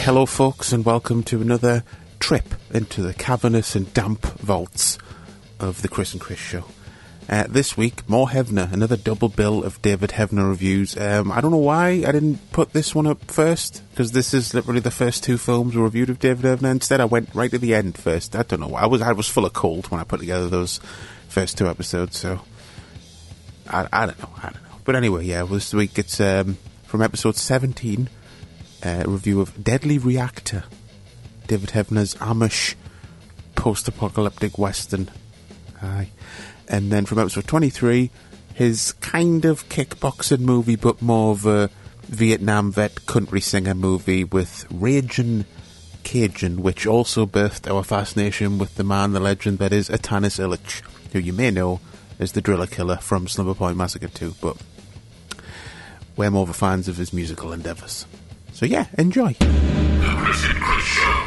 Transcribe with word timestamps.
Hello, 0.00 0.24
folks, 0.26 0.72
and 0.72 0.84
welcome 0.84 1.22
to 1.24 1.40
another 1.40 1.84
trip 2.18 2.54
into 2.72 3.02
the 3.02 3.14
cavernous 3.14 3.74
and 3.74 3.92
damp 3.94 4.24
vaults 4.40 4.98
of 5.60 5.82
the 5.82 5.88
Chris 5.88 6.12
and 6.12 6.20
Chris 6.20 6.38
Show. 6.38 6.64
Uh, 7.28 7.44
this 7.46 7.76
week, 7.76 8.08
more 8.08 8.28
Heavener, 8.28 8.72
another 8.72 8.96
double 8.96 9.28
bill 9.28 9.62
of 9.62 9.82
David 9.82 10.10
Heavener 10.10 10.48
reviews. 10.48 10.96
Um, 10.96 11.30
I 11.30 11.42
don't 11.42 11.50
know 11.50 11.58
why 11.58 11.88
I 11.88 12.10
didn't 12.10 12.52
put 12.52 12.72
this 12.72 12.94
one 12.94 13.06
up 13.06 13.30
first, 13.30 13.82
because 13.90 14.12
this 14.12 14.32
is 14.32 14.54
literally 14.54 14.80
the 14.80 14.90
first 14.90 15.24
two 15.24 15.36
films 15.36 15.76
we 15.76 15.82
reviewed 15.82 16.08
of 16.08 16.18
David 16.18 16.46
Heavener. 16.46 16.70
Instead, 16.70 17.02
I 17.02 17.04
went 17.04 17.34
right 17.34 17.50
to 17.50 17.58
the 17.58 17.74
end 17.74 17.98
first. 17.98 18.34
I 18.34 18.44
don't 18.44 18.60
know. 18.60 18.68
Why. 18.68 18.80
I 18.80 18.86
was 18.86 19.02
I 19.02 19.12
was 19.12 19.28
full 19.28 19.44
of 19.44 19.52
cold 19.52 19.90
when 19.90 20.00
I 20.00 20.04
put 20.04 20.20
together 20.20 20.48
those 20.48 20.80
first 21.28 21.58
two 21.58 21.68
episodes, 21.68 22.16
so 22.16 22.40
I, 23.68 23.86
I 23.92 24.06
don't 24.06 24.18
know. 24.18 24.30
I 24.38 24.50
don't 24.50 24.62
know. 24.62 24.78
But 24.86 24.96
anyway, 24.96 25.26
yeah, 25.26 25.42
this 25.44 25.74
week 25.74 25.98
it's 25.98 26.18
um, 26.20 26.56
from 26.86 27.02
episode 27.02 27.36
17, 27.36 28.08
uh, 28.82 29.04
review 29.06 29.42
of 29.42 29.62
Deadly 29.62 29.98
Reactor, 29.98 30.64
David 31.46 31.70
Heavener's 31.70 32.14
Amish 32.14 32.74
post-apocalyptic 33.54 34.56
western. 34.56 35.10
Aye. 35.82 36.08
And 36.68 36.92
then 36.92 37.06
from 37.06 37.18
episode 37.18 37.46
23, 37.46 38.10
his 38.54 38.92
kind 39.00 39.44
of 39.44 39.68
kickboxing 39.68 40.40
movie, 40.40 40.76
but 40.76 41.00
more 41.00 41.32
of 41.32 41.46
a 41.46 41.70
Vietnam 42.02 42.70
vet 42.72 43.06
country 43.06 43.40
singer 43.40 43.74
movie 43.74 44.24
with 44.24 44.66
Ragin' 44.70 45.46
Cajun, 46.02 46.62
which 46.62 46.86
also 46.86 47.24
birthed 47.24 47.72
our 47.72 47.82
fascination 47.82 48.58
with 48.58 48.74
the 48.74 48.84
man, 48.84 49.12
the 49.12 49.20
legend 49.20 49.58
that 49.58 49.72
is 49.72 49.88
Atanas 49.88 50.38
Ilitch, 50.38 50.82
who 51.12 51.18
you 51.18 51.32
may 51.32 51.50
know 51.50 51.80
as 52.18 52.32
the 52.32 52.40
driller 52.40 52.66
killer 52.66 52.96
from 52.96 53.28
Slumber 53.28 53.54
Party 53.54 53.76
Massacre 53.76 54.08
2, 54.08 54.34
but 54.40 54.56
we're 56.16 56.30
more 56.30 56.42
of 56.42 56.50
a 56.50 56.54
fans 56.54 56.88
of 56.88 56.96
his 56.96 57.12
musical 57.12 57.52
endeavours. 57.52 58.06
So 58.52 58.66
yeah, 58.66 58.86
enjoy. 58.98 59.34
The 59.34 60.14
Chris 60.18 60.44
and 60.44 60.60
Chris 60.60 60.84
Show. 60.84 61.24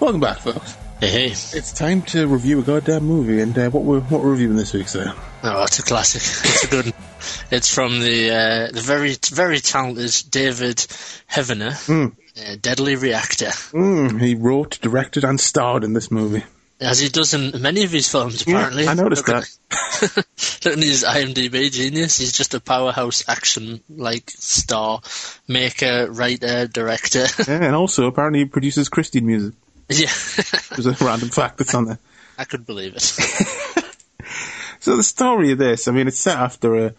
Welcome 0.00 0.20
back, 0.20 0.40
folks. 0.40 0.76
Hey, 1.02 1.08
hey. 1.08 1.26
It's 1.32 1.72
time 1.72 2.02
to 2.02 2.28
review 2.28 2.60
a 2.60 2.62
goddamn 2.62 3.02
movie, 3.04 3.40
and 3.40 3.58
uh, 3.58 3.70
what 3.70 3.82
we're 3.82 3.98
what 4.02 4.22
we're 4.22 4.30
reviewing 4.30 4.54
this 4.54 4.72
week, 4.72 4.86
sir? 4.86 5.12
Oh, 5.42 5.64
it's 5.64 5.80
a 5.80 5.82
classic. 5.82 6.22
It's 6.44 6.62
a 6.64 6.68
good 6.68 6.84
one. 6.86 6.94
It's 7.50 7.74
from 7.74 7.98
the 7.98 8.30
uh, 8.30 8.70
the 8.72 8.80
very 8.80 9.16
very 9.32 9.58
talented 9.58 10.12
David 10.30 10.76
Heavener, 11.28 12.12
uh, 12.12 12.56
Deadly 12.60 12.94
Reactor, 12.94 13.46
Mm, 13.72 14.20
he 14.20 14.36
wrote, 14.36 14.78
directed, 14.80 15.24
and 15.24 15.40
starred 15.40 15.82
in 15.82 15.92
this 15.92 16.08
movie. 16.12 16.44
as 16.80 17.00
he 17.00 17.08
does 17.08 17.34
in 17.34 17.60
many 17.60 17.82
of 17.82 17.90
his 17.90 18.08
films. 18.08 18.42
Apparently, 18.42 18.86
I 18.86 18.94
noticed 18.94 19.26
Look 19.26 19.38
at- 19.38 19.56
Look 20.64 20.74
at 20.74 20.78
his 20.78 21.02
IMDb 21.04 21.72
genius. 21.72 22.18
He's 22.18 22.32
just 22.32 22.54
a 22.54 22.60
powerhouse 22.60 23.24
action 23.28 23.80
like 23.90 24.30
star, 24.30 25.00
maker, 25.48 26.08
writer, 26.12 26.68
director. 26.68 27.26
Yeah, 27.48 27.64
and 27.64 27.74
also 27.74 28.06
apparently 28.06 28.40
he 28.40 28.44
produces 28.46 28.88
Christian 28.88 29.26
music. 29.26 29.54
Yeah, 30.00 30.10
There's 30.70 30.86
a 30.86 31.04
random 31.04 31.28
fact 31.30 31.58
that's 31.58 31.74
on 31.74 31.84
there. 31.86 31.98
I 32.38 32.44
couldn't 32.44 32.66
believe 32.66 32.94
it. 32.96 33.84
So 34.80 34.96
the 34.96 35.04
story 35.04 35.52
of 35.52 35.58
this, 35.58 35.86
I 35.86 35.92
mean, 35.92 36.08
it's 36.08 36.18
set 36.18 36.36
after 36.36 36.74
a 36.74 36.94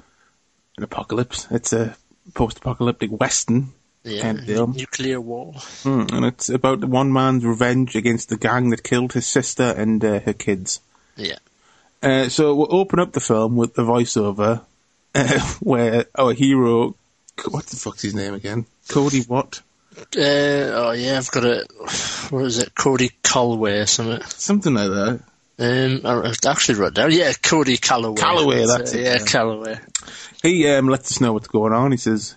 an 0.77 0.83
apocalypse. 0.83 1.47
It's 1.51 1.73
a 1.73 1.97
post-apocalyptic 2.33 3.11
western 3.11 3.73
Yeah, 4.05 4.21
kind 4.21 4.39
of 4.39 4.45
deal. 4.45 4.67
nuclear 4.67 5.19
war. 5.19 5.51
Mm, 5.83 6.13
and 6.13 6.25
it's 6.25 6.47
about 6.47 6.81
one 6.85 7.11
man's 7.11 7.43
revenge 7.43 7.97
against 7.97 8.29
the 8.29 8.37
gang 8.37 8.69
that 8.69 8.83
killed 8.83 9.11
his 9.11 9.27
sister 9.27 9.63
and 9.63 10.03
uh, 10.03 10.21
her 10.21 10.31
kids. 10.31 10.79
Yeah, 11.17 11.39
Uh, 12.01 12.29
so 12.29 12.55
we'll 12.55 12.73
open 12.73 12.99
up 12.99 13.11
the 13.11 13.19
film 13.19 13.57
with 13.57 13.77
a 13.77 13.81
voiceover 13.81 14.61
uh, 15.13 15.39
where 15.59 16.05
our 16.17 16.31
hero, 16.31 16.95
what 17.49 17.65
the 17.65 17.75
fuck's 17.75 18.03
his 18.03 18.15
name 18.15 18.33
again? 18.33 18.65
Cody 18.87 19.23
what? 19.23 19.61
Uh, 19.97 20.71
oh 20.75 20.91
yeah, 20.91 21.17
I've 21.17 21.31
got 21.31 21.45
it. 21.45 21.71
What 22.29 22.45
is 22.45 22.59
it? 22.59 22.73
Cody 22.75 23.11
Colway 23.23 23.83
or 23.83 23.85
something. 23.85 24.21
Something 24.27 24.73
like 24.73 24.89
that. 24.89 25.19
Um, 25.59 26.01
I 26.03 26.33
actually 26.49 26.79
wrote 26.79 26.95
down. 26.95 27.11
Yeah, 27.11 27.31
Cody 27.33 27.77
Calloway. 27.77 28.19
Calloway, 28.19 28.65
that's 28.65 28.93
uh, 28.93 28.97
it, 28.97 29.03
Yeah, 29.03 29.17
yeah. 29.19 29.25
Calloway. 29.25 29.79
He 30.41 30.67
um, 30.67 30.87
lets 30.87 31.11
us 31.11 31.21
know 31.21 31.33
what's 31.33 31.47
going 31.47 31.73
on. 31.73 31.91
He 31.91 31.97
says, 31.97 32.35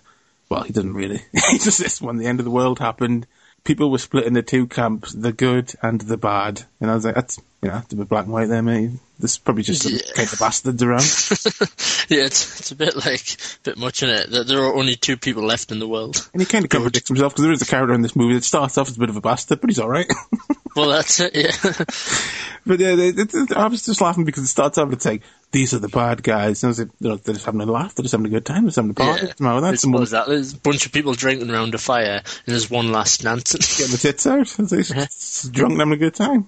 well, 0.49 0.63
he 0.63 0.71
doesn't 0.71 0.93
really. 0.93 1.17
he 1.33 1.57
just 1.57 1.77
says 1.77 2.01
when 2.01 2.17
the 2.17 2.27
end 2.27 2.39
of 2.39 2.45
the 2.45 2.51
world 2.51 2.79
happened, 2.79 3.25
people 3.67 3.91
were 3.91 3.97
split 3.97 4.25
into 4.25 4.41
two 4.41 4.65
camps, 4.65 5.11
the 5.11 5.33
good 5.33 5.73
and 5.83 5.99
the 6.01 6.15
bad. 6.17 6.63
And 6.79 6.89
I 6.89 6.95
was 6.95 7.03
like, 7.05 7.15
that's, 7.15 7.37
you 7.61 7.67
know, 7.69 7.83
a 7.91 7.95
bit 7.95 8.07
black 8.07 8.23
and 8.23 8.33
white 8.33 8.47
there, 8.47 8.63
mate. 8.63 8.91
There's 9.19 9.37
probably 9.37 9.63
just 9.63 9.83
some 9.83 9.91
Yeah. 9.91 10.13
kind 10.15 10.31
of 10.31 10.39
bastards 10.39 10.81
around. 10.81 11.01
Yeah, 12.09 12.23
it's, 12.23 12.59
it's 12.61 12.71
a 12.71 12.75
bit 12.75 12.95
like 12.95 13.33
a 13.33 13.37
bit 13.63 13.77
much 13.77 14.01
in 14.01 14.07
it. 14.07 14.29
That 14.31 14.47
there 14.47 14.61
are 14.63 14.73
only 14.73 14.95
two 14.95 15.17
people 15.17 15.43
left 15.43 15.73
in 15.73 15.79
the 15.79 15.87
world. 15.89 16.25
And 16.31 16.41
he 16.41 16.45
kind 16.45 16.63
of 16.63 16.69
contradicts 16.71 17.09
himself 17.09 17.33
because 17.33 17.43
there 17.43 17.51
is 17.51 17.61
a 17.61 17.65
character 17.65 17.93
in 17.93 18.01
this 18.01 18.15
movie 18.15 18.35
that 18.35 18.45
starts 18.45 18.77
off 18.77 18.87
as 18.87 18.95
a 18.95 18.99
bit 18.99 19.09
of 19.09 19.17
a 19.17 19.21
bastard, 19.21 19.59
but 19.59 19.69
he's 19.69 19.79
alright. 19.81 20.07
Well, 20.77 20.89
that's 20.89 21.19
it. 21.19 21.35
Yeah, 21.35 21.51
but 22.65 22.79
yeah, 22.79 22.93
it, 22.95 23.33
it- 23.33 23.51
I 23.57 23.67
was 23.67 23.85
just 23.85 23.99
laughing 23.99 24.23
because 24.25 24.43
it 24.43 24.47
starts 24.47 24.77
off 24.77 24.93
it's 24.93 25.05
like, 25.05 25.23
these 25.51 25.73
are 25.73 25.79
the 25.79 25.87
bad 25.89 26.21
guys. 26.23 26.61
And 26.63 26.67
I 26.67 26.71
was 26.71 26.79
like, 26.79 26.89
you 26.99 27.09
know, 27.09 27.15
they're 27.17 27.33
just 27.33 27.45
having 27.45 27.61
a 27.61 27.65
laugh, 27.65 27.95
they're 27.95 28.03
just 28.03 28.11
having 28.13 28.27
a 28.27 28.29
good 28.29 28.45
time, 28.45 28.61
they're 28.63 28.67
just 28.69 28.75
having 28.77 28.91
a 28.91 28.93
party. 28.93 29.27
yeah. 29.39 29.59
That's 29.59 29.81
someone 29.81 30.03
that? 30.05 30.27
There's 30.27 30.53
a 30.53 30.57
bunch 30.57 30.85
of 30.85 30.91
people 30.91 31.13
drinking 31.13 31.49
around 31.49 31.73
a 31.75 31.77
fire, 31.77 32.21
and 32.23 32.23
there's 32.45 32.69
one 32.69 32.91
last 32.91 33.23
Nansen. 33.23 33.59
getting 33.77 33.91
the 33.91 33.97
tits 33.97 34.27
out. 34.27 34.39
It's 34.41 34.71
like, 34.71 34.97
it's 35.03 35.49
drunk 35.49 35.71
and 35.73 35.79
having 35.81 35.93
a 35.93 35.97
good 35.97 36.13
time. 36.15 36.47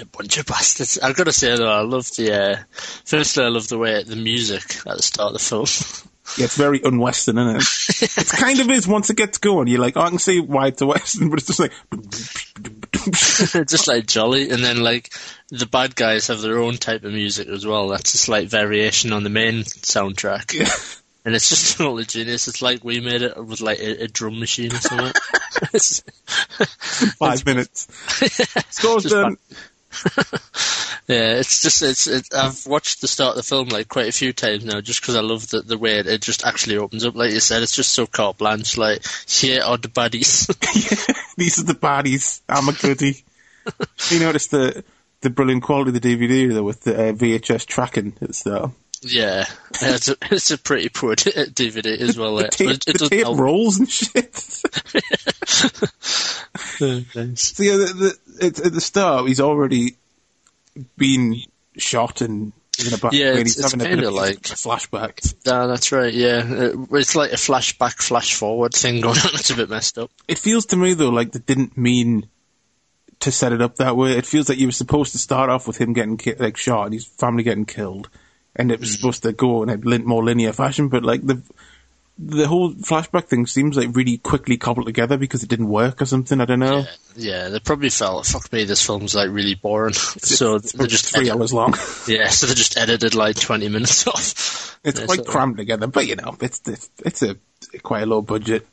a 0.00 0.04
bunch 0.06 0.38
of 0.38 0.46
bastards. 0.46 0.98
I've 0.98 1.16
got 1.16 1.24
to 1.24 1.32
say 1.32 1.56
though, 1.56 1.66
I 1.70 1.80
love 1.80 2.06
the. 2.16 2.32
Uh, 2.32 2.56
firstly, 3.04 3.44
I 3.44 3.48
love 3.48 3.68
the 3.68 3.78
way 3.78 4.02
the 4.04 4.16
music 4.16 4.76
at 4.86 4.96
the 4.96 5.02
start 5.02 5.34
of 5.34 5.40
the 5.40 5.40
film. 5.40 5.66
Yeah, 6.38 6.46
it's 6.46 6.56
very 6.56 6.80
unwestern, 6.82 7.38
isn't 7.38 7.56
it? 7.56 8.18
it 8.18 8.28
kind 8.28 8.58
of 8.58 8.70
is 8.70 8.88
once 8.88 9.10
it 9.10 9.16
gets 9.16 9.38
going. 9.38 9.68
You're 9.68 9.80
like, 9.80 9.96
oh, 9.96 10.00
I 10.00 10.08
can 10.08 10.18
see 10.18 10.40
why 10.40 10.68
it's 10.68 10.80
a 10.80 10.86
western, 10.86 11.30
but 11.30 11.38
it's 11.38 11.46
just 11.46 11.60
like, 11.60 11.72
just 13.68 13.86
like 13.86 14.06
jolly, 14.06 14.50
and 14.50 14.64
then 14.64 14.82
like 14.82 15.12
the 15.50 15.66
bad 15.66 15.94
guys 15.94 16.28
have 16.28 16.40
their 16.40 16.58
own 16.58 16.78
type 16.78 17.04
of 17.04 17.12
music 17.12 17.48
as 17.48 17.66
well. 17.66 17.88
That's 17.88 18.14
a 18.14 18.18
slight 18.18 18.48
variation 18.48 19.12
on 19.12 19.22
the 19.22 19.30
main 19.30 19.64
soundtrack. 19.64 20.54
And 21.24 21.34
it's 21.34 21.48
just 21.48 21.76
totally 21.78 22.04
genius. 22.04 22.48
It's 22.48 22.62
like 22.62 22.84
we 22.84 23.00
made 23.00 23.22
it 23.22 23.42
with 23.42 23.60
like 23.60 23.78
a, 23.78 24.04
a 24.04 24.08
drum 24.08 24.40
machine 24.40 24.72
or 24.72 24.80
something. 24.80 25.12
Five 27.18 27.46
minutes. 27.46 27.86
Score's 28.70 29.04
done. 29.04 29.36
Yeah, 31.06 31.34
it's 31.34 31.60
just 31.60 31.82
it's. 31.82 32.06
It, 32.06 32.32
I've 32.34 32.66
watched 32.66 33.02
the 33.02 33.08
start 33.08 33.30
of 33.30 33.36
the 33.36 33.42
film 33.42 33.68
like 33.68 33.88
quite 33.88 34.08
a 34.08 34.12
few 34.12 34.32
times 34.32 34.64
now, 34.64 34.80
just 34.80 35.02
because 35.02 35.16
I 35.16 35.20
love 35.20 35.48
the 35.50 35.60
the 35.60 35.76
way 35.76 35.98
it, 35.98 36.06
it 36.06 36.22
just 36.22 36.46
actually 36.46 36.78
opens 36.78 37.04
up. 37.04 37.14
Like 37.14 37.32
you 37.32 37.40
said, 37.40 37.62
it's 37.62 37.76
just 37.76 37.92
so 37.92 38.06
carte 38.06 38.38
blanche. 38.38 38.78
Like 38.78 39.04
here 39.28 39.62
are 39.62 39.76
the 39.76 39.88
baddies. 39.88 40.46
These 41.36 41.60
are 41.60 41.64
the 41.64 41.74
baddies. 41.74 42.40
I'm 42.48 42.68
a 42.68 42.72
goodie. 42.72 43.22
you 44.10 44.20
notice 44.20 44.46
the 44.46 44.82
the 45.20 45.28
brilliant 45.28 45.62
quality 45.62 45.90
of 45.90 46.00
the 46.00 46.16
DVD 46.16 46.54
though 46.54 46.62
with 46.62 46.82
the 46.82 46.94
uh, 46.94 47.12
VHS 47.12 47.66
tracking 47.66 48.14
at 48.22 48.28
the 48.28 48.34
start. 48.34 48.70
yeah, 49.02 49.44
it's 49.82 50.08
a, 50.08 50.16
it's 50.30 50.50
a 50.52 50.58
pretty 50.58 50.88
poor 50.88 51.16
DVD 51.16 51.98
as 52.00 52.16
well. 52.16 52.36
The 52.36 52.48
tape, 52.48 52.68
but 52.68 52.88
it 52.88 52.98
the 52.98 53.08
tape 53.10 53.26
rolls 53.26 53.78
and 53.78 53.90
shit. 53.90 54.34
So 57.36 57.62
yeah, 57.62 57.76
the, 57.76 58.16
the, 58.36 58.46
at, 58.46 58.58
at 58.58 58.72
the 58.72 58.80
start, 58.80 59.28
he's 59.28 59.40
already 59.40 59.96
been 60.96 61.40
shot 61.76 62.20
and 62.20 62.52
in 62.84 62.92
a 62.92 62.98
back. 62.98 63.12
Yeah, 63.12 63.32
it's- 63.32 63.54
he's 63.54 63.58
it's 63.58 63.72
having 63.72 63.86
a 63.86 63.90
bit 63.90 63.94
kinda 63.96 64.10
like- 64.10 64.36
a 64.50 64.54
flashback. 64.54 65.34
Yeah, 65.44 65.66
that's 65.66 65.92
right. 65.92 66.12
Yeah, 66.12 66.44
it, 66.44 66.76
it's 66.92 67.14
like 67.14 67.32
a 67.32 67.36
flashback, 67.36 68.02
flash 68.02 68.34
forward 68.34 68.74
thing 68.74 69.00
going 69.00 69.18
on. 69.18 69.30
It's 69.34 69.50
a 69.50 69.56
bit 69.56 69.70
messed 69.70 69.98
up. 69.98 70.10
It 70.28 70.38
feels 70.38 70.66
to 70.66 70.76
me 70.76 70.94
though 70.94 71.10
like 71.10 71.32
they 71.32 71.40
didn't 71.40 71.76
mean 71.76 72.28
to 73.20 73.32
set 73.32 73.52
it 73.52 73.62
up 73.62 73.76
that 73.76 73.96
way. 73.96 74.12
It 74.12 74.26
feels 74.26 74.48
like 74.48 74.58
you 74.58 74.68
were 74.68 74.72
supposed 74.72 75.12
to 75.12 75.18
start 75.18 75.50
off 75.50 75.66
with 75.66 75.78
him 75.78 75.92
getting 75.92 76.16
ki- 76.16 76.34
like 76.38 76.56
shot 76.56 76.86
and 76.86 76.94
his 76.94 77.06
family 77.06 77.42
getting 77.42 77.64
killed, 77.64 78.08
and 78.56 78.70
it 78.72 78.80
was 78.80 78.90
mm. 78.90 78.96
supposed 78.96 79.22
to 79.22 79.32
go 79.32 79.62
in 79.62 79.70
a 79.70 79.98
more 80.00 80.24
linear 80.24 80.52
fashion. 80.52 80.88
But 80.88 81.04
like 81.04 81.24
the 81.24 81.42
the 82.18 82.46
whole 82.46 82.72
flashback 82.72 83.24
thing 83.24 83.46
seems 83.46 83.76
like 83.76 83.94
really 83.96 84.18
quickly 84.18 84.56
cobbled 84.56 84.86
together 84.86 85.16
because 85.16 85.42
it 85.42 85.48
didn't 85.48 85.68
work 85.68 86.00
or 86.00 86.06
something. 86.06 86.40
I 86.40 86.44
don't 86.44 86.60
know. 86.60 86.78
Yeah, 86.80 86.86
yeah, 87.16 87.48
they 87.48 87.58
probably 87.58 87.90
felt, 87.90 88.26
fuck 88.26 88.52
me, 88.52 88.64
this 88.64 88.84
film's 88.86 89.14
like 89.14 89.30
really 89.30 89.54
boring. 89.56 89.94
so 89.94 90.56
It's 90.56 90.72
they're 90.72 90.86
just 90.86 91.12
three 91.14 91.28
edit- 91.28 91.40
hours 91.40 91.52
long. 91.52 91.74
Yeah, 92.06 92.28
so 92.28 92.46
they 92.46 92.54
just 92.54 92.76
edited 92.78 93.14
like 93.14 93.36
20 93.36 93.68
minutes 93.68 94.06
off. 94.06 94.78
It's 94.84 95.00
Yeah, 95.00 95.06
quite 95.06 95.18
so- 95.18 95.24
crammed 95.24 95.56
together, 95.56 95.86
but 95.88 96.06
you 96.06 96.16
know, 96.16 96.36
it's 96.40 96.60
it's, 96.66 96.90
it's 97.04 97.22
a 97.22 97.36
quite 97.82 98.02
a 98.04 98.06
low 98.06 98.22
budget. 98.22 98.66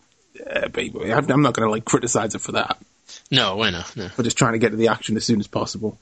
Uh, 0.49 0.67
baby. 0.69 1.11
I'm 1.11 1.29
I'm 1.29 1.41
not 1.41 1.53
going 1.53 1.67
to 1.67 1.71
like 1.71 1.85
criticize 1.85 2.35
it 2.35 2.41
for 2.41 2.53
that. 2.53 2.77
No, 3.31 3.55
why 3.57 3.69
not? 3.71 3.95
No. 3.97 4.09
We're 4.17 4.23
just 4.23 4.37
trying 4.37 4.53
to 4.53 4.59
get 4.59 4.69
to 4.69 4.75
the 4.77 4.87
action 4.89 5.17
as 5.17 5.25
soon 5.25 5.39
as 5.39 5.47
possible. 5.47 5.97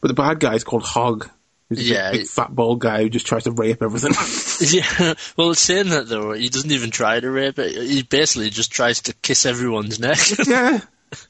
But 0.00 0.08
the 0.08 0.14
bad 0.14 0.40
guy 0.40 0.54
is 0.54 0.64
called 0.64 0.82
Hog. 0.84 1.28
He's 1.68 1.78
a 1.78 1.82
big- 1.82 1.86
Yeah, 1.92 2.10
big, 2.12 2.20
it- 2.22 2.28
fat 2.28 2.54
bald 2.54 2.80
guy 2.80 3.02
who 3.02 3.08
just 3.10 3.26
tries 3.26 3.44
to 3.44 3.52
rape 3.52 3.82
everything. 3.82 4.12
Yeah, 4.60 5.14
well, 5.36 5.54
saying 5.54 5.90
that 5.90 6.08
though, 6.08 6.32
he 6.32 6.48
doesn't 6.48 6.72
even 6.72 6.90
try 6.90 7.20
to 7.20 7.30
rape 7.30 7.60
it. 7.60 7.76
He 7.88 8.02
basically 8.02 8.50
just 8.50 8.72
tries 8.72 9.02
to 9.02 9.12
kiss 9.12 9.46
everyone's 9.46 10.00
neck. 10.00 10.18
yeah. 10.48 10.80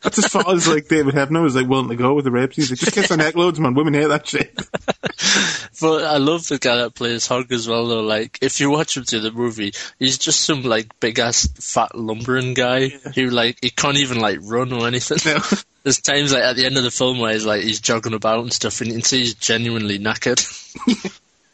That's 0.03 0.19
as 0.19 0.27
far 0.29 0.51
as 0.51 0.67
like 0.67 0.89
David 0.89 1.15
Heavener 1.15 1.43
was 1.43 1.55
like 1.55 1.69
willing 1.69 1.91
to 1.91 1.95
go 1.95 2.15
with 2.15 2.25
the 2.25 2.31
rape 2.31 2.55
scenes. 2.55 2.71
Like, 2.71 2.81
just 2.81 2.93
kiss 2.93 3.09
their 3.09 3.19
neck 3.19 3.37
loads, 3.37 3.61
man. 3.61 3.75
Women 3.75 3.93
hate 3.95 4.09
that 4.09 4.27
shit. 4.27 4.55
but 5.81 6.05
I 6.05 6.17
love 6.17 6.49
the 6.49 6.59
guy 6.59 6.77
that 6.77 6.95
plays 6.95 7.27
Hog 7.27 7.53
as 7.53 7.69
well, 7.69 7.87
though. 7.87 8.01
Like, 8.01 8.39
if 8.41 8.61
you 8.61 8.71
watch 8.71 8.97
him 8.97 9.05
through 9.05 9.21
the 9.21 9.31
movie, 9.31 9.73
he's 9.99 10.19
just 10.19 10.41
some 10.41 10.63
like 10.63 10.99
big 11.01 11.19
ass 11.19 11.47
fat 11.61 11.95
lumbering 11.95 12.55
guy 12.55 12.89
who 13.15 13.27
like 13.31 13.59
he 13.63 13.71
can't 13.71 13.99
even 13.99 14.19
like 14.21 14.39
run 14.43 14.73
or 14.73 14.87
anything. 14.87 15.19
No. 15.27 15.41
There's 15.89 16.03
times 16.03 16.35
like 16.35 16.43
at 16.43 16.55
the 16.55 16.67
end 16.67 16.77
of 16.77 16.83
the 16.83 16.91
film 16.91 17.19
where 17.19 17.33
he's 17.33 17.47
like 17.47 17.63
he's 17.63 17.81
jogging 17.81 18.13
about 18.13 18.41
and 18.41 18.53
stuff, 18.53 18.83
and 18.83 18.89
you 18.89 18.97
can 18.97 19.03
see 19.03 19.21
he's 19.21 19.33
genuinely 19.33 19.99
knackered. 19.99 20.39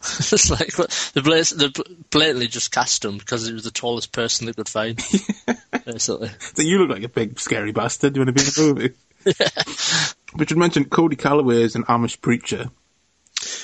it's 0.03 0.51
like 0.51 0.75
the 1.13 1.23
blat- 1.23 1.53
they 1.57 1.69
blatantly 2.11 2.49
just 2.49 2.73
cast 2.73 3.05
him 3.05 3.17
because 3.17 3.47
he 3.47 3.53
was 3.53 3.63
the 3.63 3.71
tallest 3.71 4.11
person 4.11 4.47
they 4.47 4.53
could 4.53 4.69
find. 4.69 4.97
Basically. 5.87 6.31
So 6.57 6.63
you 6.63 6.79
look 6.79 6.91
like 6.91 7.05
a 7.05 7.09
big 7.09 7.39
scary 7.39 7.71
bastard. 7.71 8.15
Do 8.15 8.19
you 8.19 8.27
want 8.27 8.37
to 8.37 8.43
be 8.43 8.49
in 8.49 8.75
the 8.75 8.75
movie? 8.75 10.15
But 10.35 10.51
you 10.51 10.57
mentioned 10.57 10.91
Cody 10.91 11.15
Calloway 11.15 11.63
is 11.63 11.77
an 11.77 11.85
Amish 11.85 12.21
preacher. 12.21 12.71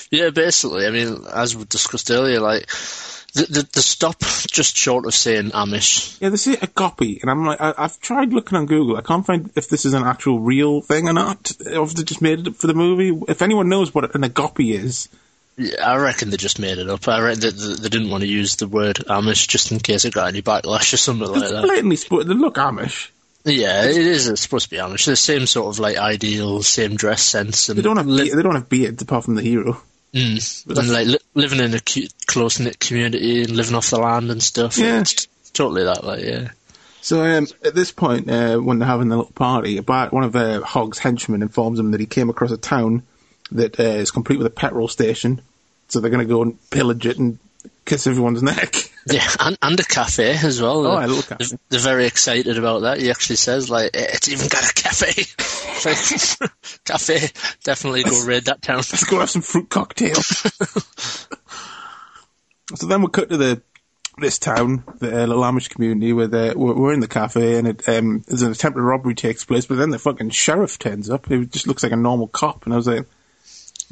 Yeah, 0.09 0.29
basically. 0.29 0.87
I 0.87 0.91
mean, 0.91 1.25
as 1.33 1.53
we 1.53 1.65
discussed 1.65 2.09
earlier, 2.09 2.39
like 2.39 2.69
the 3.33 3.43
the, 3.45 3.69
the 3.73 3.81
stop 3.81 4.19
just 4.51 4.75
short 4.75 5.05
of 5.05 5.13
saying 5.13 5.51
Amish. 5.51 6.19
Yeah, 6.21 6.29
they 6.29 6.37
say 6.37 6.57
a 6.61 6.67
copy, 6.67 7.19
and 7.21 7.29
I'm 7.31 7.45
like, 7.45 7.61
I, 7.61 7.73
I've 7.77 7.99
tried 7.99 8.33
looking 8.33 8.57
on 8.57 8.65
Google. 8.65 8.97
I 8.97 9.01
can't 9.01 9.25
find 9.25 9.49
if 9.55 9.69
this 9.69 9.85
is 9.85 9.93
an 9.93 10.03
actual 10.03 10.39
real 10.39 10.81
thing 10.81 11.07
or 11.07 11.13
not, 11.13 11.51
or 11.65 11.83
if 11.83 11.93
they 11.93 12.03
just 12.03 12.21
made 12.21 12.39
it 12.39 12.47
up 12.47 12.55
for 12.55 12.67
the 12.67 12.73
movie. 12.73 13.17
If 13.27 13.41
anyone 13.41 13.69
knows 13.69 13.93
what 13.93 14.13
an 14.15 14.23
agape 14.23 14.59
is, 14.59 15.07
Yeah, 15.57 15.85
I 15.85 15.97
reckon 15.97 16.29
they 16.29 16.37
just 16.37 16.59
made 16.59 16.77
it 16.77 16.89
up. 16.89 17.07
I 17.07 17.21
reckon 17.21 17.41
that 17.41 17.51
they, 17.51 17.73
they 17.83 17.89
didn't 17.89 18.09
want 18.09 18.21
to 18.21 18.27
use 18.27 18.55
the 18.57 18.67
word 18.67 18.97
Amish 18.97 19.47
just 19.47 19.71
in 19.71 19.79
case 19.79 20.05
it 20.05 20.13
got 20.13 20.27
any 20.27 20.41
backlash 20.41 20.93
or 20.93 20.97
something 20.97 21.27
like 21.31 21.49
that. 21.49 21.63
blatantly 21.63 21.95
sp- 21.99 22.25
they 22.25 22.33
look 22.33 22.55
Amish. 22.55 23.09
Yeah, 23.43 23.85
it 23.85 23.97
is 23.97 24.27
it's 24.27 24.41
supposed 24.41 24.65
to 24.65 24.69
be 24.69 24.77
Amish. 24.77 25.05
The 25.05 25.15
same 25.15 25.47
sort 25.47 25.73
of 25.73 25.79
like 25.79 25.97
ideal, 25.97 26.61
same 26.63 26.95
dress 26.95 27.23
sense, 27.23 27.69
and 27.69 27.77
They 27.77 27.81
don't 27.81 27.97
have 27.97 28.05
li- 28.07 28.29
they 28.35 28.41
don't 28.43 28.53
have 28.55 28.69
beards 28.69 29.01
apart 29.01 29.23
from 29.25 29.33
the 29.35 29.41
hero. 29.41 29.81
Mm, 30.13 30.77
and 30.77 30.89
like 30.89 31.07
li- 31.07 31.19
living 31.33 31.59
in 31.59 31.73
a 31.73 31.79
close 32.27 32.59
knit 32.59 32.79
community 32.79 33.43
and 33.43 33.51
living 33.51 33.75
off 33.75 33.89
the 33.89 33.99
land 33.99 34.31
and 34.31 34.41
stuff. 34.41 34.77
Yeah. 34.77 35.01
It's 35.01 35.27
totally 35.53 35.83
that. 35.83 36.03
Like, 36.03 36.23
yeah. 36.23 36.49
So 37.01 37.25
um, 37.25 37.47
at 37.65 37.73
this 37.73 37.91
point, 37.91 38.29
uh, 38.29 38.57
when 38.57 38.79
they're 38.79 38.87
having 38.87 39.09
the 39.09 39.17
little 39.17 39.31
party, 39.31 39.77
about 39.77 40.13
one 40.13 40.23
of 40.23 40.35
uh, 40.35 40.61
Hog's 40.61 40.99
henchmen 40.99 41.41
informs 41.41 41.79
him 41.79 41.91
that 41.91 41.99
he 41.99 42.05
came 42.05 42.29
across 42.29 42.51
a 42.51 42.57
town 42.57 43.03
that 43.51 43.79
uh, 43.79 43.83
is 43.83 44.11
complete 44.11 44.37
with 44.37 44.47
a 44.47 44.51
petrol 44.51 44.87
station. 44.87 45.41
So 45.87 45.99
they're 45.99 46.11
going 46.11 46.25
to 46.25 46.31
go 46.31 46.43
and 46.43 46.69
pillage 46.69 47.05
it 47.05 47.17
and 47.17 47.39
kiss 47.85 48.05
everyone's 48.05 48.43
neck. 48.43 48.90
Yeah, 49.11 49.27
and, 49.39 49.57
and 49.61 49.79
a 49.79 49.83
cafe 49.83 50.37
as 50.43 50.61
well. 50.61 50.85
Oh, 50.85 50.95
They're- 50.95 51.05
a 51.05 51.07
little 51.07 51.23
cafe. 51.23 51.57
They're, 51.69 51.79
very 51.79 52.05
excited 52.05 52.57
about 52.57 52.81
that. 52.83 52.99
He 52.99 53.09
actually 53.09 53.37
says, 53.37 53.67
like, 53.69 53.91
it's 53.93 54.29
even 54.29 54.47
got 54.47 54.69
a 54.69 54.73
cafe. 54.73 55.25
Cafe, 56.85 57.29
definitely 57.63 58.03
go 58.03 58.23
raid 58.25 58.45
that 58.45 58.61
town. 58.61 58.77
Let's 58.77 59.03
go 59.03 59.19
have 59.19 59.31
some 59.31 59.41
fruit 59.41 59.67
cocktail. 59.69 60.13
so 60.13 61.25
then 62.85 63.01
we 63.01 63.07
cut 63.09 63.29
to 63.29 63.37
the 63.37 63.63
this 64.19 64.37
town, 64.37 64.83
the 64.99 65.23
uh, 65.23 65.25
little 65.25 65.41
Amish 65.41 65.69
community, 65.69 66.13
where 66.13 66.27
they're, 66.27 66.55
we're, 66.55 66.75
we're 66.75 66.93
in 66.93 66.99
the 66.99 67.07
cafe 67.07 67.57
and 67.57 67.67
it, 67.67 67.89
um, 67.89 68.23
there's 68.27 68.43
an 68.43 68.51
attempted 68.51 68.81
robbery 68.81 69.15
takes 69.15 69.43
place, 69.45 69.65
but 69.65 69.77
then 69.77 69.89
the 69.89 69.97
fucking 69.97 70.29
sheriff 70.29 70.77
turns 70.77 71.09
up. 71.09 71.27
He 71.27 71.45
just 71.45 71.65
looks 71.65 71.81
like 71.81 71.91
a 71.93 71.97
normal 71.97 72.27
cop, 72.27 72.65
and 72.65 72.73
I 72.73 72.77
was 72.77 72.87
like, 72.87 73.07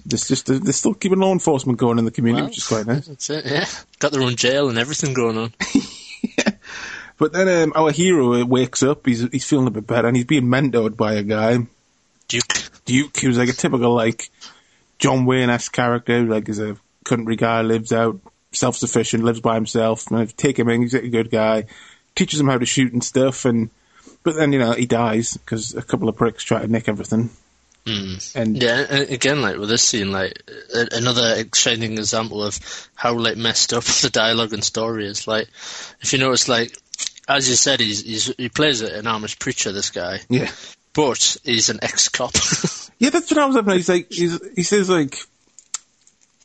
"This 0.05 0.27
just 0.27 0.45
they're 0.47 0.73
still 0.73 0.93
keeping 0.93 1.19
law 1.19 1.31
enforcement 1.31 1.79
going 1.79 1.99
in 1.99 2.05
the 2.05 2.11
community, 2.11 2.41
Well, 2.41 2.49
which 2.49 2.57
is 2.57 2.67
quite 2.67 2.85
nice." 2.87 3.07
That's 3.07 3.29
it, 3.29 3.45
yeah. 3.45 3.65
Got 3.99 4.11
their 4.11 4.21
own 4.21 4.35
jail 4.35 4.69
and 4.69 4.77
everything 4.77 5.13
going 5.13 5.37
on. 5.37 5.53
But 7.19 7.33
then 7.33 7.49
um, 7.49 7.73
our 7.75 7.91
hero 7.91 8.43
wakes 8.45 8.81
up. 8.81 9.05
He's 9.05 9.21
he's 9.29 9.45
feeling 9.45 9.67
a 9.67 9.71
bit 9.71 9.85
better, 9.85 10.07
and 10.07 10.15
he's 10.15 10.25
being 10.25 10.45
mentored 10.45 10.95
by 10.95 11.15
a 11.15 11.23
guy, 11.23 11.67
Duke. 12.29 12.71
Duke, 12.85 13.19
who's 13.19 13.37
like 13.37 13.49
a 13.49 13.53
typical 13.53 13.93
like 13.93 14.29
John 14.99 15.25
Wayne 15.25 15.49
esque 15.49 15.73
character. 15.73 16.23
Like 16.23 16.47
he's 16.47 16.59
a 16.59 16.77
country 17.03 17.35
guy, 17.35 17.61
lives 17.61 17.91
out, 17.91 18.21
self 18.53 18.77
sufficient, 18.77 19.25
lives 19.25 19.41
by 19.41 19.55
himself. 19.55 20.07
And 20.07 20.19
I 20.19 20.25
take 20.25 20.57
him 20.57 20.69
in. 20.69 20.81
He's 20.81 20.93
a 20.93 21.09
good 21.09 21.29
guy. 21.29 21.65
Teaches 22.15 22.39
him 22.39 22.47
how 22.47 22.57
to 22.57 22.65
shoot 22.65 22.93
and 22.93 23.03
stuff. 23.03 23.43
And 23.43 23.69
but 24.23 24.35
then 24.35 24.53
you 24.53 24.59
know 24.59 24.71
he 24.71 24.85
dies 24.85 25.35
because 25.35 25.75
a 25.75 25.81
couple 25.81 26.07
of 26.07 26.15
pricks 26.15 26.45
try 26.45 26.61
to 26.61 26.71
nick 26.71 26.87
everything. 26.87 27.31
Mm. 27.85 28.35
And 28.35 28.61
Yeah, 28.61 28.85
and 28.89 29.09
again, 29.09 29.41
like 29.41 29.57
with 29.57 29.69
this 29.69 29.83
scene, 29.83 30.11
like 30.11 30.41
another 30.73 31.43
shining 31.53 31.93
example 31.97 32.43
of 32.43 32.59
how 32.95 33.13
like 33.17 33.37
messed 33.37 33.73
up 33.73 33.83
the 34.01 34.09
dialogue 34.09 34.53
and 34.53 34.63
story 34.63 35.07
is. 35.07 35.27
Like, 35.27 35.47
if 36.01 36.13
you 36.13 36.19
notice, 36.19 36.47
like 36.47 36.77
as 37.27 37.49
you 37.49 37.55
said, 37.55 37.79
he's, 37.79 38.03
he's 38.03 38.33
he 38.37 38.49
plays 38.49 38.81
an 38.81 39.05
Amish 39.05 39.39
preacher. 39.39 39.71
This 39.71 39.89
guy, 39.89 40.19
yeah, 40.29 40.51
but 40.93 41.37
he's 41.43 41.69
an 41.69 41.79
ex-cop. 41.81 42.33
yeah, 42.99 43.09
that's 43.09 43.31
what 43.31 43.37
I 43.37 43.45
was 43.45 43.55
up. 43.55 43.69
He's 43.69 43.89
like 43.89 44.11
he's, 44.11 44.39
he 44.55 44.63
says 44.63 44.89
like. 44.89 45.17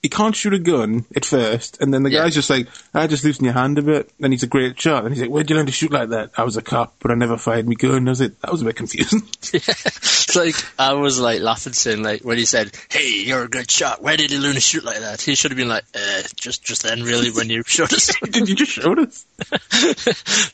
He 0.05 0.11
can't 0.11 0.37
shoot 0.37 0.53
a 0.53 0.59
gun 0.59 1.07
at 1.17 1.25
first, 1.25 1.81
and 1.81 1.95
then 1.95 2.03
the 2.03 2.11
Yeah. 2.11 2.25
guy's 2.25 2.35
just 2.35 2.51
like, 2.51 2.69
"I 2.93 3.07
just 3.07 3.25
loosen 3.25 3.47
your 3.47 3.55
hand 3.55 3.79
a 3.79 3.83
bit." 3.83 4.11
Then 4.21 4.33
he's 4.33 4.43
a 4.43 4.47
great 4.47 4.79
shot, 4.79 5.03
and 5.07 5.15
he's 5.15 5.23
like, 5.23 5.31
"Where'd 5.31 5.49
you 5.49 5.57
learn 5.57 5.65
to 5.65 5.73
shoot 5.73 5.91
like 5.91 6.11
that?" 6.11 6.33
I 6.37 6.43
was 6.43 6.59
a 6.59 6.63
cop, 6.63 6.97
but 7.01 7.11
I 7.11 7.15
never 7.15 7.39
fired 7.39 7.67
me 7.67 7.75
gun. 7.75 8.07
I 8.07 8.11
was 8.11 8.21
like, 8.21 8.39
that 8.43 8.53
was 8.53 8.61
a 8.61 8.67
bit 8.67 8.77
confusing. 8.77 9.23
it's 9.55 10.37
like 10.37 10.57
I 10.79 10.93
was 10.93 11.19
like 11.19 11.41
laughing, 11.41 11.73
saying 11.73 12.03
like 12.03 12.21
when 12.21 12.37
he 12.37 12.45
said, 12.45 12.77
"Hey, 12.91 13.23
you're 13.25 13.45
a 13.45 13.49
good 13.49 13.71
shot. 13.71 14.03
Where 14.03 14.19
did 14.19 14.31
you 14.31 14.41
learn 14.41 14.57
to 14.57 14.61
shoot 14.61 14.85
like 14.85 15.01
that?" 15.01 15.23
He 15.23 15.35
should 15.37 15.53
have 15.53 15.57
been 15.57 15.69
like, 15.69 15.85
uh, 15.95 16.23
"Just, 16.37 16.63
just 16.63 16.83
then, 16.83 17.03
really, 17.03 17.31
when 17.31 17.49
you 17.49 17.63
showed 17.67 17.95
us." 17.95 18.11
Did 18.31 18.47
you 18.47 18.57
just 18.57 18.73
show 18.73 18.93
us? 19.01 19.25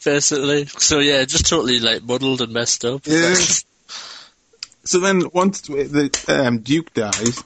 Basically, 0.05 0.67
so 0.67 1.01
yeah, 1.01 1.25
just 1.25 1.49
totally 1.49 1.81
like 1.81 2.05
muddled 2.05 2.41
and 2.41 2.53
messed 2.53 2.85
up. 2.85 3.03
Yeah. 3.05 3.35
So 4.85 5.01
then, 5.01 5.23
once 5.33 5.63
the 5.63 6.09
um, 6.29 6.61
Duke 6.61 6.95
dies, 6.95 7.43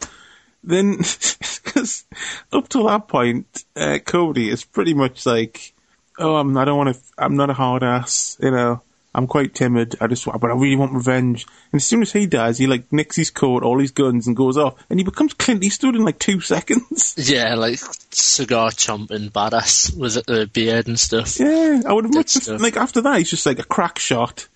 then 0.66 0.96
because 1.64 2.04
up 2.52 2.68
to 2.68 2.84
that 2.84 3.08
point, 3.08 3.64
uh, 3.76 3.98
Cody 4.04 4.48
is 4.48 4.64
pretty 4.64 4.94
much 4.94 5.26
like, 5.26 5.74
"Oh, 6.18 6.36
I'm, 6.36 6.56
I 6.56 6.64
don't 6.64 6.78
want 6.78 6.96
to. 6.96 7.02
I'm 7.18 7.36
not 7.36 7.50
a 7.50 7.54
hard 7.54 7.82
ass. 7.82 8.36
You 8.40 8.50
know, 8.50 8.82
I'm 9.14 9.26
quite 9.26 9.54
timid. 9.54 9.96
I 10.00 10.06
just, 10.06 10.24
but 10.24 10.50
I 10.50 10.54
really 10.54 10.76
want 10.76 10.92
revenge." 10.92 11.46
And 11.72 11.80
as 11.80 11.86
soon 11.86 12.02
as 12.02 12.12
he 12.12 12.26
dies, 12.26 12.58
he 12.58 12.66
like 12.66 12.92
nicks 12.92 13.16
his 13.16 13.30
coat, 13.30 13.62
all 13.62 13.78
his 13.78 13.90
guns, 13.90 14.26
and 14.26 14.36
goes 14.36 14.56
off, 14.56 14.74
and 14.88 14.98
he 14.98 15.04
becomes 15.04 15.34
Clint 15.34 15.64
Eastwood 15.64 15.96
in 15.96 16.04
like 16.04 16.18
two 16.18 16.40
seconds. 16.54 17.14
Yeah, 17.18 17.54
like 17.56 17.78
cigar 18.10 18.70
chomping 18.70 19.30
badass 19.30 19.96
with 19.96 20.16
a 20.28 20.46
beard 20.46 20.86
and 20.86 20.98
stuff. 20.98 21.38
Yeah, 21.38 21.82
I 21.86 21.92
would 21.92 22.04
have 22.04 22.14
much 22.14 22.48
like 22.48 22.76
after 22.76 23.02
that. 23.02 23.18
He's 23.18 23.30
just 23.30 23.46
like 23.46 23.58
a 23.58 23.64
crack 23.64 23.98
shot, 23.98 24.48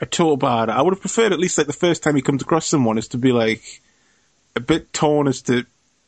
a 0.00 0.06
total 0.06 0.36
bad. 0.36 0.68
I 0.68 0.82
would 0.82 0.94
have 0.94 1.00
preferred 1.00 1.32
at 1.32 1.38
least 1.38 1.58
like 1.58 1.66
the 1.66 1.72
first 1.72 2.02
time 2.02 2.16
he 2.16 2.22
comes 2.22 2.42
across 2.42 2.66
someone 2.66 2.98
is 2.98 3.08
to 3.08 3.18
be 3.18 3.32
like 3.32 3.80
a 4.56 4.60
bit 4.60 4.92
torn 4.92 5.28
as 5.28 5.42
to 5.42 5.64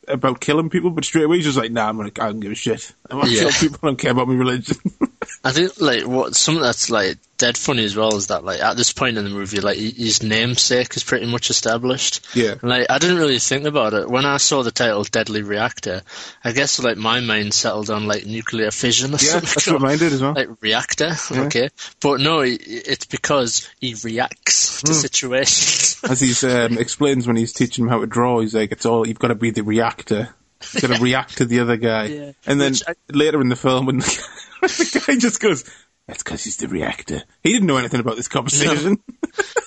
about 0.09 0.41
killing 0.41 0.71
people, 0.71 0.91
but 0.91 1.05
straight 1.05 1.25
away 1.25 1.37
he's 1.37 1.45
just 1.45 1.59
like, 1.59 1.71
nah, 1.71 1.89
I'm 1.89 1.97
gonna, 1.99 2.09
I 2.19 2.29
don't 2.29 2.41
give 2.41 2.53
a 2.53 2.55
shit. 2.55 2.93
I'm 3.11 3.19
gonna 3.21 3.31
Yeah. 3.31 3.41
kill 3.43 3.53
people. 3.53 3.79
I 3.83 3.87
don't 3.89 3.99
care 3.99 4.11
about 4.13 4.27
my 4.29 4.35
religion. 4.35 4.77
I 5.45 5.53
think 5.53 5.81
like 5.81 6.07
what 6.07 6.35
something 6.35 6.63
that's 6.63 6.89
like 6.91 7.19
dead 7.39 7.57
funny 7.57 7.85
as 7.85 7.97
well 7.97 8.17
is 8.17 8.27
that 8.27 8.45
like 8.45 8.61
at 8.61 8.77
this 8.77 8.93
point 8.93 9.17
in 9.17 9.25
the 9.25 9.31
movie, 9.31 9.61
like 9.61 9.79
his 9.79 10.23
namesake 10.23 10.97
is 10.97 11.05
pretty 11.05 11.27
much 11.27 11.51
established. 11.51 12.27
Yeah. 12.35 12.53
And, 12.61 12.65
like 12.65 12.91
I 12.91 12.99
didn't 12.99 13.19
really 13.19 13.39
think 13.39 13.65
about 13.65 13.95
it 13.95 14.11
when 14.11 14.27
I 14.27 14.37
saw 14.37 14.63
the 14.63 14.71
title 14.71 15.05
"Deadly 15.05 15.43
Reactor." 15.43 16.03
I 16.45 16.53
guess 16.53 16.83
like 16.83 16.97
my 16.97 17.21
mind 17.21 17.55
settled 17.55 17.91
on 17.91 18.07
like 18.07 18.27
nuclear 18.27 18.71
fission 18.71 19.11
or 19.11 19.13
yeah, 19.13 19.19
something. 19.19 19.49
that's 19.49 19.67
what 19.69 19.81
mine 19.81 19.99
did 19.99 20.13
as 20.13 20.21
well. 20.21 20.35
like 20.35 20.49
reactor, 20.61 21.13
okay, 21.31 21.71
but 22.01 22.21
no, 22.21 22.41
it's 22.45 23.07
because 23.07 23.69
he 23.81 23.95
reacts 24.05 24.83
to 24.83 24.95
situations. 24.95 26.01
As 26.09 26.21
he 26.21 26.47
um, 26.49 26.79
explains 26.79 27.27
when 27.27 27.37
he's 27.37 27.53
teaching 27.53 27.85
him 27.85 27.91
how 27.91 28.01
to 28.01 28.07
draw, 28.07 28.41
he's 28.41 28.55
like, 28.55 28.73
it's 28.73 28.87
all 28.87 29.07
you've 29.07 29.19
got 29.19 29.29
to 29.29 29.35
be 29.35 29.51
the 29.51 29.63
reactor. 29.63 30.35
You've 30.73 30.83
got 30.83 30.97
to 30.97 31.03
react 31.03 31.39
to 31.39 31.45
the 31.45 31.61
other 31.61 31.77
guy. 31.77 32.05
Yeah. 32.05 32.33
And 32.47 32.61
then 32.61 32.75
I- 32.87 32.95
later 33.13 33.41
in 33.41 33.49
the 33.49 33.57
film, 33.57 33.87
when 33.87 33.99
the, 33.99 34.29
when 34.61 34.69
the 34.69 35.05
guy 35.07 35.17
just 35.17 35.41
goes, 35.41 35.65
That's 36.09 36.23
because 36.23 36.43
he's 36.43 36.57
the 36.57 36.69
reactor. 36.69 37.23
He 37.43 37.53
didn't 37.53 37.69
know 37.69 37.77
anything 37.77 38.01
about 38.01 38.17
this 38.17 38.29
conversation. 38.29 38.97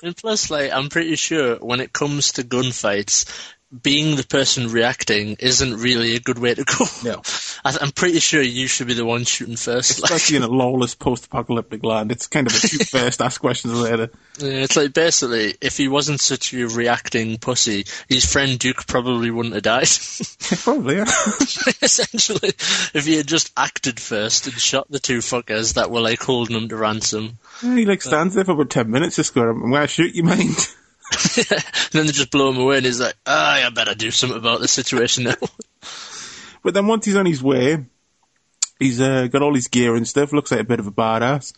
And 0.02 0.16
plus, 0.16 0.50
like, 0.50 0.72
I'm 0.72 0.88
pretty 0.88 1.14
sure 1.14 1.56
when 1.56 1.78
it 1.78 1.92
comes 1.92 2.32
to 2.32 2.42
gunfights, 2.42 3.26
being 3.82 4.16
the 4.16 4.26
person 4.26 4.68
reacting 4.70 5.36
isn't 5.38 5.76
really 5.76 6.14
a 6.16 6.20
good 6.20 6.38
way 6.38 6.54
to 6.54 6.64
go. 6.64 6.84
No. 7.04 7.22
I, 7.64 7.78
I'm 7.80 7.92
pretty 7.92 8.18
sure 8.18 8.42
you 8.42 8.66
should 8.66 8.88
be 8.88 8.94
the 8.94 9.04
one 9.04 9.24
shooting 9.24 9.56
first. 9.56 10.02
Like, 10.02 10.10
Especially 10.10 10.36
in 10.36 10.42
a 10.42 10.48
lawless 10.48 10.94
post-apocalyptic 10.94 11.84
land. 11.84 12.12
It's 12.12 12.26
kind 12.26 12.46
of 12.46 12.52
a 12.54 12.58
shoot 12.58 12.88
first, 12.90 13.22
ask 13.22 13.40
questions 13.40 13.72
later. 13.74 14.10
yeah, 14.38 14.48
it's 14.50 14.76
like 14.76 14.92
basically, 14.92 15.54
if 15.60 15.76
he 15.76 15.88
wasn't 15.88 16.20
such 16.20 16.52
a 16.52 16.66
reacting 16.66 17.38
pussy, 17.38 17.86
his 18.08 18.30
friend 18.30 18.58
Duke 18.58 18.86
probably 18.86 19.30
wouldn't 19.30 19.54
have 19.54 19.62
died. 19.62 19.88
Probably, 20.64 20.96
yeah. 20.96 21.04
Essentially, 21.80 22.48
if 22.94 23.04
he 23.06 23.16
had 23.16 23.26
just 23.26 23.52
acted 23.56 23.98
first 24.00 24.46
and 24.46 24.54
shot 24.60 24.90
the 24.90 24.98
two 24.98 25.18
fuckers 25.18 25.74
that 25.74 25.90
were 25.90 26.00
like 26.00 26.22
holding 26.22 26.56
him 26.56 26.68
to 26.68 26.76
ransom, 26.76 27.38
Yeah, 27.62 27.76
he 27.76 27.86
like 27.86 28.02
stands 28.02 28.34
there 28.34 28.44
for 28.44 28.52
about 28.52 28.70
ten 28.70 28.90
minutes 28.90 29.16
just 29.16 29.34
going, 29.34 29.48
I'm 29.48 29.70
gonna 29.70 29.86
shoot 29.86 30.14
you, 30.14 30.24
mind. 30.24 30.68
And 31.36 31.64
then 31.92 32.06
they 32.06 32.12
just 32.12 32.30
blow 32.30 32.50
him 32.50 32.58
away, 32.58 32.78
and 32.78 32.86
he's 32.86 33.00
like, 33.00 33.14
"Ah, 33.26 33.66
I 33.66 33.70
better 33.70 33.94
do 33.94 34.10
something 34.10 34.38
about 34.38 34.60
the 34.60 34.68
situation 34.68 35.24
now." 35.24 35.34
But 36.62 36.74
then 36.74 36.86
once 36.86 37.04
he's 37.04 37.16
on 37.16 37.26
his 37.26 37.42
way, 37.42 37.84
he's 38.78 39.00
uh, 39.00 39.26
got 39.26 39.42
all 39.42 39.54
his 39.54 39.68
gear 39.68 39.96
and 39.96 40.06
stuff. 40.06 40.32
Looks 40.32 40.50
like 40.52 40.60
a 40.60 40.64
bit 40.64 40.80
of 40.80 40.86
a 40.86 40.92
badass. 40.92 41.52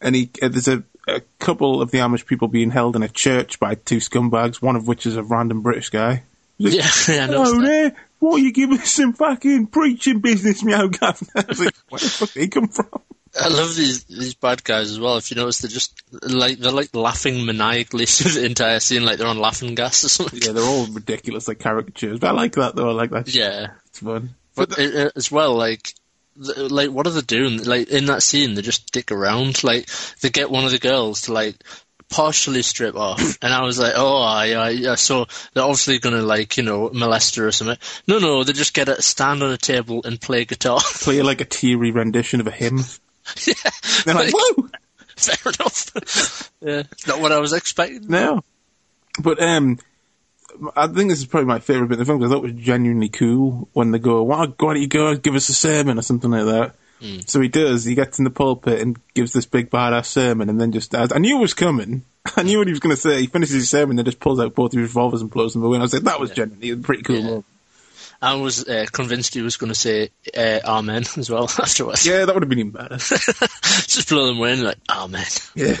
And 0.00 0.16
he 0.16 0.30
uh, 0.42 0.48
there's 0.48 0.68
a, 0.68 0.82
a 1.06 1.20
couple 1.38 1.80
of 1.80 1.90
the 1.90 1.98
Amish 1.98 2.26
people 2.26 2.48
being 2.48 2.70
held 2.70 2.96
in 2.96 3.02
a 3.02 3.08
church 3.08 3.60
by 3.60 3.74
two 3.74 3.98
scumbags. 3.98 4.60
One 4.60 4.76
of 4.76 4.88
which 4.88 5.06
is 5.06 5.16
a 5.16 5.22
random 5.22 5.62
British 5.62 5.90
guy. 5.90 6.24
Like, 6.58 6.74
yeah, 6.74 6.90
yeah, 7.08 7.24
I 7.24 7.26
know. 7.26 7.44
Hello 7.44 7.62
there. 7.62 7.96
What 8.18 8.36
are 8.36 8.44
you 8.44 8.52
giving 8.52 8.78
us 8.78 8.90
some 8.90 9.14
fucking 9.14 9.68
preaching 9.68 10.20
business, 10.20 10.62
meow 10.62 10.88
governor? 10.88 11.30
I 11.36 11.44
was 11.48 11.60
like, 11.60 11.74
where 11.88 11.98
the 11.98 12.08
fuck 12.08 12.32
did 12.32 12.42
he 12.42 12.48
come 12.48 12.68
from? 12.68 13.00
I 13.38 13.48
love 13.48 13.74
these 13.76 14.04
these 14.04 14.34
bad 14.34 14.64
guys 14.64 14.90
as 14.90 14.98
well. 14.98 15.16
If 15.16 15.30
you 15.30 15.36
notice, 15.36 15.58
they're 15.58 15.70
just 15.70 16.02
like 16.22 16.58
they're 16.58 16.72
like 16.72 16.94
laughing 16.94 17.44
maniacally 17.44 18.06
through 18.06 18.32
the 18.32 18.44
entire 18.46 18.80
scene, 18.80 19.04
like 19.04 19.18
they're 19.18 19.26
on 19.28 19.38
laughing 19.38 19.74
gas 19.74 20.04
or 20.04 20.08
something. 20.08 20.40
Yeah, 20.42 20.52
they're 20.52 20.64
all 20.64 20.86
ridiculous, 20.86 21.46
like 21.48 21.58
caricatures. 21.60 22.18
But 22.18 22.28
I 22.28 22.32
like 22.32 22.52
that 22.54 22.74
though. 22.74 22.90
I 22.90 22.92
like 22.92 23.10
that. 23.10 23.28
Yeah, 23.32 23.68
It's 23.86 24.00
fun. 24.00 24.30
but 24.56 24.78
it, 24.78 24.94
it- 24.94 25.12
as 25.16 25.30
well, 25.30 25.54
like. 25.54 25.94
Like, 26.36 26.90
what 26.90 27.06
are 27.06 27.10
they 27.10 27.20
doing? 27.20 27.64
Like, 27.64 27.88
in 27.90 28.06
that 28.06 28.22
scene, 28.22 28.54
they 28.54 28.62
just 28.62 28.92
dick 28.92 29.12
around. 29.12 29.62
Like, 29.62 29.88
they 30.22 30.30
get 30.30 30.48
one 30.50 30.64
of 30.64 30.70
the 30.70 30.78
girls 30.78 31.22
to, 31.22 31.34
like, 31.34 31.56
partially 32.08 32.62
strip 32.62 32.94
off. 32.96 33.36
And 33.42 33.52
I 33.52 33.62
was 33.64 33.78
like, 33.78 33.92
oh, 33.96 34.22
I, 34.22 34.52
I, 34.52 34.68
yeah, 34.70 34.94
so 34.94 35.26
they're 35.52 35.64
obviously 35.64 35.98
gonna, 35.98 36.22
like, 36.22 36.56
you 36.56 36.62
know, 36.62 36.88
molest 36.94 37.34
her 37.36 37.48
or 37.48 37.52
something. 37.52 37.76
No, 38.06 38.20
no, 38.20 38.42
they 38.44 38.54
just 38.54 38.72
get 38.72 38.86
to 38.86 39.02
stand 39.02 39.42
on 39.42 39.50
a 39.52 39.58
table 39.58 40.02
and 40.04 40.18
play 40.20 40.46
guitar. 40.46 40.80
Play 40.82 41.20
like 41.20 41.42
a 41.42 41.44
teary 41.44 41.90
rendition 41.90 42.40
of 42.40 42.46
a 42.46 42.52
hymn. 42.52 42.78
yeah. 43.46 43.54
They're 44.04 44.14
like, 44.14 44.32
woo! 44.34 44.70
Fair 45.16 45.52
enough. 45.52 46.50
yeah. 46.60 46.82
Not 47.06 47.20
what 47.20 47.32
I 47.32 47.38
was 47.38 47.52
expecting. 47.52 48.06
No. 48.08 48.42
But 49.22 49.42
um, 49.42 49.78
I 50.76 50.86
think 50.86 51.10
this 51.10 51.18
is 51.18 51.26
probably 51.26 51.46
my 51.46 51.58
favourite 51.58 51.88
bit 51.88 51.94
of 51.94 51.98
the 52.00 52.04
film 52.06 52.18
because 52.18 52.32
I 52.32 52.34
thought 52.36 52.44
it 52.44 52.54
was 52.54 52.64
genuinely 52.64 53.08
cool 53.10 53.68
when 53.72 53.90
they 53.90 53.98
go, 53.98 54.22
"Why, 54.22 54.46
why 54.46 54.46
don't 54.74 54.80
you 54.80 54.86
go 54.88 55.14
give 55.16 55.34
us 55.34 55.48
a 55.48 55.54
sermon 55.54 55.98
or 55.98 56.02
something 56.02 56.30
like 56.30 56.46
that?" 56.46 56.74
So 57.26 57.40
he 57.40 57.48
does. 57.48 57.84
He 57.86 57.94
gets 57.94 58.18
in 58.18 58.24
the 58.24 58.30
pulpit 58.30 58.78
and 58.80 58.98
gives 59.14 59.32
this 59.32 59.46
big 59.46 59.70
badass 59.70 60.04
sermon, 60.04 60.50
and 60.50 60.60
then 60.60 60.70
just 60.70 60.94
as 60.94 61.10
I 61.12 61.18
knew 61.18 61.38
it 61.38 61.40
was 61.40 61.54
coming. 61.54 62.04
I 62.36 62.42
knew 62.42 62.58
what 62.58 62.66
he 62.66 62.72
was 62.74 62.80
going 62.80 62.94
to 62.94 63.00
say. 63.00 63.22
He 63.22 63.26
finishes 63.26 63.54
his 63.54 63.70
sermon, 63.70 63.98
and 63.98 64.04
just 64.06 64.20
pulls 64.20 64.38
out 64.38 64.54
both 64.54 64.72
his 64.72 64.82
revolvers 64.82 65.22
and 65.22 65.30
blows 65.30 65.54
them 65.54 65.62
away. 65.64 65.76
And 65.76 65.82
I 65.82 65.84
was 65.84 65.94
like, 65.94 66.02
that 66.02 66.20
was 66.20 66.30
genuinely 66.30 66.70
a 66.70 66.76
pretty 66.76 67.02
cool 67.02 67.16
Yeah. 67.16 67.22
moment. 67.24 67.44
I 68.22 68.34
was 68.34 68.68
uh, 68.68 68.86
convinced 68.92 69.34
he 69.34 69.42
was 69.42 69.56
going 69.56 69.72
to 69.72 69.78
say 69.78 70.10
uh, 70.36 70.60
Amen 70.64 71.04
as 71.16 71.30
well 71.30 71.44
afterwards. 71.58 72.06
Yeah, 72.06 72.24
that 72.24 72.34
would 72.34 72.42
have 72.42 72.50
been 72.50 72.58
even 72.58 72.72
better. 72.72 72.96
Just 72.98 74.08
blow 74.08 74.26
them 74.26 74.38
away 74.38 74.52
and 74.52 74.62
like, 74.62 74.78
Amen. 74.88 75.26
yeah. 75.54 75.76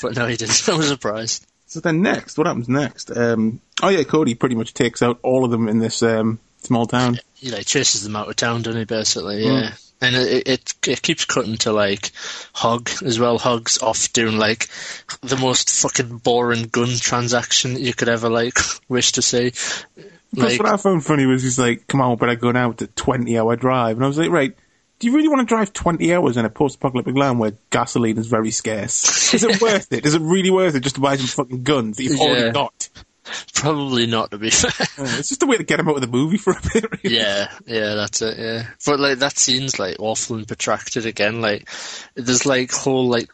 But 0.00 0.14
no, 0.16 0.26
he 0.26 0.36
didn't. 0.36 0.68
I 0.68 0.76
was 0.76 0.88
surprised. 0.88 1.46
So 1.66 1.80
then 1.80 2.02
next, 2.02 2.36
what 2.36 2.46
happens 2.46 2.68
next? 2.68 3.16
Um, 3.16 3.60
oh 3.82 3.88
yeah, 3.88 4.02
Cody 4.02 4.34
pretty 4.34 4.56
much 4.56 4.74
takes 4.74 5.02
out 5.02 5.18
all 5.22 5.44
of 5.44 5.50
them 5.50 5.68
in 5.68 5.78
this 5.78 6.02
um, 6.02 6.38
small 6.58 6.86
town. 6.86 7.18
He 7.34 7.50
like 7.50 7.66
chases 7.66 8.02
them 8.02 8.16
out 8.16 8.28
of 8.28 8.36
town, 8.36 8.62
doesn't 8.62 8.78
he? 8.78 8.84
Basically, 8.84 9.44
yeah. 9.44 9.74
And 10.00 10.16
it, 10.16 10.48
it 10.48 10.74
it 10.86 11.02
keeps 11.02 11.24
cutting 11.26 11.58
to 11.58 11.72
like 11.72 12.10
Hog 12.54 12.90
as 13.04 13.20
well. 13.20 13.38
Hog's 13.38 13.82
off 13.82 14.12
doing 14.12 14.36
like 14.36 14.68
the 15.22 15.36
most 15.36 15.70
fucking 15.82 16.18
boring 16.18 16.64
gun 16.64 16.88
transaction 16.88 17.78
you 17.78 17.94
could 17.94 18.08
ever 18.08 18.28
like 18.28 18.58
wish 18.88 19.12
to 19.12 19.22
see. 19.22 19.52
That's 20.32 20.52
Like, 20.52 20.60
what 20.62 20.72
I 20.72 20.76
found 20.76 21.04
funny 21.04 21.26
was 21.26 21.42
he's 21.42 21.58
like, 21.58 21.86
"Come 21.88 22.00
on, 22.00 22.16
but 22.16 22.30
I 22.30 22.34
go 22.36 22.52
now 22.52 22.72
to 22.72 22.86
twenty 22.88 23.38
hour 23.38 23.56
drive," 23.56 23.96
and 23.96 24.04
I 24.04 24.08
was 24.08 24.16
like, 24.18 24.30
"Right, 24.30 24.54
do 25.00 25.06
you 25.08 25.14
really 25.14 25.28
want 25.28 25.40
to 25.40 25.44
drive 25.46 25.72
twenty 25.72 26.14
hours 26.14 26.36
in 26.36 26.44
a 26.44 26.50
post 26.50 26.76
apocalyptic 26.76 27.16
land 27.16 27.38
where 27.40 27.52
gasoline 27.70 28.16
is 28.18 28.28
very 28.28 28.50
scarce? 28.52 29.34
Is 29.34 29.42
it 29.42 29.60
worth 29.62 29.92
it? 29.92 30.06
Is 30.06 30.14
it 30.14 30.22
really 30.22 30.50
worth 30.50 30.74
it 30.76 30.80
just 30.80 30.94
to 30.96 31.00
buy 31.00 31.16
some 31.16 31.26
fucking 31.26 31.64
guns 31.64 31.96
that 31.96 32.04
you've 32.04 32.18
Yeah. 32.18 32.24
already 32.26 32.50
got? 32.52 32.88
probably 33.54 34.06
not 34.06 34.30
to 34.32 34.38
be 34.38 34.50
fair. 34.50 34.70
Uh, 34.98 35.08
It's 35.18 35.28
just 35.28 35.42
a 35.42 35.46
way 35.46 35.56
to 35.56 35.62
get 35.62 35.78
him 35.78 35.88
out 35.88 35.94
of 35.94 36.00
the 36.00 36.08
movie 36.08 36.36
for 36.38 36.52
a 36.52 36.60
bit. 36.72 36.84
Really. 37.04 37.16
Yeah, 37.16 37.48
yeah, 37.66 37.94
that's 37.94 38.22
it. 38.22 38.38
Yeah, 38.38 38.66
but 38.86 38.98
like 38.98 39.18
that 39.18 39.38
scene's 39.38 39.78
like 39.78 39.96
awful 40.00 40.36
and 40.36 40.48
protracted 40.48 41.06
again. 41.06 41.40
Like 41.40 41.68
there's 42.14 42.44
like 42.46 42.72
whole 42.72 43.08
like 43.08 43.30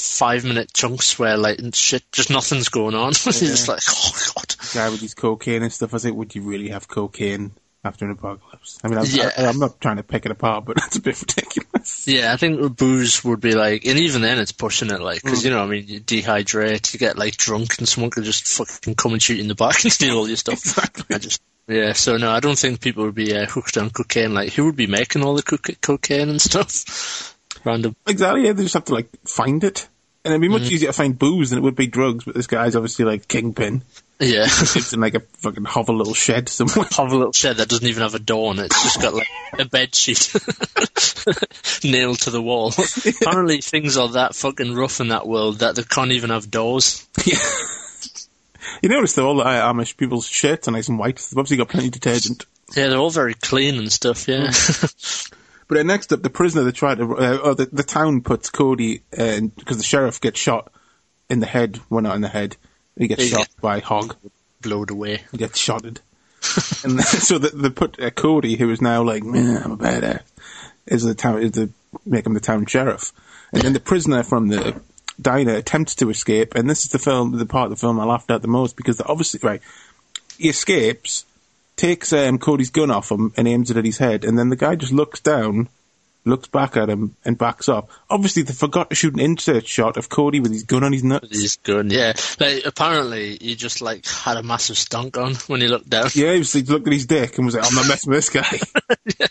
five 0.00 0.44
minute 0.44 0.72
chunks 0.72 1.18
where 1.18 1.36
like 1.36 1.58
shit, 1.74 2.02
just 2.12 2.30
nothing's 2.30 2.68
going 2.68 2.94
on. 2.94 3.12
You're 3.24 3.32
just 3.32 3.68
like, 3.68 3.80
oh 3.88 4.32
god. 4.34 4.54
Guy 4.74 4.88
with 4.90 5.00
his 5.00 5.14
cocaine 5.14 5.62
and 5.62 5.72
stuff. 5.72 5.92
I 5.92 5.96
was 5.96 6.04
like, 6.04 6.14
would 6.14 6.34
you 6.34 6.42
really 6.42 6.68
have 6.68 6.88
cocaine 6.88 7.52
after 7.84 8.04
an 8.04 8.10
apocalypse? 8.10 8.78
I 8.84 8.88
mean, 8.88 8.98
I'm, 8.98 9.04
Yeah. 9.08 9.30
I, 9.36 9.46
I'm 9.46 9.58
not 9.58 9.80
trying 9.80 9.96
to 9.96 10.02
pick 10.02 10.26
it 10.26 10.32
apart, 10.32 10.64
but 10.64 10.76
that's 10.80 10.96
a 10.96 11.00
bit 11.00 11.20
ridiculous. 11.20 12.06
Yeah, 12.06 12.32
I 12.32 12.36
think 12.36 12.76
booze 12.76 13.24
would 13.24 13.40
be 13.40 13.54
like, 13.54 13.84
and 13.86 13.98
even 13.98 14.22
then 14.22 14.38
it's 14.38 14.52
pushing 14.52 14.90
it, 14.90 15.00
like, 15.00 15.22
because 15.22 15.44
you 15.44 15.50
know, 15.50 15.62
I 15.62 15.66
mean, 15.66 15.86
you 15.86 16.00
dehydrate, 16.00 16.92
you 16.92 16.98
get 16.98 17.16
like 17.18 17.36
drunk, 17.36 17.78
and 17.78 17.88
someone 17.88 18.10
could 18.10 18.24
just 18.24 18.46
fucking 18.46 18.94
come 18.96 19.12
and 19.12 19.22
shoot 19.22 19.34
you 19.36 19.42
in 19.42 19.48
the 19.48 19.54
back 19.54 19.82
and 19.84 19.92
steal 19.92 20.16
all 20.18 20.28
your 20.28 20.36
stuff. 20.36 20.54
Exactly. 20.54 21.14
I 21.14 21.18
just, 21.18 21.42
yeah, 21.68 21.92
so 21.92 22.16
no, 22.16 22.30
I 22.30 22.40
don't 22.40 22.58
think 22.58 22.80
people 22.80 23.04
would 23.04 23.14
be 23.14 23.34
uh, 23.34 23.46
hooked 23.46 23.76
on 23.78 23.90
cocaine. 23.90 24.34
Like, 24.34 24.52
who 24.52 24.66
would 24.66 24.76
be 24.76 24.86
making 24.86 25.22
all 25.24 25.34
the 25.34 25.42
co- 25.42 25.74
cocaine 25.80 26.28
and 26.28 26.40
stuff? 26.40 27.36
Random. 27.64 27.94
Exactly. 28.06 28.46
Yeah, 28.46 28.52
they 28.52 28.62
just 28.62 28.74
have 28.74 28.86
to 28.86 28.94
like 28.94 29.08
find 29.26 29.62
it. 29.64 29.86
And 30.24 30.32
it'd 30.34 30.40
be 30.42 30.48
Mm. 30.48 30.60
much 30.60 30.70
easier 30.70 30.88
to 30.88 30.92
find 30.92 31.18
booze 31.18 31.48
than 31.50 31.58
it 31.58 31.62
would 31.62 31.76
be 31.76 31.86
drugs, 31.86 32.24
but 32.24 32.34
this 32.34 32.46
guy's 32.46 32.76
obviously 32.76 33.04
like 33.06 33.26
kingpin. 33.26 33.82
Yeah. 34.18 34.42
Lives 34.42 34.92
in 34.92 35.00
like 35.00 35.14
a 35.14 35.20
fucking 35.38 35.64
hovel 35.64 35.96
little 35.96 36.12
shed 36.12 36.50
somewhere. 36.50 36.86
have 36.90 37.10
a 37.12 37.16
little 37.16 37.32
shed 37.32 37.56
that 37.56 37.68
doesn't 37.70 37.86
even 37.86 38.02
have 38.02 38.14
a 38.14 38.18
door 38.18 38.50
on 38.50 38.58
it. 38.58 38.66
It's 38.66 38.82
just 38.82 39.00
got 39.00 39.14
like 39.14 39.28
a 39.58 39.64
bed 39.64 39.94
sheet 39.94 40.30
nailed 41.84 42.18
to 42.20 42.30
the 42.30 42.42
wall. 42.42 42.74
Apparently, 43.22 43.62
things 43.62 43.96
are 43.96 44.08
that 44.10 44.34
fucking 44.34 44.74
rough 44.74 45.00
in 45.00 45.08
that 45.08 45.26
world 45.26 45.60
that 45.60 45.74
they 45.76 45.82
can't 45.84 46.12
even 46.12 46.28
have 46.30 46.50
doors. 46.50 47.06
Yeah. 47.24 47.38
You 48.82 48.90
notice 48.90 49.14
though, 49.14 49.26
all 49.26 49.36
the 49.36 49.44
Amish 49.44 49.96
people's 49.96 50.26
shirts 50.26 50.68
are 50.68 50.72
nice 50.72 50.88
and 50.88 50.98
white. 50.98 51.16
They've 51.16 51.38
obviously 51.38 51.56
got 51.56 51.68
plenty 51.70 51.86
of 51.88 51.92
detergent. 51.92 52.44
Yeah, 52.76 52.88
they're 52.88 52.98
all 52.98 53.10
very 53.10 53.34
clean 53.34 53.78
and 53.78 53.90
stuff. 53.90 54.28
Yeah, 54.28 54.50
But 55.70 55.76
then 55.76 55.86
next 55.86 56.12
up, 56.12 56.20
the 56.22 56.30
prisoner 56.30 56.64
that 56.64 56.74
tried 56.74 56.98
to, 56.98 57.16
uh, 57.16 57.36
or 57.44 57.54
the, 57.54 57.66
the 57.66 57.84
town 57.84 58.22
puts 58.22 58.50
Cody, 58.50 59.02
because 59.08 59.76
the 59.76 59.84
sheriff 59.84 60.20
gets 60.20 60.36
shot 60.40 60.72
in 61.28 61.38
the 61.38 61.46
head, 61.46 61.78
well 61.88 62.02
not 62.02 62.16
in 62.16 62.22
the 62.22 62.28
head, 62.28 62.56
he 62.98 63.06
gets 63.06 63.22
Yeah. 63.22 63.28
shot 63.38 63.48
by 63.60 63.78
Hog. 63.78 64.16
blowed 64.60 64.90
away. 64.90 65.22
He 65.30 65.38
gets 65.38 65.60
shotted. 65.60 66.00
and 66.82 66.98
then, 66.98 67.02
so 67.06 67.38
they, 67.38 67.50
they 67.54 67.70
put 67.70 68.00
uh, 68.02 68.10
Cody, 68.10 68.56
who 68.56 68.68
is 68.72 68.82
now 68.82 69.04
like, 69.04 69.22
man, 69.22 69.62
I'm 69.62 69.70
a 69.70 69.76
badass, 69.76 70.22
is 70.86 71.04
the 71.04 71.14
town, 71.14 71.40
is 71.40 71.52
the, 71.52 71.70
make 72.04 72.26
him 72.26 72.34
the 72.34 72.40
town 72.40 72.66
sheriff. 72.66 73.12
And 73.52 73.62
then 73.62 73.72
the 73.72 73.78
prisoner 73.78 74.24
from 74.24 74.48
the 74.48 74.74
diner 75.20 75.54
attempts 75.54 75.94
to 75.94 76.10
escape, 76.10 76.56
and 76.56 76.68
this 76.68 76.84
is 76.84 76.90
the 76.90 76.98
film, 76.98 77.38
the 77.38 77.46
part 77.46 77.66
of 77.66 77.70
the 77.70 77.80
film 77.80 78.00
I 78.00 78.04
laughed 78.06 78.32
at 78.32 78.42
the 78.42 78.48
most, 78.48 78.74
because 78.74 79.00
obviously, 79.00 79.38
right, 79.44 79.62
he 80.36 80.48
escapes, 80.48 81.26
takes 81.80 82.12
um, 82.12 82.38
Cody's 82.38 82.70
gun 82.70 82.90
off 82.90 83.10
him 83.10 83.32
and 83.36 83.48
aims 83.48 83.70
it 83.70 83.76
at 83.78 83.84
his 83.84 83.96
head, 83.98 84.24
and 84.24 84.38
then 84.38 84.50
the 84.50 84.56
guy 84.56 84.76
just 84.76 84.92
looks 84.92 85.18
down, 85.20 85.68
looks 86.26 86.46
back 86.46 86.76
at 86.76 86.90
him, 86.90 87.16
and 87.24 87.38
backs 87.38 87.70
up. 87.70 87.88
Obviously, 88.10 88.42
they 88.42 88.52
forgot 88.52 88.90
to 88.90 88.96
shoot 88.96 89.14
an 89.14 89.20
insert 89.20 89.66
shot 89.66 89.96
of 89.96 90.10
Cody 90.10 90.40
with 90.40 90.52
his 90.52 90.64
gun 90.64 90.84
on 90.84 90.92
his 90.92 91.02
nuts. 91.02 91.30
His 91.30 91.56
gun, 91.56 91.88
Yeah, 91.90 92.12
like 92.38 92.66
apparently 92.66 93.38
he 93.40 93.54
just 93.54 93.80
like 93.80 94.06
had 94.06 94.36
a 94.36 94.42
massive 94.42 94.76
stunk 94.76 95.16
on 95.16 95.34
when 95.46 95.62
he 95.62 95.68
looked 95.68 95.88
down. 95.88 96.10
Yeah, 96.14 96.34
he, 96.34 96.38
was, 96.40 96.52
he 96.52 96.62
looked 96.62 96.86
at 96.86 96.92
his 96.92 97.06
dick 97.06 97.38
and 97.38 97.46
was 97.46 97.54
like, 97.54 97.66
I'm 97.66 97.74
not 97.74 97.88
messing 97.88 98.10
with 98.10 98.18
this 98.18 98.28
guy. 98.30 98.58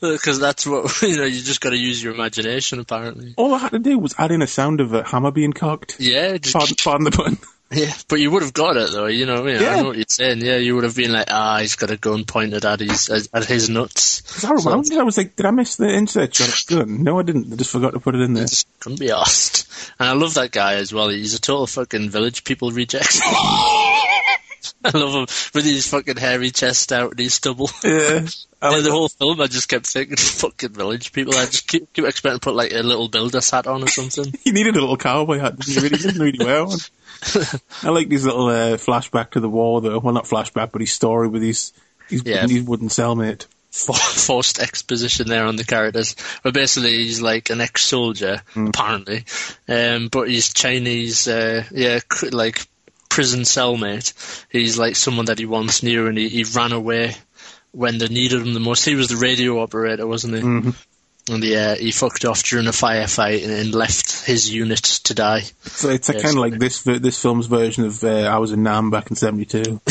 Because 0.00 0.40
that's 0.40 0.66
what 0.66 1.02
you 1.02 1.16
know. 1.16 1.24
You 1.24 1.40
just 1.40 1.60
got 1.60 1.70
to 1.70 1.76
use 1.76 2.02
your 2.02 2.14
imagination. 2.14 2.80
Apparently. 2.80 3.34
All 3.36 3.54
I 3.54 3.58
had 3.58 3.72
to 3.72 3.78
do 3.78 3.98
was 3.98 4.14
add 4.18 4.32
in 4.32 4.42
a 4.42 4.46
sound 4.46 4.80
of 4.80 4.92
a 4.92 5.04
hammer 5.04 5.30
being 5.30 5.52
cocked. 5.52 5.96
Yeah, 6.00 6.36
just, 6.38 6.54
Pardon, 6.54 6.76
pardon 6.82 7.04
the 7.04 7.10
pun. 7.12 7.38
Yeah. 7.72 7.92
But 8.08 8.20
you 8.20 8.30
would 8.30 8.42
have 8.42 8.52
got 8.52 8.76
it 8.76 8.90
though. 8.90 9.06
You 9.06 9.26
know. 9.26 9.42
what 9.42 9.50
I, 9.50 9.52
mean? 9.52 9.62
Yeah. 9.62 9.70
I 9.70 9.76
know 9.76 9.88
what 9.88 9.96
you're 9.96 10.04
saying. 10.08 10.40
Yeah, 10.40 10.56
you 10.56 10.74
would 10.74 10.84
have 10.84 10.96
been 10.96 11.12
like, 11.12 11.28
ah, 11.30 11.58
he's 11.60 11.76
got 11.76 11.90
a 11.90 11.96
gun 11.96 12.24
pointed 12.24 12.64
at 12.64 12.80
his 12.80 13.08
at, 13.08 13.28
at 13.32 13.44
his 13.46 13.68
nuts. 13.68 14.44
I 14.44 14.52
remembered, 14.52 14.98
I 14.98 15.02
was 15.02 15.16
like, 15.16 15.36
did 15.36 15.46
I 15.46 15.50
miss 15.50 15.76
the 15.76 15.88
insert 15.88 16.34
shot 16.34 16.64
gun? 16.66 17.02
No, 17.02 17.18
I 17.18 17.22
didn't. 17.22 17.52
I 17.52 17.56
just 17.56 17.70
forgot 17.70 17.92
to 17.92 18.00
put 18.00 18.14
it 18.14 18.22
in 18.22 18.34
there. 18.34 18.46
Couldn't 18.80 19.00
be 19.00 19.10
asked. 19.10 19.68
And 19.98 20.08
I 20.08 20.12
love 20.12 20.34
that 20.34 20.52
guy 20.52 20.74
as 20.74 20.92
well. 20.92 21.08
He's 21.08 21.34
a 21.34 21.40
total 21.40 21.66
fucking 21.66 22.10
village 22.10 22.44
people 22.44 22.70
reject. 22.70 23.20
I 24.84 24.96
love 24.96 25.14
him 25.14 25.26
with 25.54 25.64
his 25.64 25.88
fucking 25.88 26.16
hairy 26.16 26.50
chest 26.50 26.92
out 26.92 27.10
and 27.10 27.18
his 27.18 27.34
stubble. 27.34 27.70
Yeah. 27.84 28.26
I 28.62 28.68
like 28.70 28.84
the 28.84 28.90
whole 28.90 29.08
film, 29.08 29.40
I 29.40 29.46
just 29.46 29.68
kept 29.68 29.86
thinking, 29.86 30.16
fucking 30.18 30.70
village 30.74 31.12
people. 31.12 31.34
I 31.34 31.46
just 31.46 31.66
keep, 31.66 31.90
keep 31.94 32.04
expecting 32.04 32.38
to 32.40 32.44
put 32.44 32.54
like 32.54 32.72
a 32.72 32.82
little 32.82 33.08
builder's 33.08 33.48
hat 33.50 33.66
on 33.66 33.82
or 33.82 33.88
something. 33.88 34.34
he 34.44 34.52
needed 34.52 34.76
a 34.76 34.80
little 34.80 34.98
cowboy 34.98 35.38
hat, 35.38 35.58
didn't 35.58 35.74
he? 35.74 35.80
Really 35.80 35.96
didn't 35.98 36.20
really 36.20 36.44
wear 36.44 36.66
one. 36.66 36.78
I 37.82 37.88
like 37.90 38.10
his 38.10 38.24
little 38.26 38.46
uh, 38.48 38.76
flashback 38.76 39.30
to 39.30 39.40
the 39.40 39.48
war, 39.48 39.80
though. 39.80 39.98
Well, 39.98 40.12
not 40.14 40.24
flashback, 40.24 40.72
but 40.72 40.80
his 40.82 40.92
story 40.92 41.28
with 41.28 41.42
his 41.42 41.72
his, 42.08 42.22
Yeah. 42.24 42.46
his 42.46 42.62
wooden 42.62 42.88
cellmate. 42.88 43.46
For- 43.70 43.94
Forced 43.94 44.58
exposition 44.58 45.28
there 45.28 45.44
on 45.46 45.54
the 45.56 45.64
characters. 45.64 46.16
But 46.42 46.54
basically, 46.54 47.04
he's 47.04 47.20
like 47.22 47.50
an 47.50 47.60
ex-soldier, 47.60 48.42
apparently. 48.56 49.24
Um, 49.68 50.08
but 50.08 50.28
he's 50.28 50.52
Chinese, 50.52 51.28
uh, 51.28 51.64
yeah, 51.70 52.00
like 52.32 52.66
prison 53.10 53.40
cellmate. 53.40 54.14
He's 54.48 54.78
like 54.78 54.96
someone 54.96 55.26
that 55.26 55.38
he 55.38 55.44
once 55.44 55.82
knew, 55.82 56.06
and 56.06 56.16
he, 56.16 56.30
he 56.30 56.44
ran 56.44 56.72
away 56.72 57.14
when 57.72 57.98
they 57.98 58.08
needed 58.08 58.40
him 58.40 58.54
the 58.54 58.60
most. 58.60 58.86
He 58.86 58.94
was 58.94 59.08
the 59.08 59.16
radio 59.16 59.60
operator, 59.62 60.06
wasn't 60.06 60.36
he? 60.36 60.40
And 61.28 61.44
yeah, 61.44 61.74
he 61.74 61.90
fucked 61.90 62.24
off 62.24 62.42
during 62.42 62.66
a 62.66 62.70
firefight 62.70 63.44
and, 63.44 63.52
and 63.52 63.74
left 63.74 64.24
his 64.24 64.52
unit 64.52 64.82
to 65.04 65.14
die. 65.14 65.42
So 65.62 65.90
it's 65.90 66.08
kind 66.10 66.24
of 66.24 66.34
like 66.36 66.58
this 66.58 66.82
this 66.82 67.20
film's 67.20 67.46
version 67.46 67.84
of 67.84 68.02
uh, 68.02 68.22
I 68.22 68.38
was 68.38 68.52
in 68.52 68.62
Nam 68.62 68.90
back 68.90 69.10
in 69.10 69.16
'72. 69.16 69.80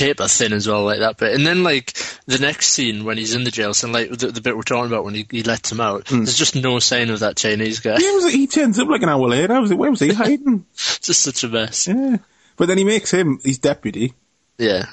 paper 0.00 0.26
thin 0.28 0.52
as 0.52 0.66
well, 0.66 0.84
like 0.84 0.98
that 1.00 1.16
bit. 1.18 1.34
And 1.34 1.46
then, 1.46 1.62
like, 1.62 1.92
the 2.26 2.38
next 2.38 2.68
scene 2.68 3.04
when 3.04 3.18
he's 3.18 3.34
in 3.34 3.44
the 3.44 3.50
jail, 3.50 3.74
so 3.74 3.88
like 3.88 4.10
the, 4.10 4.28
the 4.28 4.40
bit 4.40 4.56
we're 4.56 4.62
talking 4.62 4.90
about 4.90 5.04
when 5.04 5.14
he, 5.14 5.26
he 5.30 5.42
lets 5.42 5.70
him 5.70 5.80
out, 5.80 6.06
there's 6.06 6.36
just 6.36 6.56
no 6.56 6.78
sign 6.78 7.10
of 7.10 7.20
that 7.20 7.36
Chinese 7.36 7.80
guy. 7.80 7.96
Yeah, 7.98 8.12
was 8.14 8.32
he 8.32 8.46
turns 8.46 8.78
up 8.78 8.88
like 8.88 9.02
an 9.02 9.08
hour 9.08 9.28
later. 9.28 9.60
Was 9.60 9.72
where 9.74 9.90
was 9.90 10.00
he 10.00 10.12
hiding? 10.12 10.64
Just 10.74 11.20
such 11.22 11.44
a 11.44 11.48
mess. 11.48 11.86
yeah, 11.86 12.16
but 12.56 12.66
then 12.68 12.78
he 12.78 12.84
makes 12.84 13.10
him 13.12 13.38
his 13.44 13.58
deputy, 13.58 14.14
Yeah. 14.58 14.86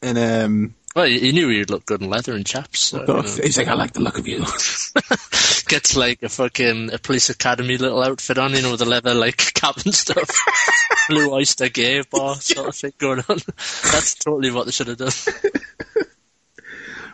and 0.00 0.16
um, 0.18 0.74
Well, 0.96 1.06
he, 1.06 1.18
he 1.20 1.32
knew 1.32 1.48
he'd 1.48 1.70
look 1.70 1.84
good 1.86 2.00
in 2.02 2.08
leather 2.10 2.34
and 2.34 2.46
chaps. 2.46 2.80
So, 2.80 3.00
you 3.00 3.06
know. 3.06 3.22
he's 3.22 3.58
like, 3.58 3.68
I 3.68 3.74
like 3.74 3.92
the 3.92 4.00
look 4.00 4.18
of 4.18 4.26
you. 4.28 4.44
Gets 5.72 5.96
like 5.96 6.22
a 6.22 6.28
fucking 6.28 6.92
a 6.92 6.98
police 6.98 7.30
academy 7.30 7.78
little 7.78 8.02
outfit 8.02 8.36
on, 8.36 8.52
you 8.52 8.60
know, 8.60 8.72
with 8.72 8.80
the 8.80 8.84
leather 8.84 9.14
like 9.14 9.38
cap 9.54 9.78
and 9.78 9.94
stuff. 9.94 10.28
Blue 11.08 11.32
oyster 11.32 11.70
gay 11.70 12.02
bar 12.02 12.34
sort 12.40 12.68
of 12.68 12.76
thing 12.76 12.92
going 12.98 13.20
on. 13.20 13.38
That's 13.56 14.16
totally 14.16 14.50
what 14.50 14.66
they 14.66 14.72
should 14.72 14.88
have 14.88 14.98
done. 14.98 15.12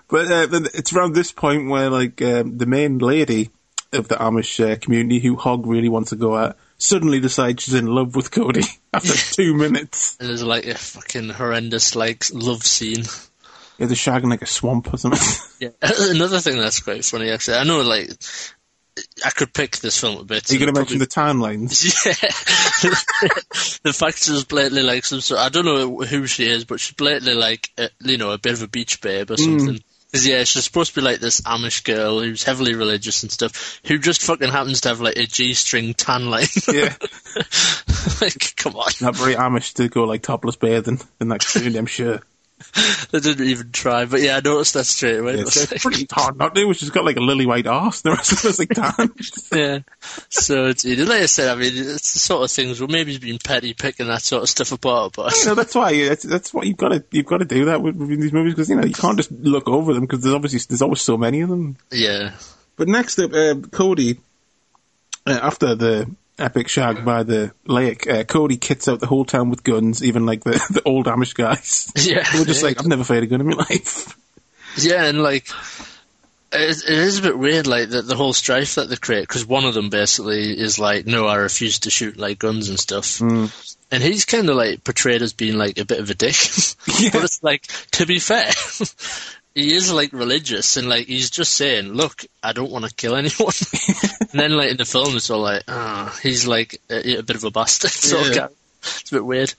But 0.09 0.29
uh, 0.29 0.49
it's 0.75 0.93
around 0.93 1.15
this 1.15 1.31
point 1.31 1.69
where 1.69 1.88
like 1.88 2.21
um, 2.21 2.59
the 2.59 2.67
main 2.67 2.99
lady 2.99 3.50
of 3.93 4.09
the 4.09 4.17
Amish 4.17 4.59
uh, 4.59 4.77
community, 4.77 5.21
who 5.21 5.37
Hog 5.37 5.65
really 5.65 5.88
wants 5.88 6.11
to 6.11 6.17
go 6.17 6.37
at, 6.37 6.57
suddenly 6.79 7.21
decides 7.21 7.62
she's 7.62 7.75
in 7.75 7.87
love 7.87 8.17
with 8.17 8.33
Cody 8.33 8.65
after 8.93 9.15
two 9.15 9.55
minutes. 9.55 10.17
And 10.19 10.29
there's 10.29 10.43
like 10.43 10.67
a 10.67 10.75
fucking 10.75 11.29
horrendous 11.29 11.95
like 11.95 12.25
love 12.33 12.65
scene. 12.65 13.05
Yeah, 13.79 13.87
they're 13.87 13.97
shagging 13.97 14.31
like 14.31 14.43
a 14.43 14.47
swamp 14.47 14.93
or 14.93 14.99
something. 14.99 15.21
Yeah. 15.61 15.71
Another 15.83 16.39
thing 16.39 16.57
that's 16.57 16.79
quite 16.79 17.05
funny, 17.05 17.31
actually. 17.31 17.57
I 17.57 17.65
know, 17.65 17.83
like, 17.83 18.11
I 19.25 19.31
could 19.31 19.53
pick 19.53 19.79
this 19.79 20.01
film 20.01 20.19
a 20.19 20.23
bit. 20.23 20.49
Are 20.49 20.55
you 20.55 20.61
going 20.61 20.73
to 20.73 20.81
mention 20.81 20.99
the 20.99 21.07
tan 21.07 21.41
lines? 21.41 21.85
Yeah. 22.07 22.93
the 23.83 23.93
fact 23.93 24.19
she's 24.23 24.45
blatantly 24.45 24.85
like 24.85 25.05
some 25.05 25.21
sort. 25.21 25.41
I 25.41 25.49
don't 25.49 25.65
know 25.65 25.97
who 25.97 26.29
she 26.29 26.49
is, 26.49 26.65
but 26.65 26.79
she's 26.79 26.95
blatantly 26.95 27.35
like, 27.35 27.71
a, 27.77 27.91
you 28.05 28.19
know, 28.19 28.31
a 28.31 28.39
bit 28.39 28.53
of 28.53 28.63
a 28.63 28.69
beach 28.69 29.01
babe 29.01 29.33
or 29.33 29.35
hmm. 29.35 29.59
something. 29.59 29.83
'Cause, 30.13 30.27
yeah, 30.27 30.45
she's 30.45 30.65
supposed 30.65 30.95
to 30.95 31.01
be 31.01 31.05
like 31.05 31.19
this 31.19 31.41
Amish 31.41 31.83
girl 31.85 32.21
who's 32.21 32.45
heavily 32.45 32.75
religious 32.75 33.25
and 33.25 33.33
stuff, 33.33 33.81
who 33.85 33.99
just 33.99 34.23
fucking 34.23 34.49
happens 34.49 34.83
to 34.83 34.91
have 34.91 35.01
like 35.01 35.19
a 35.19 35.27
G-string 35.27 35.93
tan 35.93 36.31
line. 36.31 36.47
Yeah, 36.73 36.95
like, 38.21 38.55
come 38.57 38.77
on. 38.77 38.91
not 39.03 39.17
very 39.17 39.35
Amish 39.35 39.75
to 39.75 39.89
go 39.89 40.05
like 40.05 40.23
topless 40.23 40.57
bathing 40.57 41.01
in 41.21 41.29
that 41.29 41.45
community, 41.45 41.79
I'm 41.79 41.87
sure. 41.87 42.21
They 43.11 43.21
didn't 43.21 43.47
even 43.47 43.73
try. 43.73 44.05
But 44.05 44.21
yeah, 44.21 44.37
I 44.37 44.41
noticed 44.41 44.75
that 44.75 44.85
straight 44.85 45.19
away. 45.19 45.35
Yeah, 45.35 45.41
It 45.41 45.45
was 45.47 45.57
it's 45.57 45.73
like- 45.73 45.81
pretty 45.83 46.07
hard 46.11 46.37
not 46.37 46.55
to. 46.55 46.73
She's 46.75 46.91
got 46.91 47.05
like 47.05 47.17
a 47.17 47.21
lily 47.21 47.47
white 47.47 47.67
arse. 47.67 48.00
The 48.03 48.11
rest 48.11 48.33
of 48.33 48.45
us 48.45 48.59
like 48.59 48.69
tan. 48.71 49.12
yeah. 49.53 49.79
So 50.29 50.67
it's, 50.67 50.85
you 50.85 50.97
like 51.05 51.23
I 51.23 51.27
said, 51.27 51.49
I 51.49 51.55
mean, 51.55 51.73
it's 51.75 52.12
the 52.12 52.19
sort 52.19 52.45
of 52.45 52.50
things 52.50 52.81
where 52.81 52.88
maybe 52.88 53.12
he's 53.12 53.21
been 53.21 53.38
petty 53.38 53.75
picking 53.75 54.09
that 54.09 54.23
sort 54.23 54.43
of 54.43 54.49
stuff 54.49 54.73
apart, 54.73 55.15
but 55.17 55.33
you 55.37 55.47
know, 55.47 55.55
that's 55.55 55.75
why 55.75 56.09
that's, 56.09 56.25
that's 56.25 56.53
what 56.53 56.67
you've 56.67 56.77
got 56.77 56.88
to 56.91 57.05
you've 57.11 57.27
got 57.27 57.38
to 57.38 57.45
do 57.45 57.67
that 57.67 57.81
with, 57.83 57.97
with 57.97 58.09
these 58.21 58.33
movies 58.33 58.55
because 58.55 58.69
you 58.69 58.77
know 58.77 58.85
you 58.85 58.93
can't 58.95 59.17
just 59.17 59.33
look 59.33 59.69
over 59.69 59.95
them 59.95 60.03
because 60.03 60.23
there's 60.23 60.35
obviously 60.35 60.61
there's 60.69 60.83
always 60.83 61.00
so 61.00 61.17
many 61.17 61.41
of 61.41 61.49
them. 61.49 61.77
yeah, 61.91 62.33
But 62.77 62.88
next 62.88 63.18
up, 63.18 63.33
uh, 63.33 63.55
Cody, 63.71 64.18
uh, 65.27 65.38
after 65.42 65.75
the 65.75 66.11
epic 66.38 66.68
shag 66.68 67.05
by 67.05 67.22
the 67.22 67.53
lake, 67.66 68.09
uh, 68.09 68.24
Cody 68.24 68.57
kits 68.57 68.88
out 68.88 69.01
the 69.01 69.07
whole 69.07 69.24
town 69.24 69.51
with 69.51 69.64
guns, 69.64 70.03
even 70.05 70.27
like 70.27 70.44
the, 70.44 70.53
the 70.70 70.83
old 70.85 71.07
Amish 71.07 71.35
guys. 71.35 71.92
Yeah. 71.96 72.24
We're 72.35 72.44
just 72.44 72.62
like, 72.62 72.79
I've 72.79 72.87
never 72.87 73.05
fired 73.05 73.24
a 73.24 73.27
gun 73.27 73.40
in 73.40 73.46
my 73.48 73.57
life. 73.57 74.16
yeah, 74.77 75.05
and 75.05 75.22
like. 75.22 75.48
It, 76.51 76.83
it 76.83 76.98
is 76.98 77.18
a 77.18 77.22
bit 77.22 77.38
weird, 77.38 77.66
like 77.66 77.90
the, 77.90 78.01
the 78.01 78.16
whole 78.16 78.33
strife 78.33 78.77
that 78.77 78.88
they 78.88 78.96
create, 78.96 79.20
because 79.20 79.44
one 79.44 79.66
of 79.66 79.74
them 79.74 79.90
basically 79.90 80.59
is 80.59 80.79
like, 80.79 81.05
"No, 81.05 81.27
I 81.27 81.37
refuse 81.37 81.81
to 81.81 81.90
shoot 81.90 82.16
like 82.16 82.38
guns 82.38 82.70
and 82.70 82.81
stuff," 82.81 83.20
and 83.20 84.03
he's 84.03 84.24
kind 84.24 84.48
of 84.48 84.57
like 84.57 84.83
portrayed 84.83 85.20
as 85.20 85.35
being 85.35 85.59
like 85.59 85.77
a 85.77 85.85
bit 85.85 86.01
of 86.01 86.09
a 86.09 86.14
dick. 86.14 86.35
Yeah. 86.98 87.11
but 87.12 87.24
it's 87.24 87.42
like, 87.42 87.66
to 87.92 88.07
be 88.07 88.18
fair, 88.18 88.51
he 89.59 89.75
is 89.75 89.92
like 89.92 90.12
religious, 90.12 90.77
and 90.77 90.88
like 90.88 91.07
he's 91.07 91.31
just 91.31 91.55
saying, 91.55 91.92
"Look, 91.92 92.25
I 92.42 92.53
don't 92.53 92.71
want 92.71 92.85
to 92.85 92.94
kill 92.94 93.16
anyone." 93.16 93.53
and 94.21 94.40
then 94.40 94.53
like 94.57 94.71
in 94.71 94.77
the 94.77 94.85
film, 94.85 95.16
it's 95.16 95.31
all 95.31 95.40
like, 95.40 95.62
ah, 95.68 96.16
he's 96.23 96.47
like 96.47 96.81
a, 96.90 97.18
a 97.18 97.23
bit 97.23 97.37
of 97.37 97.44
a 97.44 97.51
bastard. 97.51 97.90
Sort 97.90 98.23
of 98.29 98.35
Yeah. 98.35 98.47
guy. 98.47 98.49
It's 98.83 99.11
a 99.11 99.14
bit 99.16 99.25
weird. 99.25 99.53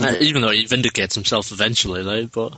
Uh, 0.00 0.14
even 0.20 0.42
though 0.42 0.50
he 0.50 0.66
vindicates 0.66 1.14
himself 1.14 1.52
eventually, 1.52 2.02
like, 2.02 2.32
but 2.32 2.54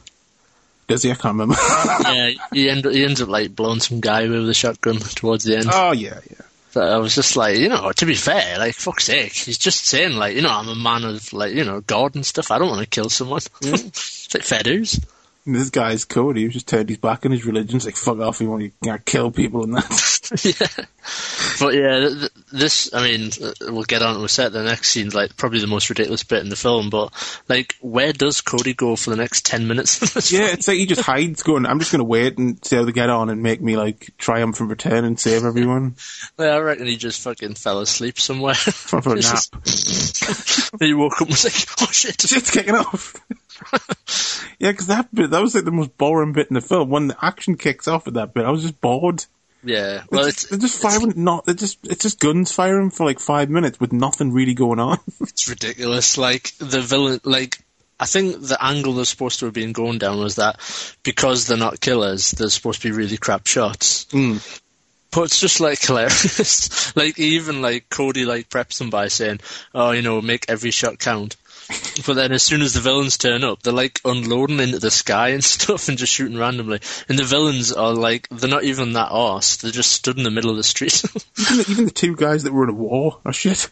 Does 0.89 1.03
he? 1.03 1.11
I 1.11 1.15
can't 1.15 1.35
remember. 1.35 1.55
yeah, 2.05 2.31
he 2.53 2.69
end, 2.71 2.85
he 2.87 3.05
ends 3.05 3.21
up 3.21 3.29
like 3.29 3.55
blowing 3.55 3.81
some 3.81 4.01
guy 4.01 4.27
with 4.29 4.49
a 4.49 4.55
shotgun 4.55 4.97
towards 4.99 5.45
the 5.45 5.57
end. 5.57 5.67
oh 5.73 5.93
yeah, 5.93 6.21
yeah. 6.31 6.47
So 6.71 6.83
I 6.83 6.97
was 6.99 7.15
just 7.15 7.37
like, 7.37 7.57
you 7.59 7.69
know, 7.69 7.91
to 7.93 8.07
be 8.07 8.15
fair, 8.15 8.59
like 8.59 8.75
fuck's 8.75 9.05
sake, 9.05 9.33
he's 9.33 9.59
just 9.59 9.85
saying 9.87 10.13
like, 10.17 10.35
you 10.35 10.43
know, 10.43 10.51
I'm 10.51 10.69
a 10.69 10.75
man 10.75 11.05
of 11.05 11.33
like, 11.33 11.55
you 11.55 11.65
know, 11.65 11.81
God 11.81 12.15
and 12.17 12.25
stuff. 12.27 12.51
I 12.51 12.59
don't 12.59 12.69
want 12.69 12.83
to 12.83 12.87
kill 12.89 13.09
someone. 13.09 13.41
it's 13.63 14.35
like 14.35 14.43
fair 14.43 14.63
dues. 14.63 15.01
And 15.47 15.55
this 15.55 15.71
guy's 15.71 16.05
Cody, 16.05 16.43
who 16.43 16.49
just 16.49 16.67
turned 16.69 16.89
his 16.89 16.99
back 16.99 17.25
on 17.25 17.31
his 17.33 17.47
religion. 17.47 17.75
He's 17.75 17.87
like, 17.87 17.97
fuck 17.97 18.19
off, 18.19 18.41
you 18.41 18.51
want 18.51 18.63
to 18.63 18.67
you 18.83 18.93
know, 18.93 18.99
kill 19.05 19.31
people 19.31 19.63
and 19.63 19.75
that. 19.75 19.87
yeah. 20.61 20.85
But 21.61 21.75
yeah, 21.75 22.01
th- 22.01 22.19
th- 22.19 22.33
this, 22.53 22.93
I 22.93 23.05
mean, 23.05 23.31
uh, 23.41 23.73
we'll 23.73 23.85
get 23.85 24.03
on 24.03 24.23
a 24.23 24.29
set. 24.29 24.53
The 24.53 24.65
next 24.65 24.89
scene's 24.89 25.15
like 25.15 25.37
probably 25.37 25.61
the 25.61 25.69
most 25.69 25.89
ridiculous 25.89 26.25
bit 26.25 26.43
in 26.43 26.49
the 26.49 26.57
film. 26.57 26.91
But 26.91 27.13
like, 27.49 27.77
where 27.81 28.13
does 28.13 28.41
Cody 28.41 28.75
go 28.75 28.97
for 28.97 29.11
the 29.11 29.17
next 29.17 29.47
ten 29.47 29.69
minutes? 29.69 30.03
of 30.03 30.13
this 30.15 30.33
yeah, 30.33 30.49
it's 30.49 30.67
like 30.67 30.79
he 30.79 30.87
just 30.87 31.03
hides 31.03 31.45
going, 31.45 31.65
I'm 31.65 31.79
just 31.79 31.93
going 31.93 32.01
to 32.01 32.05
wait 32.05 32.39
and 32.39 32.63
see 32.65 32.75
how 32.77 32.85
they 32.85 32.91
get 32.93 33.09
on 33.09 33.31
and 33.31 33.43
make 33.43 33.61
me 33.61 33.77
like 33.77 34.11
triumph 34.19 34.59
and 34.61 34.69
return 34.69 35.05
and 35.05 35.19
save 35.19 35.45
everyone 35.45 35.95
yeah, 36.39 36.47
I 36.47 36.59
reckon 36.59 36.87
he 36.87 36.97
just 36.97 37.23
fucking 37.23 37.55
fell 37.55 37.79
asleep 37.81 38.19
somewhere. 38.19 38.55
for, 38.55 39.01
for 39.01 39.13
a 39.13 39.17
nap. 39.17 39.23
just- 39.65 40.73
he 40.81 40.93
woke 40.93 41.15
up 41.15 41.21
and 41.21 41.31
was 41.31 41.45
like, 41.45 41.55
oh 41.81 41.93
shit. 41.93 42.21
Shit's 42.21 42.51
kicking 42.51 42.75
off. 42.75 43.15
yeah, 44.59 44.71
because 44.71 44.87
that 44.89 45.15
bit, 45.15 45.31
that 45.31 45.43
was 45.43 45.55
like 45.55 45.65
the 45.65 45.71
most 45.71 45.97
boring 45.97 46.33
bit 46.33 46.49
in 46.49 46.55
the 46.55 46.61
film. 46.61 46.91
When 46.91 47.09
the 47.09 47.25
action 47.25 47.57
kicks 47.57 47.89
off 47.89 48.07
at 48.07 48.15
that 48.15 48.35
bit, 48.35 48.45
I 48.45 48.51
was 48.51 48.63
just 48.63 48.81
bored. 48.81 49.25
Yeah. 49.65 50.05
Well, 50.11 50.23
They're 50.23 50.29
it's, 50.29 50.43
just, 50.43 50.51
they're 50.51 50.59
just 50.61 50.81
firing, 50.81 51.13
not, 51.17 51.45
they're 51.45 51.55
just, 51.55 51.79
it's 51.87 52.03
just 52.03 52.21
guns 52.21 52.53
firing 52.53 52.91
for 52.91 53.05
like 53.05 53.19
five 53.19 53.51
minutes 53.51 53.81
with 53.81 53.93
nothing 53.93 54.33
really 54.33 54.55
going 54.55 54.79
on. 54.79 54.99
It's 55.21 55.49
ridiculous. 55.49 56.17
Like 56.17 56.53
the 56.59 56.81
villain, 56.81 57.21
like 57.25 57.59
I 57.99 58.07
think 58.07 58.41
the 58.41 58.63
angle 58.63 58.93
they're 58.93 59.05
supposed 59.05 59.41
to 59.41 59.47
have 59.47 59.55
been 59.55 59.73
going 59.73 59.99
down 59.99 60.19
was 60.19 60.37
that 60.37 60.61
because 61.03 61.47
they're 61.47 61.57
not 61.57 61.81
killers, 61.81 62.31
they're 62.33 62.51
supposed 62.51 62.83
to 62.83 62.89
be 62.89 62.97
really 62.97 63.17
crap 63.17 63.47
shots. 63.47 64.07
Hmm. 64.11 64.37
But 65.11 65.25
it's 65.25 65.41
just 65.41 65.61
like 65.61 65.81
hilarious. 65.83 66.95
like 66.97 67.19
even 67.19 67.63
like 67.63 67.89
Cody 67.89 68.27
like 68.27 68.51
preps 68.51 68.79
them 68.79 68.91
by 68.91 69.09
saying, 69.09 69.41
"Oh, 69.75 69.93
you 69.93 70.03
know, 70.03 70.21
make 70.21 70.47
every 70.49 70.71
shot 70.71 70.99
count." 70.99 71.37
But 72.07 72.15
then 72.15 72.33
as 72.33 72.43
soon 72.43 72.63
as 72.63 72.75
the 72.75 72.81
villains 72.81 73.17
turn 73.17 73.43
up, 73.43 73.63
they're 73.63 73.73
like 73.73 74.01
unloading 74.05 74.61
into 74.61 74.79
the 74.79 74.91
sky 74.91 75.31
and 75.31 75.43
stuff 75.45 75.89
and 75.89 75.99
just 75.99 76.13
shooting 76.13 76.39
randomly. 76.39 76.81
And 77.09 77.19
the 77.19 77.25
villains 77.25 77.73
are 77.73 77.93
like, 77.93 78.29
they're 78.29 78.51
not 78.51 78.65
even 78.65 78.93
that 78.93 79.11
arsed. 79.11 79.61
They're 79.61 79.71
just 79.71 79.93
stood 79.93 80.19
in 80.19 80.25
the 80.25 80.31
middle 80.31 80.51
of 80.51 80.57
the 80.57 80.63
street. 80.63 81.03
even, 81.39 81.57
the, 81.57 81.67
even 81.69 81.85
the 81.87 81.91
two 81.91 82.17
guys 82.17 82.45
that 82.45 82.53
were 82.53 82.65
in 82.65 82.71
a 82.71 82.75
war 82.75 83.19
are 83.25 83.33
shit. 83.33 83.69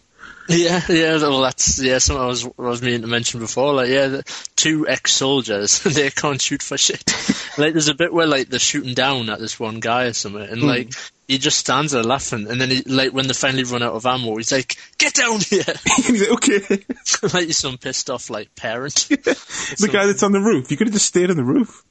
Yeah, 0.48 0.82
yeah, 0.90 1.16
well, 1.16 1.40
that's 1.40 1.82
yeah. 1.82 1.96
Something 1.98 2.22
I 2.22 2.26
was 2.26 2.44
I 2.44 2.50
was 2.56 2.82
meaning 2.82 3.00
to 3.00 3.06
mention 3.06 3.40
before. 3.40 3.72
Like, 3.72 3.88
yeah, 3.88 4.08
the 4.08 4.46
two 4.56 4.86
ex-soldiers, 4.86 5.80
they 5.84 6.10
can't 6.10 6.40
shoot 6.40 6.62
for 6.62 6.76
shit. 6.76 7.14
like, 7.56 7.72
there's 7.72 7.88
a 7.88 7.94
bit 7.94 8.12
where 8.12 8.26
like 8.26 8.50
they're 8.50 8.58
shooting 8.58 8.92
down 8.92 9.30
at 9.30 9.38
this 9.38 9.58
one 9.58 9.80
guy 9.80 10.04
or 10.04 10.12
something, 10.12 10.42
and 10.42 10.60
hmm. 10.60 10.66
like 10.66 10.92
he 11.26 11.38
just 11.38 11.58
stands 11.58 11.92
there 11.92 12.02
laughing, 12.02 12.46
and 12.48 12.60
then 12.60 12.70
he, 12.70 12.82
like 12.82 13.12
when 13.12 13.26
they 13.26 13.32
finally 13.32 13.64
run 13.64 13.82
out 13.82 13.94
of 13.94 14.04
ammo, 14.06 14.36
he's 14.36 14.52
like, 14.52 14.76
"Get 14.98 15.14
down 15.14 15.40
here!" 15.40 15.64
and 15.66 15.78
he's 16.06 16.28
like, 16.28 16.30
okay. 16.32 16.84
like 17.34 17.46
he's 17.46 17.58
some 17.58 17.78
pissed 17.78 18.10
off 18.10 18.30
like 18.30 18.54
parent. 18.54 18.94
the 19.08 19.90
guy 19.90 20.06
that's 20.06 20.22
on 20.22 20.32
the 20.32 20.40
roof. 20.40 20.70
You 20.70 20.76
could 20.76 20.88
have 20.88 20.94
just 20.94 21.06
stayed 21.06 21.30
on 21.30 21.36
the 21.36 21.44
roof. 21.44 21.82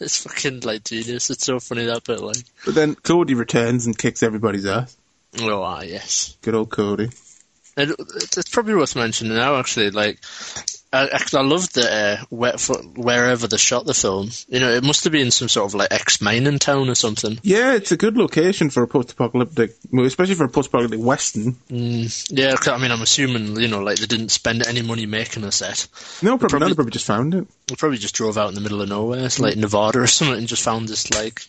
it's 0.00 0.22
fucking 0.22 0.60
like 0.60 0.84
genius. 0.84 1.30
It's 1.30 1.44
so 1.44 1.58
funny 1.58 1.84
that 1.86 2.04
bit. 2.04 2.20
Like, 2.20 2.36
But 2.64 2.74
then 2.74 2.94
Cody 2.94 3.34
returns 3.34 3.86
and 3.86 3.96
kicks 3.98 4.22
everybody's 4.22 4.66
ass. 4.66 4.96
oh 5.40 5.62
ah, 5.62 5.82
yes. 5.82 6.36
Good 6.42 6.54
old 6.54 6.70
Cody. 6.70 7.10
it, 7.76 7.90
it's 7.98 8.50
probably 8.50 8.74
worth 8.74 8.94
mentioning 8.96 9.34
now. 9.34 9.56
Actually, 9.56 9.90
like 9.90 10.20
I, 10.96 11.08
actually, 11.08 11.40
I 11.40 11.46
love 11.46 11.72
the 11.72 11.92
uh, 11.92 12.24
where, 12.30 12.56
wherever 12.96 13.46
they 13.46 13.56
shot 13.56 13.84
the 13.86 13.94
film. 13.94 14.30
You 14.48 14.60
know, 14.60 14.70
it 14.70 14.84
must 14.84 15.04
have 15.04 15.12
been 15.12 15.30
some 15.30 15.48
sort 15.48 15.66
of 15.70 15.74
like 15.74 15.88
ex 15.92 16.20
mining 16.20 16.58
town 16.58 16.88
or 16.88 16.94
something. 16.94 17.38
Yeah, 17.42 17.74
it's 17.74 17.92
a 17.92 17.96
good 17.96 18.16
location 18.16 18.70
for 18.70 18.82
a 18.82 18.88
post-apocalyptic 18.88 19.74
movie, 19.92 20.08
especially 20.08 20.34
for 20.34 20.44
a 20.44 20.48
post-apocalyptic 20.48 21.00
western. 21.00 21.56
Yeah, 21.68 22.54
'cause, 22.56 22.68
I 22.68 22.78
mean, 22.78 22.90
I'm 22.90 23.02
assuming 23.02 23.60
you 23.60 23.68
know, 23.68 23.80
like 23.80 23.98
they 23.98 24.06
didn't 24.06 24.30
spend 24.30 24.66
any 24.66 24.82
money 24.82 25.06
making 25.06 25.44
a 25.44 25.52
set. 25.52 25.86
No, 26.22 26.38
probably, 26.38 26.58
Probably- 26.58 26.74
probably 26.74 26.90
just 26.92 27.06
found 27.06 27.34
it. 27.34 27.46
They 27.66 27.74
probably 27.76 27.98
just 27.98 28.14
drove 28.14 28.38
out 28.38 28.48
in 28.48 28.54
the 28.54 28.60
middle 28.60 28.80
of 28.82 28.88
nowhere, 28.88 29.24
it's 29.26 29.38
like 29.40 29.56
Nevada 29.56 30.00
or 30.00 30.06
something, 30.06 30.38
and 30.38 30.48
just 30.48 30.62
found 30.62 30.88
this 30.88 31.10
like 31.12 31.42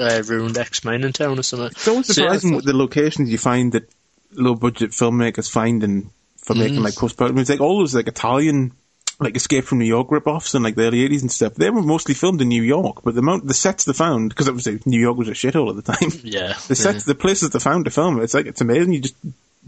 uh, 0.00 0.22
ruined 0.26 0.56
ex 0.56 0.84
mining 0.84 1.12
town 1.12 1.38
or 1.38 1.42
something. 1.42 1.68
It's 1.72 1.88
always 1.88 2.06
So, 2.06 2.22
yeah, 2.22 2.28
surprising 2.28 2.54
what 2.54 2.64
the 2.64 2.72
locations 2.76 3.30
you 3.30 3.38
find 3.38 3.72
that 3.72 3.88
low-budget 4.32 4.90
filmmakers 4.92 5.50
find 5.50 5.82
in, 5.82 6.10
for 6.48 6.54
making 6.54 6.82
like 6.82 6.94
mm. 6.94 6.98
post-apocalyptic. 6.98 7.42
It's 7.42 7.50
like 7.50 7.60
all 7.60 7.78
those 7.78 7.94
like 7.94 8.08
Italian, 8.08 8.72
like 9.20 9.36
Escape 9.36 9.64
from 9.64 9.78
New 9.78 9.84
York 9.84 10.10
rip-offs 10.10 10.54
in 10.54 10.62
like 10.62 10.76
the 10.76 10.86
early 10.86 11.06
'80s 11.06 11.20
and 11.20 11.30
stuff. 11.30 11.54
They 11.54 11.68
were 11.68 11.82
mostly 11.82 12.14
filmed 12.14 12.40
in 12.40 12.48
New 12.48 12.62
York, 12.62 13.02
but 13.04 13.14
the 13.14 13.20
amount, 13.20 13.46
the 13.46 13.54
sets 13.54 13.84
they 13.84 13.92
found, 13.92 14.30
because 14.30 14.48
obviously 14.48 14.80
New 14.86 14.98
York 14.98 15.18
was 15.18 15.28
a 15.28 15.32
shithole 15.32 15.68
at 15.68 15.84
the 15.84 15.92
time. 15.92 16.10
yeah, 16.24 16.54
The 16.66 16.74
sets, 16.74 17.04
the 17.04 17.14
places 17.14 17.50
they 17.50 17.58
found 17.58 17.84
to 17.84 17.90
film 17.90 18.18
it, 18.18 18.24
it's 18.24 18.34
like 18.34 18.46
it's 18.46 18.62
amazing. 18.62 18.94
You 18.94 19.00
just 19.00 19.16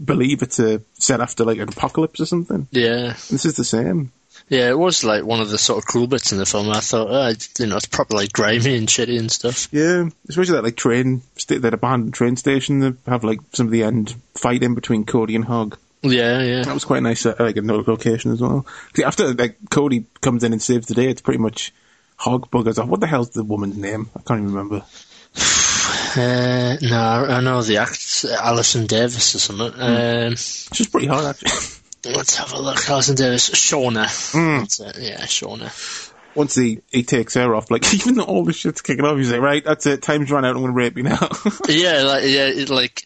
believe 0.03 0.41
it's 0.41 0.57
a 0.57 0.81
set 0.95 1.21
after 1.21 1.45
like 1.45 1.59
an 1.59 1.69
apocalypse 1.69 2.19
or 2.19 2.25
something. 2.25 2.67
yeah. 2.71 3.13
This 3.29 3.45
is 3.45 3.55
the 3.55 3.63
same. 3.63 4.11
Yeah, 4.49 4.69
it 4.69 4.77
was 4.77 5.03
like 5.03 5.23
one 5.23 5.39
of 5.39 5.49
the 5.49 5.57
sort 5.57 5.77
of 5.77 5.87
cool 5.87 6.07
bits 6.07 6.31
in 6.31 6.39
the 6.39 6.45
film. 6.45 6.69
I 6.71 6.79
thought, 6.79 7.07
oh, 7.09 7.31
you 7.59 7.67
know, 7.67 7.77
it's 7.77 7.85
probably 7.85 8.17
like 8.17 8.33
grimy 8.33 8.75
and 8.75 8.87
shitty 8.87 9.17
and 9.19 9.31
stuff. 9.31 9.69
Yeah, 9.71 10.09
especially 10.27 10.55
that 10.55 10.63
like 10.63 10.75
train, 10.75 11.21
that 11.47 11.73
abandoned 11.73 12.15
train 12.15 12.35
station. 12.35 12.79
They 12.79 12.91
have 13.05 13.23
like 13.23 13.39
some 13.53 13.67
of 13.67 13.71
the 13.71 13.83
end 13.83 14.15
fight 14.35 14.63
in 14.63 14.73
between 14.73 15.05
Cody 15.05 15.35
and 15.35 15.45
Hog. 15.45 15.77
Yeah, 16.03 16.41
yeah. 16.41 16.63
That 16.63 16.73
was 16.73 16.85
quite 16.85 17.03
nice, 17.03 17.25
uh, 17.25 17.35
like 17.39 17.57
a 17.57 17.61
location 17.61 18.31
as 18.31 18.41
well. 18.41 18.65
After 19.03 19.33
like 19.33 19.57
Cody 19.69 20.05
comes 20.21 20.43
in 20.43 20.51
and 20.51 20.61
saves 20.61 20.87
the 20.87 20.95
day, 20.95 21.09
it's 21.09 21.21
pretty 21.21 21.39
much 21.39 21.73
Hog 22.17 22.49
buggers 22.51 22.79
off. 22.79 22.87
What 22.87 22.99
the 22.99 23.07
hell's 23.07 23.31
the 23.31 23.43
woman's 23.43 23.77
name? 23.77 24.09
I 24.15 24.21
can't 24.21 24.41
even 24.41 24.53
remember. 24.53 24.85
Uh, 26.13 26.75
no, 26.81 26.97
I 26.97 27.37
I 27.37 27.41
know 27.41 27.61
the 27.61 27.77
act, 27.77 28.25
Alison 28.29 28.85
Davis 28.85 29.33
or 29.33 29.39
something. 29.39 29.71
Um, 29.77 30.35
She's 30.35 30.87
pretty 30.87 31.07
hard 31.07 31.23
actually. 31.25 31.51
let's 32.05 32.35
have 32.35 32.51
a 32.53 32.61
look. 32.61 32.89
Alison 32.89 33.15
Davis, 33.15 33.49
Shauna. 33.49 34.07
That's 34.59 34.79
it. 34.81 34.97
Yeah, 34.99 35.21
Shauna. 35.21 35.71
Once 36.35 36.55
he, 36.55 36.81
he 36.91 37.03
takes 37.03 37.35
her 37.35 37.55
off, 37.55 37.71
like 37.71 37.93
even 37.93 38.15
though 38.15 38.23
all 38.23 38.43
the 38.43 38.53
shit's 38.53 38.81
kicking 38.81 39.05
off, 39.05 39.17
he's 39.17 39.31
like, 39.31 39.41
right, 39.41 39.63
that's 39.63 39.85
it, 39.85 40.01
time's 40.01 40.31
run 40.31 40.45
out, 40.45 40.55
I'm 40.55 40.61
going 40.61 40.73
to 40.73 40.77
rape 40.77 40.97
you 40.97 41.03
now. 41.03 41.29
Yeah, 41.69 42.03
like 42.03 42.23
yeah, 42.23 42.47
it, 42.47 42.69
like 42.69 43.05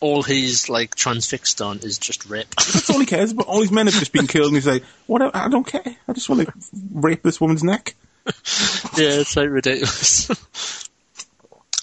all 0.00 0.22
he's 0.22 0.68
like 0.68 0.94
transfixed 0.94 1.60
on 1.60 1.78
is 1.78 1.98
just 1.98 2.26
rape. 2.26 2.54
that's 2.56 2.90
all 2.90 3.00
he 3.00 3.06
cares 3.06 3.32
about. 3.32 3.46
All 3.46 3.60
his 3.60 3.72
men 3.72 3.86
have 3.86 3.94
just 3.94 4.12
been 4.12 4.26
killed, 4.26 4.46
and 4.46 4.56
he's 4.56 4.66
like, 4.66 4.84
what? 5.06 5.34
I 5.34 5.48
don't 5.48 5.66
care. 5.66 5.96
I 6.06 6.12
just 6.12 6.28
want 6.28 6.46
to 6.46 6.52
rape 6.92 7.22
this 7.22 7.40
woman's 7.40 7.64
neck. 7.64 7.94
yeah, 8.26 9.20
it's 9.20 9.36
like 9.36 9.48
ridiculous. 9.50 10.30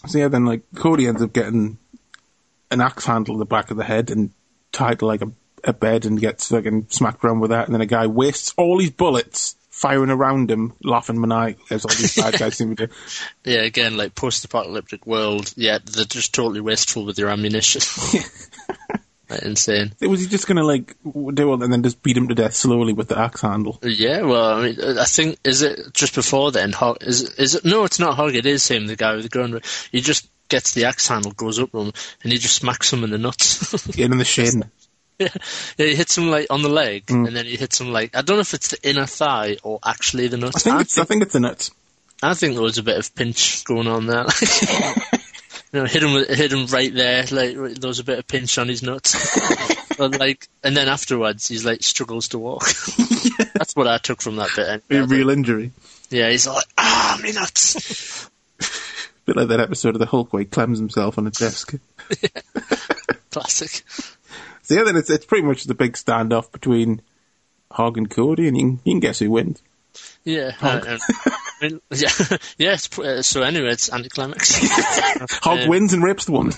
So 0.08 0.20
yeah, 0.20 0.28
then 0.28 0.46
like 0.46 0.62
Cody 0.76 1.08
ends 1.08 1.22
up 1.22 1.34
getting 1.34 1.78
an 2.72 2.82
axe 2.82 3.06
handle 3.06 3.36
in 3.36 3.40
the 3.40 3.46
back 3.46 3.72
of 3.72 3.78
the 3.78 3.84
head 3.84 4.12
and 4.12 4.32
tied 4.72 5.00
to 5.00 5.06
like 5.06 5.22
a, 5.22 5.32
a 5.64 5.74
bed 5.74 6.06
and 6.06 6.20
gets 6.20 6.50
fucking 6.50 6.88
smacked 6.90 7.24
around 7.24 7.40
with 7.40 7.52
that, 7.52 7.66
and 7.66 7.74
then 7.74 7.82
a 7.82 7.88
guy 7.88 8.08
wastes 8.08 8.54
all 8.58 8.80
his 8.80 8.92
bullets 8.92 9.56
firing 9.76 10.10
around 10.10 10.50
him, 10.50 10.72
laughing 10.82 11.20
maniacally 11.20 11.66
as 11.70 11.84
all 11.84 11.94
these 11.94 12.16
bad 12.16 12.40
guys 12.40 12.56
seem 12.56 12.74
to 12.74 12.88
do. 12.88 12.94
yeah, 13.44 13.60
again, 13.60 13.98
like 13.98 14.16
post-apocalyptic 14.16 15.06
world. 15.06 15.54
Yeah, 15.58 15.80
they're 15.84 16.06
just 16.06 16.34
totally 16.34 16.62
wasteful 16.62 17.04
with 17.04 17.18
their 17.18 17.28
ammunition. 17.28 17.82
insane. 19.42 19.92
Was 20.00 20.22
he 20.22 20.28
just 20.28 20.48
gonna 20.48 20.64
like 20.64 20.96
do 21.04 21.54
it 21.54 21.62
and 21.62 21.74
then 21.74 21.84
just 21.84 22.02
beat 22.02 22.16
him 22.16 22.30
to 22.30 22.36
death 22.36 22.54
slowly 22.54 22.94
with 22.94 23.10
the 23.10 23.20
axe 23.20 23.42
handle? 23.42 23.78
Yeah, 23.84 24.22
well, 24.22 24.60
I 24.60 24.64
mean, 24.64 24.98
I 24.98 25.04
think 25.04 25.40
is 25.44 25.62
it 25.62 25.94
just 25.94 26.16
before 26.16 26.54
then? 26.54 26.72
Hog 26.72 27.00
is 27.02 27.24
is 27.34 27.56
it? 27.56 27.66
No, 27.66 27.84
it's 27.84 28.00
not 28.00 28.16
Hog. 28.16 28.34
It 28.34 28.46
is 28.46 28.66
him, 28.66 28.88
the 28.88 28.96
guy 28.96 29.14
with 29.16 29.24
the 29.24 29.30
gun. 29.30 29.60
He 29.92 30.00
just 30.00 30.30
gets 30.48 30.74
the 30.74 30.86
axe 30.86 31.10
handle, 31.10 31.32
goes 31.32 31.60
up 31.60 31.72
to 31.72 31.80
him, 31.80 31.92
and 32.24 32.32
he 32.32 32.38
just 32.38 32.56
smacks 32.56 32.94
him 32.94 33.04
in 33.04 33.10
the 33.10 33.18
nuts. 33.18 33.98
In 33.98 34.18
the 34.18 34.24
shin. 34.24 34.72
yeah, 35.20 35.30
yeah, 35.78 35.86
he 35.86 35.96
hits 35.96 36.18
him 36.18 36.30
like 36.30 36.48
on 36.50 36.62
the 36.62 36.70
leg, 36.70 37.04
and 37.10 37.28
then 37.36 37.46
he 37.46 37.56
hits 37.56 37.80
him 37.80 37.92
like 37.92 38.16
I 38.16 38.22
don't 38.22 38.38
know 38.38 38.42
if 38.42 38.54
it's 38.54 38.70
the 38.70 38.90
inner 38.90 39.06
thigh 39.06 39.58
or 39.64 39.80
actually 39.86 40.28
the 40.28 40.38
I 40.38 40.42
nuts. 40.42 40.64
think 40.64 40.82
it's 40.82 40.98
I 40.98 41.04
think 41.06 41.24
it's 41.24 41.34
the 41.34 41.40
nuts. 41.40 41.72
I 42.24 42.34
think 42.34 42.54
there 42.54 42.64
was 42.64 42.78
a 42.78 42.84
bit 42.84 42.98
of 42.98 43.14
pinch 43.16 43.64
going 43.66 43.88
on 43.88 44.08
there. 44.08 44.26
you 45.74 45.80
know, 45.82 45.86
hit 45.86 46.04
him, 46.04 46.26
hit 46.36 46.52
him 46.52 46.66
right 46.68 46.94
there. 46.94 47.24
Like 47.24 47.56
there 47.80 47.88
was 47.88 48.00
a 48.00 48.04
bit 48.04 48.20
of 48.20 48.28
pinch 48.28 48.58
on 48.58 48.68
his 48.68 48.82
nuts. 48.84 49.16
but 49.98 50.18
like, 50.20 50.48
and 50.64 50.76
then 50.76 50.88
afterwards, 50.88 51.48
he's 51.48 51.66
like 51.66 51.84
struggles 51.84 52.30
to 52.30 52.40
walk. 52.40 52.64
That's 53.54 53.76
what 53.76 53.88
I 53.88 53.98
took 53.98 54.22
from 54.22 54.38
that 54.38 54.50
bit. 54.56 54.68
A 54.68 54.82
anyway. 54.94 55.08
real 55.18 55.30
injury. 55.30 55.72
Yeah, 56.10 56.30
he's 56.30 56.48
like, 56.48 56.66
ah, 56.78 57.20
me 57.22 57.32
nuts. 57.34 58.30
bit 59.26 59.36
like 59.36 59.50
that 59.50 59.60
episode 59.60 59.96
of 59.96 60.00
the 60.00 60.06
Hulk 60.06 60.32
where 60.32 60.42
he 60.42 60.46
clems 60.46 60.80
himself 60.80 61.18
on 61.18 61.28
a 61.28 61.32
desk. 61.32 61.76
Classic. 63.32 63.84
So 64.66 64.74
yeah, 64.76 64.84
then 64.84 64.96
it's 64.96 65.10
it's 65.10 65.26
pretty 65.26 65.46
much 65.46 65.66
the 65.66 65.76
big 65.76 65.94
standoff 65.94 66.52
between 66.52 67.02
Hog 67.72 67.98
and 67.98 68.10
Cody, 68.10 68.48
and 68.48 68.58
you 68.58 68.64
can, 68.64 68.80
you 68.84 68.94
can 68.94 69.00
guess 69.00 69.20
who 69.20 69.30
wins. 69.30 69.62
Yeah. 70.24 70.52
uh, 70.62 70.98
mean, 71.62 71.82
yeah. 71.92 72.10
yeah. 72.58 72.78
Uh, 72.98 73.22
so 73.22 73.44
anyway, 73.44 73.70
it's 73.70 73.92
anticlimax. 73.92 74.58
Hog 75.44 75.60
Um, 75.60 75.70
wins 75.70 75.94
and 75.94 76.04
rips 76.04 76.26
the 76.26 76.32
woman. 76.32 76.54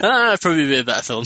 ah, 0.02 0.36
probably 0.40 0.66
be 0.66 0.78
a 0.78 0.84
better 0.84 1.02
film. 1.02 1.24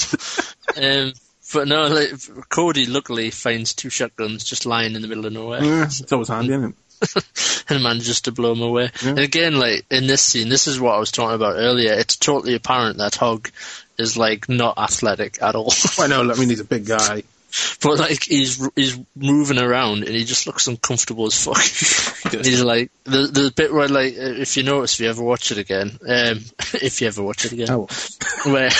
um, 0.76 1.12
but 1.52 1.68
no, 1.68 1.88
like, 1.88 2.10
Cody 2.48 2.86
luckily 2.86 3.30
finds 3.30 3.74
two 3.74 3.90
shotguns 3.90 4.44
just 4.44 4.66
lying 4.66 4.94
in 4.94 5.02
the 5.02 5.08
middle 5.08 5.26
of 5.26 5.32
nowhere. 5.32 5.64
Yeah, 5.64 5.84
it's 5.84 6.12
always 6.12 6.28
handy, 6.28 6.52
isn't 6.52 6.70
it? 6.70 6.76
and 7.68 7.82
manages 7.82 8.22
to 8.22 8.32
blow 8.32 8.52
him 8.52 8.62
away. 8.62 8.90
And 9.04 9.18
again, 9.18 9.58
like 9.58 9.84
in 9.90 10.06
this 10.06 10.22
scene, 10.22 10.48
this 10.48 10.66
is 10.66 10.80
what 10.80 10.94
I 10.94 10.98
was 10.98 11.12
talking 11.12 11.34
about 11.34 11.56
earlier. 11.56 11.92
It's 11.92 12.16
totally 12.16 12.54
apparent 12.54 12.98
that 12.98 13.16
Hog 13.16 13.50
is 13.98 14.16
like 14.16 14.48
not 14.48 14.78
athletic 14.78 15.40
at 15.42 15.54
all, 15.54 15.72
I 15.98 16.06
know. 16.06 16.20
I 16.22 16.34
mean, 16.38 16.48
he's 16.48 16.60
a 16.60 16.64
big 16.64 16.86
guy. 16.86 17.22
but 17.80 17.98
like 17.98 18.24
he's 18.24 18.68
he's 18.74 18.98
moving 19.14 19.58
around 19.58 20.02
and 20.04 20.14
he 20.14 20.24
just 20.24 20.46
looks 20.46 20.66
uncomfortable 20.66 21.26
as 21.26 21.42
fuck. 21.42 22.32
he's 22.44 22.62
like 22.62 22.90
the 23.04 23.26
the 23.28 23.52
bit 23.54 23.72
where 23.72 23.88
like 23.88 24.14
if 24.16 24.56
you 24.56 24.62
notice, 24.64 24.94
if 24.94 25.00
you 25.00 25.08
ever 25.10 25.22
watch 25.22 25.52
it 25.52 25.58
again, 25.58 25.90
um, 26.06 26.40
if 26.74 27.00
you 27.00 27.06
ever 27.06 27.22
watch 27.22 27.44
it 27.46 27.52
again, 27.52 27.70
Oh, 27.70 27.88
where 28.44 28.70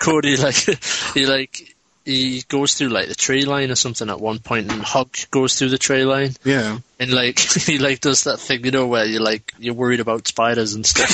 Cody 0.00 0.36
like 0.36 0.54
he 1.14 1.26
like 1.26 1.74
he 2.04 2.42
goes 2.48 2.74
through 2.74 2.88
like 2.88 3.08
the 3.08 3.14
tree 3.14 3.44
line 3.44 3.70
or 3.70 3.76
something 3.76 4.08
at 4.08 4.20
one 4.20 4.38
point, 4.40 4.72
and 4.72 4.82
Hog 4.82 5.14
goes 5.30 5.56
through 5.58 5.68
the 5.68 5.78
tree 5.78 6.04
line. 6.04 6.30
yeah. 6.44 6.78
And 6.98 7.12
like 7.12 7.38
he 7.38 7.78
like 7.78 8.00
does 8.00 8.24
that 8.24 8.38
thing, 8.40 8.64
you 8.64 8.70
know, 8.70 8.86
where 8.86 9.04
you're 9.04 9.20
like 9.22 9.52
you're 9.58 9.74
worried 9.74 10.00
about 10.00 10.26
spiders 10.28 10.74
and 10.74 10.86
stuff. 10.86 11.10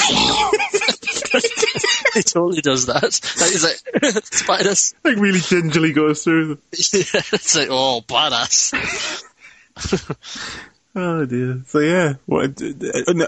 he 2.23 2.23
totally 2.23 2.61
does 2.61 2.87
that. 2.87 3.03
Like, 3.03 3.51
he's 3.51 3.65
like 3.65 4.25
spiders. 4.33 4.95
Like 5.05 5.17
really 5.17 5.41
gingerly 5.41 5.93
goes 5.93 6.25
through. 6.25 6.57
The, 6.57 7.11
Yeah, 7.13 7.23
it's 7.33 7.57
like 7.57 7.69
oh 7.71 8.03
badass. 8.07 9.25
oh 10.97 11.25
dear. 11.25 11.63
So 11.67 11.79
yeah, 11.79 12.15
what? 12.27 12.61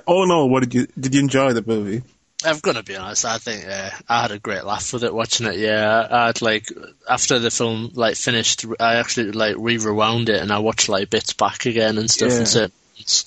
All 0.07 0.24
in 0.24 0.31
all, 0.31 0.48
what 0.48 0.64
did 0.64 0.74
you 0.74 0.87
did 0.98 1.14
you 1.14 1.20
enjoy 1.20 1.53
the 1.53 1.62
movie? 1.62 2.03
I'm 2.44 2.59
gonna 2.59 2.83
be 2.83 2.96
honest. 2.96 3.24
I 3.24 3.38
think 3.38 3.66
uh, 3.66 3.90
I 4.09 4.22
had 4.22 4.31
a 4.31 4.38
great 4.38 4.64
laugh 4.64 4.92
with 4.92 5.05
it 5.05 5.14
watching 5.14 5.46
it. 5.46 5.57
Yeah, 5.57 6.07
I 6.11 6.26
had 6.29 6.42
like 6.42 6.68
after 7.09 7.38
the 7.38 7.50
film 7.50 7.90
like 7.94 8.16
finished, 8.16 8.64
I 8.79 8.96
actually 8.96 9.33
like 9.33 9.57
re-rewound 9.59 10.29
it 10.29 10.40
and 10.40 10.50
I 10.50 10.59
watched 10.59 10.88
like 10.88 11.11
bits 11.11 11.35
back 11.35 11.66
again 11.66 11.98
and 11.98 12.11
stuff. 12.11 12.31
Yeah. 12.31 12.38
And 12.38 12.48
certain 12.48 12.72
bits. 12.96 13.24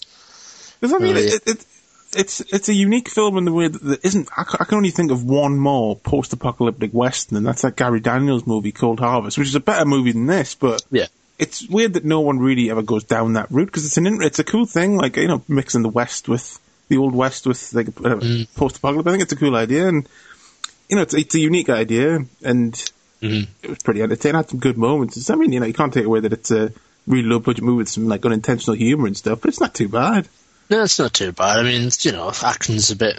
Because 0.79 0.93
I 0.93 0.97
mean, 0.97 1.15
yeah. 1.15 1.21
it, 1.21 1.47
it, 1.47 1.65
it's 2.15 2.41
it's 2.41 2.69
a 2.69 2.73
unique 2.73 3.09
film 3.09 3.37
in 3.37 3.45
the 3.45 3.53
way 3.53 3.67
that 3.67 3.81
there 3.81 3.97
isn't. 4.03 4.29
I, 4.37 4.43
can 4.43 4.77
only 4.77 4.91
think 4.91 5.11
of 5.11 5.23
one 5.23 5.57
more 5.57 5.95
post-apocalyptic 5.95 6.91
western, 6.91 7.37
and 7.37 7.45
that's 7.45 7.61
that 7.63 7.75
Gary 7.75 7.99
Daniels 7.99 8.45
movie, 8.47 8.71
Cold 8.71 8.99
Harvest, 8.99 9.37
which 9.37 9.47
is 9.47 9.55
a 9.55 9.59
better 9.59 9.85
movie 9.85 10.11
than 10.11 10.25
this. 10.27 10.55
But 10.55 10.83
Yeah. 10.91 11.07
it's 11.39 11.67
weird 11.67 11.93
that 11.93 12.05
no 12.05 12.21
one 12.21 12.39
really 12.39 12.69
ever 12.71 12.81
goes 12.81 13.03
down 13.03 13.33
that 13.33 13.51
route 13.51 13.65
because 13.67 13.85
it's 13.85 13.97
an 13.97 14.07
in- 14.07 14.21
it's 14.21 14.39
a 14.39 14.43
cool 14.43 14.65
thing, 14.65 14.97
like 14.97 15.17
you 15.17 15.27
know, 15.27 15.41
mixing 15.47 15.81
the 15.81 15.89
West 15.89 16.27
with 16.27 16.59
the 16.89 16.97
old 16.97 17.15
West 17.15 17.47
with 17.47 17.73
like 17.73 17.87
uh, 17.89 17.91
Mm. 17.91 18.47
post-apocalyptic. 18.55 19.07
I 19.07 19.11
think 19.13 19.23
it's 19.23 19.33
a 19.33 19.37
cool 19.37 19.55
idea, 19.55 19.87
and 19.87 20.07
you 20.89 20.95
know, 20.95 21.01
it's 21.01 21.13
it's 21.13 21.35
a 21.35 21.39
unique 21.39 21.69
idea, 21.69 22.25
and 22.43 22.73
Mhm. 23.21 23.47
it 23.63 23.69
was 23.69 23.79
pretty 23.79 24.01
entertaining. 24.01 24.35
Had 24.35 24.49
some 24.49 24.59
good 24.59 24.77
moments. 24.77 25.17
It's- 25.17 25.29
I 25.29 25.35
mean, 25.35 25.53
you 25.53 25.59
know, 25.59 25.65
you 25.65 25.73
can't 25.73 25.93
take 25.93 26.05
away 26.05 26.19
that 26.19 26.33
it's 26.33 26.51
a 26.51 26.71
really 27.07 27.27
low-budget 27.27 27.63
movie 27.63 27.77
with 27.79 27.89
some 27.89 28.07
like 28.07 28.25
unintentional 28.25 28.75
humor 28.77 29.07
and 29.07 29.15
stuff, 29.17 29.39
but 29.41 29.49
it's 29.49 29.59
not 29.59 29.73
too 29.73 29.87
bad. 29.89 30.27
No, 30.69 30.83
it's 30.83 30.97
not 30.97 31.13
too 31.13 31.31
bad. 31.31 31.59
I 31.59 31.63
mean, 31.63 31.89
you 31.99 32.11
know, 32.11 32.31
action's 32.43 32.89
a 32.89 32.95
bit 32.95 33.15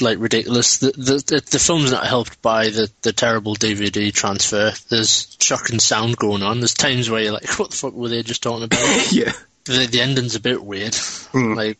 like 0.00 0.18
ridiculous. 0.18 0.78
The 0.78 0.90
the 0.92 1.24
the, 1.26 1.42
the 1.50 1.58
film's 1.58 1.92
not 1.92 2.06
helped 2.06 2.42
by 2.42 2.68
the, 2.68 2.90
the 3.02 3.12
terrible 3.12 3.54
DVD 3.54 4.12
transfer. 4.12 4.72
There's 4.90 5.36
shocking 5.40 5.78
sound 5.78 6.16
going 6.16 6.42
on. 6.42 6.60
There's 6.60 6.74
times 6.74 7.08
where 7.08 7.22
you're 7.22 7.32
like, 7.32 7.48
"What 7.58 7.70
the 7.70 7.76
fuck 7.76 7.94
were 7.94 8.08
they 8.08 8.22
just 8.22 8.42
talking 8.42 8.64
about?" 8.64 8.78
Yeah. 9.12 9.32
the, 9.64 9.86
the 9.86 10.00
ending's 10.00 10.34
a 10.34 10.40
bit 10.40 10.62
weird. 10.62 10.94
Hmm. 11.32 11.54
Like 11.54 11.78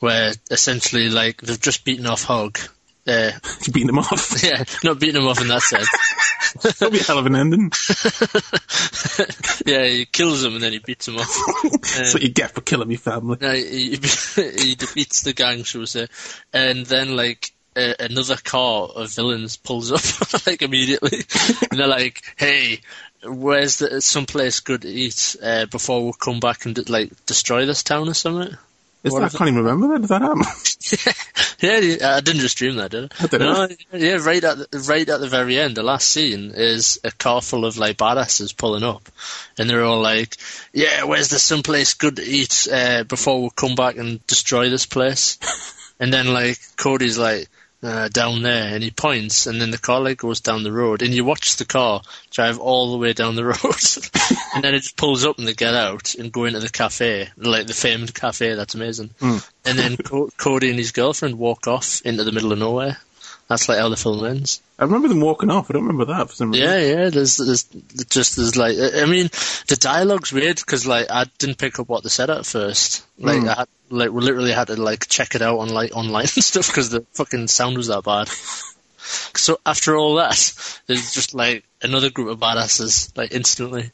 where 0.00 0.32
essentially 0.50 1.10
like 1.10 1.40
they've 1.40 1.60
just 1.60 1.84
beaten 1.84 2.06
off 2.06 2.24
Hog, 2.24 2.58
Uh, 3.06 3.32
beating 3.72 3.90
him 3.90 3.98
off. 3.98 4.42
yeah, 4.42 4.64
not 4.82 4.98
beating 4.98 5.20
him 5.20 5.28
off 5.28 5.40
in 5.40 5.48
that 5.48 5.62
sense. 5.62 5.88
That'll 6.62 6.90
be 6.90 7.00
a 7.00 7.02
hell 7.02 7.18
of 7.18 7.26
an 7.26 7.36
ending. 7.36 7.70
yeah, 9.66 9.84
he 9.86 10.06
kills 10.06 10.42
him 10.42 10.54
and 10.54 10.62
then 10.62 10.72
he 10.72 10.78
beats 10.78 11.08
him 11.08 11.16
off. 11.16 11.36
That's 11.96 12.14
what 12.14 12.22
you 12.22 12.30
get 12.30 12.52
for 12.52 12.60
killing 12.60 12.88
me 12.88 12.96
family. 12.96 13.38
No, 13.40 13.52
he, 13.52 13.90
he 13.90 14.74
defeats 14.74 15.22
the 15.22 15.32
gang, 15.34 15.64
shall 15.64 15.80
we 15.80 15.86
say, 15.86 16.06
and 16.52 16.86
then 16.86 17.16
like 17.16 17.52
uh, 17.76 17.94
another 18.00 18.36
car 18.36 18.88
of 18.88 19.12
villains 19.12 19.56
pulls 19.56 19.90
up 19.92 20.46
like 20.46 20.62
immediately, 20.62 21.24
and 21.70 21.78
they're 21.78 21.86
like, 21.86 22.22
"Hey, 22.36 22.80
where's 23.24 23.78
the 23.78 24.00
someplace 24.00 24.60
good 24.60 24.82
to 24.82 24.88
eat 24.88 25.36
uh, 25.42 25.66
before 25.66 26.06
we 26.06 26.12
come 26.18 26.40
back 26.40 26.66
and 26.66 26.88
like 26.88 27.10
destroy 27.26 27.66
this 27.66 27.82
town 27.82 28.08
or 28.08 28.14
something?" 28.14 28.56
Is 29.04 29.12
What 29.12 29.20
that, 29.20 29.34
I 29.34 29.38
can't 29.38 29.48
even 29.48 29.64
remember 29.64 29.88
that. 29.88 30.00
Did 30.00 30.08
that 30.08 30.22
happen? 30.22 31.14
yeah, 31.60 31.78
yeah, 31.78 32.16
I 32.16 32.20
didn't 32.20 32.40
just 32.40 32.56
dream 32.56 32.76
that, 32.76 32.90
did 32.90 33.12
I? 33.20 33.28
I. 33.34 33.38
No, 33.38 33.68
yeah, 33.92 34.16
right 34.24 34.42
at 34.42 34.70
the, 34.70 34.78
right 34.88 35.06
at 35.06 35.20
the 35.20 35.28
very 35.28 35.58
end, 35.58 35.76
the 35.76 35.82
last 35.82 36.08
scene 36.08 36.52
is 36.54 36.98
a 37.04 37.10
car 37.12 37.42
full 37.42 37.66
of 37.66 37.76
like 37.76 37.98
badasses 37.98 38.56
pulling 38.56 38.82
up, 38.82 39.06
and 39.58 39.68
they're 39.68 39.84
all 39.84 40.00
like, 40.00 40.38
"Yeah, 40.72 41.04
where's 41.04 41.28
the 41.28 41.38
someplace 41.38 41.92
good 41.92 42.16
to 42.16 42.22
eat 42.22 42.66
uh, 42.72 43.04
before 43.04 43.42
we 43.42 43.50
come 43.54 43.74
back 43.74 43.98
and 43.98 44.26
destroy 44.26 44.70
this 44.70 44.86
place?" 44.86 45.38
and 46.00 46.12
then 46.12 46.32
like 46.32 46.58
Cody's 46.76 47.18
like. 47.18 47.48
Uh, 47.84 48.08
down 48.08 48.40
there, 48.40 48.74
and 48.74 48.82
he 48.82 48.90
points, 48.90 49.46
and 49.46 49.60
then 49.60 49.70
the 49.70 49.76
car 49.76 50.00
like 50.00 50.16
goes 50.16 50.40
down 50.40 50.62
the 50.62 50.72
road, 50.72 51.02
and 51.02 51.12
you 51.12 51.22
watch 51.22 51.56
the 51.56 51.66
car 51.66 52.00
drive 52.30 52.58
all 52.58 52.90
the 52.92 52.96
way 52.96 53.12
down 53.12 53.34
the 53.34 53.44
road, 53.54 53.58
and 54.54 54.64
then 54.64 54.74
it 54.74 54.78
just 54.80 54.96
pulls 54.96 55.22
up, 55.26 55.36
and 55.36 55.46
they 55.46 55.52
get 55.52 55.74
out 55.74 56.14
and 56.14 56.32
go 56.32 56.44
into 56.46 56.60
the 56.60 56.70
cafe, 56.70 57.28
like 57.36 57.66
the 57.66 57.74
famed 57.74 58.14
cafe. 58.14 58.54
That's 58.54 58.74
amazing. 58.74 59.10
And 59.20 59.78
then 59.78 59.98
Co- 59.98 60.30
Cody 60.38 60.70
and 60.70 60.78
his 60.78 60.92
girlfriend 60.92 61.38
walk 61.38 61.66
off 61.66 62.00
into 62.06 62.24
the 62.24 62.32
middle 62.32 62.52
of 62.52 62.58
nowhere. 62.58 62.96
That's 63.48 63.68
like 63.68 63.78
how 63.78 63.90
the 63.90 63.96
film 63.96 64.24
ends. 64.24 64.62
I 64.78 64.84
remember 64.84 65.08
them 65.08 65.20
walking 65.20 65.50
off. 65.50 65.70
I 65.70 65.74
don't 65.74 65.86
remember 65.86 66.06
that 66.06 66.30
for 66.30 66.34
some 66.34 66.50
reason. 66.50 66.66
Yeah, 66.66 66.78
yeah. 66.78 67.10
There's, 67.10 67.36
there's 67.36 67.64
just 68.06 68.36
there's 68.36 68.56
like, 68.56 68.76
I 68.78 69.04
mean, 69.04 69.28
the 69.68 69.76
dialogue's 69.78 70.32
weird 70.32 70.56
because 70.56 70.86
like 70.86 71.10
I 71.10 71.26
didn't 71.38 71.58
pick 71.58 71.78
up 71.78 71.88
what 71.88 72.02
they 72.02 72.08
said 72.08 72.30
at 72.30 72.46
first. 72.46 73.06
Like 73.18 73.42
hmm. 73.42 73.48
I 73.48 73.54
had, 73.54 73.68
like 73.90 74.10
we 74.10 74.22
literally 74.22 74.52
had 74.52 74.68
to 74.68 74.80
like 74.80 75.08
check 75.08 75.34
it 75.34 75.42
out 75.42 75.58
on 75.58 75.68
like 75.68 75.94
online 75.94 76.22
and 76.34 76.44
stuff 76.44 76.68
because 76.68 76.90
the 76.90 77.04
fucking 77.12 77.48
sound 77.48 77.76
was 77.76 77.88
that 77.88 78.04
bad. 78.04 78.28
So 79.36 79.60
after 79.66 79.96
all 79.96 80.14
that, 80.14 80.80
there's 80.86 81.12
just 81.12 81.34
like 81.34 81.64
another 81.82 82.10
group 82.10 82.28
of 82.28 82.38
badasses 82.38 83.14
like 83.16 83.32
instantly. 83.32 83.90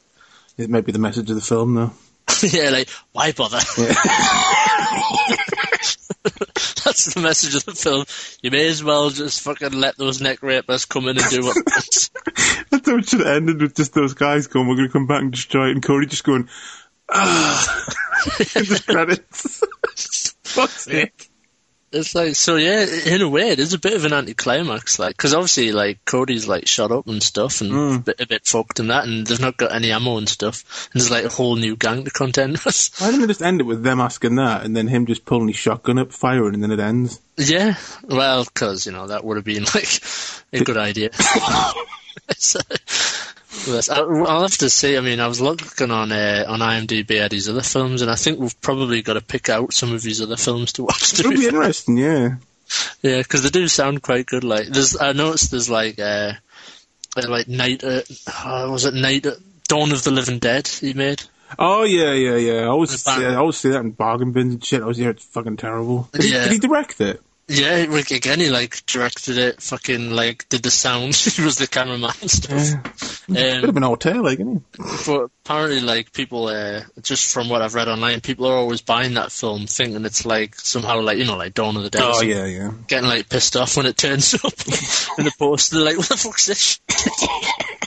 It 0.57 0.69
might 0.69 0.85
be 0.85 0.91
the 0.91 0.99
message 0.99 1.29
of 1.29 1.35
the 1.35 1.41
film, 1.41 1.73
though. 1.75 1.91
yeah, 2.43 2.69
like 2.69 2.89
why 3.11 3.31
bother? 3.31 3.59
That's 6.83 7.13
the 7.13 7.21
message 7.21 7.55
of 7.55 7.65
the 7.65 7.73
film. 7.73 8.05
You 8.41 8.51
may 8.51 8.67
as 8.67 8.83
well 8.83 9.09
just 9.09 9.41
fucking 9.41 9.73
let 9.73 9.97
those 9.97 10.21
neck 10.21 10.41
rapers 10.41 10.85
come 10.85 11.07
in 11.07 11.17
and 11.17 11.29
do 11.29 11.41
what. 11.45 11.57
That's 11.65 12.09
how 12.85 12.97
it 12.97 13.09
should 13.09 13.19
have 13.19 13.35
ended 13.35 13.61
with 13.61 13.75
just 13.75 13.93
those 13.93 14.13
guys 14.13 14.47
going, 14.47 14.67
we're 14.67 14.75
going 14.75 14.87
to 14.87 14.93
come 14.93 15.07
back 15.07 15.21
and 15.21 15.31
destroy 15.31 15.69
it, 15.69 15.71
and 15.71 15.83
Cody 15.83 16.07
just 16.07 16.23
going, 16.23 16.49
ah. 17.09 17.85
In 18.55 18.65
the 18.65 18.83
credits. 18.85 19.63
Fuck's 20.43 20.83
sake. 20.83 21.30
It's 21.93 22.15
like 22.15 22.35
so, 22.35 22.55
yeah. 22.55 22.85
In 23.05 23.21
a 23.21 23.27
way, 23.27 23.49
it 23.49 23.59
is 23.59 23.73
a 23.73 23.79
bit 23.79 23.93
of 23.93 24.05
an 24.05 24.13
anticlimax, 24.13 24.97
like 24.97 25.15
because 25.17 25.33
obviously, 25.33 25.73
like 25.73 26.03
Cody's 26.05 26.47
like 26.47 26.65
shot 26.67 26.91
up 26.91 27.07
and 27.07 27.21
stuff, 27.21 27.59
and 27.59 27.71
Mm. 27.71 27.95
a, 27.95 27.99
bit, 27.99 28.19
a 28.21 28.27
bit 28.27 28.45
fucked 28.45 28.79
and 28.79 28.89
that, 28.89 29.03
and 29.05 29.27
they've 29.27 29.39
not 29.41 29.57
got 29.57 29.73
any 29.73 29.91
ammo 29.91 30.17
and 30.17 30.29
stuff, 30.29 30.89
and 30.93 31.01
there's 31.01 31.11
like 31.11 31.25
a 31.25 31.29
whole 31.29 31.57
new 31.57 31.75
gang 31.75 32.05
to 32.05 32.11
contend 32.11 32.59
with. 32.59 32.91
Why 32.99 33.07
didn't 33.07 33.21
they 33.21 33.27
just 33.27 33.41
end 33.41 33.59
it 33.59 33.65
with 33.65 33.83
them 33.83 33.99
asking 33.99 34.35
that, 34.35 34.63
and 34.63 34.73
then 34.75 34.87
him 34.87 35.05
just 35.05 35.25
pulling 35.25 35.49
his 35.49 35.57
shotgun 35.57 35.99
up, 35.99 36.13
firing, 36.13 36.53
and 36.53 36.63
then 36.63 36.71
it 36.71 36.79
ends? 36.79 37.19
yeah, 37.37 37.75
well, 38.05 38.45
because 38.45 38.85
you 38.85 38.91
know 38.93 39.07
that 39.07 39.23
would 39.25 39.35
have 39.37 39.45
been 39.45 39.63
like 39.75 40.01
a 40.53 40.63
good 40.63 40.77
idea. 40.77 41.09
So, 42.37 42.59
I- 43.93 43.99
I'll 43.99 44.41
have 44.43 44.57
to 44.59 44.69
say. 44.69 44.97
I 44.97 45.01
mean, 45.01 45.19
I 45.19 45.27
was 45.27 45.41
looking 45.41 45.91
on 45.91 46.11
uh, 46.11 46.45
on 46.47 46.59
IMDb 46.59 47.19
at 47.19 47.31
his 47.31 47.49
other 47.49 47.61
films, 47.61 48.01
and 48.01 48.09
I 48.09 48.15
think 48.15 48.39
we've 48.39 48.59
probably 48.61 49.01
got 49.01 49.13
to 49.13 49.21
pick 49.21 49.49
out 49.49 49.73
some 49.73 49.91
of 49.93 50.01
his 50.03 50.21
other 50.21 50.37
films 50.37 50.73
to 50.73 50.83
watch. 50.83 51.11
To 51.13 51.21
It 51.23 51.27
would 51.27 51.37
be 51.37 51.45
interesting, 51.47 51.97
yeah. 51.97 52.35
Yeah, 53.01 53.17
because 53.17 53.43
they 53.43 53.49
do 53.49 53.67
sound 53.67 54.01
quite 54.01 54.25
good. 54.25 54.43
Like, 54.45 54.67
there's, 54.67 54.99
I 54.99 55.11
noticed 55.11 55.51
there's 55.51 55.69
like, 55.69 55.99
uh, 55.99 56.33
uh, 57.17 57.27
like 57.29 57.49
night, 57.49 57.83
uh, 57.83 58.01
uh, 58.27 58.69
was 58.71 58.85
it 58.85 58.93
night, 58.93 59.25
uh, 59.25 59.35
Dawn 59.67 59.91
of 59.91 60.03
the 60.05 60.11
Living 60.11 60.39
Dead 60.39 60.67
he 60.67 60.93
made? 60.93 61.21
Oh, 61.59 61.83
yeah, 61.83 62.13
yeah, 62.13 62.37
yeah. 62.37 62.61
I 62.61 62.67
always, 62.67 63.05
yeah, 63.05 63.31
I 63.31 63.35
always 63.35 63.57
see 63.57 63.69
that 63.71 63.81
in 63.81 63.91
bargain 63.91 64.31
bins 64.31 64.53
and 64.53 64.63
shit. 64.63 64.81
I 64.81 64.85
was 64.85 64.97
here, 64.97 65.09
it's 65.09 65.25
fucking 65.25 65.57
terrible. 65.57 66.07
Did, 66.13 66.23
he, 66.23 66.31
did 66.31 66.51
he 66.53 66.59
direct 66.59 67.01
it? 67.01 67.21
Yeah, 67.53 67.85
like, 67.89 68.11
again, 68.11 68.39
he 68.39 68.49
like 68.49 68.85
directed 68.85 69.37
it, 69.37 69.61
fucking 69.61 70.11
like 70.11 70.47
did 70.49 70.63
the 70.63 70.71
sound. 70.71 71.15
he 71.15 71.41
was 71.43 71.57
the 71.57 71.67
cameraman 71.67 72.11
and 72.21 72.31
stuff. 72.31 73.25
Bit 73.27 73.63
of 73.63 73.69
Um, 73.69 73.77
an 73.77 73.83
old 73.83 73.99
tale, 74.01 74.23
like, 74.23 74.39
isn't 74.39 74.63
he? 74.77 74.83
but 75.05 75.29
apparently, 75.45 75.81
like 75.81 76.13
people, 76.13 76.47
uh, 76.47 76.81
just 77.01 77.33
from 77.33 77.49
what 77.49 77.61
I've 77.61 77.75
read 77.75 77.87
online, 77.87 78.21
people 78.21 78.47
are 78.47 78.55
always 78.55 78.81
buying 78.81 79.15
that 79.15 79.31
film, 79.31 79.67
thinking 79.67 80.05
it's 80.05 80.25
like 80.25 80.55
somehow 80.55 81.01
like 81.01 81.17
you 81.17 81.25
know, 81.25 81.37
like 81.37 81.53
Dawn 81.53 81.75
of 81.77 81.83
the 81.83 81.89
Dead. 81.89 82.01
Oh, 82.03 82.21
yeah, 82.21 82.45
yeah. 82.45 82.71
Getting 82.87 83.09
like 83.09 83.27
pissed 83.29 83.55
off 83.57 83.75
when 83.77 83.85
it 83.85 83.97
turns 83.97 84.33
up 84.35 84.53
in 85.17 85.25
the 85.25 85.33
poster. 85.37 85.75
They're 85.75 85.85
like, 85.85 85.97
"What 85.97 86.09
the 86.09 86.17
fuck's 86.17 86.45
this?" 86.47 86.79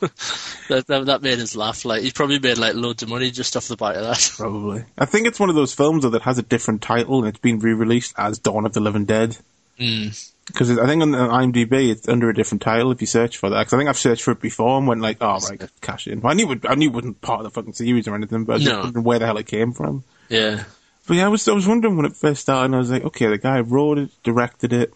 that, 0.00 0.84
that 0.86 1.06
that 1.06 1.22
made 1.22 1.38
us 1.40 1.54
laugh. 1.56 1.84
Like 1.84 2.02
he 2.02 2.10
probably 2.10 2.38
made 2.38 2.58
like 2.58 2.74
loads 2.74 3.02
of 3.02 3.08
money 3.08 3.30
just 3.30 3.56
off 3.56 3.68
the 3.68 3.76
back 3.76 3.96
of 3.96 4.02
that. 4.02 4.32
Probably. 4.36 4.84
I 4.98 5.04
think 5.04 5.26
it's 5.26 5.38
one 5.40 5.48
of 5.50 5.54
those 5.56 5.74
films 5.74 6.02
though, 6.02 6.10
that 6.10 6.22
has 6.22 6.38
a 6.38 6.42
different 6.42 6.82
title 6.82 7.18
and 7.20 7.28
it's 7.28 7.38
been 7.38 7.58
re-released 7.58 8.14
as 8.16 8.38
Dawn 8.38 8.66
of 8.66 8.72
the 8.72 8.80
Living 8.80 9.04
Dead. 9.04 9.36
Mm. 9.78 10.30
Because 10.46 10.76
I 10.78 10.86
think 10.86 11.02
on 11.02 11.12
IMDb 11.12 11.90
it's 11.90 12.08
under 12.08 12.28
a 12.28 12.34
different 12.34 12.62
title 12.62 12.90
if 12.90 13.00
you 13.00 13.06
search 13.06 13.36
for 13.36 13.50
that. 13.50 13.60
Because 13.60 13.72
I 13.74 13.76
think 13.78 13.88
I've 13.88 13.98
searched 13.98 14.22
for 14.24 14.32
it 14.32 14.40
before 14.40 14.78
and 14.78 14.86
went 14.88 15.00
like, 15.00 15.18
oh 15.20 15.38
right, 15.48 15.62
cash 15.80 16.06
in. 16.08 16.20
Well, 16.20 16.32
I 16.32 16.34
knew 16.34 16.50
it, 16.52 16.60
I 16.68 16.74
knew 16.74 16.88
it 16.88 16.94
wasn't 16.94 17.20
part 17.20 17.40
of 17.40 17.44
the 17.44 17.50
fucking 17.50 17.74
series 17.74 18.08
or 18.08 18.14
anything, 18.14 18.44
but 18.44 18.54
I 18.54 18.56
was 18.56 18.64
just 18.64 18.74
No. 18.74 18.82
wondering 18.82 19.04
where 19.04 19.18
the 19.20 19.26
hell 19.26 19.36
it 19.38 19.46
came 19.46 19.72
from. 19.72 20.02
Yeah. 20.28 20.64
But 21.06 21.16
yeah, 21.16 21.26
I 21.26 21.28
was 21.28 21.46
I 21.48 21.52
was 21.52 21.66
wondering 21.68 21.96
when 21.96 22.06
it 22.06 22.16
first 22.16 22.42
started, 22.42 22.66
and 22.66 22.74
I 22.74 22.78
was 22.78 22.90
like, 22.90 23.04
okay, 23.04 23.26
the 23.26 23.38
guy 23.38 23.60
wrote 23.60 23.98
it, 23.98 24.10
directed 24.22 24.72
it, 24.72 24.92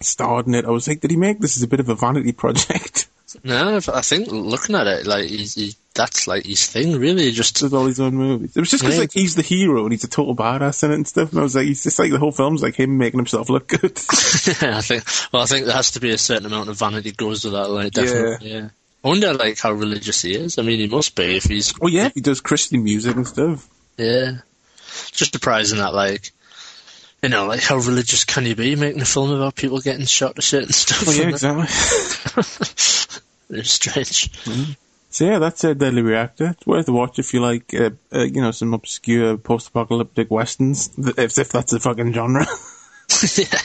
starred 0.00 0.46
in 0.46 0.54
it. 0.54 0.64
I 0.64 0.70
was 0.70 0.88
like, 0.88 1.00
did 1.00 1.10
he 1.10 1.16
make 1.16 1.40
this 1.40 1.56
as 1.56 1.62
a 1.62 1.68
bit 1.68 1.80
of 1.80 1.88
a 1.88 1.94
vanity 1.94 2.32
project? 2.42 3.08
No, 3.44 3.76
I 3.76 4.00
think 4.02 4.28
looking 4.30 4.74
at 4.74 4.86
it, 4.86 5.06
like 5.06 5.26
he's, 5.28 5.54
he, 5.54 5.74
that's 5.94 6.26
like 6.26 6.44
his 6.46 6.66
thing. 6.66 6.98
Really, 6.98 7.30
just 7.32 7.62
with 7.62 7.72
all 7.72 7.86
his 7.86 8.00
own 8.00 8.14
movies. 8.14 8.56
It 8.56 8.60
was 8.60 8.70
just 8.70 8.82
because 8.82 8.96
Yeah. 8.96 9.00
like 9.02 9.12
he's 9.12 9.34
the 9.34 9.42
hero 9.42 9.82
and 9.84 9.92
he's 9.92 10.04
a 10.04 10.08
total 10.08 10.34
badass 10.36 10.82
in 10.84 10.90
it 10.90 10.94
and 10.94 11.08
stuff. 11.08 11.30
And 11.30 11.40
I 11.40 11.42
was 11.42 11.54
like, 11.54 11.66
he's 11.66 11.82
just 11.82 11.98
like 11.98 12.10
the 12.10 12.18
whole 12.18 12.32
film's 12.32 12.62
like 12.62 12.74
him 12.76 12.98
making 12.98 13.18
himself 13.18 13.48
look 13.48 13.68
good. 13.68 13.96
I 14.62 14.80
think. 14.82 15.04
Well, 15.32 15.42
I 15.42 15.46
think 15.46 15.66
there 15.66 15.74
has 15.76 15.92
to 15.92 16.00
be 16.00 16.10
a 16.10 16.18
certain 16.18 16.46
amount 16.46 16.68
of 16.68 16.78
vanity 16.78 17.12
goes 17.12 17.44
with 17.44 17.54
that. 17.54 17.70
Like 17.70 17.92
definitely. 17.92 18.50
Yeah. 18.50 18.68
I 19.04 19.08
wonder 19.08 19.34
like 19.34 19.58
how 19.58 19.72
religious 19.72 20.22
he 20.22 20.34
is. 20.34 20.58
I 20.58 20.62
mean, 20.62 20.80
he 20.80 20.88
must 20.88 21.14
be 21.14 21.36
if 21.36 21.44
he's. 21.44 21.72
oh 21.80 21.86
yeah, 21.88 22.10
he 22.14 22.20
does 22.20 22.40
Christian 22.40 22.82
music 22.84 23.16
and 23.16 23.26
stuff. 23.26 23.68
Yeah. 23.96 24.38
Just 25.12 25.32
surprising 25.32 25.78
that 25.78 25.94
like. 25.94 26.32
You 27.22 27.30
know, 27.30 27.46
like 27.46 27.62
how 27.62 27.76
religious 27.78 28.24
can 28.24 28.44
you 28.44 28.54
be 28.54 28.76
making 28.76 29.00
a 29.00 29.06
film 29.06 29.30
about 29.32 29.56
people 29.56 29.80
getting 29.80 30.04
shot 30.04 30.36
to 30.36 30.42
shit 30.42 30.64
and 30.64 30.74
stuff? 30.74 31.08
Oh 31.08 31.12
yeah, 31.12 31.28
exactly. 31.30 31.64
It's 33.50 33.70
strange. 33.80 34.30
so 35.10 35.24
yeah, 35.24 35.38
that's 35.38 35.62
a 35.64 35.74
Deadly 35.74 36.02
Reactor. 36.02 36.48
It's 36.56 36.66
worth 36.66 36.88
a 36.88 36.92
watch 36.92 37.18
if 37.18 37.32
you 37.34 37.40
like, 37.40 37.72
uh, 37.74 37.90
uh, 38.14 38.22
you 38.24 38.40
know, 38.40 38.50
some 38.50 38.74
obscure 38.74 39.36
post-apocalyptic 39.36 40.30
westerns. 40.30 40.90
If, 40.98 41.38
if 41.38 41.50
that's 41.50 41.72
a 41.72 41.80
fucking 41.80 42.12
genre. 42.12 42.46
yeah, 43.36 43.60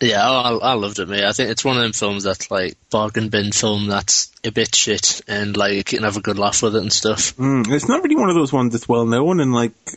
yeah, 0.00 0.30
I, 0.30 0.50
I 0.52 0.72
loved 0.74 1.00
it, 1.00 1.08
mate. 1.08 1.24
I 1.24 1.32
think 1.32 1.50
it's 1.50 1.64
one 1.64 1.76
of 1.76 1.82
them 1.82 1.92
films 1.92 2.22
that's 2.22 2.50
like 2.50 2.76
bargain 2.90 3.28
bin 3.30 3.50
film 3.52 3.88
that's 3.88 4.30
a 4.44 4.50
bit 4.52 4.74
shit 4.74 5.20
and 5.28 5.56
like 5.56 5.74
you 5.74 5.84
can 5.84 6.04
have 6.04 6.16
a 6.16 6.20
good 6.22 6.38
laugh 6.38 6.62
with 6.62 6.76
it 6.76 6.80
and 6.82 6.92
stuff. 6.92 7.36
Mm, 7.36 7.70
it's 7.70 7.88
not 7.88 8.02
really 8.02 8.16
one 8.16 8.28
of 8.30 8.36
those 8.36 8.52
ones 8.52 8.72
that's 8.72 8.88
well 8.88 9.04
known 9.06 9.40
and 9.40 9.52
like, 9.52 9.72
you 9.86 9.92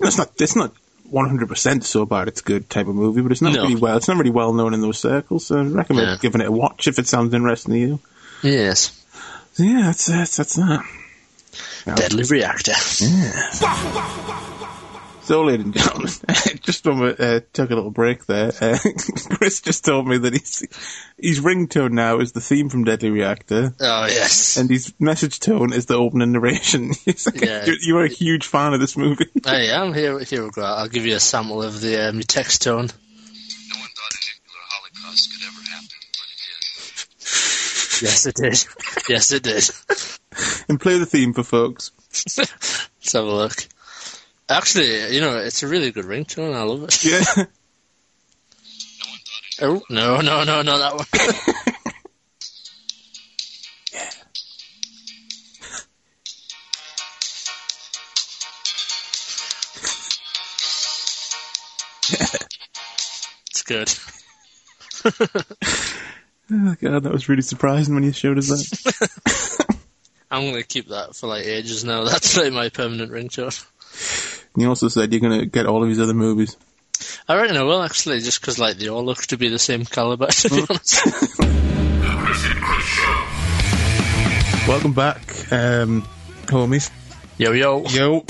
know, 0.00 0.08
it's 0.08 0.18
not. 0.18 0.32
It's 0.40 0.56
not. 0.56 0.72
100% 1.12 1.84
so 1.84 2.04
bad 2.04 2.26
it's 2.26 2.40
good 2.40 2.68
type 2.68 2.88
of 2.88 2.94
movie, 2.96 3.20
but 3.20 3.30
it's 3.30 3.40
not 3.40 3.54
No. 3.54 3.62
really 3.62 3.76
well. 3.76 3.96
It's 3.96 4.08
not 4.08 4.16
really 4.16 4.30
well 4.32 4.52
known 4.52 4.74
in 4.74 4.80
those 4.80 4.98
circles. 4.98 5.46
So 5.46 5.60
I 5.60 5.62
recommend 5.62 6.08
Yeah. 6.08 6.16
giving 6.20 6.40
it 6.40 6.48
a 6.48 6.50
watch 6.50 6.88
if 6.88 6.98
it 6.98 7.06
sounds 7.06 7.32
interesting 7.32 7.74
to 7.74 7.78
you. 7.78 8.00
Yes, 8.46 9.04
yeah, 9.56 9.82
that's 9.86 10.06
that's, 10.06 10.36
that's 10.36 10.54
that. 10.56 10.84
Deadly 11.96 12.24
Reactor. 12.24 12.72
Yeah. 13.00 13.50
So, 15.22 15.42
ladies 15.42 15.64
and 15.64 15.74
gentlemen, 15.74 16.08
just 16.62 16.86
when 16.86 17.00
we 17.00 17.08
uh, 17.10 17.40
took 17.52 17.70
a 17.70 17.74
little 17.74 17.90
break 17.90 18.26
there, 18.26 18.52
uh, 18.60 18.78
Chris 19.30 19.60
just 19.60 19.84
told 19.84 20.06
me 20.06 20.18
that 20.18 20.32
he's, 20.32 20.64
his 21.18 21.40
ringtone 21.40 21.90
now 21.92 22.20
is 22.20 22.30
the 22.30 22.40
theme 22.40 22.68
from 22.68 22.84
Deadly 22.84 23.10
Reactor, 23.10 23.74
Oh 23.80 24.06
yes, 24.06 24.56
and 24.56 24.70
his 24.70 24.94
message 25.00 25.40
tone 25.40 25.72
is 25.72 25.86
the 25.86 25.94
opening 25.96 26.30
narration. 26.30 26.92
Like, 27.06 27.40
Yeah. 27.40 27.64
you're, 27.66 27.76
you're 27.80 28.04
a 28.04 28.08
huge 28.08 28.46
fan 28.46 28.72
of 28.72 28.78
this 28.78 28.96
movie. 28.96 29.26
I 29.44 29.62
am 29.72 29.92
here. 29.94 30.16
Here 30.20 30.44
we 30.44 30.50
go. 30.50 30.62
I'll 30.62 30.88
give 30.88 31.06
you 31.06 31.16
a 31.16 31.20
sample 31.20 31.60
of 31.60 31.80
the 31.80 32.08
um, 32.10 32.20
text 32.20 32.62
tone. 32.62 32.90
Yes, 38.02 38.26
it 38.26 38.34
did. 38.34 38.58
yes, 39.08 39.32
it 39.32 39.42
did. 39.42 39.64
and 40.68 40.78
play 40.78 40.98
the 40.98 41.06
theme 41.06 41.32
for 41.32 41.42
folks. 41.42 41.92
Let's 42.36 43.12
have 43.12 43.24
a 43.24 43.26
look. 43.26 43.54
Actually, 44.50 45.14
you 45.14 45.22
know, 45.22 45.38
it's 45.38 45.62
a 45.62 45.66
really 45.66 45.90
good 45.92 46.04
ringtone. 46.04 46.54
I 46.54 46.62
love 46.62 46.82
it. 46.84 47.04
Yeah. 47.04 47.22
No 47.22 47.44
one 49.08 49.18
thought 49.24 49.62
a 49.62 49.66
Oh 49.66 49.82
no, 49.88 50.20
no, 50.20 50.44
no, 50.44 50.62
no, 50.62 50.78
that 50.78 50.94
one. 50.94 51.06
Yeah. 53.92 54.10
It's 63.50 63.62
good. 63.62 63.90
Oh 66.50 66.76
god, 66.80 67.02
that 67.02 67.12
was 67.12 67.28
really 67.28 67.42
surprising 67.42 67.94
when 67.94 68.04
you 68.04 68.12
showed 68.12 68.38
us 68.38 68.48
that. 68.48 69.76
I'm 70.30 70.50
gonna 70.50 70.62
keep 70.62 70.88
that 70.88 71.16
for 71.16 71.26
like 71.26 71.44
ages 71.44 71.84
now. 71.84 72.04
That's 72.08 72.36
like 72.36 72.52
my 72.52 72.68
permanent 72.68 73.10
ringtone. 73.10 73.64
And 74.54 74.62
you 74.62 74.68
also 74.68 74.88
said 74.88 75.12
you're 75.12 75.20
gonna 75.20 75.46
get 75.46 75.66
all 75.66 75.82
of 75.82 75.88
his 75.88 76.00
other 76.00 76.14
movies. 76.14 76.56
I 77.28 77.36
reckon 77.36 77.56
I 77.56 77.62
will 77.62 77.82
actually, 77.82 78.20
just 78.20 78.40
because 78.40 78.58
like 78.58 78.76
they 78.76 78.88
all 78.88 79.04
look 79.04 79.22
to 79.26 79.36
be 79.36 79.48
the 79.48 79.58
same 79.58 79.84
caliber. 79.84 80.26
To 80.26 80.48
be 80.48 80.66
honest. 80.70 81.04
Welcome 84.68 84.92
back, 84.92 85.20
um, 85.52 86.02
homies. 86.46 86.90
Yo 87.38 87.52
yo. 87.52 87.84
Yo. 87.86 88.24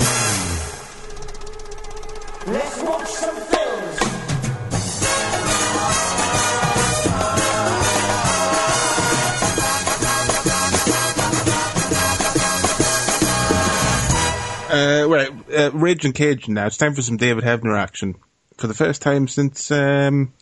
Uh, 14.77 15.07
right, 15.07 15.29
uh, 15.51 15.71
Ragin' 15.73 16.13
Cajun 16.13 16.53
now. 16.53 16.67
It's 16.67 16.77
time 16.77 16.93
for 16.93 17.01
some 17.01 17.17
David 17.17 17.43
Heavener 17.43 17.77
action. 17.77 18.15
For 18.57 18.67
the 18.67 18.73
first 18.73 19.01
time 19.01 19.27
since, 19.27 19.71
um, 19.71 20.33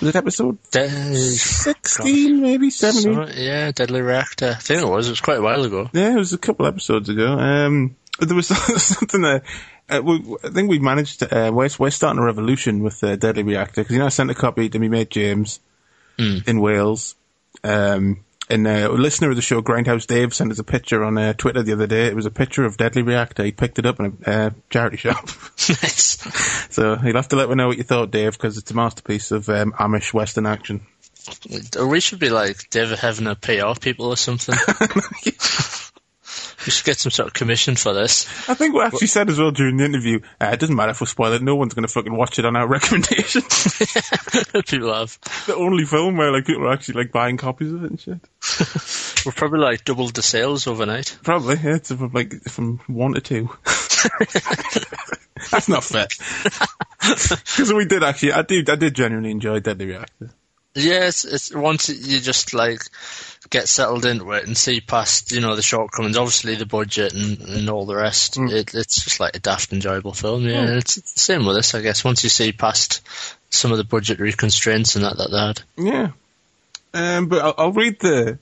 was 0.00 0.10
it 0.10 0.16
episode 0.16 0.58
De- 0.70 0.88
16, 0.88 2.40
maybe? 2.40 2.70
17? 2.70 3.14
So, 3.14 3.26
yeah, 3.34 3.72
Deadly 3.72 4.02
Reactor. 4.02 4.50
I 4.58 4.60
think 4.60 4.82
it 4.82 4.88
was. 4.88 5.08
It 5.08 5.12
was 5.12 5.20
quite 5.20 5.38
a 5.38 5.42
while 5.42 5.64
ago. 5.64 5.88
Yeah, 5.92 6.12
it 6.12 6.18
was 6.18 6.32
a 6.32 6.38
couple 6.38 6.66
episodes 6.66 7.08
ago. 7.08 7.32
Um, 7.32 7.96
there 8.18 8.36
was 8.36 8.48
something 8.82 9.22
there. 9.22 9.42
uh, 9.88 10.02
we, 10.02 10.36
I 10.44 10.48
think 10.50 10.68
we 10.70 10.78
managed 10.78 11.20
to. 11.20 11.48
Uh, 11.48 11.50
we're, 11.50 11.70
we're 11.78 11.90
starting 11.90 12.20
a 12.20 12.24
revolution 12.24 12.82
with 12.82 13.02
uh, 13.02 13.16
Deadly 13.16 13.42
Reactor 13.42 13.82
because 13.82 13.92
you 13.94 13.98
know 14.00 14.06
I 14.06 14.10
sent 14.10 14.30
a 14.30 14.34
copy 14.34 14.68
to 14.68 14.78
my 14.78 14.88
mate 14.88 15.10
James 15.10 15.60
in 16.46 16.60
Wales. 16.60 17.14
Um, 17.64 18.24
and 18.50 18.66
uh, 18.66 18.90
a 18.90 18.92
listener 18.92 19.30
of 19.30 19.36
the 19.36 19.42
show, 19.42 19.62
Grindhouse 19.62 20.06
Dave, 20.06 20.34
sent 20.34 20.50
us 20.50 20.58
a 20.58 20.64
picture 20.64 21.04
on 21.04 21.16
uh, 21.16 21.32
Twitter 21.32 21.62
the 21.62 21.72
other 21.72 21.86
day. 21.86 22.06
It 22.06 22.16
was 22.16 22.26
a 22.26 22.30
picture 22.30 22.64
of 22.64 22.76
Deadly 22.76 23.02
Reactor. 23.02 23.44
He 23.44 23.52
picked 23.52 23.78
it 23.78 23.86
up 23.86 24.00
in 24.00 24.18
a 24.26 24.30
uh, 24.30 24.50
charity 24.68 24.96
shop. 24.96 25.24
nice. 25.68 26.18
so 26.70 26.98
you'll 27.02 27.16
have 27.16 27.28
to 27.28 27.36
let 27.36 27.48
me 27.48 27.54
know 27.54 27.68
what 27.68 27.78
you 27.78 27.84
thought, 27.84 28.10
Dave, 28.10 28.32
because 28.32 28.58
it's 28.58 28.70
a 28.70 28.74
masterpiece 28.74 29.30
of 29.30 29.48
um, 29.48 29.72
Amish 29.72 30.12
Western 30.12 30.46
action. 30.46 30.86
Or 31.78 31.86
We 31.86 32.00
should 32.00 32.18
be 32.18 32.30
like 32.30 32.68
Dave 32.70 32.88
David 32.88 32.98
Heavener 32.98 33.40
PR 33.40 33.78
people 33.78 34.06
or 34.06 34.16
something. 34.16 34.56
we 36.66 36.72
should 36.72 36.84
get 36.84 36.98
some 36.98 37.10
sort 37.10 37.28
of 37.28 37.34
commission 37.34 37.76
for 37.76 37.92
this. 37.92 38.26
I 38.48 38.54
think 38.54 38.74
we 38.74 38.82
actually 38.82 39.06
said 39.06 39.28
as 39.30 39.38
well 39.38 39.50
during 39.50 39.76
the 39.76 39.84
interview, 39.84 40.20
uh, 40.40 40.50
it 40.52 40.60
doesn't 40.60 40.76
matter 40.76 40.90
if 40.90 41.00
we 41.00 41.06
spoil 41.06 41.32
it, 41.32 41.42
no 41.42 41.56
one's 41.56 41.74
going 41.74 41.86
to 41.86 41.92
fucking 41.92 42.14
watch 42.14 42.38
it 42.38 42.44
on 42.44 42.56
our 42.56 42.66
recommendation. 42.66 43.42
people 44.66 44.94
have. 44.94 45.18
the 45.46 45.54
only 45.56 45.84
film 45.84 46.16
where 46.16 46.32
like 46.32 46.46
people 46.46 46.66
are 46.66 46.72
actually 46.72 47.02
like 47.02 47.12
buying 47.12 47.36
copies 47.36 47.72
of 47.72 47.84
it 47.84 47.90
and 47.90 48.00
shit. 48.00 48.18
We've 49.24 49.36
probably 49.36 49.60
like 49.60 49.84
doubled 49.84 50.14
the 50.14 50.22
sales 50.22 50.66
overnight. 50.66 51.16
Probably, 51.22 51.56
yeah, 51.56 51.76
it's 51.76 51.90
from 51.90 52.12
like 52.12 52.42
from 52.44 52.80
one 52.86 53.14
to 53.14 53.20
two. 53.20 53.50
That's 55.50 55.68
not 55.68 55.84
fair. 55.84 56.08
Because 57.00 57.72
we 57.72 57.86
did 57.86 58.04
actually, 58.04 58.34
I 58.34 58.42
did, 58.42 58.68
I 58.68 58.76
did 58.76 58.94
genuinely 58.94 59.30
enjoy 59.30 59.60
Deadly 59.60 59.86
Reactor. 59.86 60.30
Yeah, 60.74 61.08
it's, 61.08 61.24
it's 61.24 61.52
once 61.52 61.88
you 61.88 62.20
just 62.20 62.52
like 62.52 62.82
get 63.48 63.68
settled 63.68 64.04
into 64.04 64.30
it 64.32 64.46
and 64.46 64.56
see 64.56 64.80
past 64.80 65.32
you 65.32 65.40
know 65.40 65.56
the 65.56 65.62
shortcomings, 65.62 66.16
obviously 66.16 66.54
the 66.54 66.66
budget 66.66 67.14
and, 67.14 67.40
and 67.40 67.70
all 67.70 67.86
the 67.86 67.96
rest. 67.96 68.36
It, 68.38 68.74
it's 68.74 69.02
just 69.02 69.18
like 69.18 69.34
a 69.34 69.40
daft 69.40 69.72
enjoyable 69.72 70.12
film. 70.12 70.44
Yeah, 70.44 70.60
and 70.60 70.76
it's 70.76 70.94
the 70.94 71.20
same 71.20 71.46
with 71.46 71.56
this, 71.56 71.74
I 71.74 71.80
guess. 71.80 72.04
Once 72.04 72.22
you 72.22 72.28
see 72.30 72.52
past 72.52 73.00
some 73.48 73.72
of 73.72 73.78
the 73.78 73.84
budgetary 73.84 74.32
constraints 74.32 74.94
and 74.94 75.04
that 75.04 75.16
that 75.16 75.30
that. 75.30 75.62
Yeah. 75.76 76.10
Um, 76.92 77.28
but 77.28 77.42
I'll, 77.42 77.54
I'll 77.56 77.72
read 77.72 77.98
the 77.98 78.38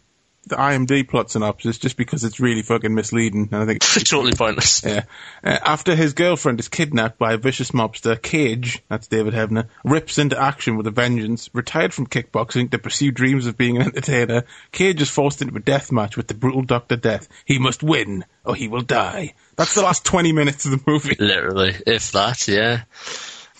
the 0.48 0.56
IMDb 0.56 1.08
plot 1.08 1.30
synopsis 1.30 1.78
just 1.78 1.96
because 1.96 2.24
it's 2.24 2.40
really 2.40 2.62
fucking 2.62 2.94
misleading, 2.94 3.48
and 3.52 3.62
I 3.62 3.66
think 3.66 3.78
it's 3.82 4.11
totally 4.11 4.34
pointless. 4.34 4.82
Yeah. 4.84 5.04
Uh, 5.42 5.58
after 5.64 5.94
his 5.94 6.14
girlfriend 6.14 6.61
is 6.61 6.68
kidnapped 6.68 7.18
by 7.18 7.34
a 7.34 7.38
vicious 7.38 7.70
mobster, 7.70 8.20
Cage, 8.20 8.82
that's 8.88 9.06
David 9.06 9.34
Heavener, 9.34 9.68
rips 9.84 10.18
into 10.18 10.40
action 10.40 10.76
with 10.76 10.87
a 10.87 10.90
vengeance. 10.90 11.50
Retired 11.52 11.94
from 11.94 12.06
kickboxing 12.06 12.70
to 12.70 12.78
pursue 12.78 13.11
dreams 13.11 13.46
of 13.46 13.56
being 13.56 13.76
an 13.76 13.82
entertainer, 13.82 14.44
Cage 14.72 15.00
is 15.00 15.11
forced 15.11 15.42
into 15.42 15.56
a 15.56 15.61
death 15.61 15.92
match 15.92 16.16
with 16.16 16.28
the 16.28 16.34
brutal 16.34 16.62
Dr. 16.62 16.96
Death. 16.96 17.28
He 17.44 17.58
must 17.58 17.82
win, 17.82 18.24
or 18.44 18.54
he 18.54 18.68
will 18.68 18.82
die. 18.82 19.34
That's 19.56 19.74
the 19.74 19.82
last 19.82 20.04
20 20.04 20.32
minutes 20.32 20.64
of 20.64 20.72
the 20.72 20.80
movie. 20.87 21.16
Literally, 21.18 21.74
if 21.87 22.12
that, 22.12 22.48
yeah. 22.48 22.82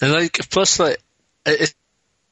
And 0.01 0.13
like, 0.13 0.39
plus, 0.51 0.79
like, 0.79 1.03
it, 1.45 1.75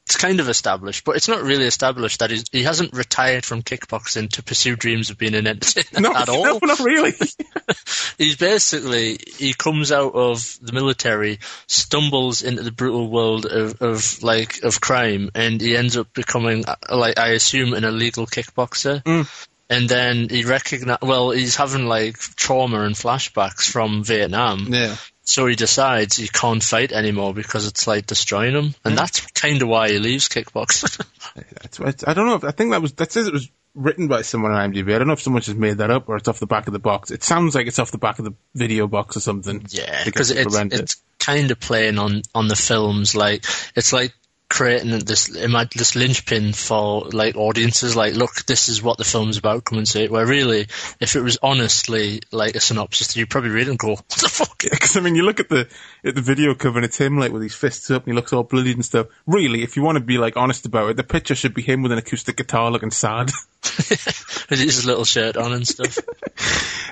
it's 0.07 0.15
kind 0.15 0.39
of 0.39 0.47
established, 0.47 1.03
but 1.03 1.17
it's 1.17 1.27
not 1.27 1.43
really 1.43 1.65
established 1.65 2.19
that 2.19 2.31
he's, 2.31 2.45
he 2.53 2.63
hasn't 2.63 2.93
retired 2.93 3.43
from 3.43 3.61
kickboxing 3.61 4.29
to 4.29 4.41
pursue 4.41 4.77
dreams 4.77 5.09
of 5.09 5.17
being 5.17 5.35
an 5.35 5.45
entertainer 5.47 5.99
No, 5.99 6.15
at 6.15 6.29
all. 6.29 6.45
no, 6.45 6.59
not 6.61 6.79
really. 6.79 7.11
He's 8.17 8.37
basically 8.37 9.17
he 9.37 9.53
comes 9.53 9.91
out 9.91 10.15
of 10.15 10.57
the 10.61 10.71
military, 10.71 11.39
stumbles 11.67 12.41
into 12.41 12.63
the 12.63 12.71
brutal 12.71 13.09
world 13.09 13.45
of, 13.45 13.81
of 13.81 14.23
like 14.23 14.63
of 14.63 14.79
crime, 14.79 15.29
and 15.35 15.59
he 15.59 15.75
ends 15.75 15.97
up 15.97 16.13
becoming 16.13 16.63
like 16.89 17.19
I 17.19 17.31
assume 17.31 17.73
an 17.73 17.83
illegal 17.83 18.25
kickboxer. 18.25 19.03
Mm. 19.03 19.45
And 19.69 19.89
then 19.89 20.29
he 20.29 20.45
recognize 20.45 20.99
well, 21.01 21.31
he's 21.31 21.57
having 21.57 21.85
like 21.85 22.17
trauma 22.17 22.79
and 22.83 22.95
flashbacks 22.95 23.69
from 23.69 24.05
Vietnam. 24.05 24.67
yeah. 24.73 24.95
So 25.27 25.45
he 25.45 25.55
decides 25.55 26.15
he 26.15 26.29
can't 26.29 26.63
fight 26.63 26.93
anymore 26.93 27.33
because 27.33 27.67
it's 27.67 27.85
like 27.85 28.07
destroying 28.07 28.55
him, 28.55 28.75
and 28.85 28.93
hmm. 28.93 28.95
that's 28.95 29.19
kind 29.31 29.61
of 29.61 29.67
why 29.67 29.89
he 29.89 29.99
leaves 29.99 30.29
kickboxing. 30.29 31.05
That's 31.61 31.79
right. 31.81 32.07
I 32.07 32.13
don't 32.13 32.27
know 32.27 32.35
if, 32.35 32.45
I 32.45 32.51
think 32.51 32.71
that 32.71 32.81
was, 32.81 32.93
that 32.93 33.11
says 33.11 33.27
it 33.27 33.33
was 33.33 33.51
written 33.75 34.07
by 34.07 34.21
someone 34.21 34.53
on 34.53 34.71
IMDb. 34.71 34.95
I 34.95 34.97
don't 34.97 35.07
know 35.07 35.13
if 35.13 35.21
someone 35.21 35.41
just 35.41 35.57
made 35.57 35.79
that 35.79 35.91
up 35.91 36.07
or 36.07 36.15
it's 36.15 36.29
off 36.29 36.39
the 36.39 36.47
back 36.47 36.67
of 36.67 36.73
the 36.73 36.79
box. 36.79 37.11
It 37.11 37.25
sounds 37.25 37.55
like 37.55 37.67
it's 37.67 37.77
off 37.77 37.91
the 37.91 37.97
back 37.97 38.19
of 38.19 38.25
the 38.25 38.33
video 38.55 38.87
box 38.87 39.17
or 39.17 39.19
something. 39.19 39.65
Yeah, 39.67 40.05
because 40.05 40.31
it's, 40.31 40.49
to 40.49 40.57
rent 40.57 40.73
it. 40.73 40.79
it's 40.79 41.01
kind 41.19 41.51
of 41.51 41.59
playing 41.59 41.99
on, 41.99 42.21
on 42.33 42.47
the 42.47 42.55
films. 42.55 43.13
Like 43.13 43.43
it's 43.75 43.91
like 43.91 44.13
creating 44.49 44.91
this 44.99 45.27
this 45.27 45.95
linchpin 45.95 46.53
for 46.53 47.05
like 47.09 47.35
audiences. 47.35 47.95
Like, 47.95 48.15
look, 48.15 48.45
this 48.45 48.69
is 48.69 48.81
what 48.81 48.97
the 48.97 49.03
film's 49.03 49.37
about. 49.37 49.65
Come 49.65 49.77
and 49.77 49.87
see 49.87 50.03
it. 50.03 50.11
Where 50.11 50.25
really, 50.25 50.67
if 50.99 51.15
it 51.15 51.21
was 51.21 51.37
honestly 51.41 52.21
like 52.31 52.55
a 52.55 52.59
synopsis, 52.59 53.15
you'd 53.15 53.29
probably 53.29 53.49
read 53.49 53.67
it 53.67 53.71
and 53.71 53.79
go, 53.79 53.89
"What 53.95 54.09
the 54.09 54.29
fuck?" 54.29 54.63
Because 54.63 54.95
I 54.95 55.01
mean, 55.01 55.15
you 55.15 55.23
look 55.23 55.39
at 55.39 55.49
the 55.49 55.67
at 56.03 56.15
the 56.15 56.21
video 56.21 56.55
cover 56.55 56.77
and 56.77 56.85
it's 56.85 56.97
him 56.97 57.17
like 57.17 57.31
with 57.31 57.43
his 57.43 57.55
fists 57.55 57.91
up 57.91 58.03
and 58.03 58.13
he 58.13 58.15
looks 58.15 58.33
all 58.33 58.43
bloody 58.43 58.71
and 58.71 58.85
stuff. 58.85 59.07
Really, 59.25 59.63
if 59.63 59.75
you 59.75 59.83
want 59.83 59.97
to 59.97 60.03
be 60.03 60.17
like 60.17 60.37
honest 60.37 60.65
about 60.65 60.91
it, 60.91 60.97
the 60.97 61.03
picture 61.03 61.35
should 61.35 61.53
be 61.53 61.61
him 61.61 61.81
with 61.81 61.91
an 61.91 61.97
acoustic 61.97 62.37
guitar 62.37 62.71
looking 62.71 62.91
sad. 62.91 63.31
With 64.49 64.59
his 64.59 64.85
little 64.85 65.03
shirt 65.03 65.35
on 65.35 65.51
and 65.51 65.67
stuff. 65.67 65.97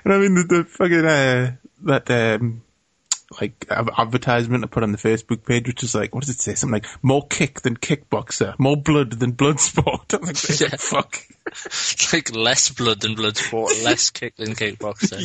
and 0.03 0.13
I 0.13 0.17
mean, 0.17 0.35
the, 0.35 0.43
the 0.43 0.63
fucking 0.65 1.05
uh, 1.05 1.55
that 1.83 2.11
um, 2.11 2.63
like 3.39 3.65
advertisement 3.69 4.63
I 4.63 4.67
put 4.67 4.83
on 4.83 4.91
the 4.91 4.97
Facebook 4.97 5.45
page, 5.45 5.67
which 5.67 5.83
is 5.83 5.95
like, 5.95 6.13
what 6.13 6.25
does 6.25 6.35
it 6.35 6.39
say? 6.39 6.55
Something 6.55 6.81
like 6.83 7.03
more 7.03 7.25
kick 7.27 7.61
than 7.61 7.77
kickboxer, 7.77 8.57
more 8.59 8.77
blood 8.77 9.11
than 9.13 9.31
blood 9.31 9.59
sport. 9.59 10.13
I'm 10.13 10.21
like, 10.21 10.59
Yeah. 10.59 10.67
fuck. 10.77 11.17
It's 11.47 12.13
like 12.13 12.35
less 12.35 12.69
blood 12.69 13.01
than 13.01 13.15
blood 13.15 13.37
sport, 13.37 13.73
less 13.83 14.09
kick 14.09 14.35
than 14.35 14.53
kickboxer. 14.55 15.19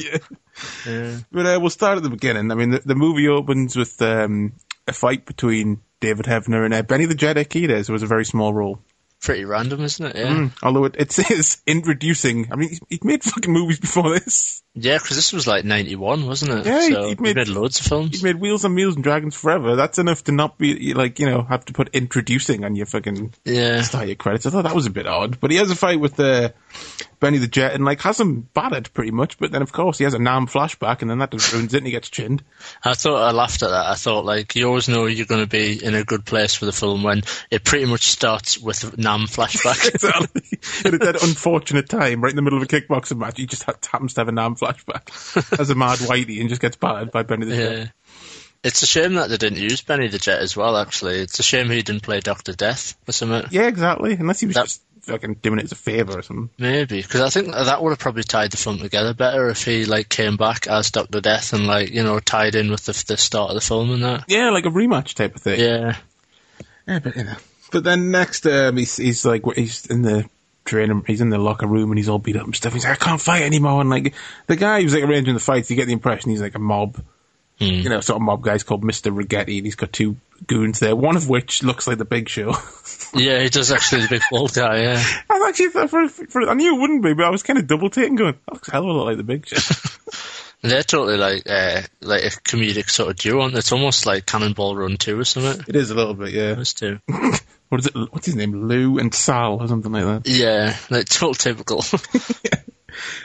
Yeah. 0.87 1.19
But 1.31 1.47
uh, 1.47 1.59
we'll 1.61 1.71
start 1.71 1.97
at 1.99 2.03
the 2.03 2.11
beginning. 2.11 2.51
I 2.51 2.55
mean, 2.55 2.71
the, 2.71 2.81
the 2.81 2.95
movie 2.95 3.29
opens 3.29 3.77
with 3.77 4.01
um, 4.03 4.53
a 4.87 4.93
fight 4.93 5.25
between 5.27 5.81
David 6.01 6.27
Heavener 6.27 6.65
and 6.65 6.75
uh, 6.75 6.83
Benny 6.83 7.07
the 7.07 7.15
Jet 7.15 7.37
Urquidez, 7.37 7.87
who 7.87 7.93
was 7.93 8.03
a 8.03 8.07
very 8.07 8.25
small 8.25 8.53
role. 8.53 8.81
Pretty 9.23 9.45
random, 9.45 9.83
isn't 9.83 10.07
it? 10.07 10.17
Yeah. 10.17 10.29
Mm. 10.29 10.53
Although 10.63 10.87
it, 10.87 10.95
it 10.99 11.13
says 11.13 11.61
introducing. 11.67 12.51
I 12.51 12.57
mean, 12.57 12.71
he's 12.89 13.05
made 13.05 13.23
fucking 13.23 13.53
movies 13.53 13.79
before 13.79 14.19
this. 14.19 14.63
Yeah, 14.75 14.97
because 14.99 15.17
this 15.17 15.33
was 15.33 15.47
like 15.47 15.65
91, 15.65 16.27
wasn't 16.27 16.53
it? 16.53 16.67
Yeah, 16.67 16.81
he- 16.87 16.93
so 16.93 17.03
he 17.03 17.09
he 17.11 17.15
made- 17.21 17.37
made, 17.37 17.49
loads 17.49 17.81
of 17.81 17.87
films. 17.87 18.11
He's 18.13 18.23
made 18.23 18.37
Wheels 18.37 18.65
and 18.65 18.75
Meals 18.75 18.95
and 18.95 19.05
Dragons 19.05 19.35
Forever. 19.35 19.77
That's 19.77 19.99
enough 19.99 20.25
to 20.25 20.33
not 20.33 20.57
be 20.59 20.95
like 20.95 21.19
you 21.19 21.27
know 21.27 21.43
have 21.43 21.65
to 21.67 21.73
put 21.75 21.91
introducing 21.95 22.65
on 22.65 22.77
your 22.77 22.87
fucking 22.87 23.35
Yeah. 23.45 23.83
start 23.83 24.07
your 24.07 24.17
credits. 24.17 24.47
I 24.47 24.51
thought 24.51 24.63
that 24.65 24.75
was 24.75 24.87
a 24.87 24.91
bit 24.91 25.07
odd. 25.07 25.39
But 25.41 25.51
he 25.51 25.59
has 25.59 25.71
a 25.71 25.77
fight 25.77 26.01
with 26.01 26.19
uh, 26.19 26.51
Benny 27.21 27.39
the 27.39 27.47
Jet 27.47 27.75
and 27.75 27.85
like 27.85 28.01
has 28.01 28.19
him 28.19 28.49
battered 28.55 28.93
pretty 28.95 29.11
much. 29.11 29.39
But 29.39 29.53
then 29.53 29.63
of 29.63 29.71
course 29.73 29.99
he 29.99 30.05
has 30.05 30.15
a 30.15 30.19
Nam 30.19 30.47
flashback 30.47 31.03
and 31.03 31.11
then 31.11 31.19
that 31.19 31.31
just 31.31 31.53
ruins 31.53 31.75
it 31.75 31.79
and 31.79 31.87
he 31.87 31.93
gets 31.93 32.09
chinned. 32.11 32.43
I 32.83 32.95
thought 32.95 33.23
I 33.23 33.31
laughed 33.33 33.63
at 33.63 33.69
that. 33.71 33.87
I 33.87 33.95
thought 33.95 34.25
like 34.25 34.57
you 34.57 34.67
always 34.67 34.89
know 34.89 35.07
you're 35.07 35.27
going 35.27 35.43
to 35.43 35.47
be 35.49 35.85
in 35.85 35.95
a 35.95 36.03
good 36.05 36.25
place 36.25 36.55
for 36.55 36.65
the 36.65 36.73
film 36.73 37.03
when 37.03 37.23
it 37.51 37.63
pretty 37.65 37.85
much 37.85 38.03
starts 38.05 38.59
with 38.59 38.97
Nam 38.99 39.27
flashback. 39.27 39.89
Exactly. 39.95 40.59
At 40.93 41.01
that 41.01 41.23
unfortunate 41.23 41.89
time, 41.89 42.23
right 42.23 42.31
in 42.31 42.37
the 42.37 42.43
middle 42.43 42.57
of 42.61 42.63
a 42.65 42.67
kickboxing 42.67 43.19
match, 43.19 43.37
he 43.39 43.47
just 43.47 43.65
ha- 43.65 43.75
happens 43.93 44.15
to 44.15 44.21
have 44.23 44.29
a 44.29 44.33
Nam 44.33 44.57
flashback 44.57 45.59
as 45.61 45.71
a 45.71 45.75
mad 45.75 45.99
whitey 45.99 46.41
and 46.41 46.49
just 46.49 46.61
gets 46.63 46.77
battered 46.77 47.11
by 47.13 47.23
Benny 47.23 47.47
the 47.47 47.57
Jet. 47.57 47.77
yeah. 47.79 47.87
It's 48.63 48.83
a 48.83 48.87
shame 48.87 49.15
that 49.15 49.31
they 49.31 49.39
didn't 49.39 49.59
use 49.59 49.81
Benny 49.81 50.09
the 50.09 50.19
Jet 50.19 50.39
as 50.41 50.55
well. 50.57 50.77
Actually, 50.77 51.21
it's 51.21 51.39
a 51.39 51.43
shame 51.43 51.71
he 51.71 51.81
didn't 51.83 52.03
play 52.03 52.21
Doctor 52.21 52.53
Death 52.53 52.95
or 53.09 53.13
something. 53.13 53.45
Yeah, 53.51 53.69
exactly. 53.69 54.13
Unless 54.15 54.41
he 54.41 54.47
was 54.47 54.57
That- 54.57 54.65
just 54.67 54.83
fucking 55.03 55.35
doing 55.35 55.59
it 55.59 55.65
as 55.65 55.73
a 55.73 55.77
favour 55.77 56.19
or 56.19 56.23
something. 56.23 56.51
Maybe 56.59 57.03
because 57.03 57.21
I 57.21 57.31
think 57.31 57.53
that 57.53 57.83
would 57.83 57.91
have 57.91 57.99
probably 57.99 58.25
tied 58.25 58.51
the 58.53 58.57
film 58.57 58.79
together 58.79 59.15
better 59.15 59.49
if 59.49 59.65
he 59.65 59.85
like 59.85 60.09
came 60.09 60.37
back 60.37 60.67
as 60.67 60.91
Doctor 60.91 61.21
Death 61.21 61.53
and 61.53 61.67
like 61.67 61.91
you 61.91 62.03
know 62.03 62.19
tied 62.21 62.55
in 62.55 62.71
with 62.71 62.85
the, 62.85 63.05
the 63.07 63.17
start 63.17 63.51
of 63.51 63.55
the 63.55 63.61
film 63.61 63.91
and 63.91 64.05
that. 64.05 64.25
Yeah, 64.29 64.51
like 64.51 64.67
a 64.67 64.71
rematch 64.71 65.15
type 65.15 65.37
of 65.37 65.43
thing. 65.43 65.61
Yeah, 65.61 65.97
Yeah, 66.87 66.99
but 66.99 67.17
you 67.17 67.25
know. 67.25 67.37
But 67.73 67.85
then 67.85 68.11
next, 68.11 68.47
um, 68.47 68.77
he's 68.77 68.97
he's 68.97 69.25
like 69.25 69.43
he's 69.55 69.87
in 69.87 70.03
the 70.03 70.29
training, 70.65 71.05
he's 71.07 71.21
in 71.21 71.31
the 71.31 71.39
locker 71.39 71.67
room 71.67 71.91
and 71.91 71.99
he's 71.99 72.09
all 72.09 72.19
beat 72.19 72.37
up 72.37 72.45
and 72.45 72.55
stuff. 72.55 72.73
He's 72.73 72.85
like, 72.85 73.01
I 73.01 73.05
can't 73.05 73.21
fight 73.21 73.43
anymore. 73.43 73.81
And 73.81 73.91
like 73.91 74.15
the 74.47 74.57
guy 74.57 74.83
who's 74.83 74.95
like 74.95 75.05
arranging 75.05 75.35
the 75.35 75.41
fights, 75.41 75.71
you 75.71 75.77
get 75.77 75.87
the 75.87 75.93
impression 75.93 76.31
he's 76.31 76.41
like 76.41 76.55
a 76.55 76.61
mob, 76.61 77.03
you 77.67 77.89
know, 77.89 78.01
sort 78.01 78.17
of 78.17 78.23
mob 78.23 78.43
guy's 78.43 78.63
called 78.63 78.85
Mister 78.85 79.11
Rigetti, 79.11 79.59
and 79.59 79.67
he's 79.67 79.75
got 79.75 79.93
two 79.93 80.17
goons 80.47 80.79
there, 80.81 80.97
one 80.97 81.17
of 81.17 81.29
which 81.29 81.63
looks 81.63 81.87
like 81.87 81.99
the 81.99 82.05
Big 82.05 82.29
Show. 82.29 82.55
yeah, 83.15 83.41
he 83.43 83.49
does 83.49 83.71
actually 83.71 84.03
the 84.03 84.09
big 84.09 84.23
bald 84.31 84.55
guy. 84.55 84.83
Yeah, 84.83 85.03
I 85.31 85.47
actually 85.49 85.69
thought 85.69 85.91
for, 85.91 86.09
for 86.09 86.49
I 86.49 86.55
knew 86.55 86.77
it 86.77 86.81
wouldn't 86.81 87.03
be, 87.03 87.15
but 87.15 87.27
I 87.27 87.31
was 87.31 87.43
kind 87.43 87.59
of 87.59 87.67
double 87.67 87.91
taking, 87.91 88.17
going, 88.17 88.35
that 88.47 88.55
looks 88.55 88.69
a 88.69 88.73
hell 88.73 88.85
of 88.85 88.89
a 88.89 88.93
lot 88.93 89.05
like 89.05 89.17
the 89.17 89.23
Big 89.23 89.47
Show. 89.47 89.57
they're 90.63 90.83
totally 90.83 91.17
like 91.17 91.43
uh, 91.49 91.83
like 92.01 92.25
a 92.25 92.29
comedic 92.29 92.91
sort 92.91 93.11
of 93.11 93.17
duo. 93.17 93.45
And 93.45 93.57
it's 93.57 93.73
almost 93.73 94.07
like 94.07 94.27
Cannonball 94.27 94.77
Run 94.77 94.97
two 94.97 95.19
or 95.19 95.25
something. 95.25 95.65
it 95.69 95.77
is 95.77 95.91
a 95.91 95.95
little 95.95 96.15
bit, 96.15 96.33
yeah. 96.33 96.55
Those 96.55 96.75
two. 96.75 96.99
What 97.69 97.81
is 97.81 97.87
it? 97.87 97.95
What's 97.95 98.27
his 98.27 98.37
name? 98.37 98.67
Lou 98.67 98.99
and 98.99 99.15
Sal 99.15 99.61
or 99.61 99.69
something 99.69 99.93
like 99.93 100.25
that. 100.25 100.29
Yeah, 100.29 100.77
like 100.91 101.09
total 101.09 101.35
typical. 101.35 101.85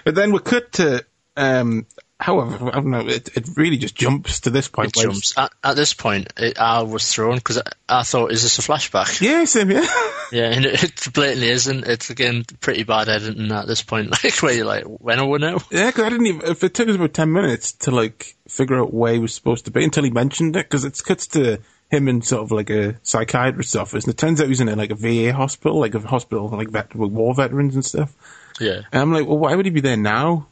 But 0.04 0.16
then 0.16 0.32
we 0.32 0.40
cut 0.40 0.74
to, 0.74 1.06
um, 1.36 1.88
however, 2.20 2.70
I 2.70 2.76
don't 2.76 2.92
know, 2.92 3.08
it, 3.08 3.30
it 3.36 3.50
really 3.56 3.78
just 3.78 3.96
jumps 3.96 4.42
to 4.42 4.50
this 4.50 4.68
point. 4.68 4.96
It 4.96 5.02
jumps. 5.02 5.38
At, 5.38 5.52
at 5.64 5.76
this 5.76 5.94
point, 5.94 6.32
it, 6.38 6.58
I 6.58 6.82
was 6.84 7.12
thrown 7.12 7.36
because 7.36 7.58
I, 7.58 8.00
I 8.00 8.04
thought, 8.04 8.32
is 8.32 8.44
this 8.44 8.60
a 8.60 8.62
flashback? 8.62 9.22
Yeah, 9.26 9.46
same, 9.46 9.72
yeah. 9.72 9.86
Yeah, 10.32 10.46
and 10.52 10.66
it, 10.66 10.84
it 10.84 11.14
blatantly 11.14 11.50
isn't. 11.50 11.86
It's 11.86 12.10
again 12.10 12.46
pretty 12.60 12.84
bad 12.84 13.10
editing 13.10 13.52
at 13.52 13.68
this 13.68 13.84
point. 13.84 14.10
Like 14.24 14.42
where 14.42 14.54
you're 14.54 14.66
like, 14.66 14.84
when 14.86 15.20
are 15.20 15.28
we 15.28 15.38
now? 15.38 15.60
yeah, 15.70 15.88
because 15.88 16.04
I 16.06 16.10
didn't 16.10 16.26
even, 16.26 16.42
if 16.50 16.64
it 16.64 16.74
took 16.74 16.90
us 16.90 16.96
about 16.96 17.14
10 17.14 17.32
minutes 17.32 17.74
to, 17.74 17.92
like, 17.92 18.36
figure 18.48 18.80
out 18.80 18.94
where 18.94 19.14
he 19.14 19.20
was 19.20 19.34
supposed 19.36 19.66
to 19.66 19.72
be 19.72 19.84
until 19.84 20.04
he 20.04 20.10
mentioned 20.10 20.56
it, 20.56 20.66
because 20.66 20.84
it 20.84 21.00
cuts 21.06 21.28
to 21.28 21.60
him 21.92 22.08
in 22.08 22.22
sort 22.24 22.42
of 22.42 22.52
like 22.52 22.72
a 22.72 22.96
psychiatrist's 23.04 23.76
office, 23.76 24.06
and 24.06 24.14
it 24.14 24.18
turns 24.18 24.42
out 24.42 24.48
he's 24.48 24.62
in 24.62 24.70
a, 24.70 24.76
like 24.76 24.90
a 24.90 24.96
VA 24.96 25.32
hospital, 25.32 25.80
like 25.80 25.94
a 25.94 26.00
hospital 26.00 26.50
for 26.50 26.58
like 26.58 26.70
vet- 26.70 26.96
war 26.96 27.36
veterans 27.36 27.76
and 27.76 27.86
stuff. 27.86 28.14
Yeah, 28.60 28.82
And 28.92 29.02
I'm 29.02 29.14
like, 29.14 29.28
well, 29.28 29.38
why 29.38 29.54
would 29.56 29.66
he 29.66 29.70
be 29.72 29.82
there 29.82 29.98
now? 29.98 30.48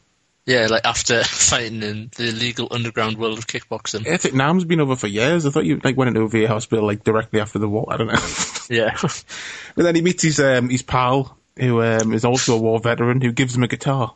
Yeah. 0.46 0.66
Like 0.70 0.84
after 0.84 1.22
fighting 1.24 1.82
in 1.82 2.10
the 2.16 2.28
illegal 2.28 2.68
underground 2.70 3.18
world 3.18 3.38
of 3.38 3.46
kickboxing. 3.46 4.06
I 4.06 4.16
think 4.16 4.34
Nam's 4.34 4.64
been 4.64 4.80
over 4.80 4.96
for 4.96 5.06
years. 5.06 5.46
I 5.46 5.50
thought 5.50 5.64
you 5.64 5.80
like 5.82 5.96
went 5.96 6.08
into 6.08 6.22
a 6.22 6.28
VA 6.28 6.48
hospital 6.48 6.86
like 6.86 7.04
directly 7.04 7.40
after 7.40 7.58
the 7.58 7.68
war. 7.68 7.86
I 7.88 7.96
don't 7.96 8.08
know. 8.08 8.18
Yeah, 8.70 8.96
but 9.02 9.24
then 9.76 9.94
he 9.94 10.00
meets 10.00 10.22
his 10.22 10.40
um, 10.40 10.70
his 10.70 10.80
pal 10.80 11.36
who 11.58 11.82
um, 11.82 12.14
is 12.14 12.24
also 12.24 12.56
a 12.56 12.58
war 12.58 12.80
veteran 12.80 13.20
who 13.20 13.30
gives 13.30 13.54
him 13.54 13.62
a 13.62 13.68
guitar. 13.68 14.14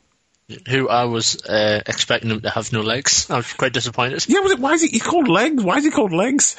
who 0.67 0.89
I 0.89 1.05
was 1.05 1.43
uh, 1.45 1.83
expecting 1.87 2.31
him 2.31 2.41
to 2.41 2.49
have 2.51 2.73
no 2.73 2.81
legs. 2.81 3.29
I 3.29 3.37
was 3.37 3.53
quite 3.53 3.75
disappointed. 3.75 4.25
Yeah, 4.27 4.41
was 4.41 4.53
it? 4.53 4.59
Why 4.59 4.73
is 4.73 4.81
he? 4.83 4.89
He 4.89 5.01
called 5.01 5.29
legs. 5.29 5.63
Why 5.63 5.77
is 5.77 5.85
he 5.85 5.91
called 5.91 6.15
legs? 6.15 6.57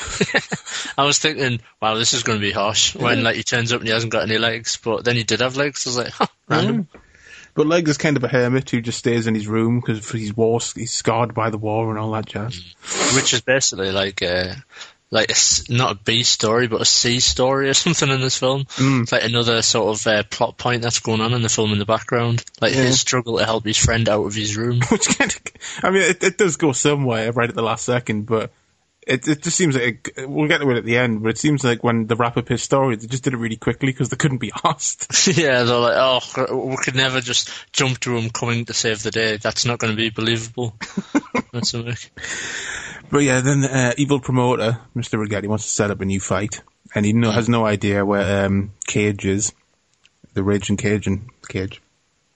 I 0.98 1.04
was 1.04 1.18
thinking, 1.18 1.62
wow, 1.82 1.96
this 1.96 2.14
is 2.14 2.22
going 2.22 2.38
to 2.38 2.46
be 2.46 2.52
harsh 2.52 2.94
when 2.96 3.24
like 3.24 3.36
he 3.36 3.42
turns 3.44 3.74
up 3.74 3.80
and 3.80 3.88
he 3.88 3.94
hasn't 3.94 4.12
got 4.14 4.22
any 4.22 4.38
legs, 4.38 4.78
but 4.78 5.04
then 5.04 5.16
he 5.16 5.24
did 5.24 5.40
have 5.42 5.58
legs. 5.58 5.88
I 5.88 5.90
was 5.90 5.98
like, 5.98 6.14
huh, 6.14 6.28
random. 6.48 6.88
But 7.60 7.68
legs 7.68 7.90
is 7.92 7.98
kind 7.98 8.16
of 8.16 8.24
a 8.24 8.30
hermit 8.30 8.70
who 8.70 8.80
just 8.80 9.00
stays 9.00 9.28
in 9.28 9.36
his 9.36 9.46
room 9.46 9.82
because 9.82 10.10
he's 10.10 10.34
war, 10.34 10.62
he's 10.74 10.94
scarred 10.94 11.34
by 11.34 11.50
the 11.50 11.58
war 11.58 11.90
and 11.90 12.00
all 12.00 12.12
that 12.12 12.26
jazz. 12.26 12.64
which 13.18 13.34
is 13.34 13.42
basically 13.42 13.92
like 13.92 14.22
a 14.22 14.56
like 15.12 15.30
a 15.30 15.36
not 15.74 15.92
a 15.92 15.96
B 15.96 16.24
story 16.24 16.68
but 16.70 16.80
a 16.80 16.86
C 16.86 17.20
story 17.20 17.68
or 17.68 17.74
something 17.74 18.08
in 18.10 18.22
this 18.22 18.38
film. 18.38 18.64
It's 18.80 19.12
like 19.12 19.26
another 19.26 19.62
sort 19.62 19.94
of 20.00 20.08
uh, 20.08 20.24
plot 20.24 20.58
point 20.58 20.84
that's 20.84 21.00
going 21.00 21.20
on 21.20 21.34
in 21.34 21.42
the 21.42 21.50
film 21.50 21.74
in 21.74 21.80
the 21.80 21.86
background, 21.86 22.46
like 22.62 22.74
Yeah. 22.74 22.84
his 22.84 23.02
struggle 23.02 23.40
to 23.40 23.46
help 23.46 23.66
his 23.66 23.76
friend 23.78 24.08
out 24.08 24.24
of 24.26 24.34
his 24.36 24.56
room. 24.56 24.80
Which 24.90 25.18
kind 25.18 25.30
of, 25.30 25.84
I 25.84 25.90
mean, 25.90 26.04
it, 26.04 26.24
it 26.24 26.38
does 26.38 26.56
go 26.56 26.72
somewhere 26.72 27.34
right 27.34 27.50
at 27.50 27.56
the 27.56 27.62
last 27.62 27.84
second, 27.84 28.26
but 28.26 28.52
it 29.10 29.28
it 29.28 29.42
just 29.42 29.58
seems 29.58 29.76
like 29.76 30.14
it, 30.16 30.30
we'll 30.30 30.48
get 30.48 30.60
to 30.60 30.70
it 30.70 30.78
at 30.78 30.86
the 30.86 30.98
end. 30.98 31.24
But 31.24 31.30
it 31.30 31.38
seems 31.38 31.64
like 31.64 31.84
when 31.84 32.06
they 32.06 32.16
wrap 32.16 32.38
up 32.38 32.48
his 32.48 32.62
story, 32.62 32.96
they 32.96 33.08
just 33.08 33.24
did 33.24 33.34
it 33.34 33.38
really 33.38 33.58
quickly 33.58 33.88
because 33.92 34.10
they 34.10 34.16
couldn't 34.16 34.38
be 34.38 34.52
asked. 34.64 35.28
yeah, 35.38 35.64
they're 35.64 35.78
like, 35.78 35.98
oh, 35.98 36.68
we 36.68 36.78
could 36.78 36.96
never 36.96 37.20
just 37.20 37.50
jump 37.74 38.00
to 38.02 38.16
him 38.16 38.30
coming 38.30 38.66
to 38.66 38.74
save 38.74 39.02
the 39.02 39.12
day. 39.12 39.38
That's 39.38 39.66
not 39.66 39.80
going 39.80 39.92
to 39.92 39.98
be 39.98 40.12
believable. 40.12 40.76
that's. 41.52 41.74
But 43.12 43.20
yeah, 43.20 43.42
then 43.42 43.62
the 43.62 43.76
uh, 43.76 43.94
evil 43.98 44.20
promoter, 44.20 44.80
Mr. 44.96 45.24
Rigetti, 45.24 45.48
wants 45.48 45.64
to 45.64 45.72
set 45.72 45.90
up 45.90 46.02
a 46.02 46.06
new 46.06 46.20
fight, 46.20 46.62
and 46.94 47.06
he 47.06 47.14
no, 47.14 47.32
has 47.32 47.50
no 47.50 47.66
idea 47.66 48.06
where 48.06 48.46
um, 48.46 48.74
Cage 48.86 49.26
is, 49.26 49.54
the 50.36 50.44
raging 50.44 50.74
and 50.74 50.80
Cage. 50.80 51.08
And 51.08 51.30
Cage. 51.48 51.82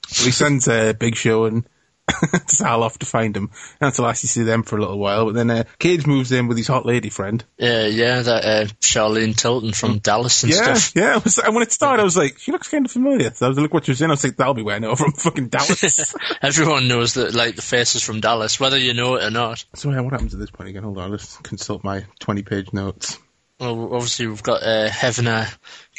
So 0.08 0.26
he 0.26 0.32
sends 0.32 0.68
uh, 0.68 0.94
Big 0.94 1.16
Show 1.16 1.46
and 1.46 1.68
Sal 2.48 2.84
off 2.84 3.00
to 3.00 3.06
find 3.06 3.36
him. 3.36 3.44
And 3.44 3.52
that's 3.80 3.98
the 3.98 4.04
last 4.04 4.24
you 4.24 4.28
see 4.28 4.44
them 4.44 4.64
for 4.64 4.78
a 4.78 4.82
little 4.82 5.00
while. 5.00 5.26
But 5.26 5.36
then 5.36 5.50
uh, 5.50 5.64
Cage 5.80 6.06
moves 6.06 6.32
in 6.32 6.48
with 6.48 6.58
his 6.58 6.68
hot 6.68 6.86
lady 6.86 7.10
friend. 7.10 7.44
Yeah, 7.58 7.86
yeah, 7.88 8.22
that 8.22 8.46
uh, 8.46 8.66
Charlene 8.82 9.36
Tilton 9.36 9.74
from 9.74 10.00
Dallas 10.00 10.44
and 10.44 10.52
Yeah, 10.54 10.74
stuff. 10.74 10.94
yeah. 10.96 11.46
And 11.46 11.56
when 11.56 11.64
it 11.64 11.72
started, 11.72 12.02
I 12.02 12.06
was 12.06 12.18
like, 12.18 12.38
she 12.40 12.52
looks 12.52 12.68
kind 12.70 12.86
of 12.86 12.92
familiar. 12.92 13.32
So 13.34 13.46
I 13.46 13.50
was 13.50 13.58
like, 13.58 13.64
look 13.64 13.74
what 13.74 13.86
she 13.86 13.92
was 13.92 14.02
in. 14.02 14.10
I 14.10 14.14
was 14.14 14.24
like, 14.24 14.36
that'll 14.38 14.54
be 14.54 14.62
where 14.64 14.76
I 14.76 14.80
know 14.80 14.96
from 14.96 15.14
fucking 15.14 15.48
Dallas. 15.50 16.14
Everyone 16.42 16.88
knows 16.88 17.14
that, 17.16 17.34
like, 17.34 17.56
the 17.56 17.62
face 17.62 17.96
is 17.96 18.04
from 18.04 18.20
Dallas, 18.20 18.60
whether 18.60 18.78
you 18.78 18.94
know 18.94 19.16
it 19.16 19.24
or 19.24 19.32
not. 19.32 19.64
so 19.74 19.90
yeah, 19.92 20.02
what 20.02 20.12
happens 20.14 20.34
at 20.34 20.40
this 20.40 20.52
point 20.52 20.70
again? 20.70 20.84
Hold 20.84 20.98
on, 20.98 21.12
let's 21.12 21.38
consult 21.38 21.84
my 21.84 22.06
20-page 22.22 22.74
notes. 22.74 23.18
Well, 23.60 23.94
obviously 23.94 24.28
we've 24.28 24.44
got 24.44 24.62
uh, 24.64 24.90
Heavener 24.90 25.48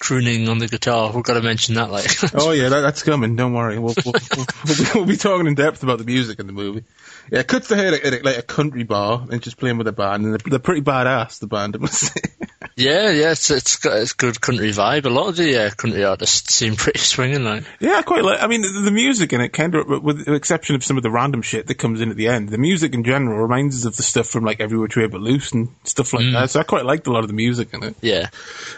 crooning 0.00 0.48
on 0.48 0.58
the 0.58 0.66
guitar. 0.68 1.10
We've 1.12 1.24
got 1.24 1.34
to 1.34 1.42
mention 1.42 1.74
that, 1.76 1.90
like. 1.90 2.06
Oh 2.34 2.50
yeah, 2.50 2.68
that, 2.68 2.80
that's 2.80 3.02
coming. 3.02 3.36
Don't 3.36 3.52
worry. 3.54 3.78
We'll, 3.78 3.94
we'll, 4.04 4.14
we'll, 4.36 4.46
we'll, 4.66 4.76
be, 4.76 4.84
we'll 4.94 5.04
be 5.06 5.16
talking 5.16 5.46
in 5.46 5.54
depth 5.54 5.82
about 5.82 5.98
the 5.98 6.04
music 6.04 6.38
in 6.40 6.46
the 6.46 6.52
movie. 6.52 6.84
Yeah, 7.30 7.40
it 7.40 7.46
cuts 7.46 7.68
to 7.68 7.76
her 7.76 7.94
at, 7.94 8.04
at, 8.04 8.24
like 8.24 8.38
a 8.38 8.42
country 8.42 8.82
bar 8.82 9.26
and 9.30 9.40
just 9.40 9.56
playing 9.56 9.78
with 9.78 9.86
a 9.88 9.92
band, 9.92 10.24
and 10.24 10.32
they're, 10.32 10.50
they're 10.50 10.58
pretty 10.58 10.82
badass. 10.82 11.38
The 11.38 11.46
band, 11.46 11.76
I 11.76 11.78
must 11.78 11.94
say. 11.94 12.20
yeah, 12.76 13.10
yeah, 13.10 13.30
it's 13.30 13.50
it's 13.50 13.76
got 13.76 13.96
it's 13.98 14.12
good 14.12 14.40
country 14.40 14.70
vibe. 14.70 15.06
A 15.06 15.10
lot 15.10 15.28
of 15.28 15.36
the 15.36 15.56
uh, 15.66 15.70
country 15.70 16.04
artists 16.04 16.52
seem 16.54 16.76
pretty 16.76 16.98
swinging, 16.98 17.44
like. 17.44 17.64
yeah, 17.80 18.02
quite 18.02 18.24
like. 18.24 18.42
I 18.42 18.46
mean, 18.46 18.62
the, 18.62 18.68
the 18.84 18.90
music 18.90 19.32
in 19.32 19.40
it, 19.40 19.50
kind 19.50 19.74
of, 19.74 20.02
with 20.02 20.24
the 20.24 20.34
exception 20.34 20.74
of 20.76 20.84
some 20.84 20.96
of 20.96 21.02
the 21.02 21.10
random 21.10 21.40
shit 21.40 21.66
that 21.68 21.76
comes 21.76 22.00
in 22.00 22.10
at 22.10 22.16
the 22.16 22.28
end, 22.28 22.48
the 22.50 22.58
music 22.58 22.94
in 22.94 23.04
general 23.04 23.38
reminds 23.38 23.76
us 23.78 23.84
of 23.86 23.96
the 23.96 24.02
stuff 24.02 24.26
from 24.26 24.44
like 24.44 24.60
Every 24.60 24.76
Which 24.78 24.96
Way 24.96 25.06
But 25.06 25.20
Loose 25.20 25.52
and 25.52 25.68
stuff 25.84 26.12
like 26.12 26.30
that. 26.32 26.50
So 26.50 26.60
I 26.60 26.64
quite 26.64 26.84
liked 26.84 27.06
a 27.06 27.12
lot 27.12 27.20
of 27.20 27.28
the 27.28 27.34
music 27.34 27.72
in 27.72 27.84
it. 27.84 27.94
Yeah, 28.02 28.28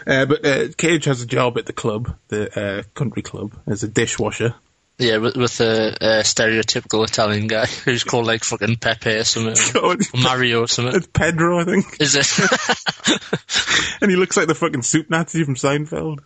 Uh, 0.05 0.25
but 0.25 0.45
uh, 0.45 0.67
Cage 0.77 1.06
has 1.07 1.21
a 1.21 1.25
job 1.25 1.57
at 1.57 1.65
the 1.65 1.73
club, 1.73 2.15
the 2.27 2.59
uh, 2.59 2.83
country 2.93 3.21
club, 3.23 3.53
as 3.65 3.83
a 3.83 3.87
dishwasher. 3.87 4.53
yeah, 4.99 5.17
with, 5.17 5.35
with 5.35 5.59
a, 5.61 5.93
uh 5.93 6.23
stereotypical 6.23 7.07
Italian 7.07 7.47
guy 7.47 7.65
who's 7.85 8.03
called 8.03 8.25
like 8.27 8.43
fucking 8.43 8.77
Pepe 8.77 9.11
or 9.11 9.23
something, 9.23 9.81
or 9.81 9.95
Mario 10.13 10.61
or 10.61 10.67
something. 10.67 10.95
It's 10.95 11.07
Pedro, 11.07 11.59
I 11.59 11.65
think, 11.65 11.85
Is 11.99 12.15
it? 12.15 12.27
and 14.01 14.09
he 14.11 14.17
looks 14.17 14.37
like 14.37 14.47
the 14.47 14.55
fucking 14.55 14.83
soup 14.83 15.09
Nazi 15.09 15.43
from 15.43 15.55
Seinfeld. 15.55 16.19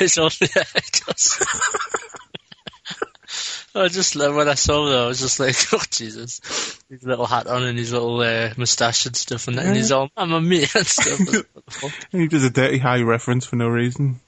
it's 0.00 0.18
all 0.18 0.30
yeah, 0.40 0.62
it 0.74 1.00
does. 1.06 1.38
I 3.76 3.88
just 3.88 4.16
when 4.16 4.48
I 4.48 4.54
saw 4.54 4.86
that, 4.88 4.98
I 4.98 5.06
was 5.06 5.20
just 5.20 5.38
like, 5.40 5.54
oh 5.72 5.82
Jesus, 5.90 6.40
his 6.88 7.02
little 7.04 7.26
hat 7.26 7.46
on 7.46 7.62
and 7.64 7.78
his 7.78 7.92
little 7.92 8.20
uh, 8.20 8.52
moustache 8.56 9.06
and 9.06 9.16
stuff, 9.16 9.48
and, 9.48 9.58
and 9.58 9.76
he's 9.76 9.92
all 9.92 10.10
"Mamma 10.16 10.40
mia" 10.40 10.66
and 10.74 10.86
stuff. 10.86 11.18
What 11.52 11.64
the 11.66 11.70
fuck? 11.70 11.92
And 12.12 12.22
he 12.22 12.28
does 12.28 12.44
a 12.44 12.50
Dirty 12.50 12.78
Harry 12.78 13.02
reference 13.04 13.44
for 13.44 13.56
no 13.56 13.68
reason. 13.68 14.20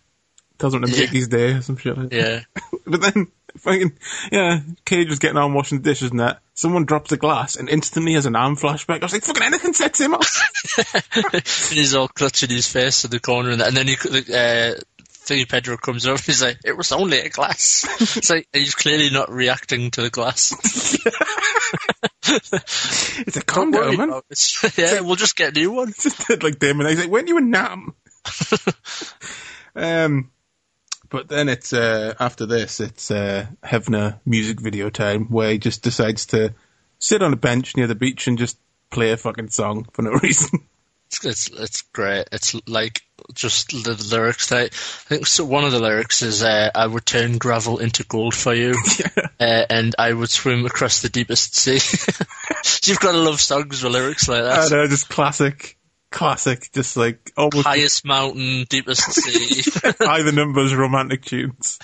Tells 0.59 0.75
him 0.75 0.83
to 0.83 0.89
make 0.89 0.99
Yeah. 0.99 1.07
his 1.07 1.29
day 1.29 1.53
or 1.53 1.63
some 1.63 1.77
shit. 1.77 1.97
like 1.97 2.11
that. 2.11 2.17
Yeah, 2.17 2.41
But 2.87 3.01
then, 3.01 3.29
fucking, 3.59 3.93
yeah, 4.33 4.59
Cage 4.85 5.09
is 5.09 5.21
getting 5.21 5.37
on 5.37 5.55
washing 5.55 5.79
the 5.79 5.85
dishes 5.89 6.11
and 6.11 6.19
that. 6.19 6.41
Someone 6.55 6.85
drops 6.85 7.13
a 7.13 7.17
glass 7.17 7.55
and 7.55 7.69
instantly 7.69 8.15
has 8.15 8.27
an 8.27 8.35
arm 8.35 8.57
flashback. 8.57 9.01
I 9.01 9.05
was 9.05 9.13
like, 9.13 9.23
fucking 9.23 9.43
anything 9.45 9.73
sets 9.73 10.01
him 10.01 10.15
off. 10.15 10.37
and 11.33 11.47
he's 11.79 11.95
all 11.95 12.09
clutching 12.09 12.51
his 12.51 12.67
face 12.67 13.05
in 13.05 13.11
the 13.13 13.21
corner, 13.21 13.51
and, 13.51 13.61
that, 13.61 13.69
and 13.69 13.77
then 13.77 13.87
he, 13.87 13.95
uh, 14.35 14.75
Thingy 15.29 15.47
Pedro 15.49 15.77
comes 15.77 16.07
over. 16.07 16.23
He's 16.23 16.43
like, 16.43 16.59
"It 16.65 16.77
was 16.77 16.91
only 16.91 17.19
a 17.21 17.29
glass." 17.29 17.85
it's 18.17 18.31
like 18.31 18.49
he's 18.53 18.75
clearly 18.75 19.11
not 19.11 19.31
reacting 19.31 19.91
to 19.91 20.03
the 20.03 20.11
glass. 20.11 20.53
it's 22.29 23.37
a 23.37 23.41
Don't 23.41 23.47
condom, 23.47 23.97
man. 23.97 24.09
about 24.09 24.25
it. 24.31 24.55
yeah, 24.79 25.01
we'll 25.01 25.17
just 25.17 25.37
get 25.37 25.57
a 25.57 25.61
new 25.61 25.73
one. 25.73 25.93
Just 25.93 26.43
like 26.43 26.59
Damon. 26.59 26.87
He's 26.87 26.99
like, 26.99 27.11
when 27.11 27.27
you 27.27 27.37
in 27.39 27.51
Nam? 27.51 27.95
um, 29.77 30.31
but 31.11 31.29
then 31.29 31.49
it's, 31.49 31.73
uh, 31.73 32.15
after 32.19 32.47
this, 32.47 32.81
it's, 32.81 33.11
uh, 33.11 33.47
Heavener 33.63 34.21
music 34.25 34.61
video 34.61 34.91
time 34.91 35.27
where 35.27 35.53
he 35.53 35.59
just 35.59 35.83
decides 35.83 36.27
to 36.27 36.55
sit 36.99 37.23
on 37.23 37.33
a 37.33 37.37
bench 37.37 37.77
near 37.77 37.87
the 37.87 37.95
beach 37.95 38.27
and 38.27 38.39
just 38.39 38.59
play 38.91 39.13
a 39.13 39.17
fucking 39.17 39.51
song 39.51 39.87
for 39.93 40.03
no 40.03 40.13
reason. 40.23 40.67
It's, 41.07 41.25
it's 41.25 41.51
it's 41.51 41.83
great. 41.83 42.29
It's 42.33 42.55
like 42.67 43.03
just 43.35 43.71
the 43.71 43.95
lyrics. 44.11 44.49
That, 44.49 44.67
I 44.73 45.09
think 45.09 45.27
so. 45.27 45.45
One 45.45 45.65
of 45.65 45.73
the 45.73 45.81
lyrics 45.81 46.23
is, 46.23 46.43
uh, 46.43 46.71
"I 46.75 46.87
would 46.87 47.07
turn 47.07 47.39
gravel 47.39 47.79
into 47.79 48.05
gold 48.05 48.35
for 48.35 48.55
you, 48.55 48.75
uh, 49.41 49.65
and 49.71 49.95
I 49.99 50.13
would 50.13 50.31
swim 50.31 50.67
across 50.67 51.01
the 51.03 51.09
deepest 51.09 51.57
sea." 51.57 51.75
You've 52.85 53.01
got 53.01 53.13
to 53.13 53.19
love 53.19 53.41
songs 53.41 53.83
with 53.83 53.93
lyrics 53.93 54.29
like 54.29 54.43
that. 54.43 54.73
I 54.73 54.77
know, 54.77 54.87
just 54.87 55.09
classic, 55.09 55.79
classic, 56.11 56.71
just 56.73 56.97
like 56.97 57.33
almost 57.37 57.67
Highest 57.67 58.05
mountain, 58.05 58.65
deepest 58.69 59.03
sea. 59.13 59.71
high 60.01 60.23
the 60.23 60.33
numbers 60.33 60.75
romantic 60.75 61.25
tunes. 61.25 61.79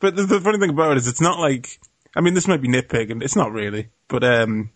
but 0.00 0.16
the, 0.16 0.26
the 0.26 0.40
funny 0.40 0.58
thing 0.58 0.70
about 0.70 0.92
it 0.92 0.98
is, 0.98 1.08
it's 1.08 1.20
not 1.20 1.38
like. 1.38 1.78
I 2.16 2.22
mean, 2.22 2.34
this 2.34 2.48
might 2.48 2.60
be 2.60 2.66
nitpicking. 2.68 3.22
It's 3.22 3.36
not 3.36 3.52
really, 3.52 3.90
but 4.08 4.24
um, 4.24 4.70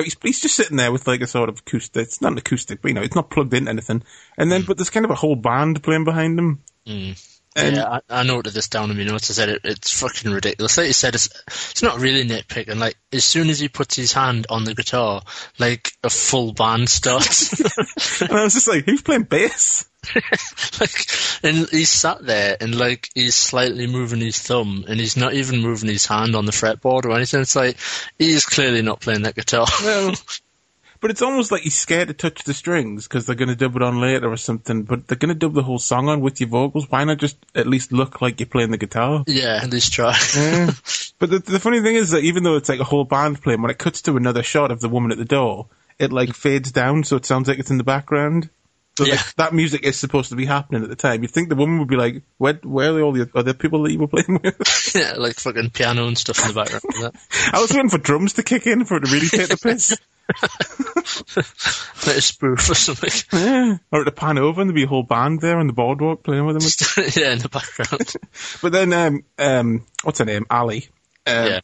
he's, 0.00 0.16
he's 0.22 0.40
just 0.40 0.54
sitting 0.54 0.76
there 0.76 0.92
with 0.92 1.06
like 1.06 1.20
a 1.20 1.26
sort 1.26 1.48
of 1.48 1.58
acoustic. 1.58 2.02
It's 2.02 2.20
not 2.20 2.32
an 2.32 2.38
acoustic, 2.38 2.80
but 2.80 2.88
you 2.88 2.94
know, 2.94 3.02
it's 3.02 3.14
not 3.14 3.30
plugged 3.30 3.54
into 3.54 3.70
anything. 3.70 4.02
And 4.38 4.50
then, 4.50 4.62
but 4.62 4.76
there's 4.78 4.90
kind 4.90 5.04
of 5.04 5.10
a 5.10 5.16
whole 5.16 5.36
band 5.36 5.82
playing 5.82 6.04
behind 6.04 6.38
him. 6.38 6.62
Mm. 6.86 7.31
And 7.54 7.76
yeah, 7.76 7.98
I, 8.08 8.20
I 8.20 8.22
noted 8.22 8.54
this 8.54 8.68
down 8.68 8.90
in 8.90 8.96
my 8.96 9.04
notes. 9.04 9.30
I 9.30 9.34
said 9.34 9.48
it, 9.50 9.60
it's 9.64 10.00
fucking 10.00 10.30
ridiculous. 10.32 10.78
Like 10.78 10.86
you 10.86 10.92
said, 10.92 11.14
it's 11.14 11.28
it's 11.70 11.82
not 11.82 12.00
really 12.00 12.24
nitpicking. 12.24 12.78
Like 12.78 12.96
as 13.12 13.24
soon 13.24 13.50
as 13.50 13.60
he 13.60 13.68
puts 13.68 13.96
his 13.96 14.12
hand 14.12 14.46
on 14.48 14.64
the 14.64 14.74
guitar, 14.74 15.22
like 15.58 15.92
a 16.02 16.10
full 16.10 16.52
band 16.52 16.88
starts. 16.88 17.60
and 18.22 18.32
I 18.32 18.44
was 18.44 18.54
just 18.54 18.68
like, 18.68 18.86
who's 18.86 19.02
playing 19.02 19.24
bass? 19.24 19.88
like, 20.80 21.06
and 21.44 21.68
he's 21.70 21.90
sat 21.90 22.24
there 22.24 22.56
and 22.60 22.76
like 22.76 23.08
he's 23.14 23.34
slightly 23.34 23.86
moving 23.86 24.20
his 24.20 24.40
thumb, 24.40 24.84
and 24.88 24.98
he's 24.98 25.16
not 25.16 25.34
even 25.34 25.60
moving 25.60 25.88
his 25.88 26.06
hand 26.06 26.34
on 26.34 26.46
the 26.46 26.52
fretboard 26.52 27.04
or 27.04 27.12
anything. 27.12 27.40
It's 27.40 27.54
like 27.54 27.76
he's 28.18 28.46
clearly 28.46 28.82
not 28.82 29.00
playing 29.00 29.22
that 29.22 29.36
guitar. 29.36 29.66
Well, 29.82 30.14
but 31.02 31.10
it's 31.10 31.20
almost 31.20 31.50
like 31.50 31.62
he's 31.62 31.78
scared 31.78 32.08
to 32.08 32.14
touch 32.14 32.44
the 32.44 32.54
strings 32.54 33.06
because 33.06 33.26
they're 33.26 33.34
going 33.34 33.48
to 33.48 33.56
dub 33.56 33.74
it 33.74 33.82
on 33.82 34.00
later 34.00 34.30
or 34.30 34.36
something. 34.36 34.84
But 34.84 35.08
they're 35.08 35.18
going 35.18 35.34
to 35.34 35.34
dub 35.34 35.52
the 35.52 35.64
whole 35.64 35.80
song 35.80 36.08
on 36.08 36.20
with 36.20 36.40
your 36.40 36.48
vocals. 36.48 36.88
Why 36.88 37.02
not 37.02 37.18
just 37.18 37.36
at 37.56 37.66
least 37.66 37.92
look 37.92 38.22
like 38.22 38.38
you're 38.38 38.46
playing 38.46 38.70
the 38.70 38.78
guitar? 38.78 39.24
yeah, 39.26 39.60
at 39.62 39.70
least 39.70 39.92
try. 39.92 40.16
But 41.18 41.30
the, 41.30 41.38
the 41.38 41.60
funny 41.60 41.80
thing 41.80 41.94
is 41.94 42.10
that 42.10 42.24
even 42.24 42.42
though 42.42 42.56
it's 42.56 42.68
like 42.68 42.80
a 42.80 42.84
whole 42.84 43.04
band 43.04 43.42
playing, 43.42 43.62
when 43.62 43.70
it 43.70 43.78
cuts 43.78 44.02
to 44.02 44.16
another 44.16 44.42
shot 44.42 44.72
of 44.72 44.80
the 44.80 44.88
woman 44.88 45.12
at 45.12 45.18
the 45.18 45.24
door, 45.24 45.68
it 45.98 46.12
like 46.12 46.30
mm. 46.30 46.34
fades 46.34 46.72
down, 46.72 47.04
so 47.04 47.14
it 47.16 47.24
sounds 47.24 47.46
like 47.46 47.60
it's 47.60 47.70
in 47.70 47.78
the 47.78 47.84
background. 47.84 48.50
So 48.98 49.06
Yeah. 49.06 49.14
like, 49.14 49.34
that 49.36 49.54
music 49.54 49.84
is 49.84 49.96
supposed 49.98 50.28
to 50.30 50.36
be 50.36 50.44
happening 50.44 50.82
at 50.82 50.88
the 50.90 50.96
time. 50.96 51.22
You'd 51.22 51.30
think 51.30 51.48
the 51.48 51.54
woman 51.56 51.78
would 51.78 51.88
be 51.88 51.96
like, 51.96 52.22
"Where, 52.36 52.54
where 52.62 52.92
are 52.94 53.00
all 53.02 53.12
the 53.12 53.30
other 53.34 53.54
people 53.54 53.82
that 53.84 53.92
you 53.92 53.98
were 53.98 54.06
playing 54.08 54.40
with?" 54.42 54.54
yeah, 54.94 55.14
like 55.16 55.36
fucking 55.36 55.70
piano 55.70 56.06
and 56.06 56.18
stuff 56.18 56.40
in 56.42 56.48
the 56.48 56.54
background. 56.54 57.14
I 57.52 57.60
was 57.60 57.70
waiting 57.72 57.88
for 57.90 57.98
drums 57.98 58.34
to 58.34 58.42
kick 58.42 58.66
in 58.66 58.84
for 58.84 58.98
it 58.98 59.04
to 59.06 59.10
really 59.12 59.28
take 59.28 59.48
the 59.48 59.56
piss, 59.56 59.96
Like 62.06 62.16
a 62.16 62.20
spoof 62.20 62.70
or 62.70 62.74
something. 62.74 63.10
yeah. 63.40 63.76
or 63.90 64.04
to 64.04 64.10
pan 64.12 64.38
over 64.38 64.60
and 64.60 64.68
there'd 64.68 64.74
be 64.74 64.84
a 64.84 64.88
whole 64.88 65.02
band 65.02 65.40
there 65.40 65.58
on 65.58 65.66
the 65.66 65.72
boardwalk 65.72 66.22
playing 66.22 66.44
with 66.46 66.60
them. 66.60 67.04
yeah, 67.16 67.32
in 67.32 67.38
the 67.38 67.48
background. 67.48 68.12
But 68.60 68.72
then, 68.72 68.92
um, 68.92 69.24
um, 69.38 69.86
what's 70.02 70.18
her 70.18 70.24
name? 70.24 70.46
Ali. 70.50 70.88
Um, 71.26 71.46
Yeah. 71.46 71.60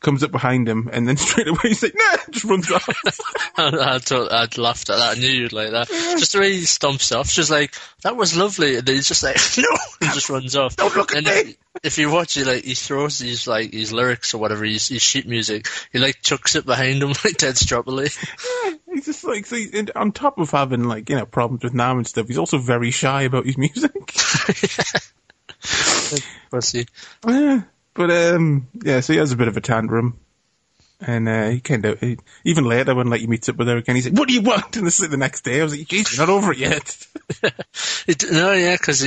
Comes 0.00 0.22
up 0.22 0.30
behind 0.30 0.68
him 0.68 0.88
and 0.92 1.08
then 1.08 1.16
straight 1.18 1.48
away 1.48 1.58
he's 1.64 1.82
like, 1.82 1.94
nah, 1.94 2.16
just 2.30 2.44
runs 2.44 2.70
off. 2.70 2.88
I, 3.56 3.98
I 4.00 4.42
I'd 4.42 4.58
laughed 4.58 4.90
at 4.90 4.98
that. 4.98 5.16
I 5.16 5.20
knew 5.20 5.28
you'd 5.28 5.52
like 5.52 5.72
that. 5.72 5.88
Just 5.88 6.32
the 6.32 6.40
way 6.40 6.52
he 6.52 6.62
stomps 6.62 7.16
off, 7.16 7.32
just 7.32 7.50
like 7.50 7.74
that 8.02 8.16
was 8.16 8.36
lovely, 8.36 8.76
and 8.76 8.86
then 8.86 8.94
he's 8.94 9.08
just 9.08 9.24
like, 9.24 9.36
no, 9.58 9.76
and 10.00 10.14
just 10.14 10.30
runs 10.30 10.54
off. 10.54 10.76
Don't 10.76 10.94
look 10.94 11.12
at 11.12 11.18
and 11.18 11.26
me. 11.26 11.32
If, 11.32 11.56
if 11.82 11.98
you 11.98 12.10
watch 12.10 12.36
it, 12.36 12.46
like 12.46 12.64
he 12.64 12.74
throws 12.74 13.18
these 13.18 13.48
like 13.48 13.72
his 13.72 13.92
lyrics 13.92 14.34
or 14.34 14.38
whatever, 14.38 14.64
his, 14.64 14.86
his 14.88 15.02
sheet 15.02 15.26
music, 15.26 15.66
he 15.92 15.98
like 15.98 16.22
chucks 16.22 16.54
it 16.54 16.64
behind 16.64 17.02
him 17.02 17.08
like 17.24 17.36
dead 17.36 17.56
stroppily. 17.56 18.16
He's 18.92 19.06
just 19.06 19.24
like, 19.24 19.46
so 19.46 19.56
and 19.74 19.90
on 19.96 20.12
top 20.12 20.38
of 20.38 20.50
having 20.50 20.84
like, 20.84 21.10
you 21.10 21.16
know, 21.16 21.26
problems 21.26 21.64
with 21.64 21.74
Nam 21.74 21.98
and 21.98 22.06
stuff, 22.06 22.28
he's 22.28 22.38
also 22.38 22.58
very 22.58 22.90
shy 22.90 23.22
about 23.22 23.46
his 23.46 23.58
music. 23.58 23.92
Pussy. 26.50 26.86
Yeah. 27.26 27.62
But, 27.98 28.10
um, 28.10 28.68
yeah, 28.82 29.00
so 29.00 29.12
he 29.12 29.18
has 29.18 29.32
a 29.32 29.36
bit 29.36 29.48
of 29.48 29.56
a 29.58 29.60
tantrum. 29.60 30.18
And, 31.00 31.28
uh, 31.28 31.50
he 31.50 31.60
kind 31.60 31.84
of, 31.84 32.00
he, 32.00 32.16
even 32.44 32.64
later 32.64 32.94
when, 32.94 33.08
like, 33.08 33.20
he 33.20 33.26
meets 33.26 33.48
up 33.48 33.56
with 33.56 33.68
her 33.68 33.76
again, 33.76 33.94
he's 33.96 34.08
like, 34.08 34.18
what 34.18 34.26
do 34.28 34.34
you 34.34 34.40
want? 34.42 34.74
And 34.76 34.86
this 34.86 34.98
is 35.00 35.08
the 35.10 35.16
next 35.16 35.42
day. 35.42 35.60
I 35.60 35.64
was 35.64 35.76
like, 35.76 35.86
jeez, 35.86 36.16
you're 36.16 36.26
not 36.26 36.32
over 36.32 36.52
it 36.52 36.58
yet. 36.58 37.06
It, 38.08 38.24
no, 38.32 38.52
yeah, 38.52 38.74
because 38.74 39.04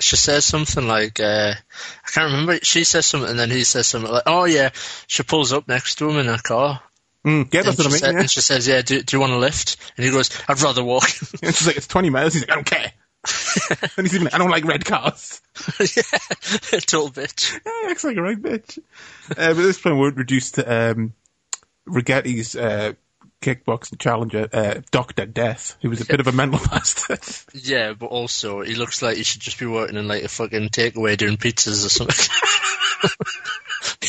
she 0.00 0.16
says 0.16 0.44
something 0.44 0.86
like, 0.88 1.20
uh, 1.20 1.52
I 1.54 2.10
can't 2.10 2.32
remember. 2.32 2.58
She 2.62 2.84
says 2.84 3.04
something, 3.06 3.28
and 3.28 3.38
then 3.38 3.50
he 3.50 3.62
says 3.64 3.86
something 3.86 4.10
like, 4.10 4.22
"Oh 4.26 4.44
yeah." 4.44 4.70
She 5.06 5.22
pulls 5.22 5.52
up 5.52 5.68
next 5.68 5.96
to 5.96 6.08
him 6.08 6.16
in 6.18 6.26
her 6.26 6.38
car, 6.42 6.80
Mm, 7.26 7.52
yeah, 7.52 7.62
that's 7.62 7.76
what 7.76 7.86
I 7.88 7.90
mean. 7.90 7.98
said- 7.98 8.14
Yeah. 8.14 8.20
and 8.20 8.30
she 8.30 8.40
says, 8.40 8.66
"Yeah, 8.68 8.80
do, 8.80 9.02
do 9.02 9.16
you 9.16 9.20
want 9.20 9.32
a 9.32 9.38
lift?" 9.38 9.76
And 9.96 10.06
he 10.06 10.10
goes, 10.12 10.30
"I'd 10.48 10.60
rather 10.62 10.82
walk." 10.84 11.08
And 11.42 11.54
she's 11.54 11.66
like, 11.66 11.76
it's 11.76 11.88
20 11.88 12.10
miles. 12.10 12.32
He's 12.32 12.42
like, 12.42 12.50
I 12.52 12.54
don't 12.54 12.64
care. 12.66 12.92
and 13.96 14.06
he's 14.06 14.14
even 14.14 14.24
like, 14.24 14.34
I 14.34 14.38
don't 14.38 14.50
like 14.50 14.64
red 14.64 14.84
cars. 14.84 15.40
yeah, 15.80 15.86
total 16.80 17.10
bitch. 17.10 17.52
Yeah, 17.52 17.72
he 17.82 17.90
acts 17.90 18.04
like 18.04 18.16
a 18.16 18.22
right 18.22 18.40
bitch. 18.40 18.78
uh, 19.30 19.54
but 19.54 19.54
this 19.54 19.80
point, 19.80 19.96
we're 19.96 20.08
introduced 20.08 20.56
to 20.56 20.90
um, 20.90 21.12
Rigetti's 21.88 22.54
uh, 22.54 22.92
kickboxing 23.40 23.98
challenger, 23.98 24.48
uh, 24.52 24.80
Doctor 24.90 25.26
Death, 25.26 25.76
who 25.82 25.90
was 25.90 26.00
a 26.00 26.06
bit 26.06 26.20
of 26.20 26.26
a 26.26 26.32
mental 26.32 26.60
bastard. 26.70 27.20
Yeah, 27.52 27.92
but 27.92 28.06
also 28.06 28.62
he 28.62 28.74
looks 28.74 29.02
like 29.02 29.16
he 29.16 29.24
should 29.24 29.40
just 29.40 29.58
be 29.58 29.66
working 29.66 29.96
in 29.96 30.08
like 30.08 30.24
a 30.24 30.28
fucking 30.28 30.68
takeaway 30.70 31.16
doing 31.16 31.36
pizzas 31.36 31.84
or 31.84 31.88
something. 31.88 32.34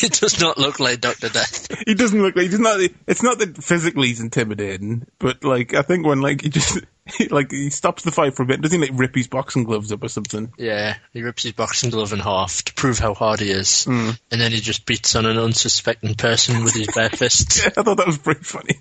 he 0.00 0.08
does 0.08 0.40
not 0.40 0.56
look 0.56 0.80
like 0.80 1.00
Doctor 1.00 1.28
Death. 1.28 1.68
he 1.86 1.94
doesn't 1.94 2.22
look 2.22 2.34
like 2.34 2.46
he's 2.46 2.58
not. 2.58 2.80
It's 3.06 3.22
not 3.22 3.38
that 3.38 3.62
physically 3.62 4.08
he's 4.08 4.20
intimidating, 4.20 5.06
but 5.18 5.44
like 5.44 5.74
I 5.74 5.82
think 5.82 6.06
when 6.06 6.22
like 6.22 6.40
he 6.40 6.48
just 6.48 6.78
he, 7.18 7.28
like 7.28 7.50
he 7.50 7.68
stops 7.68 8.02
the 8.02 8.10
fight 8.10 8.34
for 8.34 8.42
a 8.42 8.46
bit, 8.46 8.62
doesn't 8.62 8.80
he 8.80 8.88
like 8.88 8.98
rip 8.98 9.14
his 9.14 9.28
boxing 9.28 9.64
gloves 9.64 9.92
up 9.92 10.02
or 10.02 10.08
something? 10.08 10.52
Yeah, 10.56 10.96
he 11.12 11.22
rips 11.22 11.42
his 11.42 11.52
boxing 11.52 11.90
glove 11.90 12.14
in 12.14 12.18
half 12.18 12.62
to 12.62 12.74
prove 12.74 12.98
how 12.98 13.12
hard 13.12 13.40
he 13.40 13.50
is, 13.50 13.84
hmm. 13.84 14.10
and 14.30 14.40
then 14.40 14.52
he 14.52 14.60
just 14.60 14.86
beats 14.86 15.14
on 15.16 15.26
an 15.26 15.36
unsuspecting 15.36 16.14
person 16.14 16.64
with 16.64 16.74
his 16.74 16.88
bare 16.94 17.10
fists. 17.10 17.66
I 17.66 17.82
thought 17.82 17.98
that 17.98 18.06
was 18.06 18.18
pretty 18.18 18.44
funny. 18.44 18.80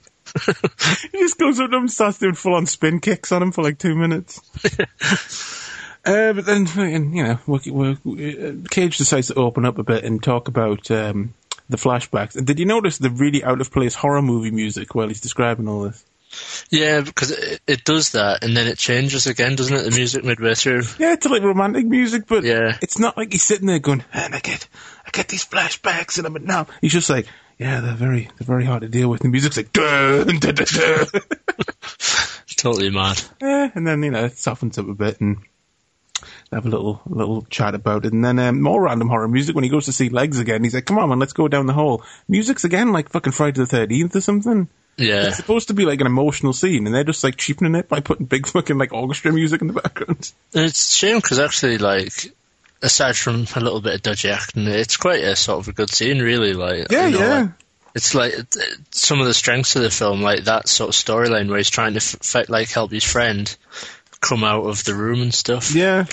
he 1.12 1.20
just 1.20 1.38
goes 1.38 1.60
up 1.60 1.70
to 1.70 1.76
him 1.76 1.84
and 1.84 1.92
starts 1.92 2.20
doing 2.20 2.36
full 2.36 2.54
on 2.54 2.66
spin 2.66 3.02
kicks 3.02 3.32
on 3.32 3.44
him 3.44 3.52
for 3.52 3.64
like 3.64 3.78
two 3.78 3.96
minutes. 3.96 4.40
Uh, 6.06 6.34
but 6.34 6.46
then, 6.46 6.66
you 7.14 7.24
know, 7.24 7.40
we 7.46 7.60
we 8.06 8.48
uh, 8.48 8.54
Cage 8.70 8.98
decides 8.98 9.28
to 9.28 9.36
open 9.36 9.66
up 9.66 9.78
a 9.78 9.84
bit 9.84 10.04
and 10.04 10.22
talk 10.24 10.48
about 10.48 10.90
um, 10.92 11.34
the 11.70 11.78
flashbacks. 11.78 12.36
And 12.36 12.48
did 12.48 12.58
you 12.60 12.66
notice 12.66 12.98
the 12.98 13.10
really 13.10 13.44
out 13.44 13.62
of 13.62 13.72
place 13.72 13.96
horror 13.96 14.22
movie 14.22 14.52
music 14.52 14.96
while 14.96 15.08
he's 15.08 15.22
describing 15.22 15.68
all 15.68 15.82
this? 15.84 16.04
Yeah, 16.70 17.02
because 17.02 17.32
it, 17.32 17.60
it 17.66 17.84
does 17.84 18.12
that, 18.12 18.44
and 18.44 18.56
then 18.56 18.68
it 18.68 18.78
changes 18.78 19.26
again, 19.26 19.56
doesn't 19.56 19.76
it? 19.76 19.82
The 19.90 19.96
music 19.98 20.24
midway 20.24 20.54
through. 20.54 20.84
Yeah, 21.00 21.14
it's 21.14 21.26
like 21.26 21.42
romantic 21.42 21.86
music, 21.88 22.28
but 22.28 22.44
Yeah. 22.44 22.78
it's 22.82 23.00
not 23.00 23.18
like 23.18 23.32
he's 23.32 23.44
sitting 23.44 23.66
there 23.66 23.80
going, 23.80 24.04
and 24.14 24.36
I 24.36 24.40
get, 24.40 24.68
I 25.06 25.10
get 25.12 25.28
these 25.28 25.44
flashbacks, 25.46 26.18
and 26.20 26.28
I'm 26.28 26.36
at 26.36 26.44
now. 26.44 26.68
He's 26.82 26.94
just 26.94 27.10
like, 27.10 27.26
yeah, 27.58 27.80
they're 27.82 27.94
very, 27.96 28.30
they're 28.38 28.46
very 28.46 28.64
hard 28.64 28.84
to 28.84 28.88
deal 28.90 29.10
with. 29.10 29.22
The 29.22 29.28
music's 29.30 29.58
like, 29.58 29.74
dun, 29.74 30.38
dun, 30.38 30.54
dun. 30.56 31.08
Totally 32.56 32.90
mad. 32.90 33.22
yeah, 33.42 33.72
and 33.74 33.88
then 33.88 34.04
you 34.04 34.12
know 34.12 34.26
it 34.26 34.38
softens 34.38 34.78
up 34.78 34.88
a 34.88 34.94
bit 34.94 35.22
and 35.22 35.38
have 36.52 36.66
a 36.66 36.70
little, 36.70 37.02
little 37.06 37.44
chat 37.50 37.76
about 37.76 38.06
it, 38.06 38.14
and 38.14 38.24
then 38.26 38.40
um, 38.40 38.62
more 38.62 38.82
random 38.82 39.10
horror 39.10 39.28
music 39.28 39.56
when 39.56 39.64
he 39.64 39.70
goes 39.70 39.86
to 39.86 39.94
see 39.94 40.10
Legs 40.10 40.40
again. 40.40 40.64
He's 40.64 40.74
like, 40.74 40.86
come 40.86 40.98
on, 40.98 41.10
man, 41.10 41.20
let's 41.20 41.34
go 41.34 41.48
down 41.48 41.66
the 41.68 41.74
hall. 41.74 42.04
Music's 42.28 42.64
again 42.64 42.92
like 42.92 43.10
fucking 43.10 43.34
Friday 43.34 43.60
the 43.60 43.66
Thirteenth 43.66 44.16
or 44.16 44.22
something. 44.22 44.68
Yeah, 44.98 45.28
It's 45.28 45.38
supposed 45.38 45.70
to 45.70 45.74
be 45.74 45.86
like 45.86 46.02
an 46.02 46.08
emotional 46.08 46.52
scene, 46.52 46.86
and 46.86 46.94
they're 46.94 47.04
just 47.06 47.24
like 47.24 47.38
cheapening 47.38 47.76
it 47.76 47.88
by 47.88 48.00
putting 48.02 48.26
big 48.26 48.48
fucking 48.48 48.78
like 48.78 48.92
orchestra 48.92 49.32
music 49.32 49.62
in 49.62 49.68
the 49.68 49.74
background. 49.74 50.32
And 50.54 50.66
it's 50.66 50.92
a 50.92 50.96
shame 50.96 51.18
because 51.18 51.40
actually, 51.40 51.78
like, 51.78 52.34
aside 52.82 53.16
from 53.16 53.46
a 53.56 53.60
little 53.62 53.80
bit 53.80 53.96
of 53.96 54.02
dodgy 54.02 54.30
acting, 54.30 54.68
it's 54.68 54.98
quite 54.98 55.24
a 55.24 55.36
sort 55.38 55.60
of 55.60 55.68
a 55.70 55.74
good 55.74 55.90
scene, 55.90 56.20
really. 56.20 56.54
Like, 56.54 56.92
Yeah, 56.92 57.08
you 57.08 57.18
know, 57.18 57.26
yeah. 57.26 57.40
like, 57.42 57.50
it's 57.96 58.14
like 58.14 58.34
some 58.92 59.22
of 59.22 59.26
the 59.28 59.34
strengths 59.34 59.76
of 59.78 59.84
the 59.84 59.90
film, 59.90 60.22
like 60.22 60.44
that 60.46 60.68
sort 60.68 60.90
of 60.90 60.96
storyline 60.96 61.48
where 61.48 61.58
he's 61.58 61.70
trying 61.70 61.94
to 61.94 61.98
f- 62.22 62.50
like 62.50 62.70
help 62.70 62.92
his 62.92 63.04
friend 63.06 63.56
come 64.20 64.44
out 64.44 64.66
of 64.66 64.84
the 64.84 64.94
room 64.96 65.22
and 65.22 65.34
stuff. 65.34 65.74
Yeah, 65.74 66.06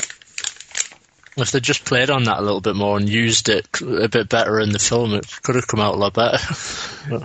If 1.36 1.50
they 1.50 1.60
just 1.60 1.84
played 1.84 2.08
on 2.08 2.24
that 2.24 2.38
a 2.38 2.42
little 2.42 2.62
bit 2.62 2.76
more 2.76 2.96
and 2.96 3.08
used 3.08 3.48
it 3.50 3.68
a 3.82 4.08
bit 4.08 4.28
better 4.28 4.58
in 4.58 4.72
the 4.72 4.78
film, 4.78 5.12
it 5.14 5.26
could 5.42 5.54
have 5.54 5.66
come 5.66 5.80
out 5.80 5.94
a 5.94 5.98
lot 5.98 6.14
better. 6.14 6.38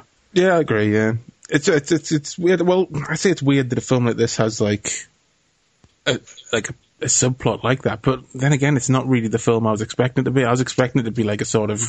Yeah, 0.33 0.55
I 0.55 0.59
agree. 0.59 0.93
Yeah, 0.93 1.15
it's 1.49 1.67
it's 1.67 1.91
it's 1.91 2.11
it's 2.11 2.37
weird. 2.37 2.61
Well, 2.61 2.87
I 3.09 3.15
say 3.15 3.31
it's 3.31 3.41
weird 3.41 3.69
that 3.69 3.77
a 3.77 3.81
film 3.81 4.05
like 4.05 4.15
this 4.15 4.37
has 4.37 4.61
like 4.61 5.07
a 6.05 6.19
like 6.53 6.69
a, 6.69 6.73
a 7.01 7.05
subplot 7.07 7.63
like 7.63 7.81
that, 7.81 8.01
but 8.01 8.21
then 8.33 8.53
again, 8.53 8.77
it's 8.77 8.87
not 8.87 9.07
really 9.07 9.27
the 9.27 9.39
film 9.39 9.67
I 9.67 9.71
was 9.71 9.81
expecting 9.81 10.21
it 10.21 10.25
to 10.25 10.31
be. 10.31 10.45
I 10.45 10.51
was 10.51 10.61
expecting 10.61 11.01
it 11.01 11.05
to 11.05 11.11
be 11.11 11.23
like 11.23 11.41
a 11.41 11.45
sort 11.45 11.69
of 11.69 11.81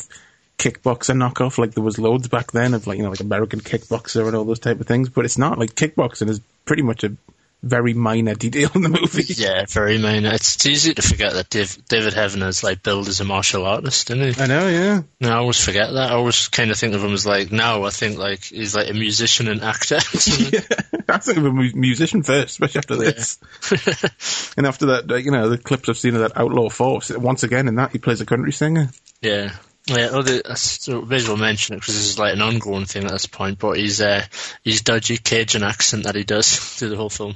kickboxer 0.59 1.17
knockoff, 1.17 1.59
like 1.59 1.73
there 1.73 1.85
was 1.85 1.99
loads 1.99 2.29
back 2.29 2.51
then 2.53 2.75
of 2.75 2.87
like 2.87 2.97
you 2.97 3.05
know 3.05 3.11
like 3.11 3.21
American 3.21 3.61
kickboxer 3.61 4.27
and 4.27 4.35
all 4.35 4.45
those 4.45 4.59
type 4.59 4.81
of 4.81 4.87
things. 4.87 5.09
But 5.09 5.25
it's 5.25 5.39
not 5.39 5.59
like 5.59 5.75
kickboxing 5.75 6.29
is 6.29 6.41
pretty 6.65 6.83
much 6.83 7.05
a 7.05 7.17
very 7.63 7.95
minor 7.95 8.35
detail 8.35 8.71
in 8.75 8.83
the 8.83 8.89
movie. 8.89 9.25
yeah, 9.37 9.65
very 9.69 9.99
minor. 9.99 10.35
It's, 10.35 10.57
it's 10.57 10.67
easy 10.67 10.95
to 10.95 11.03
forget 11.03 11.33
that 11.35 11.49
Dave, 11.49 11.87
David 11.87 12.13
Heavener's 12.13 12.65
like 12.65 12.83
billed 12.83 13.09
as 13.09 13.21
a 13.21 13.25
martial 13.25 13.65
artist, 13.67 14.11
isn't 14.11 14.35
he? 14.35 14.43
I 14.43 14.47
know. 14.47 14.69
Yeah. 14.69 15.03
No, 15.21 15.31
I 15.31 15.37
always 15.37 15.63
forget 15.65 15.93
that. 15.93 16.11
I 16.11 16.15
always 16.15 16.49
kind 16.49 16.71
of 16.71 16.79
think 16.79 16.95
of 16.95 17.05
him 17.05 17.13
as 17.13 17.25
like 17.25 17.53
now. 17.53 17.85
I 17.85 17.91
think 17.91 18.19
like 18.19 18.45
he's 18.45 18.75
like 18.75 18.91
a 18.91 18.95
musician 18.95 19.49
and 19.49 19.63
actor. 19.63 19.97
yeah. 20.27 20.61
I 21.09 21.19
think 21.19 21.39
of 21.39 21.47
a 21.47 21.53
musician 21.53 22.23
first, 22.23 22.61
especially 22.61 22.79
after 22.79 22.97
this. 22.97 23.39
and 24.57 24.67
after 24.67 24.87
that, 24.87 25.23
you 25.25 25.31
know, 25.31 25.49
the 25.49 25.59
clips 25.59 25.89
I've 25.89 25.99
seen 25.99 26.15
of 26.15 26.23
that 26.23 26.37
Outlaw 26.37 26.69
Force, 26.69 27.11
once 27.11 27.43
again 27.45 27.69
in 27.69 27.77
that, 27.77 27.93
he 27.93 27.99
plays 27.99 28.21
a 28.21 28.27
country 28.27 28.53
singer. 28.53 28.91
yeah, 29.21 29.55
Yeah, 29.87 30.11
oh, 30.13 30.23
the, 30.23 30.49
uh, 30.49 30.55
so 30.55 31.03
may 31.03 31.17
as 31.17 31.27
well 31.27 31.37
mention 31.37 31.75
it 31.75 31.81
because 31.81 31.97
this 31.97 32.11
is 32.11 32.19
like 32.19 32.35
an 32.35 32.41
ongoing 32.41 32.85
thing 32.85 33.05
at 33.05 33.11
this 33.11 33.27
point. 33.27 33.59
But 33.59 33.79
he's 33.79 34.01
uh, 34.01 34.25
his 34.63 34.83
dodgy 34.83 35.19
Cajun 35.19 35.65
accent 35.65 36.05
that 36.05 36.15
he 36.15 36.23
does 36.23 36.57
through 36.79 36.91
the 36.91 36.97
whole 36.97 37.11
film. 37.11 37.35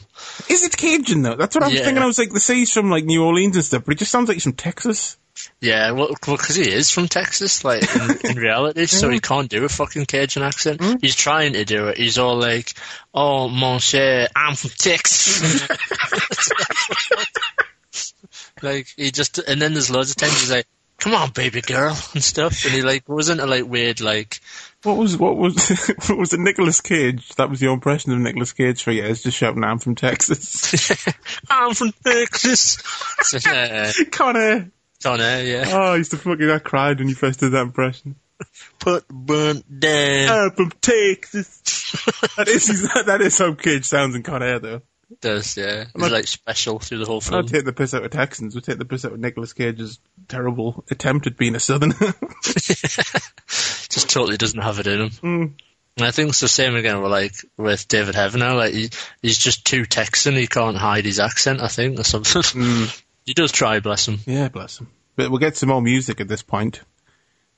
Is 0.48 0.62
it 0.62 0.76
Cajun 0.76 1.22
though? 1.22 1.34
That's 1.34 1.56
what 1.56 1.64
I 1.64 1.68
was 1.68 1.78
Yeah. 1.78 1.84
thinking. 1.84 2.04
I 2.04 2.06
was 2.06 2.18
like, 2.18 2.30
the 2.32 2.38
say 2.38 2.54
he's 2.56 2.72
from 2.72 2.88
like 2.88 3.04
New 3.04 3.24
Orleans 3.24 3.56
and 3.56 3.64
stuff, 3.64 3.84
but 3.84 3.94
he 3.94 3.98
just 3.98 4.12
sounds 4.12 4.28
like 4.28 4.36
he's 4.36 4.44
from 4.44 4.52
Texas. 4.52 5.16
Yeah, 5.60 5.90
well, 5.90 6.08
because 6.08 6.56
he 6.56 6.70
is 6.70 6.88
from 6.88 7.08
Texas, 7.08 7.62
like 7.64 7.82
in, 7.94 8.18
in 8.30 8.36
reality, 8.38 8.86
so 8.86 9.10
he 9.10 9.20
can't 9.20 9.50
do 9.50 9.64
a 9.64 9.68
fucking 9.68 10.06
Cajun 10.06 10.42
accent. 10.42 10.80
He's 11.02 11.14
trying 11.14 11.52
to 11.54 11.64
do 11.64 11.88
it. 11.88 11.98
He's 11.98 12.16
all 12.16 12.38
like, 12.38 12.72
"Oh, 13.12 13.48
mon 13.48 13.78
cher, 13.80 14.28
I'm 14.34 14.54
from 14.54 14.70
Texas." 14.70 15.68
like 18.62 18.86
he 18.96 19.10
just, 19.10 19.38
and 19.38 19.60
then 19.60 19.72
there's 19.74 19.90
loads 19.90 20.10
of 20.10 20.16
times 20.16 20.40
he's 20.40 20.50
like, 20.50 20.66
"Come 20.98 21.14
on, 21.14 21.30
baby 21.30 21.60
girl," 21.60 21.96
and 22.14 22.22
stuff, 22.24 22.64
and 22.64 22.74
he 22.74 22.82
like 22.82 23.04
goes 23.04 23.28
into 23.28 23.46
like 23.46 23.66
weird 23.66 24.00
like, 24.00 24.40
What 24.82 24.96
was 24.96 25.16
what 25.16 25.36
was 25.36 25.56
what 26.08 26.18
was 26.18 26.32
it? 26.32 26.40
Nicolas 26.40 26.80
Cage? 26.80 27.28
That 27.36 27.50
was 27.50 27.60
your 27.62 27.74
impression 27.74 28.12
of 28.12 28.18
Nicolas 28.18 28.52
Cage 28.52 28.82
for 28.82 28.92
years, 28.92 29.22
just 29.22 29.36
shouting, 29.36 29.64
"I'm 29.64 29.78
from 29.78 29.94
Texas." 29.94 31.04
"I'm 31.50 31.74
from 31.74 31.92
Texas." 32.04 32.78
so, 33.22 33.50
uh, 33.50 33.92
Con 34.10 34.36
Air. 34.36 34.70
Connor, 35.02 35.42
yeah, 35.42 35.64
Oh, 35.68 35.92
I 35.92 35.96
used 35.96 36.10
to 36.12 36.16
fucking 36.16 36.50
I 36.50 36.58
cried 36.58 36.98
when 36.98 37.08
you 37.08 37.14
first 37.14 37.38
did 37.40 37.52
that 37.52 37.60
impression. 37.60 38.16
put 38.80 39.06
burnt 39.08 39.80
down. 39.80 40.28
I'm 40.30 40.50
from 40.52 40.70
Texas. 40.80 41.60
that 42.36 42.48
is 42.48 42.66
that 43.06 43.20
is 43.20 43.38
how 43.38 43.54
Cage 43.54 43.84
sounds 43.84 44.14
in 44.16 44.22
Con 44.22 44.42
Air, 44.42 44.82
though. 45.20 45.34
Does 45.36 45.56
yeah, 45.56 45.84
he's 45.84 45.96
not- 45.96 46.10
like 46.10 46.26
special 46.26 46.78
through 46.78 46.98
the 46.98 47.06
whole 47.06 47.22
I'll 47.30 47.44
take 47.44 47.64
the 47.64 47.72
piss 47.72 47.94
out 47.94 48.04
of 48.04 48.10
Texans. 48.10 48.54
We'll 48.54 48.62
take 48.62 48.78
the 48.78 48.84
piss 48.84 49.04
out 49.04 49.12
of 49.12 49.20
Nicolas 49.20 49.52
Cage's 49.52 49.98
terrible 50.28 50.84
attempt 50.90 51.26
at 51.26 51.36
being 51.36 51.54
a 51.54 51.60
Southerner. 51.60 51.94
just 52.42 54.10
totally 54.10 54.36
doesn't 54.36 54.60
have 54.60 54.78
it 54.78 54.86
in 54.86 55.00
him. 55.00 55.10
Mm. 55.10 55.52
I 55.98 56.10
think 56.10 56.28
it's 56.30 56.40
the 56.40 56.48
same 56.48 56.74
again 56.76 57.00
with 57.00 57.10
like 57.10 57.34
with 57.56 57.88
David 57.88 58.14
Heavener. 58.14 58.56
Like 58.56 58.74
he, 58.74 58.90
he's 59.22 59.38
just 59.38 59.64
too 59.64 59.86
Texan. 59.86 60.34
He 60.34 60.46
can't 60.46 60.76
hide 60.76 61.04
his 61.06 61.20
accent. 61.20 61.62
I 61.62 61.68
think 61.68 61.98
or 61.98 62.04
something. 62.04 62.42
Mm. 62.42 63.02
he 63.24 63.32
does 63.34 63.52
try, 63.52 63.80
bless 63.80 64.06
him. 64.06 64.18
yeah, 64.26 64.48
bless 64.48 64.78
him. 64.78 64.88
But 65.16 65.30
we'll 65.30 65.40
get 65.40 65.56
some 65.56 65.70
more 65.70 65.80
music 65.80 66.20
at 66.20 66.28
this 66.28 66.42
point. 66.42 66.82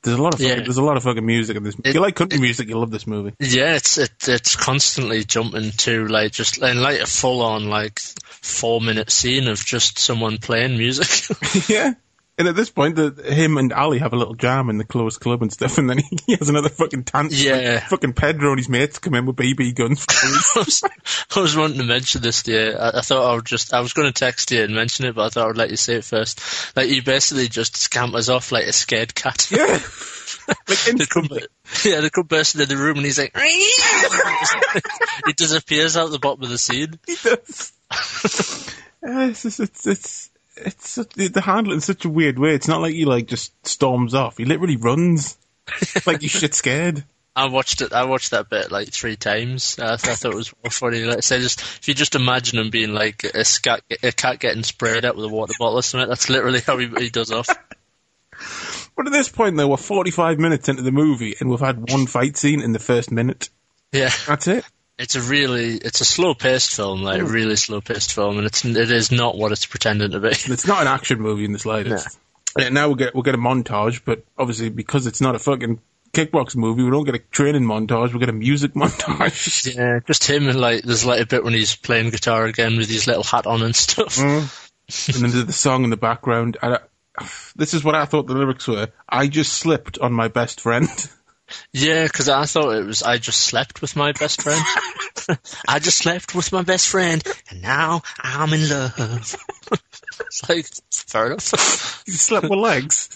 There's 0.03 0.17
a 0.17 0.21
lot 0.21 0.33
of 0.33 0.39
fucking, 0.39 0.57
Yeah. 0.57 0.63
there's 0.63 0.77
a 0.77 0.83
lot 0.83 0.95
of 0.97 1.03
fucking 1.03 1.25
music 1.25 1.57
in 1.57 1.63
this. 1.63 1.75
if 1.83 1.93
you 1.93 1.99
like 1.99 2.15
country 2.15 2.39
music, 2.39 2.69
you'll 2.69 2.79
love 2.79 2.91
this 2.91 3.05
movie. 3.05 3.33
Yeah, 3.39 3.75
it's 3.75 3.97
it, 3.97 4.11
it's 4.27 4.55
constantly 4.55 5.23
jumping 5.25 5.71
to 5.71 6.07
like 6.07 6.31
just 6.31 6.57
and 6.61 6.81
like 6.81 7.01
a 7.01 7.05
full 7.05 7.41
on 7.41 7.69
like 7.69 7.99
four 7.99 8.79
minute 8.79 9.11
scene 9.11 9.47
of 9.47 9.59
just 9.65 9.99
someone 9.99 10.37
playing 10.37 10.77
music. 10.77 11.35
yeah. 11.69 11.93
And 12.39 12.47
at 12.47 12.55
this 12.55 12.69
point, 12.69 12.95
the, 12.95 13.11
him 13.11 13.57
and 13.57 13.73
Ali 13.73 13.99
have 13.99 14.13
a 14.13 14.15
little 14.15 14.33
jam 14.33 14.69
in 14.69 14.77
the 14.77 14.85
closed 14.85 15.19
club 15.19 15.41
and 15.41 15.51
stuff, 15.51 15.77
and 15.77 15.89
then 15.89 15.97
he, 16.09 16.17
he 16.25 16.35
has 16.37 16.47
another 16.47 16.69
fucking 16.69 17.03
tantrum. 17.03 17.37
Yeah. 17.37 17.85
Fucking 17.85 18.13
Pedro 18.13 18.51
and 18.51 18.59
his 18.59 18.69
mates 18.69 18.97
come 18.97 19.13
in 19.15 19.25
with 19.25 19.35
BB 19.35 19.75
guns. 19.75 20.05
I 20.09 20.59
was, 20.59 20.83
I 21.35 21.39
was 21.41 21.57
wanting 21.57 21.79
to 21.79 21.83
mention 21.83 22.21
this 22.21 22.43
to 22.43 22.51
you. 22.53 22.77
I, 22.77 22.99
I 22.99 23.01
thought 23.01 23.29
I 23.29 23.35
would 23.35 23.45
just, 23.45 23.73
I 23.73 23.81
was 23.81 23.91
going 23.91 24.07
to 24.07 24.17
text 24.17 24.51
you 24.51 24.63
and 24.63 24.73
mention 24.73 25.05
it, 25.05 25.15
but 25.15 25.25
I 25.25 25.29
thought 25.29 25.43
I 25.43 25.47
would 25.47 25.57
let 25.57 25.69
you 25.69 25.75
say 25.75 25.95
it 25.95 26.05
first. 26.05 26.39
Like, 26.77 26.87
he 26.87 27.01
basically 27.01 27.49
just 27.49 27.75
scampers 27.75 28.29
off 28.29 28.53
like 28.53 28.67
a 28.67 28.73
scared 28.73 29.13
cat. 29.13 29.51
yeah. 29.51 29.65
like 30.47 30.79
They 30.85 31.05
come, 31.07 31.27
instantly. 31.27 31.47
yeah, 31.83 31.99
they 31.99 32.09
come 32.09 32.25
bursting 32.25 32.61
in 32.61 32.69
the 32.69 32.77
room 32.77 32.95
and 32.95 33.05
he's 33.05 33.19
like, 33.19 33.37
he 33.37 35.33
disappears 35.33 35.97
out 35.97 36.09
the 36.09 36.19
bottom 36.19 36.43
of 36.43 36.49
the 36.49 36.57
scene. 36.57 36.97
He 37.05 37.15
does. 37.21 37.73
It's, 39.01 39.45
it's, 39.45 39.59
it's, 39.59 39.87
it's, 39.87 40.28
it's 40.65 40.89
such, 40.89 41.13
they 41.13 41.41
handle 41.41 41.73
it 41.73 41.75
in 41.75 41.81
such 41.81 42.05
a 42.05 42.09
weird 42.09 42.39
way. 42.39 42.53
It's 42.53 42.67
not 42.67 42.81
like 42.81 42.93
he 42.93 43.05
like 43.05 43.27
just 43.27 43.53
storms 43.67 44.13
off. 44.13 44.37
He 44.37 44.45
literally 44.45 44.77
runs. 44.77 45.37
like 46.05 46.21
you 46.21 46.29
shit 46.29 46.53
scared. 46.53 47.03
I 47.35 47.47
watched 47.47 47.81
it. 47.81 47.93
I 47.93 48.05
watched 48.05 48.31
that 48.31 48.49
bit 48.49 48.71
like 48.71 48.91
three 48.91 49.15
times. 49.15 49.77
I, 49.79 49.95
th- 49.95 50.11
I 50.11 50.15
thought 50.15 50.33
it 50.33 50.37
was 50.37 50.53
more 50.63 50.71
funny. 50.71 51.03
Like, 51.03 51.23
say, 51.23 51.39
just 51.39 51.61
if 51.61 51.87
you 51.87 51.93
just 51.93 52.15
imagine 52.15 52.59
him 52.59 52.69
being 52.69 52.93
like 52.93 53.23
a, 53.23 53.45
scat, 53.45 53.81
a 54.03 54.11
cat 54.11 54.39
getting 54.39 54.63
sprayed 54.63 55.05
out 55.05 55.15
with 55.15 55.25
a 55.25 55.29
water 55.29 55.53
bottle 55.57 55.77
or 55.77 55.83
something, 55.83 56.09
that's 56.09 56.29
literally 56.29 56.59
how 56.59 56.77
he, 56.77 56.87
he 56.87 57.09
does 57.09 57.31
off. 57.31 57.47
But 58.95 59.07
at 59.07 59.13
this 59.13 59.29
point, 59.29 59.55
though, 59.55 59.69
we're 59.69 59.77
45 59.77 60.39
minutes 60.39 60.67
into 60.67 60.81
the 60.81 60.91
movie 60.91 61.33
and 61.39 61.49
we've 61.49 61.61
had 61.61 61.89
one 61.89 62.05
fight 62.05 62.35
scene 62.35 62.61
in 62.61 62.73
the 62.73 62.79
first 62.79 63.13
minute. 63.13 63.49
Yeah, 63.93 64.11
That's 64.27 64.45
it. 64.47 64.65
It's 64.99 65.15
a 65.15 65.21
really, 65.21 65.77
it's 65.77 66.01
a 66.01 66.05
slow 66.05 66.33
paced 66.33 66.75
film, 66.75 67.01
like 67.01 67.21
a 67.21 67.25
hmm. 67.25 67.31
really 67.31 67.55
slow 67.55 67.79
paced 67.79 68.13
film, 68.13 68.37
and 68.37 68.45
it's 68.45 68.65
it 68.65 68.91
is 68.91 69.11
not 69.11 69.37
what 69.37 69.53
it's 69.53 69.65
pretending 69.65 70.11
to 70.11 70.19
be. 70.19 70.27
It's 70.27 70.67
not 70.67 70.81
an 70.81 70.87
action 70.87 71.21
movie 71.21 71.45
in 71.45 71.53
the 71.53 71.59
slightest. 71.59 72.19
Yeah, 72.57 72.69
now 72.69 72.87
we'll 72.87 72.95
get, 72.95 73.13
we'll 73.13 73.23
get 73.23 73.35
a 73.35 73.39
montage, 73.39 74.01
but 74.03 74.25
obviously 74.37 74.69
because 74.69 75.07
it's 75.07 75.21
not 75.21 75.35
a 75.35 75.39
fucking 75.39 75.79
kickbox 76.11 76.55
movie, 76.55 76.83
we 76.83 76.89
don't 76.89 77.05
get 77.05 77.15
a 77.15 77.19
training 77.19 77.63
montage, 77.63 78.11
we 78.11 78.19
get 78.19 78.29
a 78.29 78.33
music 78.33 78.73
montage. 78.75 79.73
Yeah, 79.73 79.99
just 80.05 80.29
him 80.29 80.49
and 80.49 80.59
like 80.59 80.83
there's 80.83 81.05
like 81.05 81.21
a 81.21 81.25
bit 81.25 81.43
when 81.43 81.53
he's 81.53 81.75
playing 81.75 82.09
guitar 82.09 82.45
again 82.45 82.75
with 82.75 82.89
his 82.89 83.07
little 83.07 83.23
hat 83.23 83.47
on 83.47 83.61
and 83.61 83.75
stuff. 83.75 84.17
Hmm. 84.17 84.45
and 85.07 85.23
then 85.23 85.31
there's 85.31 85.45
the 85.45 85.53
song 85.53 85.85
in 85.85 85.91
the 85.91 85.97
background. 85.97 86.57
I, 86.61 86.79
this 87.55 87.73
is 87.73 87.83
what 87.83 87.95
I 87.95 88.05
thought 88.05 88.27
the 88.27 88.33
lyrics 88.33 88.67
were. 88.67 88.89
I 89.07 89.27
just 89.27 89.53
slipped 89.53 89.97
on 89.99 90.11
my 90.11 90.27
best 90.27 90.59
friend. 90.59 90.89
Yeah, 91.73 92.03
because 92.03 92.29
I 92.29 92.45
thought 92.45 92.75
it 92.75 92.85
was 92.85 93.03
I 93.03 93.17
just 93.17 93.41
slept 93.41 93.81
with 93.81 93.95
my 93.95 94.11
best 94.11 94.41
friend. 94.41 94.63
I 95.67 95.79
just 95.79 95.97
slept 95.97 96.35
with 96.35 96.51
my 96.51 96.63
best 96.63 96.87
friend, 96.87 97.23
and 97.49 97.61
now 97.61 98.01
I'm 98.19 98.53
in 98.53 98.69
love. 98.69 99.35
it's 100.21 100.49
like 100.49 100.65
fair 100.91 101.27
enough. 101.27 102.03
he 102.05 102.11
slept 102.13 102.49
with 102.49 102.59
legs. 102.59 103.09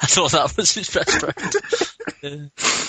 I 0.00 0.06
thought 0.06 0.32
that 0.32 0.54
was 0.56 0.74
his 0.74 0.90
best 0.90 1.20
friend. 1.20 1.54
Yeah. 2.22 2.88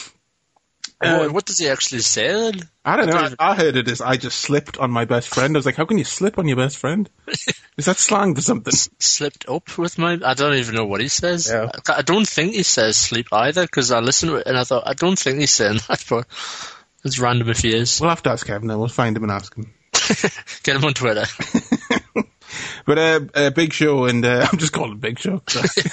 What, 1.02 1.32
what 1.32 1.46
does 1.46 1.58
he 1.58 1.70
actually 1.70 2.02
say 2.02 2.28
then? 2.28 2.62
I 2.84 2.98
don't 2.98 3.08
know. 3.08 3.30
I, 3.40 3.52
I 3.52 3.56
heard 3.56 3.76
it 3.76 3.88
as 3.88 4.02
I 4.02 4.18
just 4.18 4.40
slipped 4.40 4.78
on 4.78 4.92
my 4.92 5.06
best 5.06 5.28
friend. 5.30 5.56
I 5.56 5.58
was 5.58 5.66
like, 5.66 5.76
how 5.76 5.86
can 5.86 5.98
you 5.98 6.04
slip 6.04 6.38
on 6.38 6.48
your 6.48 6.58
best 6.58 6.78
friend? 6.78 7.10
Is 7.78 7.86
that 7.86 7.98
slang 7.98 8.36
for 8.36 8.42
something? 8.42 8.74
Slipped 8.74 9.48
up 9.48 9.78
with 9.78 9.98
my. 9.98 10.20
I 10.24 10.34
don't 10.34 10.56
even 10.56 10.76
know 10.76 10.86
what 10.86 11.02
he 11.02 11.08
says. 11.08 11.50
Yeah. 11.50 11.70
I, 11.88 12.00
I 12.00 12.02
don't 12.02 12.28
think 12.28 12.54
he 12.54 12.64
says 12.64 12.98
sleep 12.98 13.28
either 13.32 13.64
because 13.64 13.92
I 13.92 14.00
listened 14.00 14.32
to 14.32 14.36
it 14.38 14.48
and 14.48 14.58
I 14.58 14.64
thought 14.64 14.84
I 14.86 14.94
don't 14.94 15.18
think 15.18 15.40
he's 15.40 15.52
saying 15.52 15.80
that, 15.88 16.04
but 16.10 16.28
it's 17.06 17.20
random 17.20 17.50
if 17.50 17.60
he 17.60 17.74
is. 17.74 18.02
We'll 18.02 18.10
have 18.10 18.24
to 18.24 18.32
ask 18.32 18.46
Kevin 18.46 18.68
then. 18.68 18.80
We'll 18.80 18.90
find 18.90 19.16
him 19.16 19.24
and 19.24 19.32
ask 19.32 19.56
him. 19.56 19.74
Get 20.64 20.76
him 20.76 20.86
on 20.86 20.94
Twitter. 20.94 21.26
But 22.86 22.98
uh, 22.98 23.20
uh, 23.36 23.50
Big 23.52 23.72
Show 23.74 24.06
and 24.06 24.26
uh, 24.26 24.48
I'm 24.52 24.58
just 24.58 24.74
calling 24.74 24.94
him 24.94 25.00
Big 25.00 25.20
Show. 25.20 25.44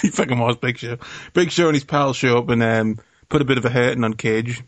he 0.00 0.08
fucking 0.08 0.38
was 0.38 0.56
Big 0.56 0.78
Show. 0.78 0.96
Big 1.34 1.50
Show 1.50 1.66
and 1.66 1.74
his 1.74 1.84
pals 1.84 2.16
show 2.16 2.38
up 2.38 2.48
and 2.48 2.62
um, 2.62 2.98
put 3.28 3.42
a 3.42 3.44
bit 3.44 3.58
of 3.58 3.66
a 3.66 3.70
hurting 3.70 4.02
on 4.02 4.14
Cage. 4.14 4.62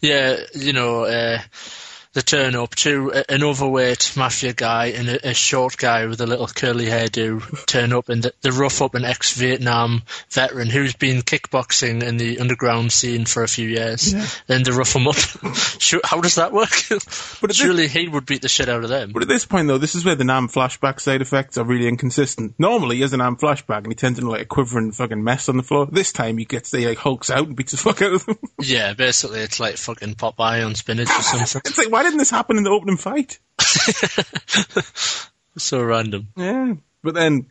Yeah, 0.00 0.36
you 0.54 0.72
know, 0.72 1.04
uh, 1.04 1.38
they 2.14 2.20
turn 2.20 2.54
up 2.54 2.74
to 2.74 3.10
an 3.28 3.42
overweight 3.42 4.12
mafia 4.16 4.52
guy 4.52 4.86
and 4.86 5.08
a, 5.08 5.30
a 5.30 5.34
short 5.34 5.76
guy 5.76 6.06
with 6.06 6.20
a 6.20 6.26
little 6.26 6.46
curly 6.46 6.86
hairdo 6.86 7.66
turn 7.66 7.92
up 7.92 8.08
and 8.08 8.30
they 8.42 8.50
rough 8.50 8.82
up 8.82 8.94
an 8.94 9.04
ex-Vietnam 9.04 10.02
veteran 10.30 10.68
who's 10.68 10.94
been 10.94 11.22
kickboxing 11.22 12.02
in 12.02 12.16
the 12.16 12.38
underground 12.38 12.92
scene 12.92 13.24
for 13.24 13.42
a 13.42 13.48
few 13.48 13.68
years. 13.68 14.14
Then 14.46 14.62
they 14.62 14.70
rough 14.70 14.94
him 14.94 15.08
up. 15.08 15.16
How 16.04 16.20
does 16.20 16.36
that 16.36 16.52
work? 16.52 16.70
But 17.40 17.54
Surely 17.54 17.88
he 17.88 18.08
would 18.08 18.26
beat 18.26 18.42
the 18.42 18.48
shit 18.48 18.68
out 18.68 18.84
of 18.84 18.90
them. 18.90 19.12
But 19.12 19.22
at 19.22 19.28
this 19.28 19.46
point, 19.46 19.68
though, 19.68 19.78
this 19.78 19.94
is 19.94 20.04
where 20.04 20.14
the 20.14 20.24
Nam 20.24 20.48
flashback 20.48 21.00
side 21.00 21.22
effects 21.22 21.58
are 21.58 21.64
really 21.64 21.88
inconsistent. 21.88 22.54
Normally, 22.58 22.96
he 22.96 23.02
has 23.02 23.12
a 23.12 23.16
Nam 23.16 23.36
flashback 23.36 23.78
and 23.78 23.88
he 23.88 23.94
turns 23.94 24.18
into 24.18 24.30
like 24.30 24.42
a 24.42 24.46
quivering 24.46 24.92
fucking 24.92 25.22
mess 25.22 25.48
on 25.48 25.56
the 25.56 25.62
floor. 25.62 25.86
This 25.86 26.12
time, 26.12 26.38
he 26.38 26.44
gets 26.44 26.70
the 26.70 26.86
like 26.86 26.98
hulks 26.98 27.30
out 27.30 27.46
and 27.46 27.56
beats 27.56 27.72
the 27.72 27.78
fuck 27.78 28.02
out 28.02 28.12
of 28.12 28.26
them. 28.26 28.38
Yeah, 28.60 28.92
basically 28.94 29.40
it's 29.40 29.60
like 29.60 29.76
fucking 29.76 30.14
Popeye 30.14 30.64
on 30.64 30.74
spinach 30.74 31.10
or 31.10 31.22
something. 31.22 31.62
it's 31.64 31.78
like, 31.78 31.90
why 31.90 32.01
didn't 32.02 32.18
this 32.18 32.30
happen 32.30 32.56
in 32.56 32.64
the 32.64 32.70
opening 32.70 32.96
fight? 32.96 33.38
so 35.56 35.82
random. 35.82 36.28
Yeah. 36.36 36.74
But 37.02 37.14
then 37.14 37.50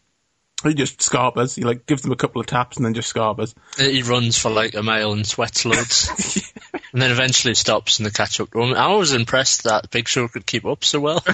he 0.64 0.74
just 0.74 1.02
scarpers. 1.02 1.56
He 1.56 1.64
like 1.64 1.86
gives 1.86 2.02
them 2.02 2.12
a 2.12 2.16
couple 2.16 2.40
of 2.40 2.48
taps 2.48 2.78
and 2.78 2.86
then 2.86 2.94
just 2.94 3.10
scarpers. 3.10 3.56
He 3.78 4.04
runs 4.04 4.38
for 4.38 4.50
like 4.50 4.76
a 4.76 4.84
mile 4.84 5.14
and 5.14 5.26
sweats 5.26 5.66
loads. 5.66 6.52
and 6.94 7.02
then 7.02 7.12
eventually 7.12 7.56
stops 7.56 8.00
and 8.00 8.06
they 8.06 8.12
catch 8.12 8.40
up 8.40 8.52
to 8.52 8.62
him. 8.62 8.74
I 8.76 8.94
was 8.96 9.14
impressed 9.14 9.64
that 9.64 9.90
Big 9.92 10.08
Show 10.08 10.28
could 10.28 10.46
keep 10.46 10.66
up 10.66 10.84
so 10.84 11.00
well. 11.00 11.24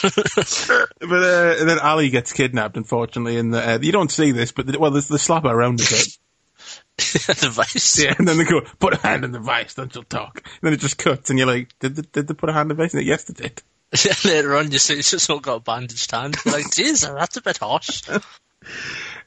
But 0.00 1.22
uh, 1.22 1.56
and 1.58 1.68
then 1.68 1.78
Ali 1.78 2.10
gets 2.10 2.32
kidnapped, 2.32 2.76
unfortunately, 2.76 3.38
and 3.38 3.54
the, 3.54 3.74
uh, 3.74 3.78
you 3.80 3.92
don't 3.92 4.10
see 4.10 4.32
this, 4.32 4.52
but 4.52 4.66
the, 4.66 4.78
well, 4.78 4.90
there's 4.90 5.08
the 5.08 5.18
slap 5.18 5.44
around 5.44 5.78
his 5.78 5.90
head. 5.90 6.06
the 6.96 7.50
vice. 7.52 8.02
Yeah, 8.02 8.14
and 8.18 8.26
then 8.26 8.38
they 8.38 8.44
go, 8.44 8.60
put 8.78 8.94
a 8.94 8.98
hand 8.98 9.24
in 9.24 9.32
the 9.32 9.40
vice, 9.40 9.74
don't 9.74 9.94
you 9.94 10.02
talk. 10.04 10.42
And 10.44 10.60
then 10.62 10.72
it 10.72 10.80
just 10.80 10.98
cuts, 10.98 11.30
and 11.30 11.38
you're 11.38 11.48
like, 11.48 11.78
did 11.78 11.96
they, 11.96 12.02
did 12.02 12.28
they 12.28 12.34
put 12.34 12.50
a 12.50 12.52
hand 12.52 12.70
in 12.70 12.76
the 12.76 12.82
vice? 12.82 12.94
And 12.94 13.04
yes, 13.04 13.24
they 13.24 13.34
did. 13.34 13.62
Later 14.24 14.56
on, 14.56 14.70
you 14.70 14.78
see 14.78 14.94
it's 14.94 15.10
just 15.10 15.30
all 15.30 15.40
got 15.40 15.56
a 15.56 15.60
bandaged 15.60 16.10
hand. 16.10 16.36
You're 16.44 16.54
like, 16.54 16.66
jeez, 16.66 17.02
that's 17.02 17.36
a 17.36 17.42
bit 17.42 17.58
harsh. 17.58 18.02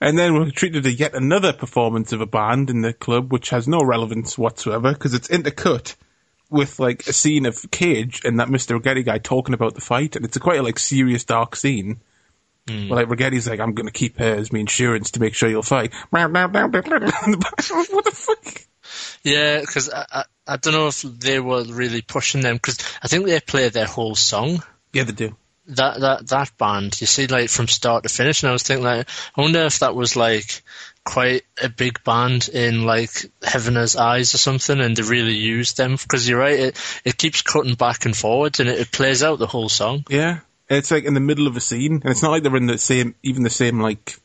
And 0.01 0.17
then 0.17 0.33
we're 0.33 0.49
treated 0.49 0.83
to 0.83 0.91
yet 0.91 1.13
another 1.13 1.53
performance 1.53 2.11
of 2.11 2.21
a 2.21 2.25
band 2.25 2.71
in 2.71 2.81
the 2.81 2.91
club, 2.91 3.31
which 3.31 3.51
has 3.51 3.67
no 3.67 3.83
relevance 3.83 4.35
whatsoever, 4.35 4.93
because 4.93 5.13
it's 5.13 5.27
intercut 5.27 5.95
with 6.49 6.79
like 6.79 7.07
a 7.07 7.13
scene 7.13 7.45
of 7.45 7.69
Cage 7.69 8.21
and 8.25 8.39
that 8.39 8.49
Mr. 8.49 8.81
Getty 8.81 9.03
guy 9.03 9.19
talking 9.19 9.53
about 9.53 9.75
the 9.75 9.81
fight, 9.81 10.15
and 10.15 10.25
it's 10.25 10.35
a 10.35 10.39
quite 10.39 10.59
a 10.59 10.63
like 10.63 10.79
serious, 10.79 11.23
dark 11.23 11.55
scene. 11.55 12.01
Hmm. 12.71 12.89
Well, 12.89 12.99
like 12.99 13.07
Rigetti's 13.07 13.47
like, 13.47 13.59
I'm 13.59 13.73
going 13.73 13.87
to 13.87 13.93
keep 13.93 14.17
her 14.19 14.35
as 14.35 14.51
my 14.51 14.59
insurance 14.59 15.11
to 15.11 15.19
make 15.19 15.35
sure 15.35 15.49
you'll 15.49 15.63
fight. 15.63 15.93
what 17.91 18.05
the 18.05 18.11
fuck? 18.11 18.61
Yeah, 19.23 19.59
because 19.61 19.89
I, 19.89 20.05
I, 20.11 20.23
I 20.47 20.57
don't 20.57 20.73
know 20.73 20.87
if 20.87 21.01
they 21.01 21.39
were 21.39 21.63
really 21.63 22.01
pushing 22.01 22.41
them 22.41 22.55
because 22.55 22.77
I 23.01 23.07
think 23.07 23.25
they 23.25 23.39
play 23.39 23.69
their 23.69 23.85
whole 23.85 24.15
song. 24.15 24.63
Yeah, 24.93 25.03
they 25.03 25.13
do. 25.13 25.35
That 25.67 25.99
that 25.99 26.27
that 26.27 26.57
band, 26.57 26.99
you 26.99 27.07
see, 27.07 27.27
like 27.27 27.49
from 27.49 27.67
start 27.67 28.03
to 28.03 28.09
finish, 28.09 28.41
and 28.41 28.49
I 28.49 28.53
was 28.53 28.63
thinking, 28.63 28.83
like, 28.83 29.07
I 29.37 29.41
wonder 29.41 29.63
if 29.63 29.79
that 29.79 29.95
was 29.95 30.15
like 30.15 30.63
quite 31.05 31.43
a 31.61 31.69
big 31.69 32.03
band 32.03 32.49
in 32.49 32.83
like 32.83 33.11
Heaven 33.43 33.77
as 33.77 33.95
Eyes 33.95 34.33
or 34.33 34.39
something, 34.39 34.79
and 34.79 34.97
they 34.97 35.03
really 35.03 35.35
used 35.35 35.77
them 35.77 35.91
because 35.93 36.27
you're 36.27 36.39
right, 36.39 36.59
it 36.59 37.01
it 37.05 37.17
keeps 37.17 37.43
cutting 37.43 37.75
back 37.75 38.05
and 38.05 38.17
forwards, 38.17 38.59
and 38.59 38.67
it, 38.69 38.79
it 38.79 38.91
plays 38.91 39.23
out 39.23 39.39
the 39.39 39.47
whole 39.47 39.69
song. 39.69 40.03
Yeah. 40.09 40.39
It's 40.71 40.89
like 40.89 41.03
in 41.03 41.13
the 41.13 41.19
middle 41.19 41.47
of 41.47 41.57
a 41.57 41.61
scene, 41.61 41.95
and 41.95 42.05
it's 42.05 42.23
not 42.23 42.31
like 42.31 42.43
they're 42.43 42.55
in 42.55 42.65
the 42.65 42.77
same, 42.77 43.13
even 43.23 43.43
the 43.43 43.49
same, 43.49 43.79
like, 43.79 44.17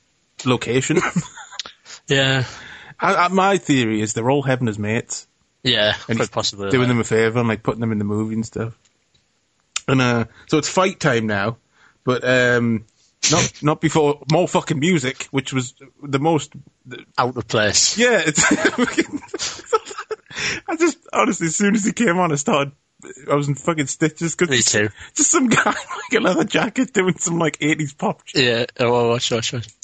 location. 0.44 0.98
Yeah, 2.08 2.44
I, 3.00 3.14
I, 3.16 3.28
my 3.28 3.58
theory 3.58 4.00
is 4.00 4.14
they're 4.14 4.30
all 4.30 4.42
having 4.42 4.68
as 4.68 4.78
mates. 4.78 5.26
yeah, 5.64 5.96
and 6.08 6.18
quite 6.18 6.30
possibly. 6.30 6.70
doing 6.70 6.86
them 6.86 7.00
a 7.00 7.04
favor 7.04 7.40
and 7.40 7.48
like 7.48 7.64
putting 7.64 7.80
them 7.80 7.90
in 7.90 7.98
the 7.98 8.04
movie 8.04 8.34
and 8.34 8.46
stuff. 8.46 8.78
And 9.88 10.00
uh, 10.00 10.26
so 10.46 10.58
it's 10.58 10.68
fight 10.68 11.00
time 11.00 11.26
now, 11.26 11.56
but 12.04 12.22
um, 12.22 12.84
not 13.30 13.52
not 13.62 13.80
before 13.80 14.22
more 14.30 14.46
fucking 14.46 14.78
music, 14.78 15.24
which 15.32 15.52
was 15.52 15.74
the 16.00 16.20
most. 16.20 16.52
out 17.18 17.36
of 17.36 17.48
place. 17.48 17.98
Yeah, 17.98 18.22
it's. 18.24 18.44
I 20.68 20.76
just 20.76 20.98
honestly, 21.12 21.48
as 21.48 21.56
soon 21.56 21.74
as 21.74 21.84
he 21.84 21.92
came 21.92 22.18
on, 22.18 22.30
I 22.30 22.36
started. 22.36 22.72
I 23.30 23.34
was 23.34 23.48
in 23.48 23.54
fucking 23.54 23.86
stitches 23.86 24.34
because 24.34 24.50
Me 24.50 24.62
too. 24.62 24.88
Just 25.14 25.30
some 25.30 25.48
guy 25.48 25.70
in 25.70 25.72
like 25.72 26.12
a 26.14 26.20
leather 26.20 26.44
jacket 26.44 26.92
doing 26.92 27.16
some 27.18 27.38
like 27.38 27.58
eighties 27.60 27.92
pop. 27.94 28.22
shit. 28.26 28.44
Yeah, 28.44 28.66
oh, 28.86 29.08
watch, 29.08 29.30
watch, 29.30 29.52
watch. 29.52 29.68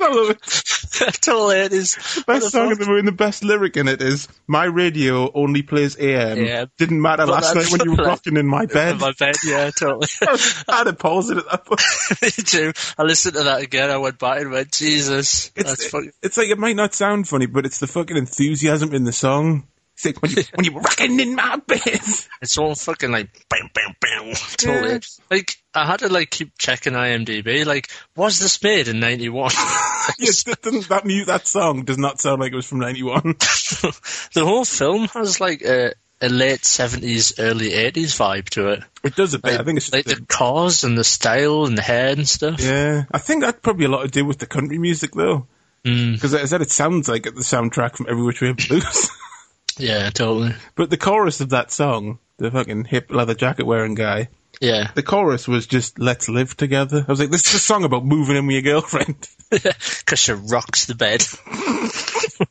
I 0.00 0.08
love 0.14 0.30
it. 0.30 0.64
totally, 1.20 1.56
it 1.60 1.72
is. 1.72 1.96
Best 2.26 2.50
song 2.50 2.72
in 2.72 2.78
the 2.78 2.86
movie, 2.86 2.98
and 3.00 3.08
the 3.08 3.12
best 3.12 3.44
lyric 3.44 3.76
in 3.76 3.88
it 3.88 4.02
is 4.02 4.28
"My 4.46 4.64
radio 4.64 5.30
only 5.32 5.62
plays 5.62 5.96
AM. 5.98 6.38
AM. 6.38 6.70
Didn't 6.78 7.00
matter 7.00 7.26
But 7.26 7.32
last 7.32 7.54
night 7.54 7.70
when 7.70 7.80
you 7.84 7.96
were 7.96 8.04
rocking 8.08 8.36
in 8.36 8.46
my 8.46 8.66
bed." 8.66 8.94
In 8.94 8.98
my 8.98 9.12
bed, 9.18 9.34
yeah, 9.44 9.70
totally. 9.70 10.08
I 10.68 10.76
had 10.78 10.84
to 10.84 10.92
pause 10.92 11.30
it 11.30 11.38
at 11.38 11.50
that 11.50 11.64
point. 11.64 11.82
Me 12.22 12.30
too. 12.30 12.72
I 12.98 13.02
listened 13.02 13.34
to 13.36 13.44
that 13.44 13.62
again. 13.62 13.90
I 13.90 13.98
went 13.98 14.18
back 14.18 14.40
and 14.40 14.50
went, 14.50 14.72
Jesus, 14.72 15.50
It's, 15.54 15.68
that's 15.70 15.86
fucking. 15.88 16.12
it's 16.22 16.36
like 16.36 16.48
it 16.48 16.58
might 16.58 16.76
not 16.76 16.94
sound 16.94 17.28
funny, 17.28 17.46
but 17.46 17.66
it's 17.66 17.78
the 17.78 17.86
fucking 17.86 18.16
enthusiasm 18.16 18.94
in 18.94 19.04
the 19.04 19.12
song. 19.12 19.66
It's 19.94 20.04
like 20.04 20.22
when 20.22 20.30
you 20.30 20.42
when 20.54 20.64
you 20.64 20.72
were 20.72 20.80
rocking 20.80 21.18
in 21.18 21.34
my 21.34 21.56
bed. 21.66 21.80
It's 22.40 22.56
all 22.56 22.76
fucking 22.76 23.10
like 23.10 23.30
bam, 23.48 23.68
bam, 23.74 23.96
bam. 24.00 24.32
Totally. 24.56 24.92
Yeah. 24.92 24.98
Like 25.28 25.56
I 25.74 25.86
had 25.86 25.98
to 26.00 26.08
like 26.08 26.30
keep 26.30 26.56
checking 26.56 26.92
IMDb. 26.92 27.66
Like, 27.66 27.90
was 28.14 28.38
this 28.38 28.62
made 28.62 28.86
in 28.86 29.00
'91? 29.00 29.50
yes, 30.18 30.42
that, 30.44 30.62
that 30.62 31.24
that 31.26 31.46
song 31.46 31.84
does 31.84 31.98
not 31.98 32.20
sound 32.20 32.40
like 32.40 32.52
it 32.52 32.56
was 32.56 32.66
from 32.66 32.78
'91. 32.80 33.22
the 33.22 34.44
whole 34.44 34.64
film 34.64 35.06
has 35.08 35.40
like 35.40 35.62
a, 35.62 35.92
a 36.20 36.28
late 36.28 36.60
'70s, 36.60 37.34
early 37.38 37.70
'80s 37.70 38.16
vibe 38.16 38.48
to 38.50 38.68
it. 38.68 38.82
It 39.04 39.14
does 39.16 39.34
a 39.34 39.38
bit. 39.38 39.52
Like, 39.52 39.60
I 39.60 39.64
think 39.64 39.76
it's 39.76 39.86
just 39.86 39.94
like 39.94 40.04
the- 40.06 40.16
the 40.20 40.26
cars 40.26 40.84
and 40.84 40.96
the 40.96 41.04
style 41.04 41.64
and 41.66 41.76
the 41.76 41.82
hair 41.82 42.10
and 42.12 42.28
stuff. 42.28 42.60
yeah. 42.60 43.04
I 43.12 43.18
think 43.18 43.42
that 43.42 43.62
probably 43.62 43.86
a 43.86 43.88
lot 43.88 44.02
to 44.02 44.08
do 44.08 44.24
with 44.24 44.38
the 44.38 44.46
country 44.46 44.78
music 44.78 45.12
though, 45.12 45.46
Mm, 45.84 46.14
because 46.14 46.34
I 46.34 46.44
said 46.46 46.60
it 46.60 46.70
sounds 46.72 47.08
like 47.08 47.22
the 47.22 47.30
soundtrack 47.30 47.96
from 47.96 48.06
Every 48.10 48.22
Which 48.24 48.40
Way 48.42 48.52
Blues. 48.52 49.10
yeah, 49.78 50.10
totally. 50.10 50.54
but 50.74 50.90
the 50.90 50.96
chorus 50.96 51.40
of 51.40 51.50
that 51.50 51.70
song, 51.70 52.18
the 52.38 52.50
fucking 52.50 52.86
hip 52.86 53.10
leather 53.12 53.34
jacket 53.34 53.64
wearing 53.64 53.94
guy, 53.94 54.28
Yeah, 54.60 54.90
the 54.94 55.02
chorus 55.02 55.46
was 55.46 55.66
just 55.66 55.98
"Let's 55.98 56.28
live 56.28 56.56
together." 56.56 57.04
I 57.06 57.10
was 57.10 57.20
like, 57.20 57.30
this 57.30 57.46
is 57.46 57.54
a 57.54 57.58
song 57.58 57.84
about 57.84 58.04
moving 58.04 58.36
in 58.36 58.46
with 58.46 58.54
your 58.54 58.62
girlfriend. 58.62 59.28
because 59.50 60.18
she 60.18 60.32
rocks 60.32 60.86
the 60.86 60.94
bed. 60.94 61.24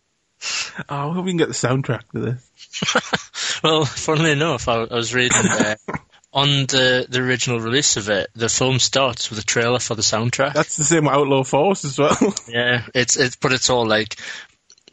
Oh, 0.90 1.10
I 1.10 1.14
hope 1.14 1.26
we 1.26 1.32
can 1.32 1.38
get 1.38 1.48
the 1.48 1.54
soundtrack 1.54 2.12
to 2.12 2.20
this. 2.20 3.60
Well, 3.64 3.86
funnily 3.86 4.32
enough, 4.32 4.68
I, 4.68 4.84
I 4.84 4.94
was 4.94 5.16
reading 5.16 5.42
uh, 5.44 5.76
on 6.32 6.48
the 6.68 7.08
the 7.10 7.20
original 7.22 7.60
release 7.60 7.98
of 7.98 8.08
it. 8.10 8.30
The 8.36 8.50
film 8.50 8.78
starts 8.78 9.32
with 9.32 9.40
a 9.40 9.44
trailer 9.44 9.80
for 9.80 9.96
the 9.96 10.04
soundtrack. 10.04 10.54
That's 10.54 10.78
the 10.78 10.84
same 10.84 11.06
with 11.06 11.14
Outlaw 11.14 11.44
Force 11.44 11.84
as 11.84 11.98
well. 11.98 12.16
Yeah, 12.48 12.86
it's 12.94 13.18
it's 13.18 13.36
but 13.36 13.54
it's 13.54 13.72
all 13.72 13.88
like 13.88 14.18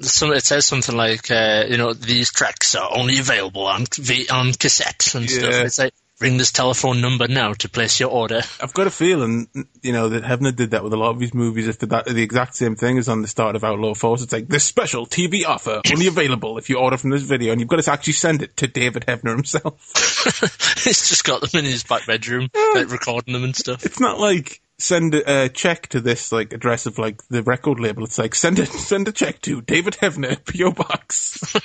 some. 0.01 0.33
It 0.33 0.45
says 0.45 0.65
something 0.65 0.97
like 0.97 1.31
uh, 1.31 1.67
you 1.69 1.77
know 1.77 1.93
these 1.93 2.33
tracks 2.33 2.75
are 2.75 2.89
only 2.97 3.19
available 3.19 3.67
on 3.67 3.85
v, 3.95 4.29
on 4.31 4.55
cassette 4.55 5.15
and 5.15 5.29
stuff. 5.29 5.55
It's 5.55 5.79
like 5.79 5.93
ring 6.21 6.37
this 6.37 6.53
telephone 6.53 7.01
number 7.01 7.27
now 7.29 7.53
to 7.55 7.69
place 7.69 7.99
your 7.99 8.11
order. 8.11 8.43
I've 8.61 8.75
got 8.75 8.87
a 8.87 8.91
feeling, 8.91 9.49
you 9.83 9.93
know, 9.93 10.09
that 10.11 10.23
Heavener 10.23 10.55
did 10.55 10.71
that 10.71 10.85
with 10.85 10.93
a 10.93 10.97
lot 10.97 11.11
of 11.11 11.21
his 11.21 11.35
movies. 11.35 11.69
If 11.69 11.79
that 11.81 12.07
the 12.07 12.23
exact 12.23 12.55
same 12.55 12.77
thing 12.77 12.97
is 12.97 13.09
on 13.09 13.23
the 13.23 13.29
start 13.29 13.57
of 13.57 13.65
Outlaw 13.65 13.95
Force, 13.95 14.23
it's 14.23 14.33
like 14.33 14.49
this 14.49 14.65
special 14.65 15.07
TV 15.07 15.45
offer 15.45 15.83
only 15.93 16.07
available 16.07 16.59
if 16.59 16.71
you 16.71 16.79
order 16.79 16.97
from 16.97 17.11
this 17.11 17.23
video, 17.23 17.53
and 17.53 17.61
you've 17.61 17.69
got 17.69 17.83
to 17.83 17.91
actually 17.91 18.13
send 18.15 18.43
it 18.43 18.57
to 18.59 18.67
David 18.67 19.05
Heavener 19.07 19.35
himself. 19.35 19.93
He's 20.85 21.09
just 21.09 21.25
got 21.25 21.41
them 21.41 21.59
in 21.59 21.65
his 21.65 21.83
back 21.83 22.07
bedroom, 22.07 22.49
like 22.75 22.91
recording 22.91 23.35
them 23.35 23.45
and 23.45 23.57
stuff. 23.57 23.85
It's 23.85 24.01
not 24.01 24.19
like 24.19 24.61
send 24.79 25.15
a, 25.15 25.45
a 25.45 25.49
check 25.49 25.89
to 25.89 26.01
this 26.01 26.33
like 26.33 26.53
address 26.53 26.87
of 26.87 26.99
like 26.99 27.27
the 27.29 27.43
record 27.43 27.81
label. 27.81 28.05
It's 28.05 28.19
like 28.19 28.35
send 28.35 28.59
it, 28.59 28.69
send 28.69 29.09
a 29.09 29.13
check 29.13 29.41
to 29.43 29.61
David 29.63 29.95
Heavener, 29.95 30.39
PO 30.45 30.73
Box. 30.73 31.57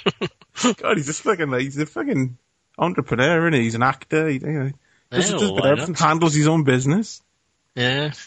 God, 0.78 0.98
he's 0.98 1.08
just 1.08 1.22
fucking 1.22 1.50
like 1.50 1.62
he's 1.62 1.78
a 1.78 1.86
fucking 1.86 2.38
entrepreneur, 2.80 3.46
and 3.46 3.56
he? 3.56 3.64
he's 3.64 3.76
an 3.76 3.84
actor. 3.84 4.28
He, 4.28 4.40
you 4.40 4.40
know, 4.40 4.72
does, 5.12 5.32
Yeah, 5.32 5.38
well, 5.38 5.66
everything, 5.66 5.96
handles 5.96 6.34
his 6.34 6.48
own 6.48 6.64
business. 6.64 7.22
Yeah. 7.76 8.12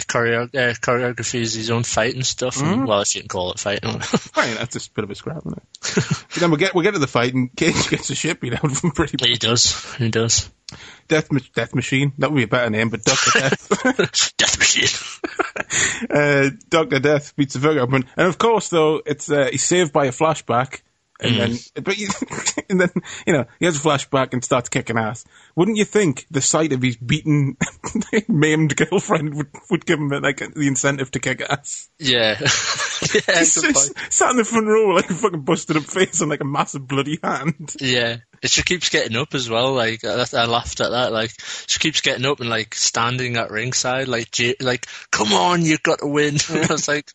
Choreo- 0.00 0.54
uh, 0.54 0.72
choreographies 0.74 1.54
his 1.54 1.70
own 1.70 1.82
fight 1.82 2.14
and 2.14 2.24
stuff. 2.24 2.62
And, 2.62 2.86
well, 2.86 3.02
if 3.02 3.14
you 3.14 3.20
can 3.20 3.28
call 3.28 3.52
it 3.52 3.58
fight. 3.58 3.84
Fine, 3.84 4.54
that's 4.54 4.72
just 4.72 4.90
a 4.90 4.94
bit 4.94 5.04
of 5.04 5.10
a 5.10 5.14
scrap, 5.14 5.42
isn't 5.44 5.58
it? 5.58 6.40
then 6.40 6.50
we 6.50 6.56
get 6.56 6.74
we 6.74 6.82
get 6.82 6.94
to 6.94 6.98
the 6.98 7.06
fight, 7.06 7.34
and 7.34 7.54
Cage 7.56 7.90
gets 7.90 8.08
a 8.08 8.14
shit 8.14 8.40
beat 8.40 8.54
out 8.54 8.64
of 8.64 8.82
him 8.82 8.92
pretty 8.92 9.18
he 9.26 9.34
does. 9.34 9.94
He 9.96 10.08
does. 10.08 10.50
Death 11.08 11.30
Ma- 11.30 11.40
Death 11.54 11.74
Machine. 11.74 12.14
That 12.18 12.30
would 12.30 12.38
be 12.38 12.44
a 12.44 12.48
better 12.48 12.70
name, 12.70 12.88
but 12.88 13.04
Doctor 13.04 13.38
Death. 13.38 14.32
Death 14.38 14.58
machine. 14.58 16.08
uh, 16.08 16.50
Doctor 16.70 16.98
Death 16.98 17.36
beats 17.36 17.52
the 17.54 17.60
fuck 17.60 17.72
out 17.76 17.88
of 17.88 17.92
him, 17.92 18.04
and 18.16 18.28
of 18.28 18.38
course, 18.38 18.70
though, 18.70 19.02
it's 19.04 19.30
uh, 19.30 19.48
he's 19.50 19.62
saved 19.64 19.92
by 19.92 20.06
a 20.06 20.12
flashback, 20.12 20.80
and 21.22 21.36
then 21.36 21.50
mm. 21.50 21.84
but 21.84 21.98
you, 21.98 22.08
and 22.70 22.80
then 22.80 22.90
you 23.26 23.32
know 23.32 23.46
he 23.58 23.66
has 23.66 23.76
a 23.76 23.80
flashback 23.80 24.32
and 24.32 24.44
starts 24.44 24.68
kicking 24.68 24.98
ass. 24.98 25.24
Wouldn't 25.54 25.76
you 25.76 25.84
think 25.84 26.26
the 26.30 26.40
sight 26.40 26.72
of 26.72 26.82
his 26.82 26.96
beaten, 26.96 27.56
maimed 28.28 28.76
girlfriend 28.76 29.34
would 29.34 29.48
would 29.70 29.86
give 29.86 29.98
him 29.98 30.08
like 30.08 30.38
the 30.38 30.66
incentive 30.66 31.10
to 31.12 31.20
kick 31.20 31.42
ass? 31.42 31.88
Yeah. 31.98 32.36
yeah, 32.40 33.38
He's 33.38 33.54
just 33.54 33.62
point. 33.62 34.12
sat 34.12 34.30
in 34.30 34.36
the 34.36 34.44
front 34.44 34.66
row 34.66 34.94
like 34.94 35.10
a 35.10 35.14
fucking 35.14 35.42
busted 35.42 35.76
up 35.76 35.84
face 35.84 36.20
and 36.20 36.30
like 36.30 36.40
a 36.40 36.44
massive 36.44 36.86
bloody 36.86 37.18
hand. 37.22 37.74
Yeah, 37.80 38.18
and 38.42 38.50
she 38.50 38.62
keeps 38.62 38.88
getting 38.88 39.16
up 39.16 39.34
as 39.34 39.48
well. 39.48 39.74
Like 39.74 40.04
I, 40.04 40.24
I 40.32 40.46
laughed 40.46 40.80
at 40.80 40.90
that. 40.90 41.12
Like 41.12 41.32
she 41.66 41.78
keeps 41.78 42.00
getting 42.00 42.26
up 42.26 42.40
and 42.40 42.50
like 42.50 42.74
standing 42.74 43.36
at 43.36 43.50
ringside, 43.50 44.08
like 44.08 44.30
J- 44.30 44.56
like 44.60 44.86
come 45.10 45.32
on, 45.32 45.62
you've 45.62 45.82
got 45.82 46.00
to 46.00 46.06
win. 46.06 46.38
I 46.48 46.66
was 46.70 46.88
like, 46.88 47.10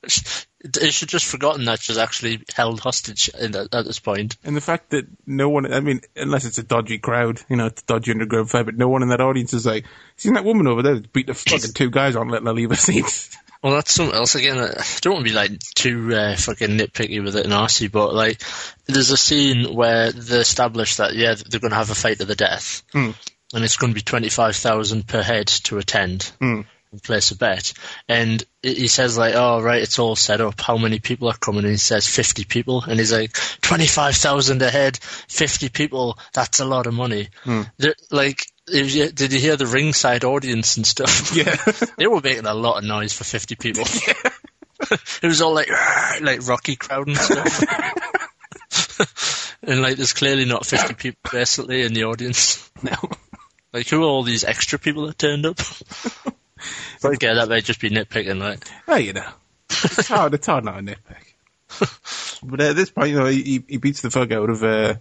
she, 0.76 0.91
she'd 0.91 1.09
just 1.09 1.26
forgotten 1.26 1.65
that 1.65 1.80
she's 1.80 1.97
actually 1.97 2.41
held 2.53 2.80
hostage 2.80 3.30
in 3.30 3.51
that, 3.51 3.74
at 3.74 3.86
this 3.86 3.99
point. 3.99 4.38
And 4.43 4.55
the 4.55 4.61
fact 4.61 4.89
that 4.91 5.05
no 5.26 5.49
one, 5.49 5.72
I 5.72 5.80
mean, 5.80 6.01
unless 6.15 6.45
it's 6.45 6.57
a 6.57 6.63
dodgy 6.63 6.97
crowd, 6.97 7.41
you 7.49 7.55
know, 7.55 7.68
it's 7.68 7.82
a 7.84 7.86
dodgy 7.86 8.11
underground 8.11 8.49
fight, 8.49 8.65
but 8.65 8.78
no 8.78 8.89
one 8.89 9.03
in 9.03 9.09
that 9.09 9.22
audience 9.22 9.53
is 9.53 9.65
like, 9.65 9.86
seen 10.15 10.34
that 10.34 10.45
woman 10.45 10.68
over 10.68 10.82
there 10.82 10.99
beat 10.99 11.28
the 11.28 11.34
fucking 11.34 11.74
two 11.74 11.89
guys 11.89 12.15
on 12.15 12.30
letting 12.30 12.47
her 12.47 12.53
leave 12.53 12.70
her 12.70 12.76
seat. 12.76 13.30
Well, 13.63 13.74
that's 13.74 13.91
something 13.91 14.15
else 14.15 14.36
again. 14.36 14.59
I 14.59 14.84
don't 15.01 15.15
want 15.15 15.26
to 15.26 15.32
be 15.32 15.36
like 15.36 15.59
too 15.74 16.13
uh, 16.13 16.36
fucking 16.36 16.78
nitpicky 16.78 17.24
with 17.24 17.36
it 17.36 17.45
and 17.45 17.53
arsey, 17.53 17.91
but 17.91 18.13
like, 18.13 18.41
there's 18.86 19.09
a 19.09 19.18
scene 19.18 19.74
where 19.76 20.11
they 20.11 20.38
establish 20.39 20.97
that 20.97 21.15
yeah, 21.15 21.34
they're 21.34 21.59
going 21.59 21.72
to 21.72 21.78
have 21.78 21.89
a 21.89 21.95
fight 21.95 22.20
to 22.20 22.26
the 22.26 22.36
death, 22.36 22.84
Hmm. 22.91 23.11
and 23.53 23.63
it's 23.63 23.78
going 23.78 23.91
to 23.91 23.95
be 23.95 24.03
twenty 24.03 24.30
five 24.30 24.55
thousand 24.55 25.07
per 25.07 25.24
head 25.24 25.47
to 25.47 25.80
attend. 25.80 26.32
Hmm. 26.39 26.61
And 26.91 27.03
place 27.03 27.31
a 27.31 27.35
bet, 27.35 27.73
and 28.07 28.41
he 28.63 28.88
says 28.88 29.17
like, 29.17 29.35
"Oh 29.35 29.61
right, 29.61 29.81
it's 29.81 29.99
all 29.99 30.15
set 30.15 30.39
up. 30.39 30.61
How 30.61 30.77
many 30.77 30.99
people 30.99 31.27
are 31.27 31.35
coming?" 31.38 31.63
And 31.65 31.71
he 31.71 31.77
says 31.77 32.07
fifty 32.07 32.45
people, 32.45 32.81
and 32.81 32.97
he's 32.97 33.11
like, 33.11 33.33
25,000 33.61 34.61
a 34.61 34.69
head, 34.69 34.97
fifty 35.27 35.67
people. 35.67 36.17
That's 36.33 36.61
a 36.61 36.65
lot 36.65 36.88
of 36.88 36.93
money." 36.93 37.27
Hmm. 37.43 37.63
Like, 38.09 38.45
you- 38.69 39.11
did 39.11 39.33
you 39.33 39.39
hear 39.39 39.57
the 39.57 39.65
ringside 39.67 40.23
audience 40.23 40.77
and 40.77 40.88
stuff? 40.88 41.31
Yeah. 41.35 41.55
they 41.97 42.07
were 42.07 42.21
making 42.21 42.45
a 42.45 42.53
lot 42.53 42.77
of 42.77 42.85
noise 42.85 43.11
for 43.11 43.25
50 43.25 43.55
people. 43.55 43.83
it 45.21 45.27
was 45.27 45.41
all 45.41 45.53
like, 45.53 45.69
like 46.21 46.47
Rocky 46.47 46.77
crowd 46.77 47.07
and 47.09 47.17
stuff. 47.17 47.63
and 49.63 49.81
like, 49.81 49.97
there's 49.97 50.13
clearly 50.13 50.45
not 50.45 50.65
50 50.65 50.93
people 50.93 51.19
basically 51.31 51.81
in 51.83 51.93
the 51.93 52.05
audience. 52.05 52.69
no. 52.81 52.95
Like, 53.73 53.88
who 53.89 54.03
are 54.03 54.07
all 54.07 54.23
these 54.23 54.45
extra 54.45 54.79
people 54.79 55.07
that 55.07 55.17
turned 55.17 55.45
up? 55.45 55.59
but 57.01 57.14
again, 57.14 57.36
that 57.36 57.49
may 57.49 57.62
just 57.62 57.82
be 57.82 57.89
nitpicking, 57.89 58.39
like, 58.39 58.68
Well, 58.88 58.99
you 58.99 59.14
know, 59.14 59.30
it's 59.70 60.08
hard, 60.08 60.34
it's 60.34 60.47
hard 60.47 60.66
not 60.66 60.80
a 60.80 60.82
nitpick. 60.82 62.39
but 62.43 62.62
at 62.62 62.76
this 62.76 62.89
point, 62.89 63.10
you 63.10 63.16
know, 63.16 63.26
he, 63.26 63.64
he 63.68 63.78
beats 63.78 64.01
the 64.01 64.12
fuck 64.12 64.32
out 64.32 64.49
of, 64.49 64.64
uh, 64.64 64.95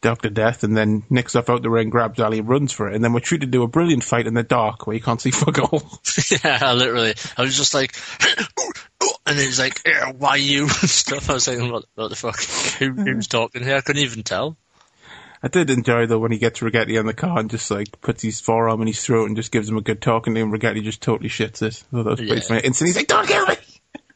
Doctor 0.00 0.30
Death, 0.30 0.64
and 0.64 0.74
then 0.74 1.02
nicks 1.10 1.36
off 1.36 1.50
out 1.50 1.62
the 1.62 1.68
ring, 1.68 1.90
grabs 1.90 2.20
Ali, 2.20 2.40
runs 2.40 2.72
for 2.72 2.88
it. 2.88 2.94
And 2.94 3.04
then 3.04 3.12
we're 3.12 3.20
treated 3.20 3.52
to 3.52 3.62
a 3.62 3.68
brilliant 3.68 4.02
fight 4.02 4.26
in 4.26 4.32
the 4.34 4.42
dark 4.42 4.86
where 4.86 4.96
you 4.96 5.02
can't 5.02 5.20
see 5.20 5.30
fuck 5.30 5.58
all. 5.58 5.82
yeah, 6.44 6.72
literally. 6.72 7.14
I 7.36 7.42
was 7.42 7.54
just 7.54 7.74
like, 7.74 7.94
and 9.26 9.38
he's 9.38 9.58
like, 9.58 9.82
"Yeah, 9.84 10.12
why 10.12 10.36
you 10.36 10.62
and 10.62 10.70
stuff. 10.70 11.28
I 11.28 11.34
was 11.34 11.48
like, 11.48 11.70
what, 11.70 11.84
what 11.94 12.08
the 12.08 12.16
fuck? 12.16 12.40
Who, 12.78 12.92
who's 12.92 13.26
talking 13.26 13.62
here? 13.62 13.76
I 13.76 13.80
couldn't 13.82 14.02
even 14.02 14.22
tell. 14.22 14.56
I 15.42 15.48
did 15.48 15.70
enjoy 15.70 16.06
though 16.06 16.18
when 16.18 16.32
he 16.32 16.38
gets 16.38 16.60
Rigetti 16.60 16.98
on 16.98 17.06
the 17.06 17.14
car 17.14 17.38
and 17.38 17.50
just 17.50 17.70
like 17.70 18.00
puts 18.00 18.22
his 18.22 18.40
forearm 18.40 18.80
in 18.82 18.86
his 18.88 19.02
throat 19.02 19.26
and 19.28 19.36
just 19.36 19.52
gives 19.52 19.68
him 19.68 19.76
a 19.78 19.80
good 19.82 20.02
talking 20.02 20.34
to 20.34 20.40
him. 20.40 20.52
Rigetti 20.52 20.82
just 20.82 21.00
totally 21.00 21.30
shits 21.30 21.62
it. 21.62 21.74
Thought 21.74 22.04
that 22.04 22.10
was 22.10 22.20
pretty 22.20 22.34
Yeah. 22.34 22.40
funny. 22.40 22.60
Instantly, 22.64 22.88
he's 22.90 22.96
like, 22.96 23.06
"Don't 23.06 23.26
kill 23.26 23.46
me!" 23.46 23.54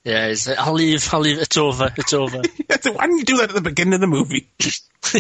Yeah, 0.04 0.28
he's 0.28 0.46
like, 0.46 0.58
I'll 0.58 0.74
leave, 0.74 1.08
I'll 1.14 1.20
leave, 1.20 1.38
it's 1.38 1.56
over, 1.56 1.90
it's 1.96 2.12
over. 2.12 2.42
Said, 2.82 2.94
Why 2.94 3.06
didn't 3.06 3.20
you 3.20 3.24
do 3.24 3.36
that 3.38 3.48
at 3.48 3.54
the 3.54 3.62
beginning 3.62 3.94
of 3.94 4.00
the 4.02 4.06
movie? 4.06 4.50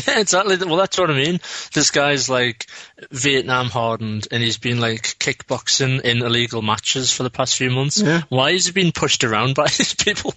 yeah, 0.06 0.20
exactly. 0.20 0.58
Well, 0.58 0.76
that's 0.76 0.98
what 0.98 1.10
I 1.10 1.14
mean. 1.14 1.40
This 1.72 1.90
guy's 1.90 2.28
like 2.28 2.66
Vietnam 3.10 3.68
hardened 3.70 4.28
and 4.30 4.42
he's 4.42 4.58
been 4.58 4.80
like 4.82 5.02
kickboxing 5.18 6.02
in 6.02 6.18
illegal 6.22 6.60
matches 6.60 7.10
for 7.10 7.22
the 7.22 7.30
past 7.30 7.56
few 7.56 7.70
months. 7.70 8.02
Yeah. 8.02 8.24
Why 8.28 8.50
is 8.50 8.66
he 8.66 8.72
being 8.72 8.92
pushed 8.92 9.24
around 9.24 9.54
by 9.54 9.64
these 9.78 9.94
people? 9.94 10.34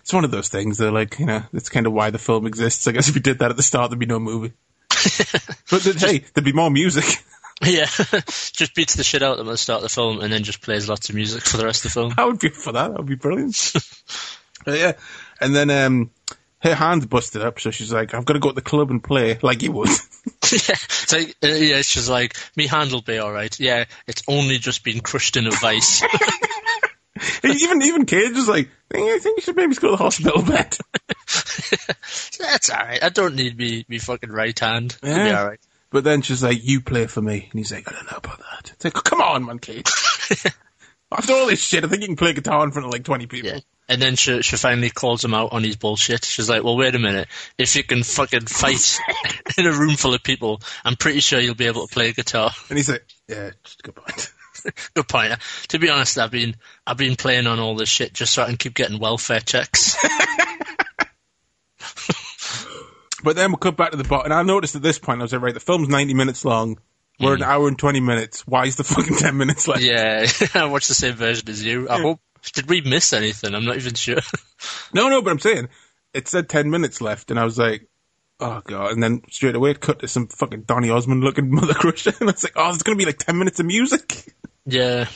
It's 0.00 0.14
one 0.14 0.24
of 0.24 0.30
those 0.30 0.48
things 0.48 0.78
that, 0.78 0.90
like, 0.92 1.18
you 1.18 1.26
know, 1.26 1.42
it's 1.52 1.68
kind 1.68 1.86
of 1.86 1.92
why 1.92 2.08
the 2.08 2.18
film 2.18 2.46
exists. 2.46 2.86
I 2.86 2.92
guess 2.92 3.08
if 3.10 3.14
we 3.14 3.20
did 3.20 3.40
that 3.40 3.50
at 3.50 3.56
the 3.58 3.62
start, 3.62 3.90
there'd 3.90 3.98
be 4.00 4.06
no 4.06 4.18
movie. 4.18 4.52
but 5.70 5.82
then, 5.82 5.96
hey, 5.96 6.24
there'd 6.34 6.44
be 6.44 6.52
more 6.52 6.70
music. 6.70 7.04
yeah, 7.62 7.86
just 8.26 8.74
beats 8.74 8.94
the 8.94 9.04
shit 9.04 9.22
out 9.22 9.32
of 9.32 9.38
them 9.38 9.48
at 9.48 9.52
the 9.52 9.58
start 9.58 9.78
of 9.78 9.82
the 9.82 9.88
film 9.88 10.20
and 10.20 10.32
then 10.32 10.42
just 10.42 10.60
plays 10.60 10.88
lots 10.88 11.08
of 11.08 11.14
music 11.14 11.44
for 11.44 11.56
the 11.56 11.64
rest 11.64 11.84
of 11.84 11.92
the 11.92 12.00
film. 12.00 12.14
I 12.16 12.24
would 12.24 12.38
be 12.38 12.48
for 12.48 12.72
that. 12.72 12.88
That 12.88 12.98
would 12.98 13.06
be 13.06 13.14
brilliant. 13.14 13.72
But 14.64 14.78
yeah, 14.78 14.92
and 15.40 15.54
then 15.54 15.70
um, 15.70 16.10
her 16.60 16.74
hand's 16.74 17.06
busted 17.06 17.42
up, 17.42 17.60
so 17.60 17.70
she's 17.70 17.92
like, 17.92 18.14
"I've 18.14 18.24
got 18.24 18.34
to 18.34 18.40
go 18.40 18.48
to 18.48 18.54
the 18.54 18.62
club 18.62 18.90
and 18.90 19.04
play 19.04 19.38
like 19.42 19.62
you 19.62 19.72
would." 19.72 19.88
yeah, 19.88 19.94
it's 20.42 21.12
like, 21.12 21.36
uh, 21.42 21.48
yeah, 21.48 21.76
it's 21.76 21.92
just 21.92 22.08
like, 22.08 22.34
me 22.56 22.66
hand 22.66 22.92
will 22.92 23.02
be 23.02 23.20
alright. 23.20 23.58
Yeah, 23.60 23.84
it's 24.06 24.22
only 24.26 24.58
just 24.58 24.82
been 24.82 25.00
crushed 25.00 25.36
in 25.36 25.46
a 25.46 25.50
vice. 25.50 26.02
even 27.44 27.82
even 27.82 28.06
Cage 28.06 28.32
is 28.36 28.48
like, 28.48 28.68
"I 28.92 29.18
think 29.20 29.36
you 29.38 29.42
should 29.42 29.56
maybe 29.56 29.74
go 29.74 29.88
to 29.90 29.96
the 29.96 30.02
hospital 30.02 30.42
bed." 30.46 30.76
That's 32.38 32.70
alright. 32.70 33.02
I 33.02 33.08
don't 33.08 33.34
need 33.36 33.56
me, 33.56 33.84
me 33.88 33.98
fucking 33.98 34.30
right 34.30 34.58
hand. 34.58 34.96
It'll 35.02 35.14
be 35.14 35.20
Yeah. 35.20 35.40
alright. 35.42 35.60
But 35.90 36.02
then 36.04 36.22
she's 36.22 36.42
like, 36.42 36.58
"You 36.64 36.80
play 36.80 37.06
for 37.06 37.22
me," 37.22 37.48
and 37.50 37.58
he's 37.58 37.72
like, 37.72 37.88
"I 37.88 37.92
don't 37.94 38.10
know 38.10 38.18
about 38.18 38.38
that." 38.38 38.72
It's 38.72 38.84
like, 38.84 38.94
"Come 38.94 39.20
on, 39.20 39.44
man, 39.44 39.58
Cage." 39.60 39.86
After 41.12 41.32
all 41.34 41.46
this 41.46 41.62
shit, 41.62 41.84
I 41.84 41.86
think 41.88 42.00
you 42.02 42.08
can 42.08 42.16
play 42.16 42.32
guitar 42.32 42.64
in 42.64 42.72
front 42.72 42.86
of 42.86 42.92
like 42.92 43.04
twenty 43.04 43.26
people. 43.26 43.50
Yeah. 43.50 43.60
And 43.88 44.00
then 44.00 44.16
she, 44.16 44.40
she 44.42 44.56
finally 44.56 44.88
calls 44.88 45.22
him 45.22 45.34
out 45.34 45.52
on 45.52 45.62
his 45.62 45.76
bullshit. 45.76 46.24
She's 46.24 46.48
like, 46.48 46.64
well, 46.64 46.74
wait 46.78 46.94
a 46.94 46.98
minute. 46.98 47.28
If 47.58 47.76
you 47.76 47.84
can 47.84 48.02
fucking 48.02 48.46
fight 48.46 48.98
in 49.58 49.66
a 49.66 49.72
room 49.72 49.96
full 49.96 50.14
of 50.14 50.22
people, 50.22 50.62
I'm 50.86 50.96
pretty 50.96 51.20
sure 51.20 51.38
you'll 51.38 51.54
be 51.54 51.66
able 51.66 51.86
to 51.86 51.92
play 51.92 52.10
guitar. 52.14 52.50
And 52.70 52.78
he's 52.78 52.88
like, 52.88 53.04
"Yeah, 53.28 53.50
just 53.62 53.80
a 53.80 53.82
good 53.82 53.94
point." 53.94 54.32
Good 54.94 55.08
point. 55.08 55.34
To 55.68 55.78
be 55.78 55.90
honest, 55.90 56.18
I've 56.18 56.30
been, 56.30 56.56
I've 56.86 56.96
been 56.96 57.16
playing 57.16 57.46
on 57.46 57.60
all 57.60 57.76
this 57.76 57.88
shit 57.88 58.12
just 58.12 58.32
so 58.32 58.42
I 58.42 58.46
can 58.46 58.56
keep 58.56 58.74
getting 58.74 58.98
welfare 58.98 59.40
checks. 59.40 59.96
But 63.24 63.36
then 63.36 63.50
we'll 63.50 63.56
cut 63.56 63.78
back 63.78 63.90
to 63.92 63.96
the 63.96 64.04
bot, 64.04 64.26
and 64.26 64.34
I 64.34 64.42
noticed 64.42 64.76
at 64.76 64.82
this 64.82 64.98
point, 64.98 65.20
I 65.20 65.24
was 65.24 65.32
like, 65.32 65.40
right, 65.40 65.54
the 65.54 65.58
film's 65.58 65.88
90 65.88 66.12
minutes 66.12 66.44
long. 66.44 66.78
We're 67.18 67.34
an 67.34 67.40
mm. 67.40 67.46
hour 67.46 67.68
and 67.68 67.78
20 67.78 68.00
minutes. 68.00 68.46
Why 68.46 68.66
is 68.66 68.76
the 68.76 68.84
fucking 68.84 69.16
10 69.18 69.36
minutes 69.36 69.66
left? 69.66 69.82
yeah, 69.82 70.26
I 70.54 70.66
watched 70.66 70.88
the 70.88 70.94
same 70.94 71.14
version 71.14 71.48
as 71.48 71.64
you. 71.64 71.88
I 71.88 72.02
hope, 72.02 72.20
did 72.52 72.68
we 72.68 72.82
miss 72.82 73.14
anything? 73.14 73.54
I'm 73.54 73.64
not 73.64 73.76
even 73.76 73.94
sure. 73.94 74.20
No, 74.92 75.08
no, 75.08 75.22
but 75.22 75.30
I'm 75.30 75.38
saying, 75.38 75.68
it 76.12 76.28
said 76.28 76.50
10 76.50 76.70
minutes 76.70 77.00
left, 77.00 77.30
and 77.30 77.40
I 77.40 77.44
was 77.44 77.58
like, 77.58 77.88
oh 78.40 78.60
god. 78.64 78.92
And 78.92 79.02
then 79.02 79.22
straight 79.30 79.54
away 79.54 79.70
it 79.70 79.80
cut 79.80 80.00
to 80.00 80.08
some 80.08 80.28
fucking 80.28 80.62
Donny 80.62 80.90
Osmond 80.90 81.24
looking 81.24 81.50
Mother 81.50 81.74
Crusher, 81.74 82.12
and 82.20 82.28
I 82.28 82.32
was 82.32 82.44
like, 82.44 82.54
oh, 82.56 82.70
it's 82.70 82.82
gonna 82.82 82.98
be 82.98 83.06
like 83.06 83.18
10 83.18 83.38
minutes 83.38 83.58
of 83.58 83.66
music. 83.66 84.34
Yeah. 84.66 85.08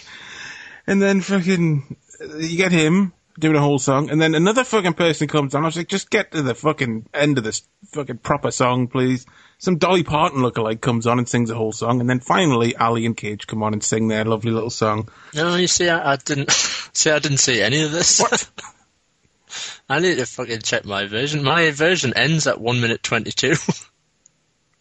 And 0.87 1.03
then 1.03 1.21
fucking, 1.21 1.97
you 2.39 2.57
get 2.57 2.73
him 2.73 3.13
doing 3.39 3.57
a 3.57 3.61
whole 3.61 3.79
song, 3.79 4.11
and 4.11 4.21
then 4.21 4.35
another 4.35 4.65
fucking 4.65 4.95
person 4.95 5.29
comes 5.29 5.55
on. 5.55 5.63
I 5.63 5.67
was 5.67 5.77
like, 5.77 5.89
just 5.89 6.11
get 6.11 6.33
to 6.33 6.43
the 6.43 6.55
fucking 6.55 7.07
end 7.15 7.39
of 7.39 7.45
this 7.45 7.63
fucking 7.93 8.19
proper 8.19 8.51
song, 8.51 8.89
please. 8.89 9.27
Some 9.59 9.79
Dolly 9.79 10.03
Parton 10.03 10.41
lookalike 10.41 10.81
comes 10.81 11.07
on 11.07 11.19
and 11.19 11.29
sings 11.29 11.51
a 11.51 11.55
whole 11.55 11.73
song, 11.73 12.01
and 12.01 12.09
then 12.09 12.21
finally 12.21 12.77
Ali 12.77 13.07
and 13.07 13.17
Cage 13.17 13.47
come 13.47 13.63
on 13.63 13.73
and 13.73 13.83
sing 13.83 14.09
their 14.09 14.25
lovely 14.25 14.51
little 14.51 14.71
song. 14.71 15.09
No, 15.35 15.57
you 15.57 15.67
see, 15.67 15.89
I, 15.89 16.13
I 16.13 16.17
didn't, 16.17 16.51
see, 16.93 17.11
I 17.11 17.19
didn't 17.19 17.39
see 17.39 17.61
any 17.61 17.83
of 17.83 17.93
this. 17.93 18.21
What? 18.21 18.49
I 19.89 20.01
need 20.01 20.17
to 20.17 20.27
fucking 20.27 20.61
check 20.61 20.85
my 20.85 21.07
version. 21.07 21.43
My 21.43 21.71
version 21.71 22.15
ends 22.15 22.47
at 22.47 22.61
1 22.61 22.81
minute 22.81 23.03
22. 23.03 23.55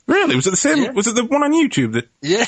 Really? 0.07 0.35
Was 0.35 0.47
it 0.47 0.51
the 0.51 0.57
same? 0.57 0.83
Yeah. 0.83 0.91
Was 0.91 1.07
it 1.07 1.15
the 1.15 1.25
one 1.25 1.43
on 1.43 1.51
YouTube 1.51 1.93
that 1.93 2.07
yeah, 2.21 2.45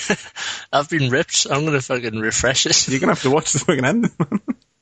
I've 0.74 0.90
been 0.90 1.10
ripped. 1.10 1.46
I'm 1.50 1.66
gonna 1.66 1.82
fucking 1.82 2.18
refresh 2.18 2.66
it. 2.66 2.88
you're 2.88 3.00
gonna 3.00 3.12
have 3.12 3.24
to 3.24 3.32
watch 3.32 3.54
the 3.54 3.60
fucking 3.60 3.86
end? 3.86 4.10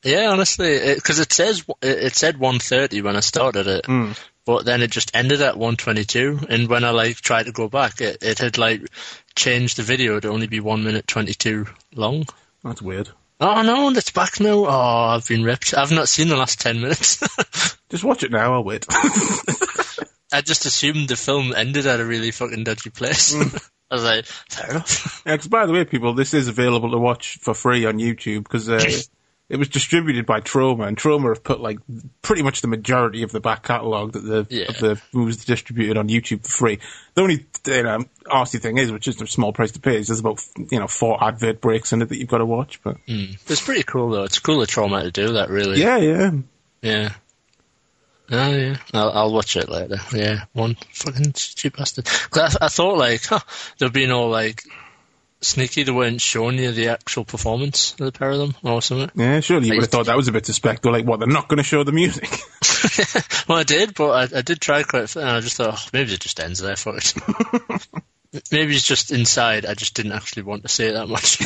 Yeah, 0.03 0.29
honestly, 0.29 0.93
because 0.95 1.19
it, 1.19 1.33
says 1.33 1.65
it, 1.81 1.97
it 2.03 2.15
said 2.15 2.37
130 2.37 3.01
when 3.01 3.15
I 3.15 3.19
started 3.19 3.67
it, 3.67 3.87
hmm. 3.87 4.11
but 4.45 4.63
then 4.63 4.81
it 4.81 4.91
just 4.91 5.13
ended 5.15 5.41
at 5.41 5.57
122. 5.57 6.45
And 6.47 6.69
when 6.69 6.83
I 6.83 6.91
like 6.91 7.17
tried 7.17 7.47
to 7.47 7.51
go 7.51 7.67
back, 7.67 7.99
it, 7.99 8.19
it 8.21 8.39
had 8.39 8.57
like 8.57 8.87
changed 9.35 9.77
the 9.77 9.83
video 9.83 10.19
to 10.19 10.29
only 10.29 10.47
be 10.47 10.59
one 10.59 10.83
minute 10.83 11.07
22 11.07 11.65
long. 11.95 12.25
That's 12.63 12.81
weird. 12.81 13.09
Oh 13.39 13.61
no, 13.63 13.89
it's 13.89 14.11
back 14.11 14.39
now. 14.39 14.65
Oh, 14.65 15.15
I've 15.15 15.27
been 15.27 15.43
ripped. 15.43 15.73
I've 15.75 15.91
not 15.91 16.09
seen 16.09 16.27
the 16.27 16.37
last 16.37 16.61
10 16.61 16.79
minutes. 16.79 17.19
Just 17.89 18.03
watch 18.03 18.23
it 18.23 18.31
now. 18.31 18.53
I'll 18.53 18.63
wait. 18.63 18.85
I 20.31 20.41
just 20.41 20.65
assumed 20.65 21.07
the 21.09 21.15
film 21.15 21.53
ended 21.55 21.85
at 21.87 21.99
a 21.99 22.05
really 22.05 22.31
fucking 22.31 22.63
dodgy 22.63 22.89
place. 22.89 23.33
I 23.89 23.95
was 23.95 24.03
like, 24.03 24.25
fair 24.25 24.71
enough. 24.71 25.21
Yeah, 25.25 25.37
'cause 25.37 25.47
by 25.47 25.65
the 25.65 25.71
way, 25.73 25.85
people, 25.85 26.13
this 26.13 26.33
is 26.33 26.49
available 26.49 26.91
to 26.91 26.97
watch 26.97 27.37
for 27.41 27.53
free 27.53 27.85
on 27.85 27.99
YouTube 27.99 28.43
because 28.43 28.67
uh, 28.69 28.81
it 29.49 29.55
was 29.57 29.69
distributed 29.69 30.25
by 30.25 30.41
Troma, 30.41 30.85
and 30.87 30.97
Troma 30.97 31.29
have 31.29 31.41
put 31.41 31.61
like 31.61 31.79
pretty 32.21 32.41
much 32.41 32.59
the 32.59 32.67
majority 32.67 33.23
of 33.23 33.31
the 33.31 33.39
back 33.39 33.63
catalogue 33.63 34.11
that 34.11 34.19
the 34.25 34.45
Yeah. 34.49 34.65
of 34.67 34.77
the 34.79 35.01
movies 35.13 35.45
distributed 35.45 35.95
on 35.95 36.09
YouTube 36.09 36.43
for 36.43 36.49
free. 36.51 36.79
The 37.13 37.21
only 37.21 37.45
you 37.65 37.83
know, 37.83 37.99
arsey 38.25 38.59
thing 38.59 38.77
is, 38.77 38.91
which 38.91 39.07
is 39.07 39.21
a 39.21 39.27
small 39.27 39.53
price 39.53 39.71
to 39.71 39.79
pay, 39.79 39.95
is 39.95 40.07
there's 40.09 40.19
about 40.19 40.43
you 40.69 40.79
know 40.79 40.87
four 40.87 41.23
advert 41.23 41.61
breaks 41.61 41.93
in 41.93 42.01
it 42.01 42.09
that 42.09 42.17
you've 42.17 42.27
got 42.27 42.39
to 42.39 42.45
watch. 42.45 42.81
But 42.83 42.97
It's 43.07 43.61
pretty 43.63 43.83
cool 43.83 44.09
though. 44.09 44.23
It's 44.23 44.39
cool 44.39 44.61
of 44.61 44.67
Troma 44.67 45.03
to 45.03 45.11
do 45.11 45.31
that, 45.35 45.49
really. 45.49 45.79
yeah, 45.79 45.95
yeah, 45.95 46.31
Yeah. 46.81 47.13
Oh 48.29 48.51
yeah, 48.51 48.77
I'll, 48.93 49.11
I'll 49.11 49.33
watch 49.33 49.55
it 49.55 49.69
later. 49.69 49.97
Yeah, 50.13 50.43
one 50.53 50.75
fucking 50.93 51.33
stupid 51.35 51.77
bastard. 51.77 52.05
'Cause 52.05 52.57
I, 52.59 52.65
I 52.65 52.67
thought 52.67 52.97
like, 52.97 53.23
huh, 53.25 53.39
they'd 53.79 53.93
been 53.93 54.11
all 54.11 54.29
like 54.29 54.63
sneaky. 55.41 55.83
They 55.83 55.91
weren't 55.91 56.19
showing 56.19 56.57
you 56.57 56.71
the 56.71 56.89
actual 56.89 57.23
performance 57.23 57.91
of 57.93 57.97
the 57.99 58.11
pair 58.11 58.31
of 58.31 58.39
them 58.39 58.55
or 58.63 58.81
something. 58.81 59.11
yeah. 59.15 59.39
Surely 59.39 59.67
you 59.67 59.73
Like- 59.73 59.77
would 59.77 59.83
have 59.85 59.91
thought 59.91 60.05
that 60.07 60.17
was 60.17 60.27
a 60.27 60.31
bit 60.33 60.45
suspect. 60.45 60.85
Or 60.85 60.91
like, 60.91 61.05
what? 61.05 61.19
They're 61.19 61.27
not 61.27 61.47
going 61.47 61.57
to 61.57 61.63
show 61.63 61.83
the 61.83 61.91
music. 61.93 62.27
well, 63.47 63.57
I 63.59 63.63
did, 63.63 63.93
but 63.95 64.33
I, 64.33 64.39
I 64.39 64.41
did 64.41 64.59
try 64.59 64.83
quite. 64.83 65.15
And 65.15 65.29
I 65.29 65.39
just 65.39 65.55
thought 65.55 65.73
oh, 65.77 65.89
maybe 65.93 66.13
it 66.13 66.19
just 66.19 66.39
ends 66.39 66.59
there. 66.59 66.75
Fuck 66.75 66.97
it. 66.97 67.87
maybe 68.51 68.75
it's 68.75 68.85
just 68.85 69.11
inside. 69.11 69.65
I 69.65 69.73
just 69.73 69.93
didn't 69.95 70.11
actually 70.11 70.43
want 70.43 70.63
to 70.63 70.67
say 70.69 70.87
it 70.89 70.93
that 70.93 71.07
much. 71.07 71.39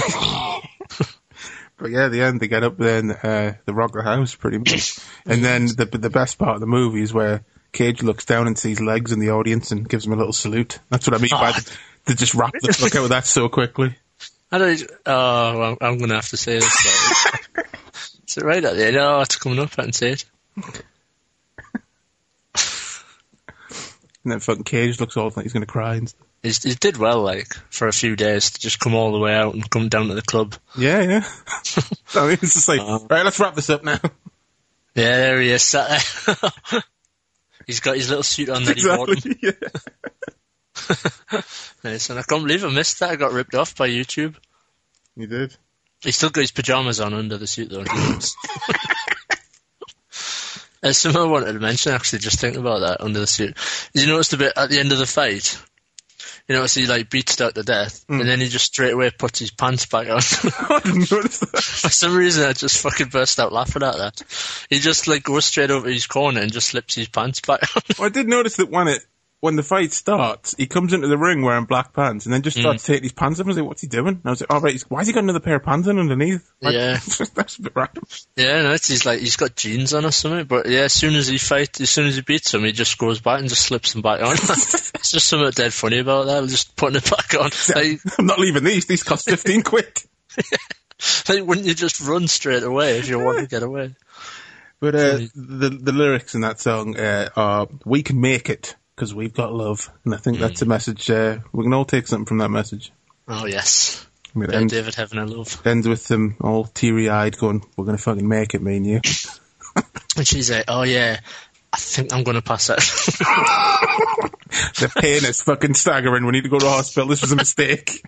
But 1.82 1.92
yeah, 1.92 2.06
at 2.06 2.12
the 2.12 2.22
end 2.22 2.40
they 2.40 2.48
get 2.48 2.64
up 2.64 2.78
there 2.78 3.00
and 3.00 3.12
uh, 3.12 3.54
they 3.66 3.74
rock 3.74 3.92
the 3.94 4.04
house 4.04 4.36
pretty 4.36 4.60
much. 4.60 5.00
and 5.26 5.44
then 5.44 5.66
the 5.66 5.86
the 5.86 6.10
best 6.12 6.38
part 6.38 6.56
of 6.56 6.62
the 6.62 6.68
movie 6.68 7.02
is 7.02 7.12
where 7.14 7.44
Cage 7.72 8.04
looks 8.04 8.24
down 8.26 8.46
and 8.48 8.58
sees 8.58 8.80
legs 8.80 9.12
in 9.12 9.20
the 9.20 9.32
audience 9.32 9.72
and 9.72 9.90
gives 9.90 10.06
him 10.06 10.14
a 10.14 10.16
little 10.16 10.34
salute. 10.34 10.78
That's 10.90 11.08
what 11.08 11.18
I 11.18 11.22
mean 11.22 11.30
by 11.32 11.50
Oh. 11.50 11.60
the, 11.60 11.78
they 12.06 12.14
just 12.14 12.36
wrap 12.36 12.52
the 12.62 12.72
fuck 12.74 12.96
out 12.96 13.04
of 13.04 13.10
that 13.10 13.26
so 13.26 13.50
quickly. 13.50 13.96
I 14.52 14.58
don't. 14.58 14.84
Oh, 15.06 15.58
well, 15.60 15.78
I'm 15.82 15.98
gonna 15.98 16.16
have 16.16 16.30
to 16.30 16.38
say 16.38 16.60
this. 16.60 16.86
Is 18.28 18.38
it 18.38 18.44
right 18.44 18.64
at 18.64 18.76
the 18.76 18.86
end? 18.86 18.98
Oh, 18.98 19.22
it's 19.22 19.38
coming 19.38 19.60
up. 19.60 19.72
I 19.78 19.84
can 19.84 19.94
say 19.94 20.12
it. 20.12 20.26
And 24.24 24.32
then 24.32 24.40
fucking 24.40 24.64
Cage 24.66 25.00
looks 25.00 25.18
all 25.18 25.32
like 25.36 25.44
he's 25.44 25.54
going 25.54 25.66
to 25.66 25.72
cry. 25.72 25.96
And 25.96 26.08
stuff. 26.10 26.28
He's, 26.44 26.64
he 26.64 26.74
did 26.76 26.98
well, 26.98 27.22
like 27.22 27.54
for 27.70 27.88
a 27.88 27.92
few 27.94 28.16
days, 28.16 28.52
to 28.52 28.60
just 28.60 28.80
come 28.80 28.94
all 28.96 29.12
the 29.12 29.20
way 29.20 29.34
out 29.34 29.54
and 29.54 29.68
come 29.70 29.90
down 29.90 30.08
to 30.08 30.16
the 30.16 30.22
club. 30.22 30.56
Yeah, 30.78 31.02
yeah. 31.02 31.28
I 32.16 32.28
mean, 32.28 32.38
it's 32.42 32.54
just 32.56 32.68
like, 32.68 32.82
Uh. 32.82 33.00
right, 33.10 33.24
let's 33.26 33.40
wrap 33.40 33.56
this 33.56 33.70
up 33.70 33.84
now. 33.84 34.00
Yeah, 34.96 35.18
there 35.18 35.42
he 35.42 35.52
is, 35.52 35.64
sat 35.64 36.04
there. 36.26 36.82
He's 37.68 37.80
got 37.80 37.96
his 37.96 38.10
little 38.10 38.24
suit 38.24 38.50
on 38.50 38.64
that 38.66 38.78
he 38.78 38.86
bought. 38.88 39.10
exactly. 39.10 39.38
Yeah. 41.32 41.42
Nice, 41.84 42.10
and 42.10 42.20
I 42.20 42.24
can't 42.24 42.44
believe 42.44 42.64
I 42.64 42.70
missed 42.70 43.00
that. 43.00 43.10
I 43.12 43.16
got 43.16 43.32
ripped 43.34 43.56
off 43.56 43.76
by 43.76 43.88
YouTube. 43.90 44.36
You 45.16 45.26
did. 45.28 45.56
He's 46.02 46.16
still 46.16 46.30
got 46.30 46.42
his 46.42 46.52
pajamas 46.52 47.00
on 47.00 47.14
under 47.14 47.38
the 47.38 47.48
suit, 47.48 47.70
though. 47.70 47.84
There's 50.82 50.98
something 50.98 51.22
I 51.22 51.26
wanted 51.26 51.54
to 51.54 51.60
mention, 51.60 51.94
actually, 51.94 52.20
just 52.20 52.40
thinking 52.40 52.62
about 52.62 52.80
that 52.80 53.02
under 53.02 53.20
the 53.20 53.28
suit. 53.28 53.56
You 53.94 54.08
notice 54.08 54.30
the 54.30 54.38
bit 54.38 54.54
at 54.56 54.70
the 54.70 54.80
end 54.80 54.92
of 54.92 54.98
the 54.98 55.06
fight? 55.06 55.62
You 56.48 56.56
notice 56.56 56.74
he, 56.74 56.88
like, 56.88 57.10
beats 57.10 57.36
Doctor 57.36 57.62
Death, 57.62 58.04
and 58.10 58.22
mm. 58.22 58.26
then 58.26 58.40
he 58.40 58.48
just 58.48 58.66
straight 58.66 58.94
away 58.94 59.12
puts 59.12 59.40
his 59.40 59.52
pants 59.52 59.86
back 59.86 60.10
on. 60.10 60.16
I 60.70 60.80
didn't 60.84 61.12
notice 61.12 61.40
that. 61.40 61.64
For 61.64 61.90
some 61.90 62.16
reason, 62.16 62.46
I 62.46 62.54
just 62.54 62.80
fucking 62.80 63.10
burst 63.10 63.40
out 63.40 63.54
laughing 63.54 63.84
at 63.84 63.98
that. 63.98 64.66
He 64.70 64.80
just, 64.80 65.08
like, 65.08 65.24
goes 65.24 65.46
straight 65.46 65.70
over 65.70 65.88
his 65.88 66.08
corner 66.08 66.42
and 66.42 66.52
just 66.52 66.70
slips 66.70 66.96
his 66.96 67.10
pants 67.10 67.42
back 67.42 67.62
on. 67.76 67.84
Well, 68.00 68.08
I 68.08 68.10
did 68.10 68.28
notice 68.28 68.56
that 68.56 68.72
when 68.72 68.88
it 68.88 69.06
when 69.42 69.56
the 69.58 69.64
fight 69.64 69.92
starts, 69.92 70.56
he 70.58 70.68
comes 70.68 70.94
into 70.94 71.08
the 71.08 71.18
ring 71.18 71.42
wearing 71.42 71.66
black 71.66 71.94
pants 71.94 72.26
and 72.26 72.34
then 72.34 72.42
Mm. 72.42 72.46
just 72.46 72.58
starts 72.60 72.84
taking 72.86 73.04
his 73.04 73.12
pants 73.12 73.40
off. 73.40 73.46
I 73.46 73.50
was 73.50 73.58
like, 73.58 73.66
what's 73.66 73.82
he 73.82 73.88
doing? 73.88 74.08
And 74.08 74.22
I 74.24 74.30
was 74.30 74.40
like, 74.42 74.52
oh, 74.54 74.60
right, 74.62 74.72
he's- 74.72 74.86
why 74.88 75.00
has 75.00 75.08
he 75.08 75.14
got 75.14 75.24
another 75.24 75.40
pair 75.40 75.56
of 75.56 75.64
pants 75.64 75.88
on 75.88 75.98
underneath? 76.00 76.48
Like, 76.62 76.76
Yeah. 76.76 76.94
that's 77.34 77.58
a 77.58 77.62
bit 77.64 77.74
random. 77.76 78.04
Yeah, 78.38 78.62
no, 78.62 78.72
it's, 78.74 78.88
he's 78.88 79.06
like 79.06 79.20
he's 79.20 79.36
got 79.36 79.56
jeans 79.56 79.94
on 79.94 80.06
or 80.06 80.12
something. 80.12 80.46
But 80.46 80.70
yeah, 80.70 80.82
as 80.82 80.94
soon 80.94 81.16
as 81.16 81.28
he 81.28 81.38
fights, 81.40 81.82
as 81.82 81.90
soon 81.90 82.06
as 82.08 82.16
he 82.16 82.22
beats 82.22 82.54
him, 82.54 82.64
he 82.64 82.72
just 82.72 82.98
goes 82.98 83.20
back 83.20 83.40
and 83.40 83.50
just 83.50 83.64
slips 83.64 83.94
them 83.94 84.02
back 84.04 84.22
on. 84.22 84.34
it's 84.40 85.12
just 85.12 85.28
something 85.28 85.50
dead 85.52 85.74
funny 85.74 85.98
about 86.00 86.28
that. 86.28 86.48
Just 86.48 86.76
putting 86.76 86.98
it 86.98 87.10
back 87.10 87.34
on. 87.34 87.50
Like, 87.76 88.00
I'm 88.20 88.28
not 88.28 88.40
leaving 88.40 88.64
these. 88.64 88.86
These 88.86 89.04
cost 89.04 89.28
15 89.28 89.64
quid. 89.64 89.88
like, 91.28 91.44
wouldn't 91.44 91.66
you 91.68 91.74
just 91.74 92.00
run 92.02 92.28
straight 92.28 92.64
away 92.64 93.00
if 93.00 93.10
you 93.10 93.18
want 93.20 93.40
to 93.40 93.48
get 93.48 93.64
away? 93.64 93.96
But 94.80 94.96
uh, 94.96 95.18
the 95.36 95.70
the 95.80 95.92
lyrics 95.92 96.34
in 96.34 96.42
that 96.42 96.60
song 96.60 96.98
uh, 96.98 97.30
are 97.36 97.68
"We 97.86 98.02
can 98.02 98.20
make 98.20 98.50
it 98.50 98.76
because 98.96 99.14
we've 99.14 99.34
got 99.34 99.54
love," 99.54 99.90
and 100.06 100.14
I 100.14 100.18
think 100.18 100.38
Mm. 100.38 100.42
that's 100.42 100.62
a 100.62 100.66
message. 100.66 101.10
Uh, 101.10 101.40
we 101.52 101.64
can 101.64 101.74
all 101.74 101.86
take 101.86 102.08
something 102.08 102.26
from 102.26 102.38
that 102.40 102.50
message. 102.50 102.92
Oh 103.28 103.46
yes, 103.46 104.06
I 104.36 104.40
mean, 104.40 104.52
ends, 104.52 104.74
David 104.74 104.96
Heaven, 104.96 105.20
I 105.20 105.24
love. 105.24 105.62
ends 105.66 105.88
with 105.88 106.08
them 106.08 106.36
all 106.42 106.66
teary 106.66 107.10
eyed, 107.10 107.38
going, 107.38 107.64
"We're 107.76 107.86
gonna 107.86 107.98
fucking 107.98 108.28
make 108.28 108.54
it, 108.54 108.62
me 108.62 108.78
and 108.78 108.86
you." 108.88 109.02
And 110.18 110.28
she's 110.28 110.52
like, 110.52 110.66
"Oh 110.68 110.84
yeah, 110.84 111.20
I 111.72 111.78
think 111.78 112.12
I'm 112.14 112.24
gonna 112.26 112.42
pass 112.42 112.70
out." 112.70 112.80
the 114.80 114.92
pain 115.00 115.24
is 115.24 115.42
fucking 115.42 115.74
staggering. 115.76 116.26
We 116.26 116.34
need 116.34 116.44
to 116.44 116.50
go 116.50 116.60
to 116.60 116.68
hospital. 116.68 117.08
This 117.08 117.22
was 117.22 117.32
a 117.32 117.38
mistake. 117.38 118.04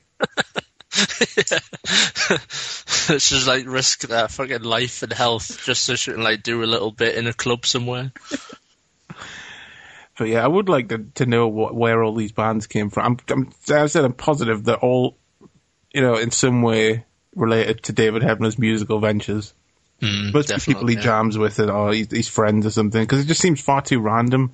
She's 3.17 3.47
like 3.47 3.65
risk 3.67 4.01
their 4.01 4.27
fucking 4.27 4.63
life 4.63 5.03
and 5.03 5.13
health 5.13 5.61
just 5.65 5.83
so 5.85 5.95
she 5.95 6.11
can 6.11 6.21
like 6.23 6.43
do 6.43 6.63
a 6.63 6.65
little 6.65 6.91
bit 6.91 7.15
in 7.15 7.27
a 7.27 7.33
club 7.33 7.65
somewhere. 7.65 8.11
But 10.17 10.27
yeah, 10.27 10.43
I 10.43 10.47
would 10.47 10.69
like 10.69 10.89
to, 10.89 10.99
to 11.15 11.25
know 11.25 11.47
what, 11.47 11.73
where 11.73 12.03
all 12.03 12.13
these 12.13 12.31
bands 12.31 12.67
came 12.67 12.89
from. 12.89 13.17
I'm, 13.29 13.35
I'm, 13.35 13.53
I 13.75 13.87
said, 13.87 14.05
I'm 14.05 14.13
positive 14.13 14.63
they're 14.63 14.75
all, 14.75 15.17
you 15.91 16.01
know, 16.01 16.15
in 16.15 16.31
some 16.31 16.61
way 16.61 17.05
related 17.35 17.83
to 17.83 17.93
David 17.93 18.21
Heavener's 18.21 18.59
musical 18.59 18.99
ventures. 18.99 19.53
Mm, 20.01 20.33
Most 20.33 20.65
people 20.65 20.85
he 20.85 20.95
yeah. 20.95 21.01
jams 21.01 21.37
with 21.37 21.59
it 21.59 21.69
or 21.69 21.93
he's, 21.93 22.11
he's 22.11 22.27
friends 22.27 22.65
or 22.65 22.71
something, 22.71 23.01
because 23.01 23.21
it 23.21 23.27
just 23.27 23.41
seems 23.41 23.61
far 23.61 23.81
too 23.81 23.99
random. 23.99 24.53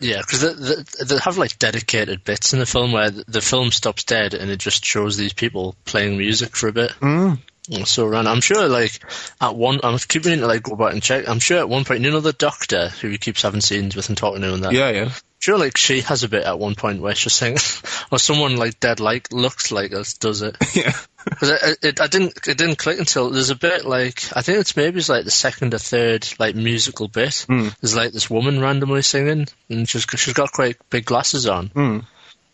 Yeah, 0.00 0.18
because 0.18 0.42
they, 0.42 0.74
they, 0.74 1.04
they 1.04 1.18
have 1.18 1.38
like 1.38 1.58
dedicated 1.58 2.22
bits 2.22 2.52
in 2.52 2.58
the 2.58 2.66
film 2.66 2.92
where 2.92 3.10
the, 3.10 3.24
the 3.26 3.40
film 3.40 3.70
stops 3.70 4.04
dead 4.04 4.34
and 4.34 4.50
it 4.50 4.58
just 4.58 4.84
shows 4.84 5.16
these 5.16 5.32
people 5.32 5.74
playing 5.84 6.18
music 6.18 6.54
for 6.54 6.68
a 6.68 6.72
bit. 6.72 6.90
Mm. 7.00 7.38
So 7.84 8.06
random. 8.06 8.32
I'm 8.32 8.40
sure 8.40 8.68
like 8.68 9.00
at 9.40 9.54
one, 9.54 9.80
I'm 9.82 9.98
keeping 9.98 10.38
to 10.38 10.46
like 10.46 10.62
go 10.62 10.76
back 10.76 10.92
and 10.92 11.02
check. 11.02 11.28
I'm 11.28 11.38
sure 11.38 11.58
at 11.58 11.68
one 11.68 11.84
point, 11.84 12.02
you 12.02 12.10
know, 12.10 12.20
the 12.20 12.32
doctor 12.32 12.88
who 12.88 13.08
he 13.08 13.18
keeps 13.18 13.42
having 13.42 13.60
scenes 13.60 13.94
with 13.94 14.08
and 14.08 14.16
talking 14.16 14.42
to 14.42 14.54
and 14.54 14.64
that. 14.64 14.72
Yeah, 14.72 14.90
yeah. 14.90 15.10
Sure, 15.40 15.58
like 15.58 15.76
she 15.76 16.00
has 16.00 16.24
a 16.24 16.28
bit 16.28 16.44
at 16.44 16.58
one 16.58 16.74
point 16.74 17.00
where 17.00 17.14
she's 17.14 17.34
saying, 17.34 17.58
or 18.10 18.18
someone 18.18 18.56
like 18.56 18.80
dead 18.80 18.98
like 19.00 19.32
looks 19.32 19.70
like 19.70 19.92
us 19.92 20.14
does 20.14 20.42
it. 20.42 20.56
Yeah. 20.74 20.92
Because 21.24 21.50
it, 21.50 21.78
it, 21.82 22.00
I 22.00 22.06
didn't, 22.06 22.46
it 22.46 22.56
didn't 22.56 22.78
click 22.78 22.98
until 22.98 23.28
there's 23.28 23.50
a 23.50 23.56
bit 23.56 23.84
like 23.84 24.24
I 24.34 24.40
think 24.40 24.60
it's 24.60 24.76
maybe 24.76 24.98
it's 24.98 25.10
like 25.10 25.24
the 25.24 25.30
second 25.30 25.74
or 25.74 25.78
third 25.78 26.26
like 26.38 26.54
musical 26.54 27.06
bit. 27.06 27.44
There's 27.48 27.94
like 27.94 28.12
this 28.12 28.30
woman 28.30 28.60
randomly 28.60 29.02
singing, 29.02 29.46
and 29.68 29.86
she's 29.86 30.06
she's 30.16 30.32
got 30.32 30.52
quite 30.52 30.76
big 30.88 31.04
glasses 31.04 31.46
on. 31.46 31.68
Mm. 31.70 32.06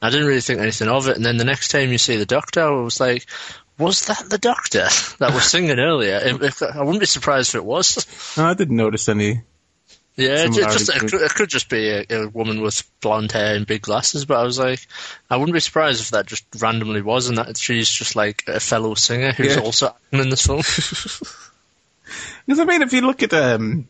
I 0.03 0.11
didn't 0.11 0.27
really 0.27 0.41
think 0.41 0.61
anything 0.61 0.89
of 0.89 1.09
it, 1.09 1.17
and 1.17 1.25
then 1.25 1.37
the 1.37 1.45
next 1.45 1.69
time 1.69 1.91
you 1.91 1.99
see 1.99 2.17
the 2.17 2.27
doctor, 2.27 2.63
I 2.63 2.71
was 2.71 2.99
like, 2.99 3.27
was 3.79 4.07
that 4.07 4.25
the 4.29 4.39
doctor 4.39 4.89
that 5.19 5.35
was 5.35 5.45
singing 5.45 5.79
earlier? 5.79 6.21
If- 6.23 6.43
if- 6.43 6.63
I 6.63 6.81
wouldn't 6.83 7.01
be 7.01 7.07
surprised 7.07 7.51
if 7.51 7.57
it 7.57 7.65
was. 7.65 8.37
No, 8.37 8.47
I 8.47 8.55
didn't 8.55 8.77
notice 8.77 9.09
any. 9.09 9.43
Yeah, 10.17 10.47
just 10.47 10.89
it 10.95 11.01
could, 11.01 11.23
it 11.23 11.35
could 11.35 11.49
just 11.49 11.69
be 11.69 11.89
a, 11.89 12.05
a 12.09 12.29
woman 12.29 12.61
with 12.61 12.85
blonde 13.01 13.33
hair 13.33 13.57
and 13.57 13.67
big 13.67 13.83
glasses, 13.83 14.25
but 14.25 14.39
I 14.39 14.45
was 14.45 14.61
like, 14.61 14.79
I 15.29 15.37
wouldn't 15.37 15.55
be 15.55 15.59
surprised 15.59 16.01
if 16.01 16.11
that 16.11 16.27
just 16.27 16.45
randomly 16.61 17.03
was, 17.03 17.29
and 17.29 17.39
that 17.39 17.57
she's 17.59 17.91
just 17.91 18.15
like 18.15 18.45
a 18.47 18.61
fellow 18.61 18.95
singer 18.95 19.33
who's 19.33 19.57
Yeah. 19.57 19.63
also 19.63 19.89
acting 19.89 20.21
in 20.21 20.29
this 20.29 20.47
film. 20.47 20.63
Because 22.47 22.61
I 22.61 22.65
mean, 22.65 22.83
if 22.83 22.93
you 22.93 23.01
look 23.01 23.23
at 23.23 23.33
um, 23.33 23.89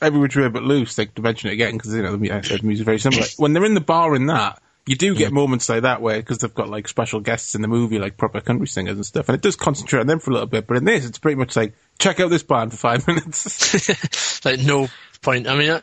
Every 0.00 0.20
Which 0.20 0.36
Way 0.36 0.48
But 0.48 0.62
Loose, 0.62 0.96
like 0.96 1.14
to 1.16 1.22
mention 1.22 1.50
it 1.50 1.54
again, 1.54 1.72
because 1.76 1.92
you 1.94 2.02
know 2.02 2.16
the, 2.16 2.30
I 2.32 2.40
said 2.40 2.60
the 2.60 2.66
music 2.66 2.84
very 2.86 2.98
similar. 3.00 3.24
when 3.36 3.52
they're 3.52 3.64
in 3.64 3.74
the 3.74 3.80
bar 3.80 4.14
in 4.14 4.26
that, 4.26 4.62
you 4.86 4.96
do 4.96 5.14
get 5.14 5.32
moments 5.32 5.68
like 5.68 5.82
that 5.82 6.02
where 6.02 6.16
because 6.16 6.38
they've 6.38 6.54
got 6.54 6.68
like 6.68 6.88
special 6.88 7.20
guests 7.20 7.54
in 7.54 7.62
the 7.62 7.68
movie, 7.68 7.98
like 7.98 8.16
proper 8.16 8.40
country 8.40 8.66
singers 8.66 8.96
and 8.96 9.06
stuff, 9.06 9.28
and 9.28 9.36
it 9.36 9.42
does 9.42 9.56
concentrate 9.56 10.00
on 10.00 10.06
them 10.06 10.18
for 10.18 10.30
a 10.30 10.34
little 10.34 10.48
bit. 10.48 10.66
But 10.66 10.78
in 10.78 10.84
this, 10.84 11.06
it's 11.06 11.18
pretty 11.18 11.36
much 11.36 11.54
like 11.54 11.74
check 11.98 12.18
out 12.18 12.30
this 12.30 12.42
band 12.42 12.72
for 12.72 12.76
five 12.76 13.06
minutes. 13.06 14.44
like 14.44 14.60
no 14.60 14.88
point. 15.22 15.46
I 15.46 15.56
mean, 15.56 15.70
uh, 15.70 15.80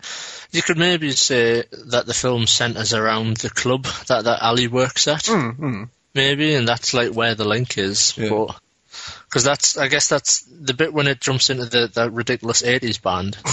you 0.52 0.62
could 0.62 0.78
maybe 0.78 1.12
say 1.12 1.64
that 1.88 2.06
the 2.06 2.14
film 2.14 2.46
centers 2.46 2.94
around 2.94 3.38
the 3.38 3.50
club 3.50 3.86
that 4.08 4.26
that 4.26 4.42
Ali 4.42 4.68
works 4.68 5.08
at, 5.08 5.30
maybe, 6.14 6.56
and 6.56 6.68
that's 6.68 6.94
like 6.94 7.14
where 7.14 7.36
the 7.36 7.46
link 7.46 7.78
is. 7.78 8.18
Yeah. 8.18 8.30
But 8.30 8.60
because 9.26 9.44
that's, 9.44 9.78
I 9.78 9.88
guess 9.88 10.10
that's 10.10 10.42
the 10.42 10.74
bit 10.74 10.94
when 10.94 11.08
it 11.08 11.22
jumps 11.22 11.50
into 11.50 11.66
the 11.66 11.90
that 11.94 12.12
ridiculous 12.12 12.64
'80s 12.64 13.02
band. 13.02 13.38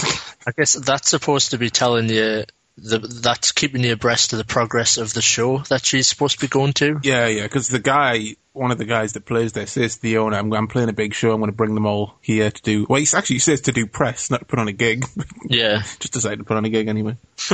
I 0.45 0.51
guess 0.51 0.73
that's 0.73 1.09
supposed 1.09 1.51
to 1.51 1.57
be 1.57 1.69
telling 1.69 2.09
you. 2.09 2.43
The, 2.79 2.99
that's 2.99 3.51
keeping 3.53 3.83
you 3.83 3.93
abreast 3.93 4.33
of 4.33 4.37
the 4.37 4.45
progress 4.45 4.97
of 4.97 5.11
the 5.13 5.21
show 5.21 5.59
that 5.69 5.83
she's 5.83 6.07
supposed 6.07 6.35
to 6.39 6.45
be 6.45 6.47
going 6.47 6.73
to. 6.73 6.99
yeah, 7.03 7.25
yeah. 7.25 7.41
Because 7.43 7.69
the 7.69 7.79
guy, 7.79 8.35
one 8.53 8.69
of 8.71 8.77
the 8.77 8.85
guys 8.85 9.13
that 9.13 9.25
plays 9.25 9.53
there, 9.53 9.65
says 9.65 9.97
the 9.97 10.17
owner, 10.19 10.37
"I'm, 10.37 10.53
I'm 10.53 10.67
playing 10.67 10.89
a 10.89 10.93
big 10.93 11.15
show. 11.15 11.31
I'm 11.31 11.39
going 11.39 11.49
to 11.51 11.57
bring 11.57 11.73
them 11.73 11.87
all 11.87 12.15
here 12.21 12.51
to 12.51 12.61
do." 12.61 12.85
Well, 12.87 13.01
he 13.01 13.07
actually 13.15 13.39
says 13.39 13.61
to 13.61 13.71
do 13.71 13.87
press, 13.87 14.29
not 14.29 14.41
to 14.41 14.45
put 14.45 14.59
on 14.59 14.67
a 14.67 14.73
gig. 14.73 15.05
Yeah, 15.49 15.81
Just 15.99 16.13
decided 16.13 16.37
to 16.39 16.43
put 16.43 16.57
on 16.57 16.65
a 16.65 16.69
gig 16.69 16.87
anyway. 16.87 17.17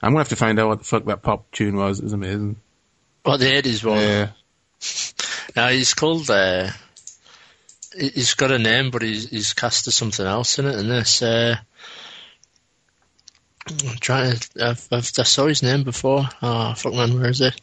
I'm 0.00 0.12
gonna 0.12 0.18
have 0.20 0.28
to 0.30 0.36
find 0.36 0.58
out 0.60 0.68
what 0.68 0.78
the 0.78 0.84
fuck 0.84 1.04
that 1.06 1.22
pop 1.22 1.50
tune 1.50 1.76
was. 1.76 1.98
It 1.98 2.04
was 2.04 2.12
amazing. 2.14 2.56
what 3.24 3.38
the 3.40 3.46
'80s 3.46 3.84
one. 3.84 3.98
Yeah. 3.98 4.28
Now 5.56 5.68
he's 5.68 5.92
called. 5.94 6.30
Uh, 6.30 6.70
he- 7.98 8.10
he's 8.10 8.34
got 8.34 8.52
a 8.52 8.58
name, 8.58 8.90
but 8.90 9.02
he's 9.02 9.28
he's 9.28 9.52
cast 9.54 9.88
as 9.88 9.94
something 9.94 10.24
else 10.26 10.58
in 10.58 10.66
it. 10.66 10.78
In 10.78 10.88
this, 10.88 11.20
uh, 11.22 11.56
I'm 13.70 13.96
trying 14.00 14.36
to. 14.36 14.48
I've, 14.64 14.88
I've, 14.90 15.10
I 15.18 15.22
saw 15.22 15.46
his 15.46 15.62
name 15.62 15.84
before. 15.84 16.28
Oh 16.42 16.74
fuck 16.74 16.94
man, 16.94 17.18
where 17.20 17.30
is 17.30 17.40
it? 17.40 17.60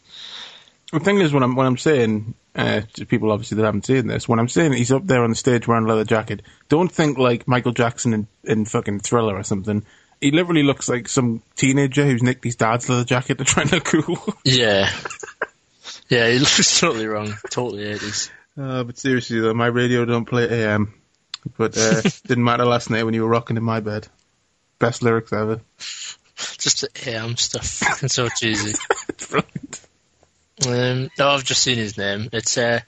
The 0.91 0.99
thing 0.99 1.19
is, 1.19 1.33
when 1.33 1.43
I'm 1.43 1.55
when 1.55 1.67
I'm 1.67 1.77
saying 1.77 2.35
uh, 2.55 2.81
to 2.93 3.05
people 3.05 3.31
obviously 3.31 3.57
that 3.57 3.65
haven't 3.65 3.85
seen 3.85 4.07
this, 4.07 4.27
when 4.27 4.39
I'm 4.39 4.47
saying 4.47 4.73
he's 4.73 4.91
up 4.91 5.05
there 5.05 5.23
on 5.23 5.31
the 5.31 5.35
stage 5.35 5.67
wearing 5.67 5.85
a 5.85 5.87
leather 5.87 6.05
jacket, 6.05 6.41
don't 6.69 6.91
think 6.91 7.17
like 7.17 7.47
Michael 7.47 7.73
Jackson 7.73 8.13
in, 8.13 8.27
in 8.43 8.65
fucking 8.65 8.99
Thriller 8.99 9.35
or 9.35 9.43
something. 9.43 9.85
He 10.21 10.31
literally 10.31 10.63
looks 10.63 10.87
like 10.87 11.09
some 11.09 11.41
teenager 11.55 12.05
who's 12.05 12.23
nicked 12.23 12.43
his 12.43 12.55
dad's 12.55 12.87
leather 12.87 13.03
jacket 13.03 13.37
to 13.39 13.43
try 13.43 13.63
and 13.63 13.71
look 13.73 13.83
cool. 13.85 14.17
Yeah, 14.45 14.89
yeah, 16.07 16.29
he 16.29 16.39
looks 16.39 16.79
totally 16.79 17.07
wrong. 17.07 17.33
Totally 17.49 17.83
eighties. 17.85 18.29
uh, 18.57 18.83
but 18.83 18.97
seriously 18.97 19.39
though, 19.39 19.53
my 19.53 19.67
radio 19.67 20.05
don't 20.05 20.25
play 20.25 20.47
AM. 20.63 20.93
But 21.57 21.77
uh, 21.77 22.01
didn't 22.27 22.43
matter 22.43 22.65
last 22.65 22.89
night 22.89 23.03
when 23.03 23.13
you 23.13 23.23
were 23.23 23.29
rocking 23.29 23.57
in 23.57 23.63
my 23.63 23.79
bed. 23.79 24.07
Best 24.79 25.03
lyrics 25.03 25.33
ever. 25.33 25.61
Just 26.35 26.81
the 26.81 26.89
AM 27.09 27.37
stuff. 27.37 27.65
Fucking 27.65 28.09
so 28.09 28.29
cheesy. 28.29 28.77
Um, 30.65 31.09
no, 31.19 31.29
I've 31.29 31.43
just 31.43 31.61
seen 31.61 31.77
his 31.77 31.97
name. 31.97 32.29
It's 32.31 32.57
uh, 32.57 32.79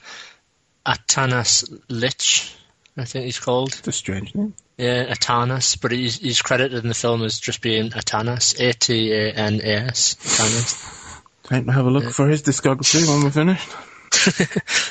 Atanas 0.85 1.69
Ilitch. 1.89 2.55
I 2.95 3.03
think 3.03 3.25
he's 3.25 3.39
called. 3.39 3.73
It's 3.77 3.87
a 3.87 3.91
strange 3.91 4.33
name. 4.33 4.53
Yeah, 4.77 5.13
Atanas, 5.13 5.79
but 5.79 5.91
he's 5.91 6.17
he's 6.17 6.41
credited 6.41 6.81
in 6.81 6.87
the 6.87 6.95
film 6.95 7.23
as 7.23 7.39
just 7.39 7.61
being 7.61 7.89
Atanas, 7.89 8.59
A 8.59 8.73
T 8.73 9.11
A 9.11 9.33
N 9.33 9.59
A 9.61 9.87
S, 9.89 10.15
Atanas. 10.15 11.21
Time 11.43 11.65
to 11.65 11.71
have 11.73 11.85
a 11.85 11.89
look 11.89 12.05
for 12.11 12.27
his 12.27 12.41
discography 12.41 13.07
when 13.07 13.23
we're 13.23 13.31
finished. 13.31 13.69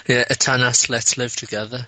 Yeah, 0.09 0.24
Atanas, 0.24 0.88
let's 0.88 1.18
live 1.18 1.34
together. 1.34 1.86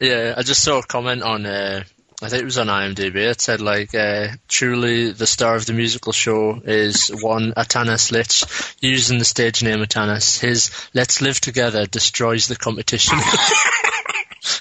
Yeah, 0.00 0.34
I 0.36 0.42
just 0.42 0.62
saw 0.62 0.78
a 0.78 0.82
comment 0.82 1.22
on, 1.22 1.46
uh, 1.46 1.82
I 2.22 2.28
think 2.28 2.42
it 2.42 2.46
was 2.46 2.58
on 2.58 2.66
IMDb. 2.68 3.16
It 3.16 3.40
said 3.40 3.60
like, 3.60 3.94
uh, 3.94 4.28
truly 4.48 5.12
the 5.12 5.26
star 5.26 5.56
of 5.56 5.66
the 5.66 5.72
musical 5.72 6.12
show 6.12 6.60
is 6.64 7.08
one 7.20 7.52
Atanas 7.56 8.10
Ilitch 8.10 8.76
using 8.80 9.18
the 9.18 9.24
stage 9.24 9.62
name 9.62 9.78
Atanas. 9.78 10.40
His 10.40 10.70
"Let's 10.94 11.20
Live 11.20 11.40
Together" 11.40 11.86
destroys 11.86 12.48
the 12.48 12.56
competition. 12.56 13.18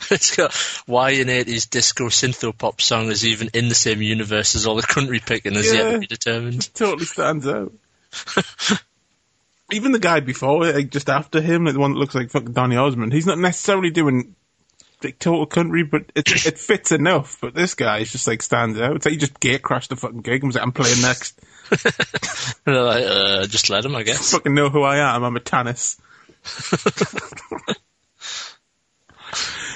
It's 0.10 0.36
got 0.36 0.54
why 0.86 1.12
an 1.12 1.28
80s 1.28 1.70
disco 1.70 2.06
synthopop 2.06 2.82
song 2.82 3.08
is 3.08 3.26
even 3.26 3.50
in 3.54 3.70
the 3.70 3.76
same 3.76 4.02
universe 4.02 4.56
as 4.56 4.66
all 4.66 4.76
the 4.76 4.82
country 4.82 5.20
picking 5.20 5.54
is 5.54 5.72
yet 5.74 5.92
to 5.92 6.00
be 6.00 6.08
determined. 6.08 6.74
totally 6.74 7.06
stands 7.06 7.48
out. 7.48 7.72
Even 9.72 9.92
the 9.92 10.00
guy 10.00 10.20
before 10.20 10.64
like 10.72 10.90
just 10.90 11.10
after 11.10 11.42
him, 11.42 11.66
like 11.66 11.74
the 11.74 11.80
one 11.80 11.94
that 11.94 12.00
looks 12.00 12.16
like 12.16 12.30
fucking 12.30 12.54
Donny 12.54 12.78
Osmond, 12.78 13.14
he's 13.14 13.26
not 13.26 13.40
necessarily 13.40 13.90
doing 13.90 14.36
total 15.12 15.46
country, 15.46 15.84
but 15.84 16.12
it 16.16 16.28
it 16.46 16.60
fits 16.60 16.92
enough. 16.92 17.38
But 17.42 17.54
this 17.54 17.76
guy 17.76 18.00
is 18.00 18.12
just 18.12 18.28
like 18.28 18.42
stands 18.42 18.80
out. 18.80 18.96
It's 18.96 19.06
like 19.06 19.14
he 19.14 19.18
just 19.18 19.40
gate 19.40 19.62
crashed 19.62 19.90
the 19.90 19.96
fucking 19.96 20.22
gig 20.22 20.42
and 20.42 20.50
was 20.50 20.56
like, 20.56 20.64
"I'm 20.64 20.72
playing 20.72 21.02
next." 21.02 21.40
Like, 22.68 23.04
uh, 23.06 23.46
just 23.48 23.70
let 23.70 23.86
him, 23.86 23.96
I 23.96 24.04
guess. 24.04 24.32
fucking 24.32 24.56
know 24.56 24.70
who 24.70 24.82
I 24.82 24.98
am. 24.98 25.24
I'm 25.24 25.36
Atanas. 25.36 26.00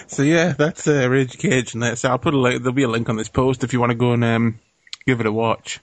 so 0.08 0.24
yeah, 0.24 0.54
that's 0.58 0.88
uh, 0.88 1.08
Ragin' 1.08 1.40
Cajun, 1.40 1.82
and 1.82 1.92
that's, 1.92 2.06
I'll 2.06 2.18
put 2.18 2.34
a 2.34 2.38
link. 2.38 2.62
There'll 2.62 2.74
be 2.74 2.84
a 2.84 2.88
link 2.88 3.10
on 3.10 3.16
this 3.16 3.30
post 3.30 3.64
if 3.64 3.74
you 3.74 3.80
want 3.80 3.92
to 3.92 3.96
go 3.96 4.14
and 4.14 4.24
um, 4.24 4.60
give 5.06 5.20
it 5.20 5.26
a 5.28 5.32
watch. 5.32 5.80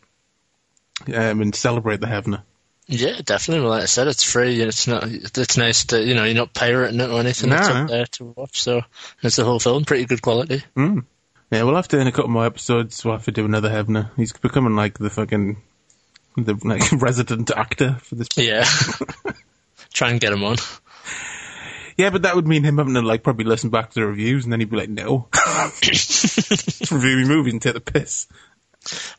um, 1.09 1.41
and 1.41 1.55
celebrate 1.55 2.01
the 2.01 2.07
Heavener. 2.07 2.43
Yeah, 2.89 3.21
definitely. 3.25 3.67
Like 3.67 3.83
I 3.83 3.87
said, 3.87 4.07
it's 4.07 4.23
free. 4.23 4.61
It's 4.61 4.87
not. 4.87 5.05
It's 5.07 5.57
nice 5.57 5.87
to 5.87 6.03
you 6.03 6.15
know 6.15 6.25
you're 6.25 6.35
not 6.37 6.55
pirating 6.55 7.01
it 7.01 7.11
or 7.11 7.19
anything. 7.21 7.51
it's 7.53 7.69
No. 7.69 7.75
up 7.75 7.89
there 7.89 8.07
to 8.07 8.25
watch. 8.37 8.61
So 8.63 8.83
it's 9.23 9.37
the 9.37 9.45
whole 9.45 9.59
film, 9.59 9.85
pretty 9.85 10.05
good 10.07 10.23
quality. 10.23 10.63
Hmm. 10.75 11.01
Yeah, 11.51 11.63
we'll 11.65 11.77
have 11.77 11.89
to 11.89 11.99
in 11.99 12.07
a 12.07 12.13
couple 12.13 12.31
more 12.31 12.47
episodes. 12.47 13.05
We'll 13.05 13.15
have 13.15 13.25
to 13.25 13.33
do 13.33 13.45
another 13.45 13.71
Heavener. 13.71 14.11
He's 14.17 14.33
becoming 14.33 14.77
like 14.77 14.99
the 14.99 15.11
fucking 15.11 15.57
the 16.37 16.55
like 16.65 16.91
resident 17.03 17.51
actor 17.51 17.95
for 18.03 18.15
this. 18.15 18.29
Yeah. 18.37 18.65
Try 19.93 20.11
and 20.11 20.21
get 20.21 20.33
him 20.33 20.45
on. 20.45 20.57
Yeah, 21.97 22.11
but 22.11 22.23
that 22.23 22.37
would 22.37 22.47
mean 22.47 22.63
him 22.63 22.79
having 22.79 22.95
to 22.95 23.01
like 23.03 23.23
probably 23.23 23.47
listen 23.47 23.71
back 23.71 23.91
to 23.91 24.01
the 24.01 24.07
reviews, 24.07 24.45
and 24.45 24.53
then 24.53 24.61
he'd 24.61 24.69
be 24.71 24.77
like, 24.77 24.91
"No, 24.91 25.29
review 26.91 27.17
me 27.17 27.25
movies 27.25 27.53
and 27.55 27.63
take 27.63 27.75
the 27.75 27.81
piss." 27.81 28.27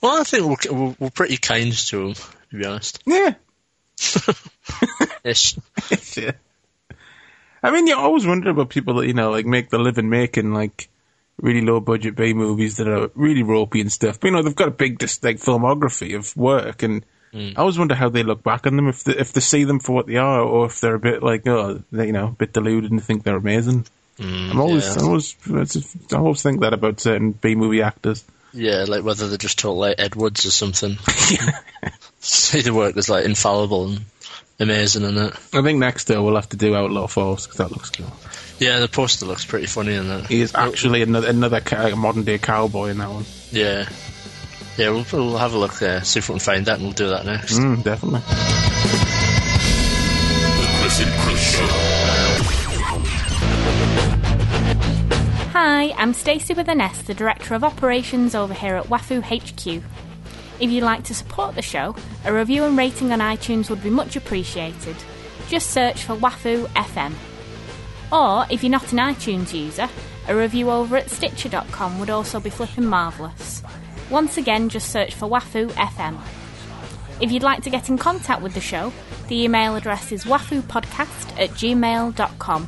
Well, 0.01 0.22
I 0.22 0.24
think 0.24 0.45
we're, 0.45 0.72
we're, 0.74 0.95
we're 0.99 1.09
pretty 1.09 1.38
kind 1.38 1.74
to 1.74 2.07
him, 2.09 2.13
to 2.13 2.57
be 2.57 2.65
honest. 2.65 3.01
Yeah, 3.05 3.34
Ish. 5.24 5.58
yeah. 6.18 6.32
I 7.64 7.72
mean, 7.72 7.88
you 7.88 7.95
always 7.95 8.26
wonder 8.26 8.52
about 8.52 8.70
people 8.70 8.95
that 8.95 9.08
you 9.08 9.14
know 9.14 9.32
like 9.32 9.45
make 9.45 9.70
the 9.70 9.80
living 9.80 10.10
making 10.10 10.54
like 10.54 10.89
really 11.41 11.62
low 11.62 11.80
budget 11.80 12.16
B 12.16 12.34
movies 12.34 12.78
that 12.78 12.88
are 12.88 13.10
really 13.16 13.43
ropey 13.43 13.82
and 13.82 13.91
stuff. 13.91 14.20
But 14.20 14.28
you 14.28 14.34
know, 14.34 14.43
they've 14.43 14.56
got 14.56 14.68
a 14.68 14.72
big 14.72 15.00
just 15.00 15.24
like 15.24 15.38
filmography 15.38 16.16
of 16.16 16.36
work, 16.38 16.84
and 16.84 17.04
mm. 17.34 17.54
I 17.56 17.62
always 17.62 17.78
wonder 17.78 17.95
how 17.95 18.10
they 18.10 18.24
look 18.24 18.43
back 18.43 18.68
on 18.68 18.76
them 18.76 18.88
if 18.88 19.04
they, 19.04 19.16
if 19.16 19.34
they 19.34 19.41
see 19.41 19.64
them 19.64 19.80
for 19.80 19.93
what 19.93 20.08
they 20.08 20.18
are, 20.18 20.41
or 20.41 20.68
if 20.68 20.80
they're 20.80 20.95
a 20.95 21.00
bit 21.00 21.24
like 21.24 21.48
oh, 21.48 21.84
they, 21.91 22.08
you 22.08 22.14
know, 22.14 22.28
a 22.28 22.32
bit 22.32 22.54
deluded 22.54 22.91
and 22.91 23.04
think 23.04 23.24
they're 23.24 23.36
amazing. 23.36 23.86
Mm, 24.20 24.52
I'm 24.52 24.60
always, 24.60 24.95
yeah. 24.95 25.02
I 25.02 25.06
always, 25.06 25.36
I 26.12 26.18
always 26.18 26.41
think 26.41 26.62
that 26.62 26.74
about 26.74 27.00
certain 27.00 27.34
B 27.34 27.56
movie 27.56 27.84
actors. 27.84 28.26
Yeah, 28.52 28.86
like 28.88 29.04
whether 29.04 29.28
they 29.28 29.38
just 29.38 29.60
talk 29.60 29.78
like 29.78 30.00
Ed 30.00 30.16
Woods 30.16 30.45
or 30.45 30.52
something. 30.52 30.98
See 32.28 32.62
the 32.62 32.74
work 32.74 32.98
is 32.98 33.08
like 33.10 33.24
infallible 33.26 33.88
and 33.88 34.02
amazing 34.60 35.04
in 35.04 35.18
it. 35.18 35.34
I 35.54 35.62
think 35.62 35.80
next 35.80 36.06
though 36.06 36.22
we'll 36.24 36.36
have 36.36 36.50
to 36.50 36.58
do 36.58 36.76
Outlaw 36.76 37.08
Force 37.08 37.46
because 37.48 37.58
that 37.58 37.72
looks 37.72 37.90
cool. 37.90 38.12
Yeah, 38.60 38.80
the 38.80 38.88
poster 38.90 39.26
looks 39.26 39.46
pretty 39.46 39.68
funny 39.68 39.94
in 39.96 40.08
that. 40.10 40.26
He 40.28 40.42
is 40.42 40.54
actually 40.54 41.04
another 41.04 41.30
another 41.30 41.62
ca- 41.62 41.96
modern 41.96 42.24
day 42.24 42.38
cowboy 42.38 42.88
in 42.90 42.98
that 42.98 43.10
one. 43.10 43.24
Yeah. 43.52 43.88
Yeah, 44.78 44.90
we'll, 44.90 45.06
we'll 45.14 45.38
have 45.38 45.54
a 45.54 45.58
look 45.58 45.74
there, 45.80 46.04
see 46.04 46.20
if 46.20 46.28
we 46.30 46.34
can 46.34 46.40
find 46.40 46.66
that, 46.66 46.76
and 46.76 46.84
we'll 46.84 46.94
do 46.94 47.08
that 47.10 47.26
next. 47.26 47.54
Mm, 47.60 47.82
definitely. 47.84 48.22
Chris 50.82 51.00
and 51.02 51.12
Chris 51.22 51.52
Show. 51.56 51.68
Hi, 55.54 55.92
I'm 55.98 56.14
Stacey 56.14 56.54
with 56.54 56.68
an 56.68 56.82
S, 56.82 57.02
the 57.04 57.14
Director 57.16 57.56
of 57.56 57.64
Operations 57.64 58.36
over 58.36 58.54
here 58.54 58.76
at 58.76 58.86
Wafu 58.86 59.24
HQ. 59.24 59.84
If 60.60 60.72
you'd 60.72 60.84
like 60.84 61.03
to 61.03 61.14
support 61.14 61.55
the 61.55 61.62
show, 61.62 61.95
a 62.26 62.34
review 62.34 62.64
and 62.64 62.78
rating 62.78 63.12
on 63.12 63.20
iTunes 63.20 63.70
would 63.70 63.84
be 63.84 63.91
much 63.91 64.16
appreciated. 64.16 64.95
Just 65.47 65.70
search 65.70 66.03
for 66.03 66.16
Wafu 66.16 66.66
FM. 66.70 67.14
Or, 68.12 68.45
if 68.49 68.64
you're 68.64 68.72
not 68.72 68.91
an 68.91 68.97
iTunes 68.97 69.53
user, 69.53 69.88
a 70.28 70.36
review 70.36 70.72
over 70.72 70.97
at 70.97 71.10
Stitcher.com 71.10 71.99
would 71.99 72.10
also 72.10 72.39
be 72.39 72.49
flipping 72.49 72.86
marvellous. 72.86 73.62
Once 74.10 74.38
again, 74.38 74.70
just 74.70 74.89
search 74.89 75.14
for 75.14 75.28
Wafu 75.28 75.68
FM. 75.72 76.18
If 77.22 77.32
you'd 77.32 77.43
like 77.43 77.64
to 77.64 77.70
get 77.70 77.89
in 77.89 77.97
contact 77.97 78.41
with 78.41 78.53
the 78.53 78.62
show, 78.62 78.91
the 79.28 79.43
email 79.43 79.76
address 79.76 80.12
is 80.12 80.26
wafupodcast 80.26 81.39
at 81.39 81.49
gmail.com. 81.51 82.68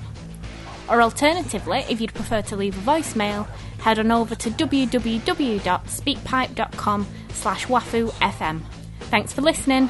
Or 0.89 1.01
alternatively, 1.01 1.85
if 1.89 2.01
you'd 2.01 2.13
prefer 2.13 2.41
to 2.43 2.55
leave 2.55 2.77
a 2.77 2.91
voicemail, 2.91 3.47
head 3.79 3.99
on 3.99 4.11
over 4.11 4.35
to 4.35 4.49
www.speakpipe.com 4.49 7.07
slash 7.29 7.67
wafufm. 7.67 8.61
Thanks 9.09 9.33
for 9.33 9.41
listening. 9.41 9.89